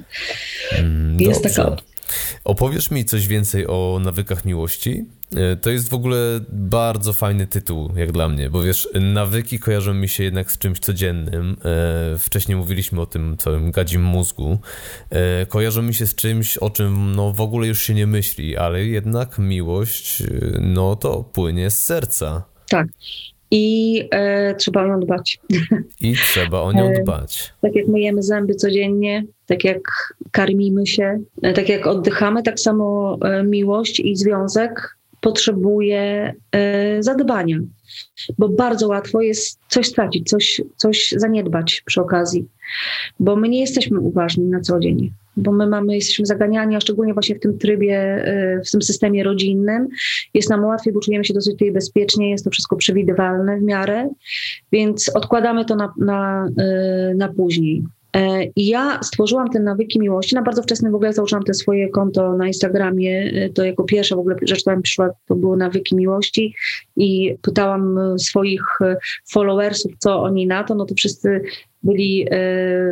Mm, 0.79 1.21
jest 1.21 1.43
dobrze. 1.43 1.65
taka 1.65 1.77
Opowiesz 2.45 2.91
mi 2.91 3.05
coś 3.05 3.27
więcej 3.27 3.67
o 3.67 4.01
nawykach 4.03 4.45
miłości? 4.45 5.05
E, 5.37 5.57
to 5.57 5.71
jest 5.71 5.89
w 5.89 5.95
ogóle 5.95 6.41
bardzo 6.53 7.13
fajny 7.13 7.47
tytuł, 7.47 7.93
jak 7.97 8.13
dla 8.13 8.29
mnie, 8.29 8.51
bo 8.51 8.63
wiesz, 8.63 8.89
nawyki 9.01 9.59
kojarzą 9.59 9.95
mi 9.95 10.09
się 10.09 10.25
jednak 10.25 10.53
z 10.53 10.59
czymś 10.59 10.79
codziennym. 10.79 11.57
E, 11.65 12.19
wcześniej 12.19 12.57
mówiliśmy 12.57 13.01
o 13.01 13.07
tym 13.07 13.37
całym 13.37 13.71
gadzim 13.71 14.03
mózgu. 14.03 14.59
E, 15.11 15.47
kojarzą 15.47 15.83
mi 15.83 15.95
się 15.95 16.07
z 16.07 16.15
czymś, 16.15 16.57
o 16.57 16.71
czym 16.71 17.15
no, 17.15 17.33
w 17.33 17.41
ogóle 17.41 17.67
już 17.67 17.83
się 17.83 17.95
nie 17.95 18.07
myśli, 18.07 18.57
ale 18.57 18.85
jednak 18.85 19.39
miłość, 19.39 20.23
no 20.61 20.97
to 20.97 21.25
płynie 21.25 21.71
z 21.71 21.85
serca. 21.85 22.45
Tak 22.69 22.87
i 23.51 24.03
e, 24.11 24.55
trzeba 24.55 24.85
o 24.85 24.89
nią 24.89 25.01
dbać. 25.01 25.41
I 26.01 26.15
trzeba 26.15 26.61
o 26.61 26.73
nią 26.73 26.93
dbać. 27.03 27.53
E, 27.59 27.67
tak 27.67 27.75
jak 27.75 27.87
myjemy 27.87 28.23
zęby 28.23 28.55
codziennie, 28.55 29.25
tak 29.47 29.65
jak 29.65 30.15
karmimy 30.31 30.87
się, 30.87 31.21
e, 31.43 31.53
tak 31.53 31.69
jak 31.69 31.87
oddychamy, 31.87 32.43
tak 32.43 32.61
samo 32.61 33.19
e, 33.23 33.43
miłość 33.43 34.01
i 34.01 34.17
związek 34.17 34.97
potrzebuje 35.21 36.35
e, 36.53 37.03
zadbania, 37.03 37.59
bo 38.39 38.49
bardzo 38.49 38.89
łatwo 38.89 39.21
jest 39.21 39.61
coś 39.69 39.87
stracić, 39.87 40.29
coś, 40.29 40.63
coś 40.77 41.15
zaniedbać 41.17 41.83
przy 41.87 42.01
okazji, 42.01 42.47
bo 43.21 43.37
my 43.37 43.49
nie 43.49 43.61
jesteśmy 43.61 44.01
uważni 44.01 44.45
na 44.45 44.61
co 44.61 44.81
dzień 44.81 45.13
bo 45.39 45.53
my 45.53 45.67
mamy, 45.67 45.95
jesteśmy 45.95 46.27
zaganiani, 46.27 46.77
a 46.77 46.81
szczególnie 46.81 47.15
właśnie 47.15 47.37
w 47.37 47.41
tym 47.41 47.59
trybie, 47.59 48.25
y, 48.59 48.63
w 48.67 48.71
tym 48.71 48.83
systemie 48.83 49.25
rodzinnym. 49.25 49.89
Jest 50.35 50.51
nam 50.51 50.65
łatwiej, 50.65 50.93
bo 50.93 51.01
czujemy 51.01 51.25
się 51.25 51.35
dosyć 51.35 51.53
tutaj 51.53 51.73
bezpiecznie, 51.73 52.31
jest 52.31 52.45
to 52.45 52.51
wszystko 52.51 52.77
przewidywalne 52.77 53.59
w 53.59 53.63
miarę, 53.63 54.09
więc 54.73 55.09
odkładamy 55.09 55.65
to 55.65 55.77
na, 55.77 55.93
na, 55.99 56.49
y, 57.11 57.15
na 57.15 57.29
później. 57.29 57.85
E, 58.17 58.45
I 58.45 58.67
ja 58.67 59.01
stworzyłam 59.03 59.49
te 59.51 59.61
nawyki 59.61 60.01
miłości. 60.01 60.35
Na 60.35 60.43
bardzo 60.43 60.63
wczesnym 60.63 60.93
w 60.93 60.95
ogóle 60.95 61.13
założyłam 61.13 61.45
te 61.45 61.55
swoje 61.55 61.89
konto 61.89 62.37
na 62.37 62.47
Instagramie. 62.47 63.33
E, 63.35 63.51
to 63.51 63.65
jako 63.65 63.85
pierwsza 63.85 64.17
w 64.17 64.19
ogóle 64.19 64.37
rzecz, 64.43 64.61
która 64.61 64.77
mi 64.77 64.83
przyszła, 64.83 65.11
to 65.27 65.35
były 65.35 65.57
nawyki 65.57 65.97
miłości. 65.97 66.55
I 66.97 67.37
pytałam 67.43 67.99
swoich 68.19 68.63
e, 68.81 68.97
followersów, 69.31 69.93
co 69.99 70.23
oni 70.23 70.47
na 70.47 70.65
to. 70.65 70.75
No 70.75 70.85
to 70.85 70.95
wszyscy 70.95 71.41
byli 71.83 72.27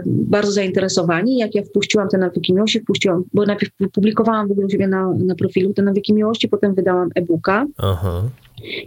bardzo 0.04 0.52
zainteresowani. 0.52 1.38
Jak 1.38 1.54
ja 1.54 1.62
wpuściłam 1.62 2.08
te 2.08 2.18
nawyki 2.18 2.54
miłości, 2.54 2.80
wpuściłam, 2.80 3.24
bo 3.34 3.46
najpierw 3.46 3.72
publikowałam 3.92 4.48
w 4.48 4.50
ogóle 4.50 4.66
u 4.66 4.70
siebie 4.70 4.88
na, 4.88 5.14
na 5.18 5.34
profilu 5.34 5.74
te 5.74 5.82
nawyki 5.82 6.14
miłości, 6.14 6.48
potem 6.48 6.74
wydałam 6.74 7.08
e-booka. 7.14 7.66
Aha. 7.76 8.22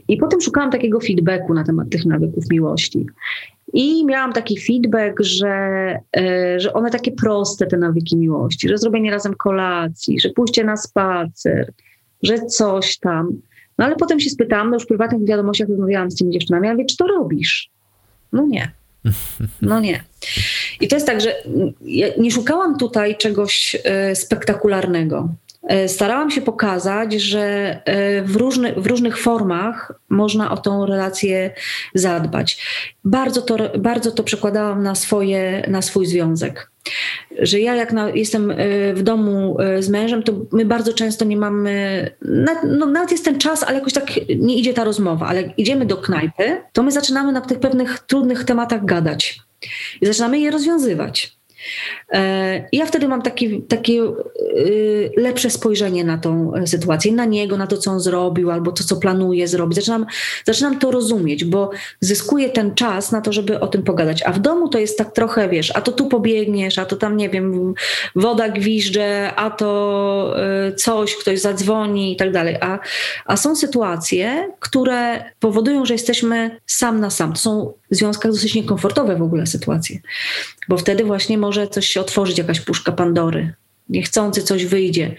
I 0.07 0.17
potem 0.17 0.41
szukałam 0.41 0.71
takiego 0.71 0.99
feedbacku 0.99 1.53
na 1.53 1.63
temat 1.63 1.89
tych 1.89 2.05
nawyków 2.05 2.49
miłości. 2.49 3.05
I 3.73 4.05
miałam 4.05 4.33
taki 4.33 4.59
feedback, 4.59 5.23
że, 5.23 5.47
e, 6.17 6.59
że 6.59 6.73
one 6.73 6.91
takie 6.91 7.11
proste, 7.11 7.67
te 7.67 7.77
nawyki 7.77 8.17
miłości, 8.17 8.69
że 8.69 8.77
zrobienie 8.77 9.11
razem 9.11 9.33
kolacji, 9.35 10.19
że 10.19 10.29
pójście 10.29 10.63
na 10.63 10.77
spacer, 10.77 11.73
że 12.23 12.45
coś 12.45 12.97
tam. 12.97 13.41
No 13.77 13.85
ale 13.85 13.95
potem 13.95 14.19
się 14.19 14.29
spytałam, 14.29 14.69
no 14.69 14.73
już 14.75 14.83
w 14.83 14.87
prywatnych 14.87 15.27
wiadomościach 15.27 15.69
rozmawiałam 15.69 16.11
z 16.11 16.15
tymi 16.15 16.31
dziewczynami, 16.31 16.67
ja 16.67 16.73
mówię, 16.73 16.85
czy 16.85 16.97
to 16.97 17.07
robisz? 17.07 17.69
No 18.33 18.45
nie. 18.45 18.71
No 19.61 19.79
nie. 19.79 20.03
I 20.81 20.87
to 20.87 20.95
jest 20.95 21.07
tak, 21.07 21.21
że 21.21 21.35
ja 21.81 22.07
nie 22.17 22.31
szukałam 22.31 22.77
tutaj 22.77 23.17
czegoś 23.17 23.77
e, 23.83 24.15
spektakularnego. 24.15 25.29
E, 25.69 25.87
starałam 25.87 26.31
się 26.31 26.41
pokazać, 26.41 27.13
że 27.13 27.41
e, 27.85 28.21
w, 28.21 28.35
różny, 28.35 28.73
w 28.77 28.87
różnych 28.87 29.17
formach 29.17 29.93
można 30.09 30.51
o 30.51 30.57
tą 30.57 30.85
relację 30.85 31.53
zadbać. 31.93 32.65
Bardzo 33.03 33.41
to, 33.41 33.57
bardzo 33.79 34.11
to 34.11 34.23
przekładałam 34.23 34.83
na, 34.83 34.95
swoje, 34.95 35.65
na 35.67 35.81
swój 35.81 36.05
związek. 36.05 36.71
Że 37.39 37.59
ja, 37.59 37.75
jak 37.75 37.93
na, 37.93 38.09
jestem 38.09 38.51
e, 38.51 38.55
w 38.93 39.03
domu 39.03 39.57
z 39.79 39.89
mężem, 39.89 40.23
to 40.23 40.33
my 40.51 40.65
bardzo 40.65 40.93
często 40.93 41.25
nie 41.25 41.37
mamy. 41.37 42.11
No, 42.63 42.85
nawet 42.85 43.11
jest 43.11 43.25
ten 43.25 43.39
czas, 43.39 43.63
ale 43.63 43.77
jakoś 43.77 43.93
tak 43.93 44.05
nie 44.39 44.55
idzie 44.55 44.73
ta 44.73 44.83
rozmowa. 44.83 45.27
Ale 45.27 45.41
jak 45.41 45.59
idziemy 45.59 45.85
do 45.85 45.97
knajpy, 45.97 46.61
to 46.73 46.83
my 46.83 46.91
zaczynamy 46.91 47.31
na 47.31 47.41
tych 47.41 47.59
pewnych 47.59 47.99
trudnych 47.99 48.43
tematach 48.43 48.85
gadać 48.85 49.39
i 50.01 50.05
zaczynamy 50.05 50.39
je 50.39 50.51
rozwiązywać. 50.51 51.38
E, 52.11 52.67
ja 52.71 52.85
wtedy 52.85 53.07
mam 53.07 53.21
taki, 53.21 53.61
takie 53.61 54.03
y, 54.57 55.11
lepsze 55.17 55.49
spojrzenie 55.49 56.03
na 56.03 56.17
tą 56.17 56.53
sytuację, 56.65 57.11
na 57.11 57.25
niego, 57.25 57.57
na 57.57 57.67
to, 57.67 57.77
co 57.77 57.91
on 57.91 57.99
zrobił, 57.99 58.51
albo 58.51 58.71
to, 58.71 58.83
co 58.83 58.95
planuje 58.95 59.47
zrobić. 59.47 59.75
Zaczynam, 59.75 60.05
zaczynam 60.45 60.79
to 60.79 60.91
rozumieć, 60.91 61.45
bo 61.45 61.71
zyskuję 61.99 62.49
ten 62.49 62.75
czas 62.75 63.11
na 63.11 63.21
to, 63.21 63.33
żeby 63.33 63.59
o 63.59 63.67
tym 63.67 63.83
pogadać. 63.83 64.23
A 64.23 64.31
w 64.31 64.39
domu 64.39 64.69
to 64.69 64.79
jest 64.79 64.97
tak 64.97 65.13
trochę, 65.13 65.49
wiesz, 65.49 65.71
a 65.75 65.81
to 65.81 65.91
tu 65.91 66.07
pobiegniesz, 66.07 66.79
a 66.79 66.85
to 66.85 66.95
tam, 66.95 67.17
nie 67.17 67.29
wiem, 67.29 67.73
woda 68.15 68.49
gwizdże, 68.49 69.31
a 69.35 69.49
to 69.49 70.35
y, 70.69 70.75
coś, 70.75 71.15
ktoś 71.15 71.39
zadzwoni 71.39 72.13
i 72.13 72.15
tak 72.15 72.31
dalej. 72.31 72.57
A, 72.61 72.79
a 73.25 73.37
są 73.37 73.55
sytuacje, 73.55 74.51
które 74.59 75.23
powodują, 75.39 75.85
że 75.85 75.93
jesteśmy 75.93 76.59
sam 76.65 76.99
na 76.99 77.09
sam. 77.09 77.33
To 77.33 77.39
są 77.39 77.73
w 77.91 77.95
związkach 77.95 78.31
dosyć 78.31 78.55
niekomfortowe 78.55 79.15
w 79.15 79.21
ogóle 79.21 79.47
sytuacje, 79.47 79.99
bo 80.67 80.77
wtedy 80.77 81.03
właśnie 81.03 81.37
może 81.37 81.67
coś 81.67 81.87
się 81.87 82.01
otworzyć, 82.01 82.37
jakaś 82.37 82.61
puszka 82.61 82.91
Pandory. 82.91 83.53
Niechcący 83.89 84.43
coś 84.43 84.65
wyjdzie, 84.65 85.15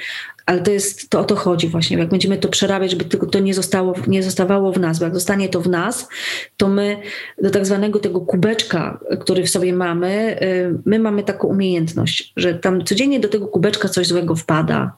ale 0.47 0.61
to 0.61 0.71
jest, 0.71 1.11
to 1.11 1.21
o 1.21 1.25
to 1.25 1.37
chodzi 1.37 1.69
właśnie. 1.69 1.99
Jak 1.99 2.09
będziemy 2.09 2.39
to 2.39 2.49
przerabiać, 2.49 2.91
żeby 2.91 3.05
to 3.05 3.39
nie, 3.39 3.55
zostało, 3.55 3.95
nie 4.07 4.23
zostawało 4.23 4.73
w 4.73 4.81
nas, 4.81 4.99
bo 4.99 5.05
jak 5.05 5.15
zostanie 5.15 5.49
to 5.49 5.61
w 5.61 5.69
nas, 5.69 6.09
to 6.57 6.69
my 6.69 6.97
do 7.43 7.51
tak 7.51 7.67
zwanego 7.67 7.99
tego 7.99 8.21
kubeczka, 8.21 9.01
który 9.21 9.43
w 9.43 9.51
sobie 9.51 9.73
mamy, 9.73 10.39
y, 10.43 10.79
my 10.85 10.99
mamy 10.99 11.23
taką 11.23 11.49
umiejętność, 11.49 12.33
że 12.37 12.55
tam 12.55 12.85
codziennie 12.85 13.21
do 13.21 13.29
tego 13.29 13.47
kubeczka 13.47 13.89
coś 13.89 14.07
złego 14.07 14.37
wpada 14.37 14.93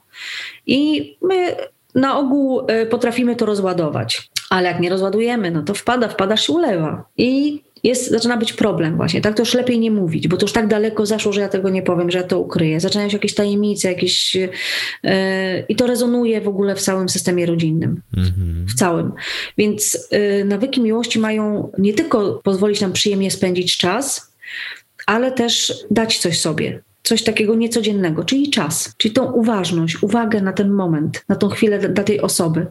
i 0.67 1.17
my 1.21 1.55
na 1.95 2.19
ogół 2.19 2.61
y, 2.69 2.85
potrafimy 2.85 3.35
to 3.35 3.45
rozładować. 3.45 4.29
Ale 4.49 4.67
jak 4.67 4.79
nie 4.79 4.89
rozładujemy, 4.89 5.51
no 5.51 5.63
to 5.63 5.73
wpada, 5.73 6.07
wpada 6.07 6.37
się 6.37 6.53
ulewa. 6.53 7.05
I 7.17 7.61
jest, 7.83 8.09
zaczyna 8.09 8.37
być 8.37 8.53
problem 8.53 8.97
właśnie, 8.97 9.21
tak? 9.21 9.35
To 9.35 9.41
już 9.41 9.53
lepiej 9.53 9.79
nie 9.79 9.91
mówić, 9.91 10.27
bo 10.27 10.37
to 10.37 10.43
już 10.43 10.53
tak 10.53 10.67
daleko 10.67 11.05
zaszło, 11.05 11.33
że 11.33 11.41
ja 11.41 11.49
tego 11.49 11.69
nie 11.69 11.81
powiem, 11.81 12.11
że 12.11 12.17
ja 12.17 12.23
to 12.23 12.39
ukryję. 12.39 12.79
Zaczynają 12.79 13.09
się 13.09 13.15
jakieś 13.15 13.33
tajemnice, 13.33 13.87
jakieś... 13.87 14.35
Yy, 14.35 14.51
I 15.69 15.75
to 15.75 15.87
rezonuje 15.87 16.41
w 16.41 16.47
ogóle 16.47 16.75
w 16.75 16.81
całym 16.81 17.09
systemie 17.09 17.45
rodzinnym. 17.45 18.01
Mm-hmm. 18.17 18.65
W 18.67 18.73
całym. 18.73 19.11
Więc 19.57 20.07
yy, 20.11 20.45
nawyki 20.45 20.81
miłości 20.81 21.19
mają 21.19 21.71
nie 21.77 21.93
tylko 21.93 22.41
pozwolić 22.43 22.81
nam 22.81 22.93
przyjemnie 22.93 23.31
spędzić 23.31 23.77
czas, 23.77 24.33
ale 25.05 25.31
też 25.31 25.73
dać 25.91 26.17
coś 26.17 26.39
sobie 26.39 26.81
coś 27.03 27.23
takiego 27.23 27.55
niecodziennego, 27.55 28.23
czyli 28.23 28.49
czas, 28.49 28.93
czyli 28.97 29.13
tą 29.13 29.31
uważność, 29.31 30.03
uwagę 30.03 30.41
na 30.41 30.53
ten 30.53 30.69
moment, 30.69 31.25
na 31.29 31.35
tą 31.35 31.49
chwilę 31.49 31.79
dla 31.79 32.03
tej 32.03 32.21
osoby. 32.21 32.65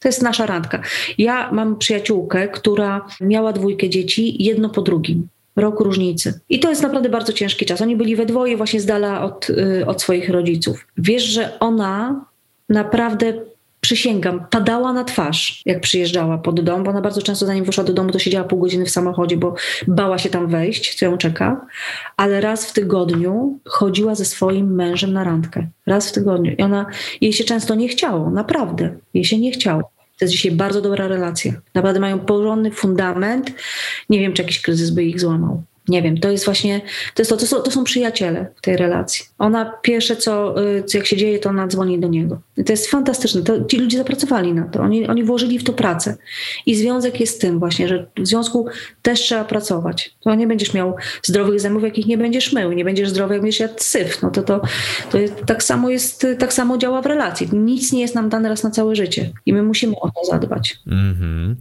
To 0.00 0.08
jest 0.08 0.22
nasza 0.22 0.46
randka. 0.46 0.82
Ja 1.18 1.52
mam 1.52 1.78
przyjaciółkę, 1.78 2.48
która 2.48 3.06
miała 3.20 3.52
dwójkę 3.52 3.88
dzieci, 3.88 4.44
jedno 4.44 4.68
po 4.68 4.82
drugim. 4.82 5.28
Rok 5.56 5.80
różnicy. 5.80 6.40
I 6.48 6.60
to 6.60 6.70
jest 6.70 6.82
naprawdę 6.82 7.08
bardzo 7.08 7.32
ciężki 7.32 7.66
czas. 7.66 7.80
Oni 7.80 7.96
byli 7.96 8.16
we 8.16 8.26
dwoje 8.26 8.56
właśnie 8.56 8.80
z 8.80 8.86
dala 8.86 9.24
od, 9.24 9.50
y, 9.50 9.86
od 9.86 10.02
swoich 10.02 10.28
rodziców. 10.30 10.86
Wiesz, 10.98 11.22
że 11.22 11.60
ona 11.60 12.24
naprawdę 12.68 13.34
przysięgam, 13.86 14.46
padała 14.50 14.92
na 14.92 15.04
twarz, 15.04 15.62
jak 15.66 15.80
przyjeżdżała 15.80 16.38
pod 16.38 16.60
dom, 16.60 16.84
bo 16.84 16.90
ona 16.90 17.00
bardzo 17.00 17.22
często 17.22 17.46
zanim 17.46 17.64
wyszła 17.64 17.84
do 17.84 17.92
domu, 17.92 18.10
to 18.10 18.18
siedziała 18.18 18.44
pół 18.44 18.60
godziny 18.60 18.84
w 18.84 18.90
samochodzie, 18.90 19.36
bo 19.36 19.54
bała 19.88 20.18
się 20.18 20.30
tam 20.30 20.48
wejść, 20.48 20.94
co 20.98 21.04
ją 21.04 21.18
czeka. 21.18 21.66
Ale 22.16 22.40
raz 22.40 22.70
w 22.70 22.72
tygodniu 22.72 23.58
chodziła 23.64 24.14
ze 24.14 24.24
swoim 24.24 24.74
mężem 24.74 25.12
na 25.12 25.24
randkę. 25.24 25.66
Raz 25.86 26.10
w 26.10 26.12
tygodniu. 26.12 26.54
I 26.58 26.62
ona, 26.62 26.86
jej 27.20 27.32
się 27.32 27.44
często 27.44 27.74
nie 27.74 27.88
chciało, 27.88 28.30
naprawdę. 28.30 28.96
Jej 29.14 29.24
się 29.24 29.38
nie 29.38 29.50
chciało. 29.50 29.82
To 30.18 30.24
jest 30.24 30.32
dzisiaj 30.32 30.52
bardzo 30.52 30.80
dobra 30.80 31.08
relacja. 31.08 31.52
Naprawdę 31.74 32.00
mają 32.00 32.18
porządny 32.18 32.70
fundament. 32.70 33.52
Nie 34.10 34.18
wiem, 34.18 34.32
czy 34.32 34.42
jakiś 34.42 34.62
kryzys 34.62 34.90
by 34.90 35.04
ich 35.04 35.20
złamał 35.20 35.62
nie 35.88 36.02
wiem, 36.02 36.18
to 36.18 36.30
jest 36.30 36.44
właśnie, 36.44 36.80
to, 37.14 37.22
jest 37.22 37.30
to, 37.30 37.36
to, 37.36 37.46
są, 37.46 37.62
to 37.62 37.70
są 37.70 37.84
przyjaciele 37.84 38.46
w 38.56 38.60
tej 38.60 38.76
relacji. 38.76 39.24
Ona 39.38 39.72
pierwsze, 39.82 40.16
co, 40.16 40.62
y, 40.62 40.84
co 40.84 40.98
jak 40.98 41.06
się 41.06 41.16
dzieje, 41.16 41.38
to 41.38 41.48
ona 41.48 41.66
dzwoni 41.66 42.00
do 42.00 42.08
niego. 42.08 42.40
I 42.56 42.64
to 42.64 42.72
jest 42.72 42.90
fantastyczne. 42.90 43.42
To, 43.42 43.64
ci 43.64 43.78
ludzie 43.78 43.98
zapracowali 43.98 44.52
na 44.52 44.68
to. 44.68 44.80
Oni, 44.80 45.06
oni 45.06 45.24
włożyli 45.24 45.58
w 45.58 45.64
to 45.64 45.72
pracę. 45.72 46.16
I 46.66 46.74
związek 46.74 47.20
jest 47.20 47.40
tym 47.40 47.58
właśnie, 47.58 47.88
że 47.88 48.06
w 48.16 48.26
związku 48.26 48.66
też 49.02 49.20
trzeba 49.20 49.44
pracować. 49.44 50.16
To 50.20 50.34
nie 50.34 50.46
będziesz 50.46 50.74
miał 50.74 50.94
zdrowych 51.22 51.60
zębów, 51.60 51.82
jakich 51.82 52.06
nie 52.06 52.18
będziesz 52.18 52.52
mył. 52.52 52.72
Nie 52.72 52.84
będziesz 52.84 53.08
zdrowy, 53.08 53.34
jak 53.34 53.42
będziesz 53.42 53.60
jadł 53.60 53.74
syf. 53.78 54.22
No 54.22 54.30
to, 54.30 54.42
to, 54.42 54.60
to 55.10 55.18
jest, 55.18 55.34
tak 55.46 55.62
samo 55.62 55.90
jest, 55.90 56.26
tak 56.38 56.52
samo 56.52 56.78
działa 56.78 57.02
w 57.02 57.06
relacji. 57.06 57.48
Nic 57.52 57.92
nie 57.92 58.00
jest 58.00 58.14
nam 58.14 58.28
dane 58.28 58.48
raz 58.48 58.62
na 58.62 58.70
całe 58.70 58.96
życie. 58.96 59.32
I 59.46 59.52
my 59.52 59.62
musimy 59.62 59.96
o 60.00 60.10
to 60.10 60.24
zadbać. 60.30 60.78
Mm-hmm. 60.86 61.54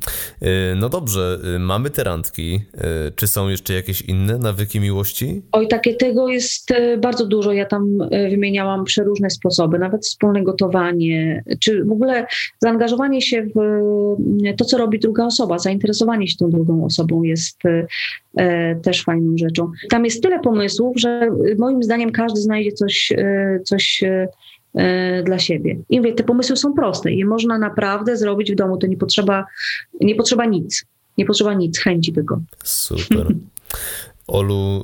No 0.76 0.90
dobrze, 0.90 1.40
y, 1.56 1.60
mamy 1.60 1.90
te 1.90 2.04
randki. 2.04 2.62
Y, 3.08 3.12
czy 3.16 3.28
są 3.28 3.50
jeszcze 3.50 3.74
jakieś 3.74 4.02
inne 4.02 4.15
inne 4.16 4.38
nawyki 4.38 4.80
miłości? 4.80 5.42
Oj, 5.52 5.68
takie 5.68 5.94
tego 5.94 6.28
jest 6.28 6.72
e, 6.72 6.98
bardzo 6.98 7.26
dużo. 7.26 7.54
Ja 7.54 7.66
tam 7.66 8.02
e, 8.12 8.30
wymieniałam 8.30 8.84
przeróżne 8.84 9.30
sposoby, 9.30 9.80
nawet 9.80 10.06
wspólne 10.06 10.44
gotowanie, 10.44 11.44
czy 11.60 11.84
w 11.84 11.92
ogóle 11.92 12.26
zaangażowanie 12.60 13.22
się 13.22 13.48
w 13.56 13.60
e, 14.48 14.54
to, 14.54 14.66
co 14.66 14.78
robi 14.78 15.00
druga 15.00 15.26
osoba, 15.26 15.60
zainteresowanie 15.60 16.28
się 16.28 16.38
tą 16.38 16.50
drugą 16.50 16.86
osobą 16.86 17.24
jest 17.24 17.60
też 18.84 19.04
fajną 19.04 19.38
rzeczą. 19.38 19.72
Tam 19.90 20.06
jest 20.06 20.24
tyle 20.24 20.40
pomysłów, 20.40 21.00
że 21.00 21.30
moim 21.58 21.84
zdaniem 21.84 22.12
każdy 22.12 22.42
znajdzie 22.42 22.72
coś, 22.72 23.14
coś 23.64 24.04
dla 25.24 25.40
siebie. 25.40 25.78
I 25.90 25.98
mówię, 25.98 26.14
te 26.14 26.24
pomysły 26.24 26.58
są 26.58 26.74
proste 26.74 27.12
i 27.12 27.18
je 27.18 27.26
można 27.26 27.58
naprawdę 27.58 28.18
zrobić 28.18 28.52
w 28.52 28.56
domu. 28.56 28.78
To 28.78 28.88
nie 28.88 28.98
potrzeba, 28.98 29.46
nie 30.02 30.16
potrzeba 30.16 30.46
nic. 30.46 30.86
Nie 31.18 31.26
potrzeba 31.26 31.54
nic, 31.54 31.80
chęci 31.80 32.14
tylko. 32.14 32.42
Super. 32.64 33.28
Olu, 34.28 34.84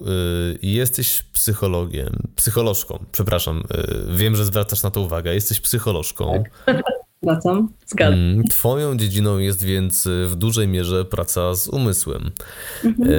y, 0.56 0.60
jesteś 0.62 1.24
psychologiem, 1.34 2.30
psycholożką, 2.36 3.06
przepraszam, 3.12 3.64
y, 4.12 4.16
wiem, 4.16 4.36
że 4.36 4.46
zwracasz 4.46 4.84
na 4.84 4.92
to 4.92 5.02
uwagę, 5.02 5.34
jesteś 5.34 5.60
psycholożką. 5.60 6.44
Tak. 6.66 6.82
Zwracam, 7.24 7.74
zgadzam. 7.86 8.14
Mm, 8.14 8.44
twoją 8.44 8.98
dziedziną 8.98 9.38
jest 9.38 9.64
więc 9.64 10.08
w 10.26 10.36
dużej 10.36 10.68
mierze 10.68 11.06
praca 11.06 11.56
z 11.56 11.68
umysłem. 11.68 12.32
Mhm. 12.84 13.10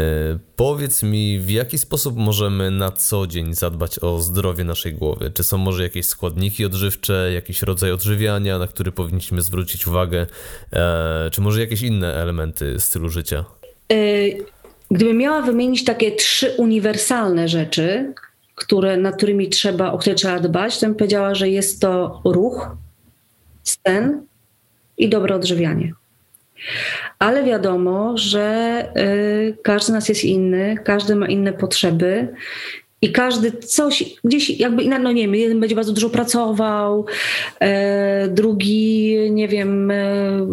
Powiedz 0.57 1.03
mi, 1.03 1.39
w 1.41 1.51
jaki 1.51 1.79
sposób 1.79 2.17
możemy 2.17 2.71
na 2.71 2.91
co 2.91 3.27
dzień 3.27 3.55
zadbać 3.55 3.99
o 3.99 4.21
zdrowie 4.21 4.65
naszej 4.65 4.95
głowy? 4.95 5.31
Czy 5.31 5.45
są 5.45 5.59
może 5.59 5.83
jakieś 5.83 6.07
składniki 6.07 6.65
odżywcze, 6.65 7.31
jakiś 7.35 7.63
rodzaj 7.63 7.93
odżywiania, 7.93 8.59
na 8.59 8.67
który 8.67 8.93
powinniśmy 8.93 9.43
zwrócić 9.43 9.87
uwagę, 9.87 10.27
e, 10.73 11.31
czy 11.33 11.41
może 11.41 11.61
jakieś 11.61 11.83
inne 11.83 12.15
elementy 12.15 12.81
stylu 12.81 13.09
życia? 13.09 13.45
Gdybym 14.93 15.17
miała 15.17 15.43
wymienić 15.43 15.85
takie 15.85 16.13
trzy 16.13 16.55
uniwersalne 16.59 17.49
rzeczy, 17.49 18.13
które, 18.55 18.97
nad 18.97 19.17
którymi 19.17 19.49
trzeba, 19.49 19.93
o 19.93 19.99
które 19.99 20.15
trzeba 20.15 20.41
dbać, 20.41 20.79
to 20.79 20.87
bym 20.87 20.95
powiedziała, 20.95 21.35
że 21.35 21.49
jest 21.49 21.81
to 21.81 22.21
ruch, 22.25 22.77
sen 23.63 24.27
i 24.99 25.09
dobre 25.09 25.35
odżywianie. 25.35 25.93
Ale 27.19 27.45
wiadomo, 27.45 28.19
że 28.19 28.87
y, 28.97 29.57
każdy 29.63 29.87
z 29.87 29.95
nas 29.95 30.09
jest 30.09 30.25
inny, 30.25 30.77
każdy 30.85 31.17
ma 31.17 31.27
inne 31.27 31.53
potrzeby 31.53 32.29
i 33.03 33.13
każdy 33.13 33.53
coś 33.53 34.05
gdzieś 34.25 34.51
jakby, 34.51 34.85
no 34.85 35.13
nie 35.13 35.23
wiem, 35.23 35.35
jeden 35.35 35.61
będzie 35.61 35.77
bardzo 35.77 35.93
dużo 35.93 36.11
pracował, 36.11 37.07
e, 37.61 38.29
drugi, 38.29 39.17
nie 39.31 39.49
wiem, 39.49 39.91
e, 39.91 40.47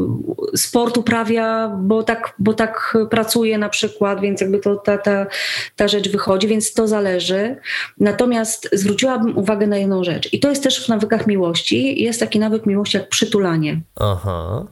sport 0.56 0.98
uprawia, 0.98 1.78
bo 1.80 2.04
tak, 2.04 2.34
bo 2.40 2.54
tak 2.54 2.98
pracuje 3.10 3.58
na 3.58 3.70
przykład, 3.70 4.22
więc 4.22 4.42
jakby 4.42 4.60
to 4.60 4.76
ta, 4.76 4.98
ta, 4.98 5.28
ta 5.76 5.88
rzecz 5.88 6.12
wychodzi, 6.12 6.48
więc 6.48 6.74
to 6.74 6.88
zależy. 6.88 7.56
Natomiast 8.00 8.70
zwróciłabym 8.74 9.38
uwagę 9.38 9.68
na 9.68 9.78
jedną 9.78 10.04
rzecz 10.04 10.34
i 10.34 10.40
to 10.40 10.50
jest 10.50 10.64
też 10.64 10.86
w 10.86 10.90
nawykach 10.90 11.28
miłości. 11.28 12.04
Jest 12.04 12.20
taki 12.20 12.40
nawyk 12.40 12.66
miłości 12.66 12.98
jak 12.98 13.10
przytulanie. 13.10 13.82
Aha. 13.96 14.68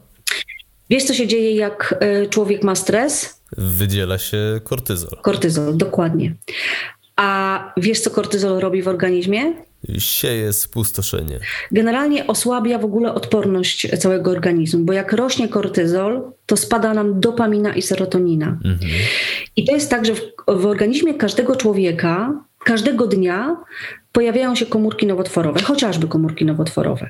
Wiesz, 0.89 1.03
co 1.03 1.13
się 1.13 1.27
dzieje, 1.27 1.55
jak 1.55 1.95
e, 1.99 2.27
człowiek 2.27 2.63
ma 2.63 2.75
stres? 2.75 3.41
Wydziela 3.57 4.17
się 4.17 4.37
kortyzol. 4.63 5.19
Kortyzol, 5.21 5.77
dokładnie. 5.77 6.35
A 7.17 7.73
wiesz, 7.77 7.99
co 7.99 8.11
kortyzol 8.11 8.59
robi 8.59 8.81
w 8.81 8.87
organizmie? 8.87 9.53
Sieje 9.97 10.53
spustoszenie. 10.53 11.39
Generalnie 11.71 12.27
osłabia 12.27 12.79
w 12.79 12.85
ogóle 12.85 13.13
odporność 13.13 13.87
całego 13.99 14.31
organizmu, 14.31 14.85
bo 14.85 14.93
jak 14.93 15.13
rośnie 15.13 15.47
kortyzol, 15.47 16.31
to 16.45 16.57
spada 16.57 16.93
nam 16.93 17.19
dopamina 17.19 17.75
i 17.75 17.81
serotonina. 17.81 18.47
Mhm. 18.47 18.91
I 19.55 19.65
to 19.65 19.73
jest 19.73 19.89
tak, 19.89 20.05
że 20.05 20.15
w, 20.15 20.21
w 20.47 20.65
organizmie 20.65 21.13
każdego 21.13 21.55
człowieka 21.55 22.43
każdego 22.67 23.07
dnia 23.07 23.57
pojawiają 24.11 24.55
się 24.55 24.65
komórki 24.65 25.07
nowotworowe, 25.07 25.61
chociażby 25.61 26.07
komórki 26.07 26.45
nowotworowe. 26.45 27.09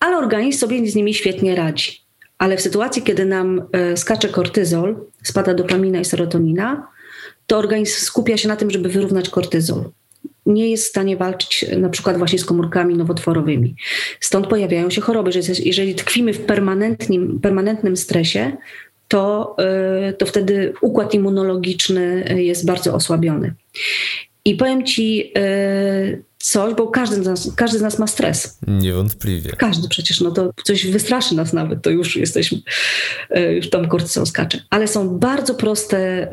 Ale 0.00 0.16
organizm 0.16 0.58
sobie 0.58 0.90
z 0.90 0.94
nimi 0.94 1.14
świetnie 1.14 1.54
radzi. 1.54 2.02
Ale 2.38 2.56
w 2.56 2.60
sytuacji, 2.60 3.02
kiedy 3.02 3.24
nam 3.24 3.62
e, 3.72 3.96
skacze 3.96 4.28
kortyzol, 4.28 4.96
spada 5.22 5.54
dopamina 5.54 6.00
i 6.00 6.04
serotonina, 6.04 6.88
to 7.46 7.58
organizm 7.58 8.04
skupia 8.04 8.36
się 8.36 8.48
na 8.48 8.56
tym, 8.56 8.70
żeby 8.70 8.88
wyrównać 8.88 9.28
kortyzol. 9.28 9.84
Nie 10.46 10.70
jest 10.70 10.84
w 10.84 10.88
stanie 10.88 11.16
walczyć 11.16 11.66
na 11.76 11.88
przykład 11.88 12.18
właśnie 12.18 12.38
z 12.38 12.44
komórkami 12.44 12.96
nowotworowymi. 12.96 13.76
Stąd 14.20 14.46
pojawiają 14.46 14.90
się 14.90 15.00
choroby, 15.00 15.32
że 15.32 15.40
jeżeli 15.64 15.94
tkwimy 15.94 16.32
w 16.32 16.40
permanentnym, 16.40 17.40
permanentnym 17.40 17.96
stresie, 17.96 18.56
to, 19.08 19.56
e, 19.58 20.12
to 20.12 20.26
wtedy 20.26 20.72
układ 20.80 21.14
immunologiczny 21.14 22.24
jest 22.36 22.66
bardzo 22.66 22.94
osłabiony. 22.94 23.54
I 24.44 24.54
powiem 24.54 24.86
ci 24.86 25.32
coś, 26.38 26.74
bo 26.74 26.86
każdy 26.86 27.22
z, 27.22 27.26
nas, 27.26 27.52
każdy 27.56 27.78
z 27.78 27.82
nas 27.82 27.98
ma 27.98 28.06
stres. 28.06 28.58
Niewątpliwie. 28.66 29.50
Każdy 29.50 29.88
przecież, 29.88 30.20
no 30.20 30.30
to 30.30 30.50
coś 30.64 30.86
wystraszy 30.86 31.34
nas 31.34 31.52
nawet, 31.52 31.82
to 31.82 31.90
już 31.90 32.16
jesteśmy, 32.16 32.58
już 33.54 33.70
tam 33.70 33.88
kortyzol 33.88 34.26
skacze. 34.26 34.62
Ale 34.70 34.88
są 34.88 35.08
bardzo 35.08 35.54
proste 35.54 36.28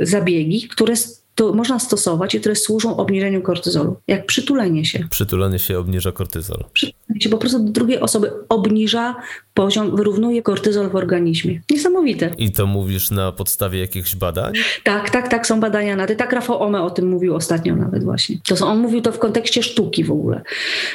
zabiegi, 0.00 0.68
które 0.68 0.94
to 1.34 1.52
można 1.52 1.78
stosować 1.78 2.34
i 2.34 2.40
które 2.40 2.56
służą 2.56 2.96
obniżeniu 2.96 3.42
kortyzolu, 3.42 3.96
jak 4.08 4.26
przytulenie 4.26 4.84
się. 4.84 5.08
Przytulenie 5.10 5.58
się 5.58 5.78
obniża 5.78 6.12
kortyzol. 6.12 6.64
Przytulenie 6.72 7.20
się 7.20 7.28
po 7.30 7.38
prostu 7.38 7.58
do 7.58 7.72
drugiej 7.72 8.00
osoby 8.00 8.30
obniża 8.48 9.16
poziom, 9.54 9.96
wyrównuje 9.96 10.42
kortyzol 10.42 10.90
w 10.90 10.96
organizmie. 10.96 11.60
Niesamowite. 11.70 12.30
I 12.38 12.52
to 12.52 12.66
mówisz 12.66 13.10
na 13.10 13.32
podstawie 13.32 13.80
jakichś 13.80 14.16
badań? 14.16 14.52
Tak, 14.84 15.10
tak, 15.10 15.28
tak, 15.28 15.46
są 15.46 15.60
badania 15.60 15.96
na 15.96 16.06
to. 16.06 16.14
Tak 16.14 16.32
Rafał 16.32 16.62
Ome 16.62 16.82
o 16.82 16.90
tym 16.90 17.08
mówił 17.08 17.34
ostatnio 17.34 17.76
nawet 17.76 18.04
właśnie. 18.04 18.36
To 18.48 18.56
są, 18.56 18.66
on 18.66 18.78
mówił 18.78 19.00
to 19.00 19.12
w 19.12 19.18
kontekście 19.18 19.62
sztuki 19.62 20.04
w 20.04 20.10
ogóle, 20.10 20.42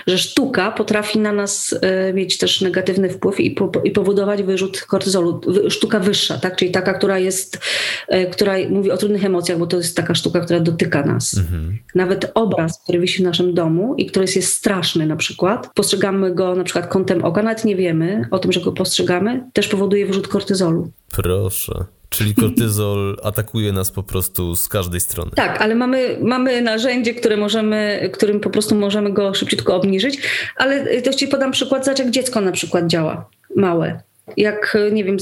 że 0.07 0.17
sztuka 0.17 0.71
potrafi 0.71 1.19
na 1.19 1.31
nas 1.31 1.75
e, 1.81 2.13
mieć 2.13 2.37
też 2.37 2.61
negatywny 2.61 3.09
wpływ 3.09 3.39
i, 3.39 3.51
po, 3.51 3.71
i 3.83 3.91
powodować 3.91 4.43
wyrzut 4.43 4.81
kortyzolu. 4.81 5.41
Sztuka 5.69 5.99
wyższa, 5.99 6.37
tak, 6.37 6.55
czyli 6.55 6.71
taka, 6.71 6.93
która 6.93 7.19
jest, 7.19 7.59
e, 8.07 8.25
która 8.25 8.53
mówi 8.69 8.91
o 8.91 8.97
trudnych 8.97 9.25
emocjach, 9.25 9.57
bo 9.57 9.67
to 9.67 9.77
jest 9.77 9.97
taka 9.97 10.15
sztuka, 10.15 10.39
która 10.39 10.59
dotyka 10.59 11.05
nas. 11.05 11.37
Mhm. 11.37 11.77
Nawet 11.95 12.31
obraz, 12.33 12.79
który 12.83 12.99
wisi 12.99 13.21
w 13.21 13.25
naszym 13.25 13.53
domu 13.53 13.95
i 13.97 14.05
który 14.05 14.25
jest 14.35 14.53
straszny 14.53 15.05
na 15.05 15.15
przykład, 15.15 15.69
postrzegamy 15.73 16.35
go 16.35 16.55
na 16.55 16.63
przykład 16.63 16.87
kątem 16.87 17.25
oka, 17.25 17.43
nawet 17.43 17.65
nie 17.65 17.75
wiemy 17.75 18.27
o 18.31 18.39
tym, 18.39 18.46
tym, 18.47 18.53
że 18.53 18.61
go 18.61 18.71
postrzegamy, 18.71 19.43
też 19.53 19.67
powoduje 19.67 20.05
wyrzut 20.05 20.27
kortyzolu. 20.27 20.91
Proszę. 21.11 21.85
Czyli 22.09 22.35
kortyzol 22.41 23.17
atakuje 23.23 23.71
nas 23.71 23.91
po 23.91 24.03
prostu 24.03 24.55
z 24.55 24.67
każdej 24.67 24.99
strony. 24.99 25.31
Tak, 25.35 25.61
ale 25.61 25.75
mamy, 25.75 26.17
mamy 26.21 26.61
narzędzie, 26.61 27.13
które 27.13 27.37
możemy, 27.37 28.09
którym 28.13 28.39
po 28.39 28.49
prostu 28.49 28.75
możemy 28.75 29.13
go 29.13 29.33
szybciutko 29.33 29.75
obniżyć. 29.75 30.19
Ale 30.55 31.01
to 31.01 31.13
ci 31.13 31.27
podam 31.27 31.51
przykład, 31.51 31.85
zobacz 31.85 31.99
jak 31.99 32.09
dziecko 32.09 32.41
na 32.41 32.51
przykład 32.51 32.87
działa, 32.87 33.29
małe. 33.55 34.01
Jak, 34.37 34.77
nie 34.91 35.03
wiem, 35.03 35.17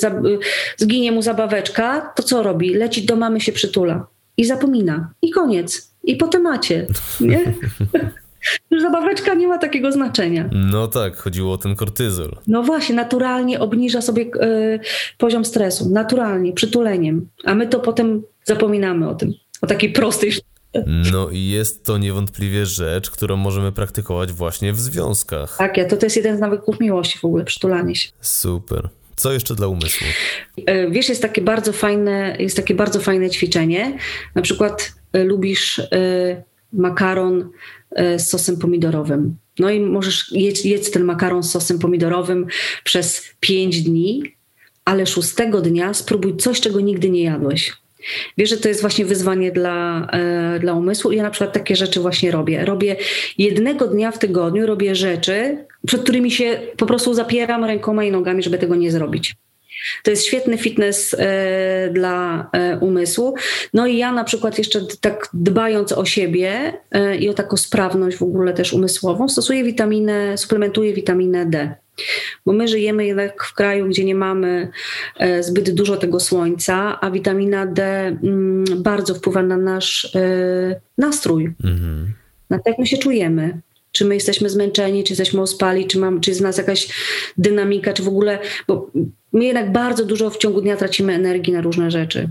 zginie 0.78 1.11
mu 1.11 1.21
zabaweczka, 1.21 2.13
to 2.15 2.23
co 2.23 2.43
robi? 2.43 2.73
Leci 2.73 3.05
do 3.05 3.15
mamy, 3.15 3.41
się 3.41 3.51
przytula 3.51 4.07
i 4.38 4.45
zapomina. 4.45 5.09
I 5.21 5.32
koniec. 5.32 5.91
I 6.03 6.15
po 6.15 6.28
temacie, 6.28 6.88
nie? 7.21 7.39
Już 8.72 8.82
zabaweczka 8.82 9.34
nie 9.34 9.48
ma 9.48 9.58
takiego 9.58 9.91
znaczenia. 9.91 10.50
No 10.52 10.88
tak, 10.88 11.18
chodziło 11.18 11.54
o 11.54 11.58
ten 11.58 11.76
kortyzol. 11.76 12.36
No 12.48 12.64
właśnie, 12.64 12.96
naturalnie 12.96 13.60
obniża 13.60 14.02
sobie 14.02 14.24
y, 14.24 14.80
poziom 15.18 15.46
stresu. 15.46 15.89
Naturalnie, 15.89 16.54
przytuleniem. 16.54 17.30
A 17.46 17.56
my 17.56 17.68
to 17.68 17.80
potem 17.80 18.24
zapominamy 18.43 19.10
o 19.10 19.16
tym. 19.16 19.34
O 19.62 19.68
takiej 19.68 19.91
prostej 19.91 20.32
no 21.12 21.30
i 21.30 21.48
jest 21.48 21.86
to 21.86 21.98
niewątpliwie 21.98 22.66
rzecz, 22.66 23.12
którą 23.12 23.38
możemy 23.38 23.72
praktykować 23.72 24.32
właśnie 24.32 24.74
w 24.74 24.80
związkach. 24.80 25.58
Tak, 25.58 25.78
ja, 25.78 25.86
to, 25.86 25.98
to 25.98 26.06
jest 26.06 26.16
jeden 26.16 26.38
z 26.38 26.39
nawyków 26.39 26.80
miłości 26.80 27.20
w 27.20 27.26
ogóle, 27.26 27.43
przytulanie 27.43 27.96
się. 27.96 28.10
Super. 28.22 28.89
Co 29.16 29.32
jeszcze 29.32 29.56
dla 29.56 29.68
umysłu? 29.68 30.08
E, 30.66 30.89
wiesz, 30.89 31.10
jest 31.10 31.22
takie 31.22 31.41
bardzo 31.41 31.74
fajne, 31.74 32.36
jest 32.39 32.56
takie 32.56 32.76
bardzo 32.76 33.00
fajne 33.00 33.30
ćwiczenie. 33.30 33.98
Na 34.36 34.41
przykład 34.41 34.96
lubisz 35.14 35.82
makaron 36.74 37.50
E, 37.85 37.85
z 38.18 38.30
sosem 38.30 38.58
pomidorowym. 38.58 39.36
No 39.60 39.70
i 39.70 39.80
możesz 39.80 40.32
jedz, 40.32 40.91
ten 40.91 41.04
makaron 41.04 41.43
z 41.43 41.52
sosem 41.52 41.80
pomidorowym 41.80 42.48
przez 42.84 43.24
5 43.39 43.82
dni, 43.82 44.24
ale 44.86 45.06
szóstego 45.06 45.62
dnia 45.62 45.93
spróbuj 45.93 46.38
coś, 46.38 46.62
czego 46.62 46.80
nigdy 46.80 47.10
nie 47.10 47.24
jadłeś. 47.24 47.74
Wiesz, 48.38 48.50
że 48.50 48.58
to 48.58 48.68
jest 48.68 48.82
właśnie 48.82 49.06
wyzwanie 49.06 49.52
dla, 49.52 50.08
e, 50.12 50.60
dla 50.60 50.74
umysłu 50.74 51.12
ja 51.12 51.24
na 51.24 51.30
przykład 51.30 51.54
takie 51.54 51.76
rzeczy 51.76 52.00
właśnie 52.00 52.32
robię. 52.32 52.66
Robię 52.66 52.96
jednego 53.38 53.88
dnia 53.88 54.12
w 54.12 54.20
tygodniu, 54.20 54.66
robię 54.66 54.96
rzeczy, 54.96 55.66
przed 55.88 56.04
którymi 56.04 56.32
się 56.32 56.60
po 56.78 56.86
prostu 56.86 57.14
zapieram 57.14 57.66
rękoma 57.66 58.04
i 58.04 58.12
nogami, 58.12 58.43
żeby 58.43 58.58
tego 58.58 58.76
nie 58.76 58.91
zrobić. 58.91 59.36
To 60.03 60.11
jest 60.11 60.26
świetny 60.26 60.57
fitness 60.57 61.16
e, 61.20 61.89
dla 61.93 62.49
e, 62.51 62.78
umysłu. 62.78 63.36
No 63.74 63.88
i 63.88 63.97
ja 63.97 64.11
na 64.11 64.24
przykład 64.24 64.57
jeszcze 64.57 64.82
tak 65.01 65.30
dbając 65.34 65.91
o 65.91 66.05
siebie 66.05 66.74
e, 66.91 67.16
i 67.16 67.30
o 67.30 67.34
taką 67.34 67.57
sprawność 67.57 68.18
w 68.18 68.24
ogóle 68.24 68.53
też 68.53 68.74
umysłową, 68.74 69.30
stosuję 69.30 69.63
witaminę, 69.63 70.38
suplementuję 70.38 70.93
witaminę 70.93 71.45
D. 71.45 71.76
Bo 72.45 72.53
my 72.53 72.68
żyjemy 72.68 73.05
jednak 73.05 73.43
w 73.43 73.53
kraju, 73.53 73.88
gdzie 73.88 74.05
nie 74.05 74.16
mamy 74.16 74.70
zbyt 75.39 75.70
dużo 75.70 75.97
tego 75.97 76.20
słońca, 76.20 76.99
a 77.01 77.11
witamina 77.11 77.66
D 77.66 77.84
mm, 77.84 78.66
bardzo 78.78 79.16
wpływa 79.16 79.43
na 79.43 79.57
nasz 79.57 80.11
nastrój, 80.97 81.53
mhm. 81.63 82.13
na 82.49 82.57
to, 82.57 82.70
jak 82.70 82.80
my 82.80 82.88
się 82.88 82.97
czujemy 82.97 83.61
czy 83.96 84.06
my 84.06 84.16
jesteśmy 84.16 84.50
zmęczeni, 84.50 85.04
czy 85.04 85.14
jesteśmy 85.14 85.41
ospali, 85.41 85.88
czy, 85.88 86.00
mam, 86.00 86.22
czy 86.22 86.32
jest 86.32 86.41
w 86.41 86.43
nas 86.43 86.58
jakaś 86.58 86.88
dynamika, 87.38 87.93
czy 87.93 88.04
w 88.04 88.08
ogóle, 88.08 88.39
bo 88.68 88.91
my 89.32 89.46
jednak 89.46 89.72
bardzo 89.72 90.06
dużo 90.06 90.30
w 90.30 90.38
ciągu 90.38 90.62
dnia 90.62 90.78
tracimy 90.78 91.14
energii 91.14 91.54
na 91.54 91.62
różne 91.62 91.91
rzeczy. 91.91 92.30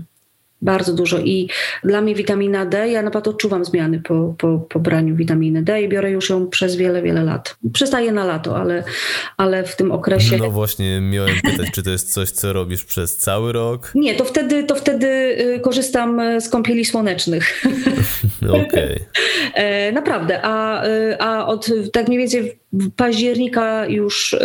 Bardzo 0.65 0.93
dużo. 0.93 1.19
I 1.19 1.49
dla 1.83 2.01
mnie 2.01 2.15
witamina 2.15 2.65
D, 2.65 2.89
ja 2.89 3.01
naprawdę 3.01 3.29
odczuwam 3.29 3.65
zmiany 3.65 3.99
po, 3.99 4.35
po, 4.37 4.59
po 4.69 4.79
braniu 4.79 5.15
witaminy 5.15 5.63
D 5.63 5.81
i 5.81 5.89
biorę 5.89 6.11
już 6.11 6.29
ją 6.29 6.47
przez 6.47 6.75
wiele, 6.75 7.01
wiele 7.01 7.23
lat. 7.23 7.57
Przestaję 7.73 8.11
na 8.11 8.25
lato, 8.25 8.57
ale, 8.57 8.83
ale 9.37 9.63
w 9.63 9.75
tym 9.75 9.91
okresie. 9.91 10.37
No 10.37 10.51
właśnie, 10.51 11.01
miałem 11.01 11.35
pytać, 11.43 11.71
czy 11.71 11.83
to 11.83 11.89
jest 11.89 12.13
coś, 12.13 12.31
co 12.31 12.53
robisz 12.53 12.85
przez 12.85 13.17
cały 13.17 13.53
rok? 13.53 13.91
Nie, 13.95 14.15
to 14.15 14.25
wtedy, 14.25 14.63
to 14.63 14.75
wtedy 14.75 15.07
y, 15.55 15.59
korzystam 15.59 16.19
y, 16.19 16.41
z 16.41 16.49
kąpieli 16.49 16.85
słonecznych. 16.85 17.63
Okej. 18.49 18.65
Okay. 18.67 19.05
E, 19.53 19.91
naprawdę. 19.91 20.39
A, 20.43 20.85
y, 20.85 21.19
a 21.19 21.47
od 21.47 21.69
tak 21.93 22.07
mniej 22.07 22.19
więcej 22.19 22.59
października 22.95 23.85
już 23.87 24.35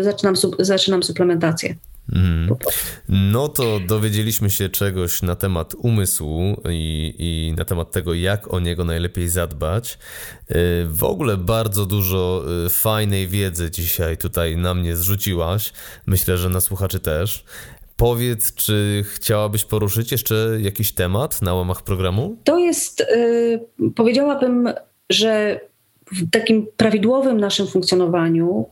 zaczynam, 0.00 0.34
zaczynam 0.58 1.02
suplementację. 1.02 1.74
Mm. 2.14 2.56
No 3.08 3.48
to 3.48 3.80
dowiedzieliśmy 3.80 4.50
się 4.50 4.68
czegoś 4.68 5.22
na 5.22 5.36
temat 5.36 5.74
umysłu 5.78 6.62
i, 6.70 7.14
i, 7.18 7.54
na 7.56 7.64
temat 7.64 7.90
tego, 7.90 8.14
jak 8.14 8.54
o 8.54 8.60
niego 8.60 8.84
najlepiej 8.84 9.28
zadbać. 9.28 9.98
Y, 10.50 10.54
w 10.88 11.04
ogóle 11.04 11.36
bardzo 11.36 11.86
dużo 11.86 12.44
y, 12.66 12.70
fajnej 12.70 13.28
wiedzy 13.28 13.70
dzisiaj 13.70 14.16
tutaj 14.16 14.56
na 14.56 14.74
mnie 14.74 14.96
zrzuciłaś. 14.96 15.72
Myślę, 16.06 16.38
że 16.38 16.48
na 16.48 16.60
słuchaczy 16.60 17.00
też. 17.00 17.44
Powiedz, 17.96 18.54
czy 18.54 19.04
chciałabyś 19.14 19.64
poruszyć 19.64 20.12
jeszcze 20.12 20.58
jakiś 20.60 20.92
temat 20.92 21.42
na 21.42 21.54
łamach 21.54 21.82
programu? 21.82 22.36
To 22.44 22.58
jest, 22.58 23.06
yy, 23.80 23.90
powiedziałabym, 23.94 24.68
że 25.10 25.60
w 26.14 26.30
takim 26.30 26.66
prawidłowym 26.76 27.40
naszym 27.40 27.66
funkcjonowaniu 27.66 28.66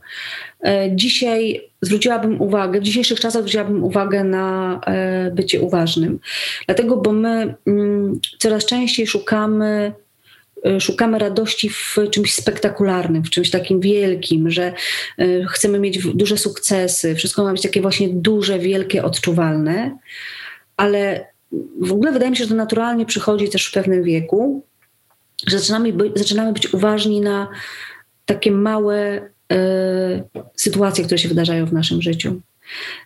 e, 0.65 0.89
dzisiaj 0.95 1.69
zwróciłabym 1.81 2.41
uwagę, 2.41 2.79
w 2.79 2.83
dzisiejszych 2.83 3.19
czasach 3.19 3.41
zwróciłabym 3.41 3.83
uwagę 3.83 4.23
na 4.23 4.79
e, 4.85 5.31
bycie 5.31 5.61
uważnym. 5.61 6.19
Dlatego, 6.65 6.97
bo 6.97 7.11
my 7.11 7.55
mm, 7.67 8.19
coraz 8.39 8.65
częściej 8.65 9.07
szukamy 9.07 9.93
e, 10.65 10.79
szukamy 10.79 11.19
radości 11.19 11.69
w 11.69 11.97
czymś 12.11 12.33
spektakularnym, 12.33 13.23
w 13.23 13.29
czymś 13.29 13.51
takim 13.51 13.79
wielkim, 13.79 14.51
że 14.51 14.73
chcemy 15.49 15.79
mieć 15.79 16.07
duże 16.07 16.37
sukcesy, 16.37 17.15
wszystko 17.15 17.43
ma 17.43 17.51
być 17.51 17.61
takie 17.61 17.81
właśnie 17.81 18.09
duże, 18.09 18.59
wielkie, 18.59 19.03
odczuwalne, 19.03 19.97
ale 20.77 21.25
w 21.81 21.91
ogóle 21.91 22.11
wydaje 22.11 22.31
mi 22.31 22.37
się, 22.37 22.43
że 22.43 22.49
to 22.49 22.55
naturalnie 22.55 23.05
przychodzi 23.05 23.49
też 23.49 23.67
w 23.67 23.73
pewnym 23.73 24.03
wieku, 24.03 24.63
zaczynamy, 25.47 25.93
zaczynamy 26.15 26.53
być 26.53 26.73
uważni 26.73 27.21
na 27.21 27.47
takie 28.25 28.51
małe 28.51 29.17
y, 29.17 29.59
sytuacje, 30.55 31.03
które 31.03 31.17
się 31.17 31.29
wydarzają 31.29 31.65
w 31.65 31.73
naszym 31.73 32.01
życiu. 32.01 32.41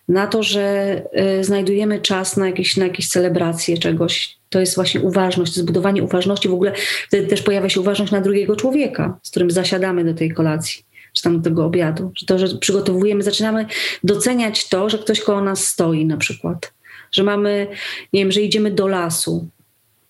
na 0.08 0.28
to, 0.28 0.44
że 0.44 0.96
y, 1.40 1.44
znajdujemy 1.44 2.02
czas 2.02 2.38
na 2.38 2.48
jakieś, 2.48 2.78
na 2.78 2.86
jakieś 2.86 3.08
celebracje 3.08 3.78
czegoś. 3.78 4.38
To 4.50 4.60
jest 4.60 4.76
właśnie 4.76 5.02
uważność, 5.02 5.54
to 5.54 5.60
zbudowanie 5.60 6.04
uważności. 6.04 6.50
W 6.50 6.54
ogóle 6.54 6.74
wtedy 7.08 7.28
też 7.28 7.42
pojawia 7.42 7.70
się 7.70 7.80
uważność 7.82 8.12
na 8.12 8.22
drugiego 8.22 8.56
człowieka, 8.56 9.20
z 9.24 9.30
którym 9.30 9.52
zasiadamy 9.52 10.04
do 10.04 10.14
tej 10.14 10.34
kolacji, 10.34 10.84
czy 11.14 11.24
tam 11.24 11.38
do 11.38 11.44
tego 11.44 11.66
obiadu. 11.66 12.12
Że 12.16 12.26
to, 12.26 12.40
że 12.40 12.58
przygotowujemy, 12.58 13.24
zaczynamy 13.24 13.66
doceniać 14.04 14.70
to, 14.70 14.90
że 14.90 14.98
ktoś 14.98 15.22
koło 15.22 15.42
nas 15.42 15.68
stoi 15.68 16.06
na 16.06 16.18
przykład. 16.18 16.74
Że 17.12 17.24
mamy, 17.24 17.68
nie 18.14 18.22
wiem, 18.22 18.32
że 18.32 18.42
idziemy 18.42 18.72
do 18.72 18.88
lasu, 18.88 19.48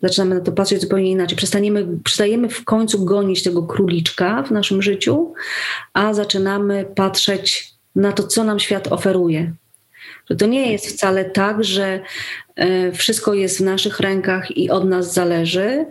zaczynamy 0.01 0.35
na 0.35 0.41
to 0.41 0.51
patrzeć 0.51 0.81
zupełnie 0.81 1.11
inaczej. 1.11 1.37
Przestaniemy, 1.37 1.87
przestajemy 2.03 2.49
w 2.49 2.63
końcu 2.63 3.05
gonić 3.05 3.43
tego 3.43 3.63
króliczka 3.63 4.43
w 4.43 4.51
naszym 4.51 4.81
życiu, 4.81 5.33
a 5.93 6.13
zaczynamy 6.13 6.85
patrzeć 6.95 7.73
na 7.95 8.11
to, 8.11 8.23
co 8.23 8.43
nam 8.43 8.59
świat 8.59 8.87
oferuje. 8.87 9.53
To 10.37 10.45
nie 10.45 10.71
jest 10.71 10.87
wcale 10.87 11.25
tak, 11.25 11.63
że 11.63 11.99
e, 12.55 12.91
wszystko 12.91 13.33
jest 13.33 13.57
w 13.57 13.61
naszych 13.61 13.99
rękach 13.99 14.57
i 14.57 14.69
od 14.69 14.85
nas 14.85 15.13
zależy, 15.13 15.85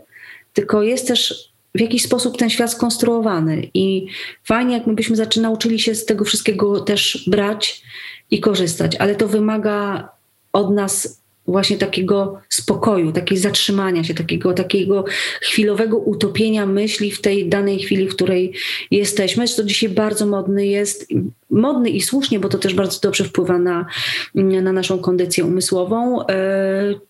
tylko 0.53 0.83
jest 0.83 1.09
też 1.09 1.51
w 1.75 1.81
jakiś 1.81 2.03
sposób 2.03 2.39
ten 2.39 2.51
świat 2.51 2.73
skonstruowany. 2.73 3.71
I 3.75 4.07
fajnie, 4.45 4.75
jak 4.75 4.87
my 4.87 4.95
byśmy 4.95 5.17
nauczyli 5.37 5.79
się 5.79 5.95
z 5.95 6.05
tego 6.05 6.25
wszystkiego 6.25 6.81
też 6.81 7.25
brać 7.27 7.83
i 8.31 8.41
korzystać, 8.41 8.97
ale 8.97 9.15
to 9.15 9.29
wymaga 9.29 10.09
od 10.53 10.71
nas 10.71 11.23
właśnie 11.47 11.79
takiego 11.79 12.41
spokoju, 12.49 13.13
takiego 13.13 13.41
zatrzymania 13.41 14.05
się, 14.05 14.15
takiego, 14.15 14.53
takiego 14.53 15.05
chwilowego 15.41 15.99
utopienia 15.99 16.67
myśli 16.67 17.11
w 17.11 17.21
tej 17.21 17.49
danej 17.49 17.79
chwili, 17.79 18.09
w 18.09 18.15
której 18.15 18.53
jesteśmy. 18.91 19.45
To 19.57 19.65
dzisiaj 19.65 19.89
bardzo 19.89 20.27
modny 20.27 20.67
jest, 20.67 21.09
modny 21.51 21.91
i 21.91 22.01
słusznie, 22.01 22.41
bo 22.41 22.49
to 22.49 22.59
też 22.59 22.75
bardzo 22.75 23.01
dobrze 23.01 23.25
wpływa 23.25 23.59
na, 23.59 23.87
na 24.35 24.73
naszą 24.73 24.99
kondycję 24.99 25.45
umysłową, 25.45 26.19
yy, 26.19 26.27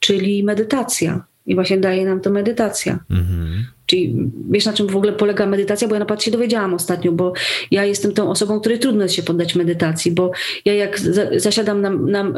czyli 0.00 0.44
medytacja. 0.44 1.24
I 1.46 1.54
właśnie 1.54 1.78
daje 1.78 2.06
nam 2.06 2.20
to 2.20 2.30
medytacja. 2.30 2.98
Mhm. 3.10 3.66
Czyli 3.86 4.14
wiesz, 4.50 4.64
na 4.64 4.72
czym 4.72 4.86
w 4.86 4.96
ogóle 4.96 5.12
polega 5.12 5.46
medytacja? 5.46 5.88
Bo 5.88 5.94
ja 5.94 5.98
naprawdę 5.98 6.24
się 6.24 6.30
dowiedziałam 6.30 6.74
ostatnio, 6.74 7.12
bo 7.12 7.32
ja 7.70 7.84
jestem 7.84 8.12
tą 8.12 8.30
osobą, 8.30 8.60
której 8.60 8.78
trudno 8.78 9.02
jest 9.02 9.14
się 9.14 9.22
poddać 9.22 9.54
medytacji, 9.54 10.12
bo 10.12 10.30
ja 10.64 10.74
jak 10.74 11.00
za, 11.00 11.22
zasiadam 11.36 11.80
na, 11.80 11.90
na, 11.90 12.32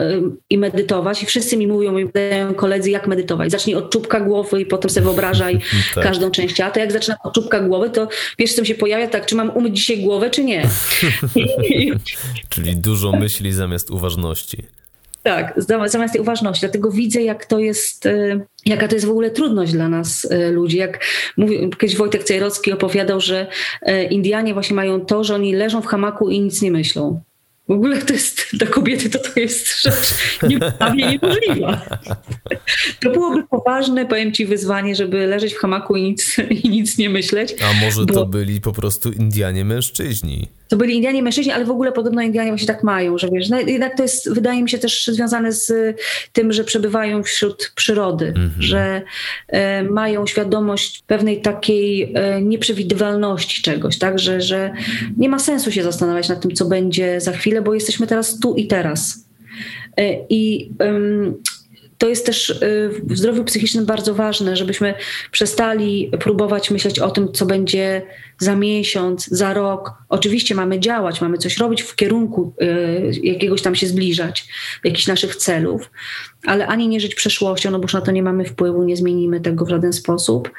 i 0.50 0.58
medytować 0.58 1.22
i 1.22 1.26
wszyscy 1.26 1.56
mi 1.56 1.66
mówią, 1.66 1.92
mi 1.92 2.08
dają 2.14 2.54
koledzy, 2.54 2.90
jak 2.90 3.06
medytować. 3.06 3.50
Zacznij 3.50 3.76
od 3.76 3.90
czubka 3.90 4.20
głowy 4.20 4.60
i 4.60 4.66
potem 4.66 4.90
sobie 4.90 5.04
wyobrażaj 5.04 5.60
tak. 5.94 6.04
każdą 6.04 6.30
część 6.30 6.60
A. 6.60 6.70
To 6.70 6.80
jak 6.80 6.92
zaczynam 6.92 7.18
od 7.24 7.34
czubka 7.34 7.60
głowy, 7.60 7.90
to 7.90 8.08
wiesz, 8.38 8.54
co 8.54 8.62
mi 8.62 8.66
się 8.66 8.74
pojawia, 8.74 9.08
tak, 9.08 9.26
czy 9.26 9.34
mam 9.36 9.50
umyć 9.50 9.76
dzisiaj 9.76 10.02
głowę, 10.02 10.30
czy 10.30 10.44
nie. 10.44 10.68
Czyli 12.48 12.76
dużo 12.76 13.12
myśli 13.12 13.52
zamiast 13.52 13.90
uważności. 13.90 14.77
Tak, 15.28 15.54
zamiast 15.56 16.12
tej 16.12 16.20
uważności. 16.20 16.60
Dlatego 16.60 16.90
widzę, 16.90 17.22
jak 17.22 17.46
to 17.46 17.58
jest, 17.58 18.06
y, 18.06 18.40
jaka 18.66 18.88
to 18.88 18.94
jest 18.94 19.06
w 19.06 19.10
ogóle 19.10 19.30
trudność 19.30 19.72
dla 19.72 19.88
nas 19.88 20.24
y, 20.24 20.50
ludzi. 20.50 20.76
Jak 20.76 21.04
mówił, 21.36 21.70
kiedyś 21.70 21.96
Wojtek 21.96 22.24
Cejrocki 22.24 22.72
opowiadał, 22.72 23.20
że 23.20 23.46
y, 23.88 24.04
Indianie 24.04 24.54
właśnie 24.54 24.76
mają 24.76 25.00
to, 25.00 25.24
że 25.24 25.34
oni 25.34 25.54
leżą 25.54 25.82
w 25.82 25.86
hamaku 25.86 26.30
i 26.30 26.40
nic 26.40 26.62
nie 26.62 26.70
myślą. 26.70 27.20
W 27.68 27.72
ogóle 27.72 28.02
to 28.02 28.12
jest, 28.12 28.46
dla 28.52 28.66
kobiety 28.66 29.10
to, 29.10 29.18
to 29.18 29.40
jest 29.40 29.82
rzecz 29.82 30.14
prawie 30.78 31.06
niemożliwa. 31.06 31.80
To 33.00 33.10
byłoby 33.10 33.42
poważne, 33.46 34.06
powiem 34.06 34.32
ci, 34.32 34.46
wyzwanie, 34.46 34.96
żeby 34.96 35.26
leżeć 35.26 35.54
w 35.54 35.58
hamaku 35.58 35.96
i 35.96 36.02
nic, 36.02 36.36
i 36.64 36.68
nic 36.68 36.98
nie 36.98 37.10
myśleć. 37.10 37.54
A 37.62 37.84
może 37.84 38.06
to 38.06 38.26
byli 38.26 38.60
po 38.60 38.72
prostu 38.72 39.12
Indianie 39.12 39.64
mężczyźni? 39.64 40.48
To 40.68 40.76
byli 40.76 40.94
Indianie 40.94 41.22
mężczyźni, 41.22 41.52
ale 41.52 41.64
w 41.64 41.70
ogóle 41.70 41.92
podobno 41.92 42.22
Indianie 42.22 42.50
właśnie 42.50 42.66
tak 42.66 42.82
mają, 42.82 43.18
że 43.18 43.28
wiesz, 43.32 43.48
no, 43.48 43.60
jednak 43.60 43.96
to 43.96 44.02
jest, 44.02 44.32
wydaje 44.32 44.62
mi 44.62 44.70
się 44.70 44.78
też 44.78 45.06
związane 45.06 45.52
z 45.52 45.96
tym, 46.32 46.52
że 46.52 46.64
przebywają 46.64 47.22
wśród 47.22 47.72
przyrody, 47.74 48.26
mm 48.36 48.48
-hmm. 48.48 48.52
że 48.62 49.02
e, 49.48 49.82
mają 49.82 50.26
świadomość 50.26 51.02
pewnej 51.06 51.40
takiej 51.40 52.12
e, 52.14 52.42
nieprzewidywalności 52.42 53.62
czegoś, 53.62 53.98
tak, 53.98 54.18
że, 54.18 54.40
że 54.40 54.72
nie 55.16 55.28
ma 55.28 55.38
sensu 55.38 55.72
się 55.72 55.82
zastanawiać 55.82 56.28
nad 56.28 56.40
tym, 56.40 56.54
co 56.54 56.64
będzie 56.64 57.20
za 57.20 57.32
chwilę, 57.32 57.57
bo 57.62 57.74
jesteśmy 57.74 58.06
teraz 58.06 58.40
tu 58.40 58.54
i 58.54 58.66
teraz. 58.66 59.28
E, 59.96 60.26
I 60.28 60.70
to 61.98 62.08
jest 62.08 62.26
też 62.26 62.50
y, 62.50 62.90
w 63.02 63.18
zdrowiu 63.18 63.44
psychicznym 63.44 63.86
bardzo 63.86 64.14
ważne, 64.14 64.56
żebyśmy 64.56 64.94
przestali 65.30 66.10
próbować 66.20 66.70
myśleć 66.70 66.98
o 66.98 67.10
tym, 67.10 67.32
co 67.32 67.46
będzie 67.46 68.02
za 68.38 68.56
miesiąc, 68.56 69.26
za 69.26 69.54
rok. 69.54 69.92
Oczywiście 70.08 70.54
mamy 70.54 70.80
działać, 70.80 71.20
mamy 71.20 71.38
coś 71.38 71.58
robić 71.58 71.82
w 71.82 71.96
kierunku 71.96 72.54
y, 72.62 73.12
jakiegoś 73.22 73.62
tam 73.62 73.74
się 73.74 73.86
zbliżać, 73.86 74.48
jakichś 74.84 75.06
naszych 75.06 75.36
celów, 75.36 75.90
ale 76.46 76.66
ani 76.66 76.88
nie 76.88 77.00
żyć 77.00 77.14
przeszłością, 77.14 77.70
no 77.70 77.78
bo 77.78 77.84
już 77.84 77.94
na 77.94 78.00
to 78.00 78.12
nie 78.12 78.22
mamy 78.22 78.44
wpływu, 78.44 78.82
nie 78.82 78.96
zmienimy 78.96 79.40
tego 79.40 79.64
w 79.64 79.68
żaden 79.68 79.92
sposób. 79.92 80.50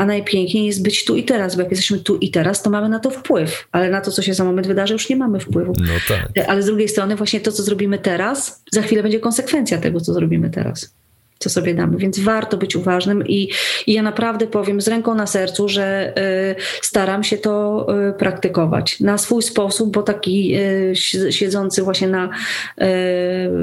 E, 0.00 0.02
a 0.02 0.06
najpiękniej 0.06 0.66
jest 0.66 0.82
być 0.82 1.04
tu 1.04 1.16
i 1.16 1.24
teraz, 1.24 1.56
bo 1.56 1.62
jak 1.62 1.70
jesteśmy 1.70 1.98
tu 1.98 2.16
i 2.16 2.30
teraz, 2.30 2.62
to 2.62 2.70
mamy 2.70 2.88
na 2.88 2.98
to 2.98 3.10
wpływ, 3.10 3.68
ale 3.72 3.90
na 3.90 4.00
to, 4.00 4.10
co 4.10 4.22
się 4.22 4.34
za 4.34 4.44
moment 4.44 4.66
wydarzy, 4.66 4.92
już 4.92 5.08
nie 5.08 5.16
mamy 5.16 5.40
wpływu. 5.40 5.72
No 5.78 5.92
tak. 6.08 6.48
Ale 6.48 6.62
z 6.62 6.66
drugiej 6.66 6.88
strony, 6.88 7.16
właśnie 7.16 7.40
to, 7.40 7.52
co 7.52 7.62
zrobimy 7.62 7.98
teraz, 7.98 8.62
za 8.72 8.82
chwilę 8.82 9.02
będzie 9.02 9.20
konsekwencja 9.20 9.78
tego, 9.78 10.00
co 10.00 10.12
zrobimy 10.12 10.50
teraz 10.50 10.94
co 11.42 11.50
sobie 11.50 11.74
damy, 11.74 11.96
więc 11.96 12.18
warto 12.18 12.56
być 12.56 12.76
uważnym 12.76 13.26
i, 13.26 13.50
i 13.86 13.92
ja 13.92 14.02
naprawdę 14.02 14.46
powiem 14.46 14.80
z 14.80 14.88
ręką 14.88 15.14
na 15.14 15.26
sercu, 15.26 15.68
że 15.68 16.12
y, 16.18 16.54
staram 16.82 17.24
się 17.24 17.38
to 17.38 17.86
y, 18.08 18.12
praktykować 18.12 19.00
na 19.00 19.18
swój 19.18 19.42
sposób, 19.42 19.92
bo 19.92 20.02
taki 20.02 20.54
y, 20.56 21.32
siedzący 21.32 21.82
właśnie 21.82 22.08
na 22.08 22.30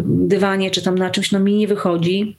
dywanie 0.06 0.72
czy 0.72 0.82
tam 0.82 0.98
na 0.98 1.10
czymś, 1.10 1.32
no 1.32 1.40
mi 1.40 1.56
nie 1.56 1.68
wychodzi 1.68 2.38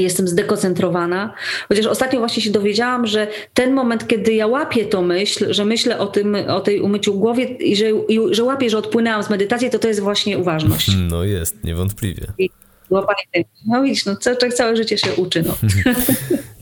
jestem 0.00 0.28
zdekoncentrowana. 0.28 1.34
Chociaż 1.68 1.86
ostatnio 1.86 2.18
właśnie 2.18 2.42
się 2.42 2.50
dowiedziałam, 2.50 3.06
że 3.06 3.26
ten 3.54 3.72
moment, 3.72 4.06
kiedy 4.06 4.34
ja 4.34 4.46
łapię 4.46 4.84
tą 4.84 5.02
myśl, 5.02 5.52
że 5.52 5.64
myślę 5.64 5.98
o 5.98 6.06
tym, 6.06 6.36
o 6.48 6.60
tej 6.60 6.80
umyciu 6.80 7.14
głowie 7.14 7.44
i 7.44 7.76
że, 7.76 7.90
i, 7.90 8.20
że 8.30 8.44
łapię, 8.44 8.70
że 8.70 8.78
odpłynęłam 8.78 9.22
z 9.22 9.30
medytacji, 9.30 9.70
to 9.70 9.78
to 9.78 9.88
jest 9.88 10.00
właśnie 10.00 10.38
uważność. 10.38 10.90
No 11.10 11.24
jest, 11.24 11.64
niewątpliwie. 11.64 12.26
I 12.38 12.50
łapanie 12.90 13.44
No 13.66 13.82
widzisz, 13.82 14.04
no 14.04 14.16
człowiek 14.16 14.54
całe 14.54 14.76
życie 14.76 14.98
się 14.98 15.14
uczy. 15.14 15.42
No. 15.42 15.54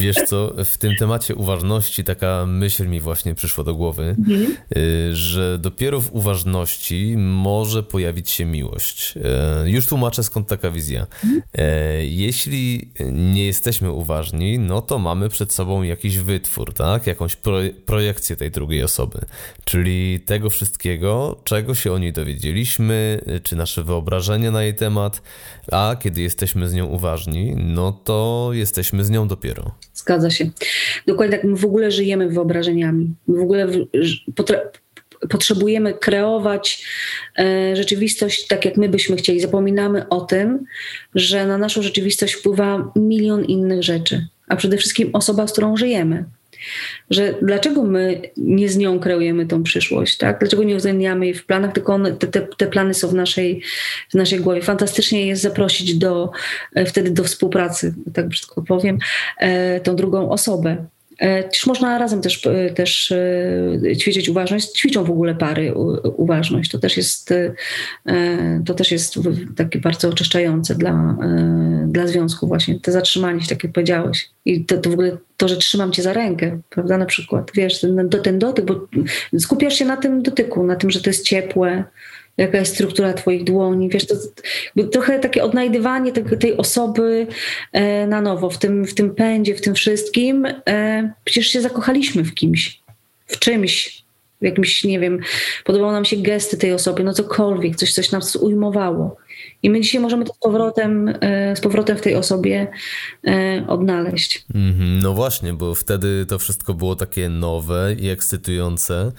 Wiesz 0.00 0.16
co, 0.26 0.54
w 0.64 0.78
tym 0.78 0.96
temacie 0.96 1.34
uważności 1.34 2.04
taka 2.04 2.46
myśl 2.46 2.88
mi 2.88 3.00
właśnie 3.00 3.34
przyszła 3.34 3.64
do 3.64 3.74
głowy, 3.74 4.16
mhm. 4.18 4.56
Y, 4.76 5.16
że 5.16 5.58
dopiero 5.58 6.00
w 6.00 6.14
uważności 6.14 7.14
może 7.18 7.82
pojawić 7.82 8.30
się 8.30 8.44
miłość. 8.44 9.14
Y, 9.66 9.70
już 9.70 9.86
tłumaczę 9.86 10.22
skąd 10.22 10.48
taka 10.48 10.70
wizja. 10.70 11.06
Mhm. 11.24 11.42
Y, 12.00 12.06
jeśli 12.06 12.88
nie 13.12 13.46
jesteśmy 13.46 13.90
uważni, 13.90 14.58
no 14.58 14.82
to 14.82 14.98
mamy 14.98 15.28
przed 15.28 15.52
sobą 15.52 15.82
jakiś 15.82 16.18
wytwór, 16.18 16.74
tak? 16.74 17.06
Jakąś 17.06 17.36
projekcję 17.86 18.36
tej 18.36 18.50
drugiej 18.50 18.82
osoby, 18.82 19.20
czyli 19.64 20.20
tego 20.20 20.50
wszystkiego, 20.50 21.40
czego 21.44 21.74
się 21.74 21.92
o 21.92 21.98
niej 21.98 22.12
dowiedzieliśmy, 22.12 23.20
czy 23.42 23.56
nasze 23.56 23.84
wyobrażenia 23.84 24.50
na 24.50 24.62
jej 24.62 24.74
temat, 24.74 25.22
a 25.72 25.96
kiedy 26.00 26.22
jesteśmy 26.22 26.68
z 26.68 26.74
nią 26.74 26.86
uważni, 26.86 27.54
no 27.56 27.92
to 27.92 28.50
jesteśmy 28.52 29.04
z 29.04 29.10
nią 29.10 29.28
dopiero. 29.28 29.39
Zgadza 29.94 30.30
się. 30.30 30.50
Dokładnie 31.06 31.36
tak, 31.36 31.46
my 31.46 31.56
w 31.56 31.64
ogóle 31.64 31.90
żyjemy 31.90 32.28
wyobrażeniami. 32.28 33.14
My 33.28 33.38
w 33.38 33.42
ogóle 33.42 33.68
potrzebujemy 35.28 35.94
kreować 35.94 36.84
e, 37.38 37.76
rzeczywistość 37.76 38.46
tak, 38.46 38.64
jak 38.64 38.76
my 38.76 38.88
byśmy 38.88 39.16
chcieli. 39.16 39.40
Zapominamy 39.40 40.08
o 40.08 40.20
tym, 40.20 40.64
że 41.14 41.46
na 41.46 41.58
naszą 41.58 41.82
rzeczywistość 41.82 42.34
wpływa 42.34 42.92
milion 42.96 43.44
innych 43.44 43.82
rzeczy, 43.82 44.26
a 44.48 44.56
przede 44.56 44.76
wszystkim 44.76 45.10
osoba, 45.12 45.46
z 45.46 45.52
którą 45.52 45.76
żyjemy 45.76 46.24
że 47.10 47.34
dlaczego 47.42 47.82
my 47.82 48.20
nie 48.36 48.68
z 48.68 48.76
nią 48.76 49.00
kreujemy 49.00 49.46
tą 49.46 49.62
przyszłość, 49.62 50.16
tak? 50.16 50.38
Dlaczego 50.38 50.62
nie 50.62 50.74
uwzględniamy 50.74 51.26
jej 51.26 51.34
w 51.34 51.46
planach, 51.46 51.72
tylko 51.72 51.94
one, 51.94 52.12
te, 52.12 52.40
te, 52.40 52.66
plany 52.66 52.94
są 52.94 53.08
w 53.08 53.14
naszej, 53.14 53.62
w 54.10 54.14
naszej 54.14 54.40
głowie. 54.40 54.62
Fantastycznie 54.62 55.26
jest 55.26 55.42
zaprosić 55.42 55.94
do, 55.94 56.30
e, 56.74 56.84
wtedy 56.84 57.10
do 57.10 57.24
współpracy, 57.24 57.94
tak 58.14 58.28
brzydko 58.28 58.62
powiem, 58.62 58.98
e, 59.38 59.80
tą 59.80 59.96
drugą 59.96 60.30
osobę. 60.30 60.86
Też 61.20 61.66
można 61.66 61.98
razem 61.98 62.20
też, 62.20 62.46
e, 62.46 62.70
też 62.70 63.12
e, 63.12 63.96
ćwiczyć 63.96 64.28
uważność. 64.28 64.72
Ćwiczą 64.72 65.04
w 65.04 65.10
ogóle 65.10 65.34
pary 65.34 65.74
uważność. 66.16 66.70
To 66.70 66.78
też 66.78 66.96
jest, 66.96 67.32
e, 67.32 68.62
to 68.66 68.74
też 68.74 68.92
jest 68.92 69.18
takie 69.56 69.78
bardzo 69.78 70.08
oczyszczające 70.08 70.74
dla, 70.74 71.16
dla 71.86 72.06
związku 72.06 72.46
właśnie. 72.46 72.80
To 72.80 72.92
zatrzymanie 72.92 73.40
się, 73.40 73.48
tak 73.48 73.64
jak 73.64 73.72
powiedziałeś. 73.72 74.30
I 74.44 74.64
to, 74.64 74.76
to 74.76 74.90
w 74.90 74.92
ogóle 74.92 75.16
to, 75.36 75.48
że 75.48 75.56
trzymam 75.56 75.92
cię 75.92 76.02
za 76.02 76.12
rękę, 76.12 76.60
prawda, 76.70 76.98
na 76.98 77.06
przykład. 77.06 77.50
Wiesz, 77.54 77.80
ten, 77.80 78.08
ten 78.22 78.38
dotyk, 78.38 78.64
bo 78.64 78.86
skupiasz 79.38 79.74
się 79.74 79.84
na 79.84 79.96
tym 79.96 80.22
dotyku, 80.22 80.66
na 80.66 80.76
tym, 80.76 80.90
że 80.90 81.00
to 81.00 81.10
jest 81.10 81.24
ciepłe, 81.24 81.84
jaka 82.36 82.58
jest 82.58 82.74
struktura 82.74 83.12
twoich 83.12 83.44
dłoni, 83.44 83.88
wiesz, 83.88 84.06
to, 84.06 84.14
trochę 84.92 85.18
takie 85.18 85.44
odnajdywanie 85.44 86.12
tej, 86.12 86.24
tej 86.38 86.56
osoby 86.56 87.26
e, 87.72 88.06
na 88.06 88.20
nowo, 88.20 88.50
w 88.50 88.58
tym, 88.58 88.84
w 88.86 88.94
tym 88.94 89.14
pędzie, 89.14 89.54
w 89.54 89.60
tym 89.60 89.74
wszystkim. 89.74 90.46
E, 90.68 91.12
przecież 91.24 91.46
się 91.46 91.60
zakochaliśmy 91.60 92.24
w 92.24 92.34
kimś, 92.34 92.80
w 93.26 93.38
czymś, 93.38 94.04
w 94.40 94.44
jakimś, 94.44 94.84
nie 94.84 95.00
wiem, 95.00 95.20
podobały 95.64 95.92
nam 95.92 96.04
się 96.04 96.16
gesty 96.16 96.56
tej 96.56 96.72
osoby, 96.72 97.04
no 97.04 97.12
cokolwiek, 97.12 97.76
coś, 97.76 97.92
coś 97.92 98.10
nas 98.10 98.36
ujmowało. 98.36 99.16
I 99.62 99.70
my 99.70 99.80
dzisiaj 99.80 100.00
możemy 100.00 100.24
to 100.24 100.32
z 100.34 100.38
powrotem, 100.38 101.14
e, 101.20 101.56
z 101.56 101.60
powrotem 101.60 101.96
w 101.96 102.00
tej 102.00 102.14
osobie 102.14 102.66
e, 103.26 103.64
odnaleźć. 103.68 104.44
Mhm, 104.54 104.98
no 104.98 105.12
właśnie, 105.12 105.52
bo 105.52 105.74
wtedy 105.74 106.26
to 106.26 106.38
wszystko 106.38 106.74
było 106.74 106.96
takie 106.96 107.28
nowe 107.28 107.94
i 107.98 108.08
ekscytujące. 108.08 109.12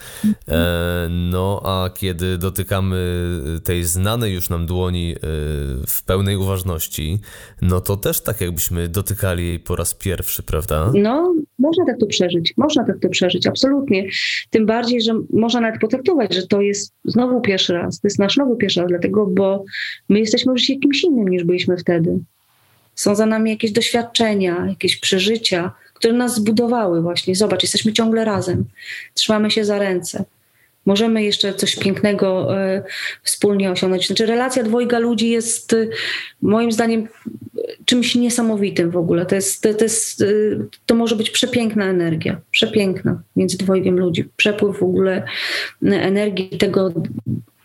E, 0.48 1.08
no 1.10 1.62
a 1.64 1.90
kiedy 1.94 2.38
dotykamy 2.38 2.96
tej 3.64 3.84
znanej 3.84 4.34
już 4.34 4.50
nam 4.50 4.66
dłoni 4.66 5.14
w 5.88 6.04
pełnej 6.06 6.36
uważności, 6.36 7.18
no 7.62 7.80
to 7.80 7.96
też 7.96 8.20
tak 8.20 8.40
jakbyśmy 8.40 8.88
dotykali 8.88 9.46
jej 9.46 9.60
po 9.60 9.76
raz 9.76 9.94
pierwszy, 9.94 10.42
prawda? 10.42 10.92
No, 10.94 11.34
można 11.58 11.84
tak 11.86 11.98
to 11.98 12.06
przeżyć, 12.06 12.54
można 12.56 12.84
tak 12.84 12.98
to 13.00 13.08
przeżyć, 13.08 13.46
absolutnie. 13.46 14.08
Tym 14.50 14.66
bardziej, 14.66 15.02
że 15.02 15.14
można 15.32 15.60
nawet 15.60 15.80
potraktować, 15.80 16.34
że 16.34 16.46
to 16.46 16.60
jest 16.60 16.94
znowu 17.04 17.40
pierwszy 17.40 17.72
raz, 17.72 18.00
to 18.00 18.06
jest 18.06 18.18
nasz 18.18 18.36
nowy 18.36 18.56
pierwszy 18.56 18.80
raz, 18.80 18.88
dlatego, 18.88 19.26
bo 19.26 19.64
my 20.08 20.18
jesteśmy 20.18 20.31
już 20.46 20.66
kimś 20.66 21.04
innym 21.04 21.28
niż 21.28 21.44
byliśmy 21.44 21.76
wtedy. 21.76 22.18
Są 22.94 23.14
za 23.14 23.26
nami 23.26 23.50
jakieś 23.50 23.72
doświadczenia, 23.72 24.66
jakieś 24.68 24.96
przeżycia, 24.96 25.72
które 25.94 26.14
nas 26.14 26.34
zbudowały 26.34 27.02
właśnie. 27.02 27.34
Zobacz, 27.34 27.62
jesteśmy 27.62 27.92
ciągle 27.92 28.24
razem, 28.24 28.64
trzymamy 29.14 29.50
się 29.50 29.64
za 29.64 29.78
ręce. 29.78 30.24
Możemy 30.86 31.22
jeszcze 31.22 31.54
coś 31.54 31.76
pięknego 31.76 32.56
y, 32.64 32.82
wspólnie 33.22 33.70
osiągnąć. 33.70 34.06
Znaczy, 34.06 34.26
relacja 34.26 34.62
dwojga 34.62 34.98
ludzi 34.98 35.30
jest 35.30 35.72
y, 35.72 35.90
moim 36.42 36.72
zdaniem 36.72 37.08
czymś 37.84 38.14
niesamowitym 38.14 38.90
w 38.90 38.96
ogóle. 38.96 39.26
To, 39.26 39.34
jest, 39.34 39.62
to, 39.62 39.74
to, 39.74 39.84
jest, 39.84 40.20
y, 40.20 40.58
to 40.86 40.94
może 40.94 41.16
być 41.16 41.30
przepiękna 41.30 41.84
energia, 41.84 42.40
przepiękna 42.50 43.22
między 43.36 43.58
dwojgiem 43.58 43.98
ludzi. 43.98 44.24
Przepływ 44.36 44.78
w 44.78 44.82
ogóle 44.82 45.22
energii 45.82 46.48
tego, 46.58 46.92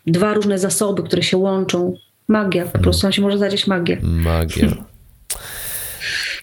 dwa 0.07 0.34
różne 0.34 0.60
zasoby, 0.60 1.03
które 1.03 1.23
się 1.23 1.38
łączą. 1.38 1.94
Magia, 2.28 2.66
po 2.66 2.80
prostu 2.80 3.12
się 3.12 3.22
może 3.22 3.38
zadzieć 3.38 3.68
magię. 3.68 3.98
Magia. 4.02 4.68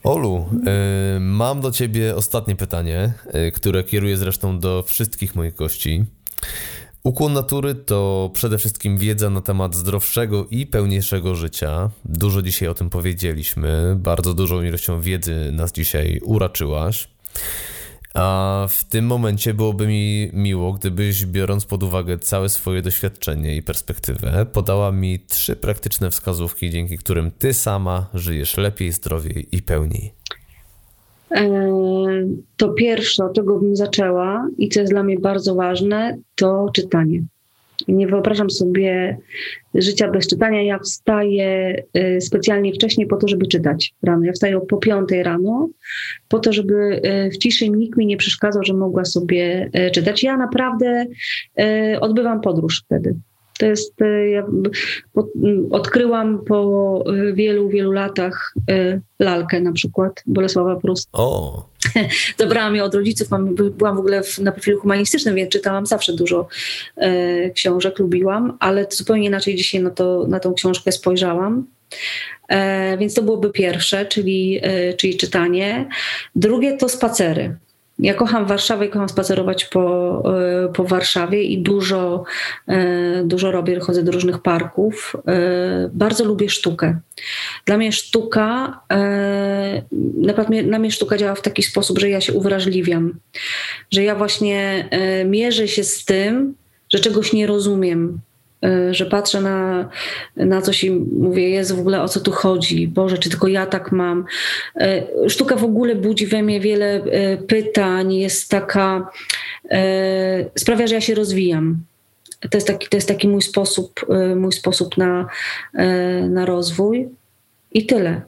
Olu, 0.05 0.49
y, 1.17 1.21
mam 1.21 1.61
do 1.61 1.71
ciebie 1.71 2.17
ostatnie 2.17 2.57
pytanie, 2.57 3.13
y, 3.49 3.53
które 3.53 3.85
kieruję 3.85 4.17
zresztą 4.17 4.59
do 4.59 4.83
wszystkich 4.83 5.35
moich 5.35 5.55
gości. 5.55 6.05
Ukłon 7.03 7.33
natury 7.33 7.75
to 7.75 8.31
przede 8.35 8.59
wszystkim 8.59 8.99
wiedza 8.99 9.31
na 9.31 9.41
temat 9.41 9.75
zdrowszego 9.75 10.47
i 10.51 10.67
pełniejszego 10.67 11.35
życia. 11.35 11.91
Dużo 12.05 12.43
dzisiaj 12.43 12.69
o 12.69 12.75
tym 12.75 12.91
powiedzieliśmy, 12.91 13.97
bardzo 13.99 14.35
dużą 14.35 14.63
ilością 14.63 15.01
wiedzy 15.01 15.53
nas 15.53 15.73
dzisiaj 15.73 16.21
uraczyłaś. 16.25 17.09
A 18.15 18.67
w 18.71 18.85
tym 18.85 19.07
momencie 19.07 19.55
byłoby 19.55 19.87
mi 19.87 20.31
miło, 20.33 20.73
gdybyś, 20.73 21.27
biorąc 21.27 21.67
pod 21.67 21.83
uwagę 21.83 22.19
całe 22.19 22.49
swoje 22.49 22.83
doświadczenie 22.83 23.57
i 23.57 23.63
perspektywę, 23.63 24.47
podała 24.53 24.93
mi 24.93 25.21
trzy 25.21 25.57
praktyczne 25.57 26.11
wskazówki, 26.11 26.71
dzięki 26.71 26.99
którym 26.99 27.31
ty 27.31 27.55
sama 27.55 28.07
żyjesz 28.15 28.57
lepiej, 28.57 28.93
zdrowiej 28.93 29.57
i 29.57 29.63
pełniej. 29.63 30.15
To 32.57 32.69
pierwsze, 32.69 33.25
od 33.25 33.35
czego 33.35 33.59
bym 33.59 33.77
zaczęła 33.77 34.49
i 34.59 34.69
co 34.69 34.81
jest 34.81 34.93
dla 34.93 35.03
mnie 35.03 35.19
bardzo 35.19 35.55
ważne, 35.55 36.19
to 36.35 36.67
czytanie. 36.75 37.23
Nie 37.89 38.07
wyobrażam 38.07 38.51
sobie 38.51 39.19
życia 39.75 40.11
bez 40.11 40.27
czytania. 40.27 40.63
Ja 40.63 40.79
wstaję 40.79 41.83
y, 41.97 42.21
specjalnie 42.21 42.73
wcześniej 42.73 43.07
po 43.07 43.17
to, 43.17 43.29
żeby 43.29 43.47
czytać 43.47 43.95
rano. 44.03 44.25
Ja 44.25 44.33
wstaję 44.33 44.61
po 44.69 44.77
piątej 44.77 45.23
rano 45.23 45.69
po 46.29 46.39
to, 46.39 46.53
żeby 46.53 47.01
y, 47.27 47.31
w 47.31 47.39
ciszy 47.39 47.69
nikt 47.69 47.99
mi 47.99 48.07
nie 48.07 48.17
przeszkadzał, 48.17 48.65
że 48.65 48.75
mogła 48.75 49.05
sobie 49.05 49.71
y, 49.89 49.91
czytać. 49.91 50.23
Ja 50.23 50.37
naprawdę 50.37 51.07
odbywam 52.01 52.41
podróż 52.41 52.83
wtedy. 52.85 53.15
To 53.59 53.67
jest, 53.67 53.95
ja 54.31 54.47
odkryłam 55.71 56.45
po 56.45 57.05
wielu, 57.35 57.69
wielu 57.69 57.93
latach 57.93 58.55
lalkę 59.19 59.61
na 59.61 59.73
przykład 59.73 60.23
Bolesława 60.27 60.77
Prusta. 60.77 61.11
O. 61.13 61.69
Zabrałam 62.39 62.77
ją 62.77 62.85
od 62.85 62.95
rodziców, 62.95 63.29
byłam 63.77 63.97
w 63.97 63.99
ogóle 63.99 64.23
na 64.41 64.53
profilu 64.53 64.81
humanistycznym, 64.81 65.35
więc 65.35 65.53
czytałam 65.53 65.87
zawsze 65.87 66.13
dużo 66.13 66.49
e, 66.97 67.51
książek, 67.51 67.99
lubiłam, 67.99 68.57
ale 68.61 68.87
zupełnie 68.91 69.27
inaczej 69.27 69.55
dzisiaj 69.55 69.83
na, 69.83 69.91
to, 69.91 70.27
na 70.29 70.41
tą 70.41 70.55
książkę 70.55 70.93
spojrzałam. 70.93 71.67
E, 72.49 72.99
więc 72.99 73.15
to 73.15 73.23
byłoby 73.23 73.51
pierwsze, 73.51 74.07
czyli, 74.07 74.61
czyli 74.97 75.17
czytanie. 75.17 75.89
Drugie 76.37 76.77
to 76.77 76.89
spacery. 76.89 77.57
Ja 77.99 78.15
kocham 78.15 78.47
Warszawę 78.47 78.87
i 78.87 78.89
kocham 78.89 79.09
spacerować 79.09 79.65
po, 79.65 80.23
e, 80.65 80.69
po 80.69 80.85
Warszawie 80.85 81.43
i 81.43 81.59
dużo, 81.59 82.25
e, 82.69 83.23
dużo 83.25 83.53
robię, 83.53 83.81
chodzę 83.81 84.03
do 84.03 84.13
różnych 84.13 84.39
parków. 84.39 85.17
E, 85.29 85.91
bardzo 85.93 86.25
lubię 86.25 86.49
sztukę. 86.49 86.99
Dla 87.67 87.77
mnie 87.77 87.93
sztuka, 87.93 88.81
na 90.65 90.79
mnie 90.79 90.91
sztuka 90.91 91.17
działa 91.17 91.35
w 91.35 91.43
taki 91.43 91.63
sposób, 91.63 91.99
że 91.99 92.11
ja 92.11 92.21
się 92.21 92.33
uwrażliwiam, 92.33 93.15
że 93.91 94.03
ja 94.03 94.15
właśnie 94.15 94.89
mierzę 95.27 95.69
się 95.69 95.85
z 95.85 96.05
tym, 96.05 96.55
że 96.93 96.99
czegoś 96.99 97.33
nie 97.33 97.47
rozumiem, 97.47 98.21
że 98.91 99.07
patrzę 99.07 99.41
na, 99.41 99.89
na 100.37 100.63
coś 100.63 100.85
i 100.85 100.91
mówię, 100.91 101.51
jest 101.51 101.73
w 101.73 101.81
ogóle 101.81 102.03
o 102.03 102.09
co 102.09 102.21
tu 102.21 102.33
chodzi, 102.33 102.89
Boże, 102.89 103.19
czy 103.19 103.31
tylko 103.31 103.49
ja 103.49 103.67
tak 103.67 103.93
mam. 103.93 104.25
E, 104.77 105.07
sztuka 105.29 105.57
w 105.57 105.65
ogóle 105.65 105.95
budzi 105.95 106.27
we 106.27 106.43
mnie 106.43 106.61
wiele 106.61 106.87
e, 106.87 107.37
pytań, 107.37 108.15
jest 108.15 108.51
taka, 108.51 109.11
sprawia, 110.57 110.87
że 110.87 110.95
ja 110.95 111.01
się 111.01 111.15
rozwijam. 111.15 111.79
To 112.51 112.57
jest 112.57 112.67
taki, 112.67 112.89
to 112.89 112.97
jest 112.97 113.09
taki 113.09 113.29
mój 113.29 113.43
sposób, 113.43 114.07
mój 114.37 114.53
sposób 114.53 114.97
na, 114.97 115.27
na 116.29 116.47
rozwój 116.47 117.09
i 117.73 117.87
tyle. 117.87 118.23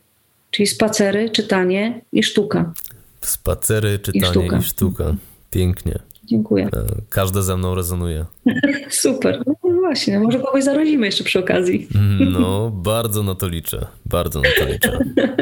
Czyli 0.51 0.67
spacery, 0.67 1.31
czytanie 1.31 2.01
i 2.13 2.23
sztuka. 2.23 2.73
Spacery, 3.21 3.99
czytanie 3.99 4.27
i 4.27 4.31
sztuka. 4.31 4.59
I 4.59 4.63
sztuka. 4.63 5.15
Pięknie. 5.51 5.99
Dziękuję. 6.27 6.69
Każde 7.09 7.43
ze 7.43 7.57
mną 7.57 7.75
rezonuje. 7.75 8.25
Super. 8.91 9.43
No 9.47 9.55
właśnie, 9.81 10.21
może 10.21 10.39
kogoś 10.39 10.65
zarazimy 10.65 11.07
jeszcze 11.07 11.25
przy 11.25 11.39
okazji. 11.39 11.89
Mm, 11.95 12.33
no, 12.33 12.71
bardzo 12.93 13.23
na 13.23 13.35
to 13.35 13.49
liczę. 13.49 13.87
Bardzo 14.07 14.41
na 14.41 14.49
to 14.59 14.73
liczę. 14.73 14.99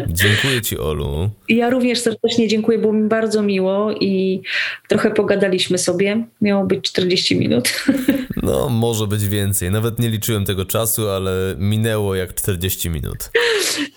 Dziękuję 0.09 0.63
Ci, 0.63 0.79
Olu. 0.79 1.31
Ja 1.49 1.71
również 1.71 2.01
serdecznie 2.01 2.49
dziękuję, 2.49 2.79
było 2.79 2.93
mi 2.93 3.09
bardzo 3.09 3.43
miło 3.43 3.93
i 3.93 4.43
trochę 4.89 5.11
pogadaliśmy 5.11 5.79
sobie. 5.79 6.27
Miało 6.41 6.67
być 6.67 6.85
40 6.85 7.39
minut. 7.39 7.73
No, 8.43 8.69
może 8.69 9.07
być 9.07 9.29
więcej. 9.29 9.71
Nawet 9.71 9.99
nie 9.99 10.09
liczyłem 10.09 10.45
tego 10.45 10.65
czasu, 10.65 11.09
ale 11.09 11.55
minęło 11.59 12.15
jak 12.15 12.35
40 12.35 12.91
minut. 12.91 13.31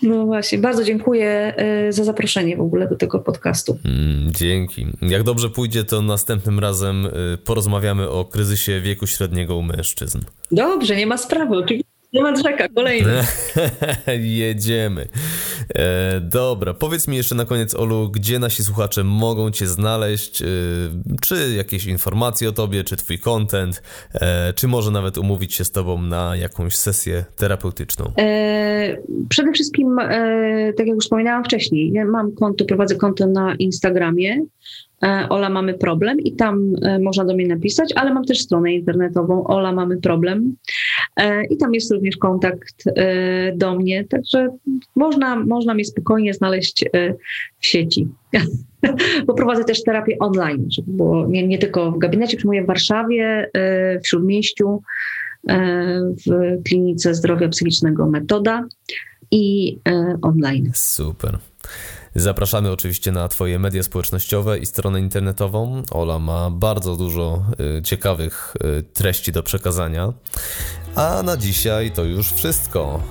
No 0.01 0.25
właśnie, 0.25 0.57
bardzo 0.57 0.83
dziękuję 0.83 1.53
e, 1.57 1.93
za 1.93 2.03
zaproszenie 2.03 2.57
w 2.57 2.61
ogóle 2.61 2.87
do 2.87 2.95
tego 2.95 3.19
podcastu. 3.19 3.77
Mm, 3.85 4.33
dzięki. 4.33 4.87
Jak 5.01 5.23
dobrze 5.23 5.49
pójdzie, 5.49 5.83
to 5.83 6.01
następnym 6.01 6.59
razem 6.59 6.76
e, 6.85 7.37
porozmawiamy 7.37 8.09
o 8.09 8.25
kryzysie 8.25 8.81
wieku 8.81 9.07
średniego 9.07 9.55
u 9.55 9.61
mężczyzn. 9.61 10.19
Dobrze, 10.51 10.95
nie 10.95 11.07
ma 11.07 11.17
sprawy, 11.17 11.57
oczywiście. 11.57 11.97
Nie 12.13 12.21
ma 12.21 12.33
czeka, 12.43 12.67
kolejny. 12.75 13.21
Jedziemy. 14.21 15.07
E, 15.75 16.21
dobra, 16.21 16.73
powiedz 16.73 17.07
mi 17.07 17.17
jeszcze 17.17 17.35
na 17.35 17.45
koniec, 17.45 17.75
Olu, 17.75 18.09
gdzie 18.09 18.39
nasi 18.39 18.63
słuchacze 18.63 19.03
mogą 19.03 19.51
Cię 19.51 19.67
znaleźć? 19.67 20.41
E, 20.41 20.45
czy 21.21 21.53
jakieś 21.57 21.85
informacje 21.85 22.49
o 22.49 22.51
Tobie, 22.51 22.83
czy 22.83 22.97
Twój 22.97 23.19
content, 23.19 23.81
e, 24.13 24.53
czy 24.53 24.67
może 24.67 24.91
nawet 24.91 25.17
umówić 25.17 25.53
się 25.53 25.65
z 25.65 25.71
Tobą 25.71 26.01
na 26.01 26.35
jakąś 26.35 26.75
sesję 26.75 27.25
terapeutyczną? 27.35 28.11
E, 28.19 28.97
przede 29.29 29.51
wszystkim, 29.51 29.99
e, 29.99 30.73
tak 30.77 30.87
jak 30.87 30.95
już 30.95 31.03
wspominałam 31.03 31.43
wcześniej, 31.43 31.91
ja 31.91 32.05
mam 32.05 32.31
konto, 32.31 32.65
prowadzę 32.65 32.95
konto 32.95 33.27
na 33.27 33.55
Instagramie. 33.55 34.45
E, 35.03 35.29
Ola 35.29 35.49
mamy 35.49 35.73
problem 35.73 36.19
i 36.19 36.35
tam 36.35 36.73
e, 36.81 36.99
można 36.99 37.25
do 37.25 37.35
mnie 37.35 37.47
napisać, 37.47 37.93
ale 37.95 38.13
mam 38.13 38.25
też 38.25 38.39
stronę 38.39 38.73
internetową 38.73 39.43
Ola 39.43 39.71
mamy 39.71 39.97
problem 39.97 40.55
e, 41.15 41.45
i 41.45 41.57
tam 41.57 41.73
jest 41.73 41.91
również 41.91 42.17
kontakt 42.17 42.83
do 43.55 43.75
mnie, 43.75 44.05
także 44.05 44.47
można, 44.95 45.35
można 45.35 45.73
mnie 45.73 45.85
spokojnie 45.85 46.33
znaleźć 46.33 46.85
w 47.59 47.65
sieci. 47.65 48.07
Poprowadzę 49.27 49.63
też 49.63 49.83
terapię 49.83 50.17
online, 50.19 50.67
było 50.87 51.27
nie, 51.27 51.47
nie 51.47 51.57
tylko 51.57 51.91
w 51.91 51.97
gabinecie, 51.97 52.37
przyjmuję 52.37 52.63
w 52.63 52.67
Warszawie, 52.67 53.49
w 54.03 54.07
Śródmieściu, 54.07 54.81
w 56.27 56.63
Klinice 56.65 57.13
Zdrowia 57.13 57.49
Psychicznego 57.49 58.09
Metoda 58.09 58.65
i 59.31 59.77
online. 60.21 60.71
Super. 60.73 61.37
Zapraszamy 62.19 62.71
oczywiście 62.71 63.11
na 63.11 63.27
Twoje 63.27 63.59
media 63.59 63.83
społecznościowe 63.83 64.59
i 64.59 64.65
stronę 64.65 64.99
internetową. 64.99 65.83
Ola 65.91 66.19
ma 66.19 66.49
bardzo 66.49 66.95
dużo 66.95 67.43
y, 67.79 67.81
ciekawych 67.81 68.53
y, 68.79 68.83
treści 68.83 69.31
do 69.31 69.43
przekazania. 69.43 70.13
A 70.95 71.23
na 71.23 71.37
dzisiaj 71.37 71.91
to 71.91 72.03
już 72.03 72.31
wszystko. 72.31 73.03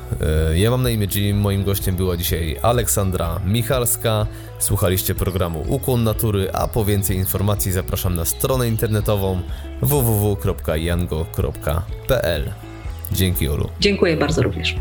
E, 0.51 0.59
ja 0.59 0.71
mam 0.71 0.83
na 0.83 0.91
imię 0.91 1.07
Jim, 1.15 1.39
moim 1.39 1.65
gościem 1.65 1.97
była 1.97 2.17
dzisiaj 2.17 2.57
Aleksandra 2.63 3.41
Michalska. 3.45 4.27
Słuchaliście 4.59 5.15
programu 5.15 5.65
Ukłon 5.69 6.05
Natury, 6.05 6.53
a 6.53 6.69
po 6.69 6.85
więcej 6.85 7.17
informacji 7.17 7.73
zapraszam 7.73 8.15
na 8.15 8.25
stronę 8.25 8.69
internetową 8.69 9.41
www.jango.pl. 9.83 11.23
Dzięki 13.13 13.49
Olu. 13.49 13.69
Dziękuję 13.81 14.17
bardzo 14.17 14.43
również. 14.43 14.75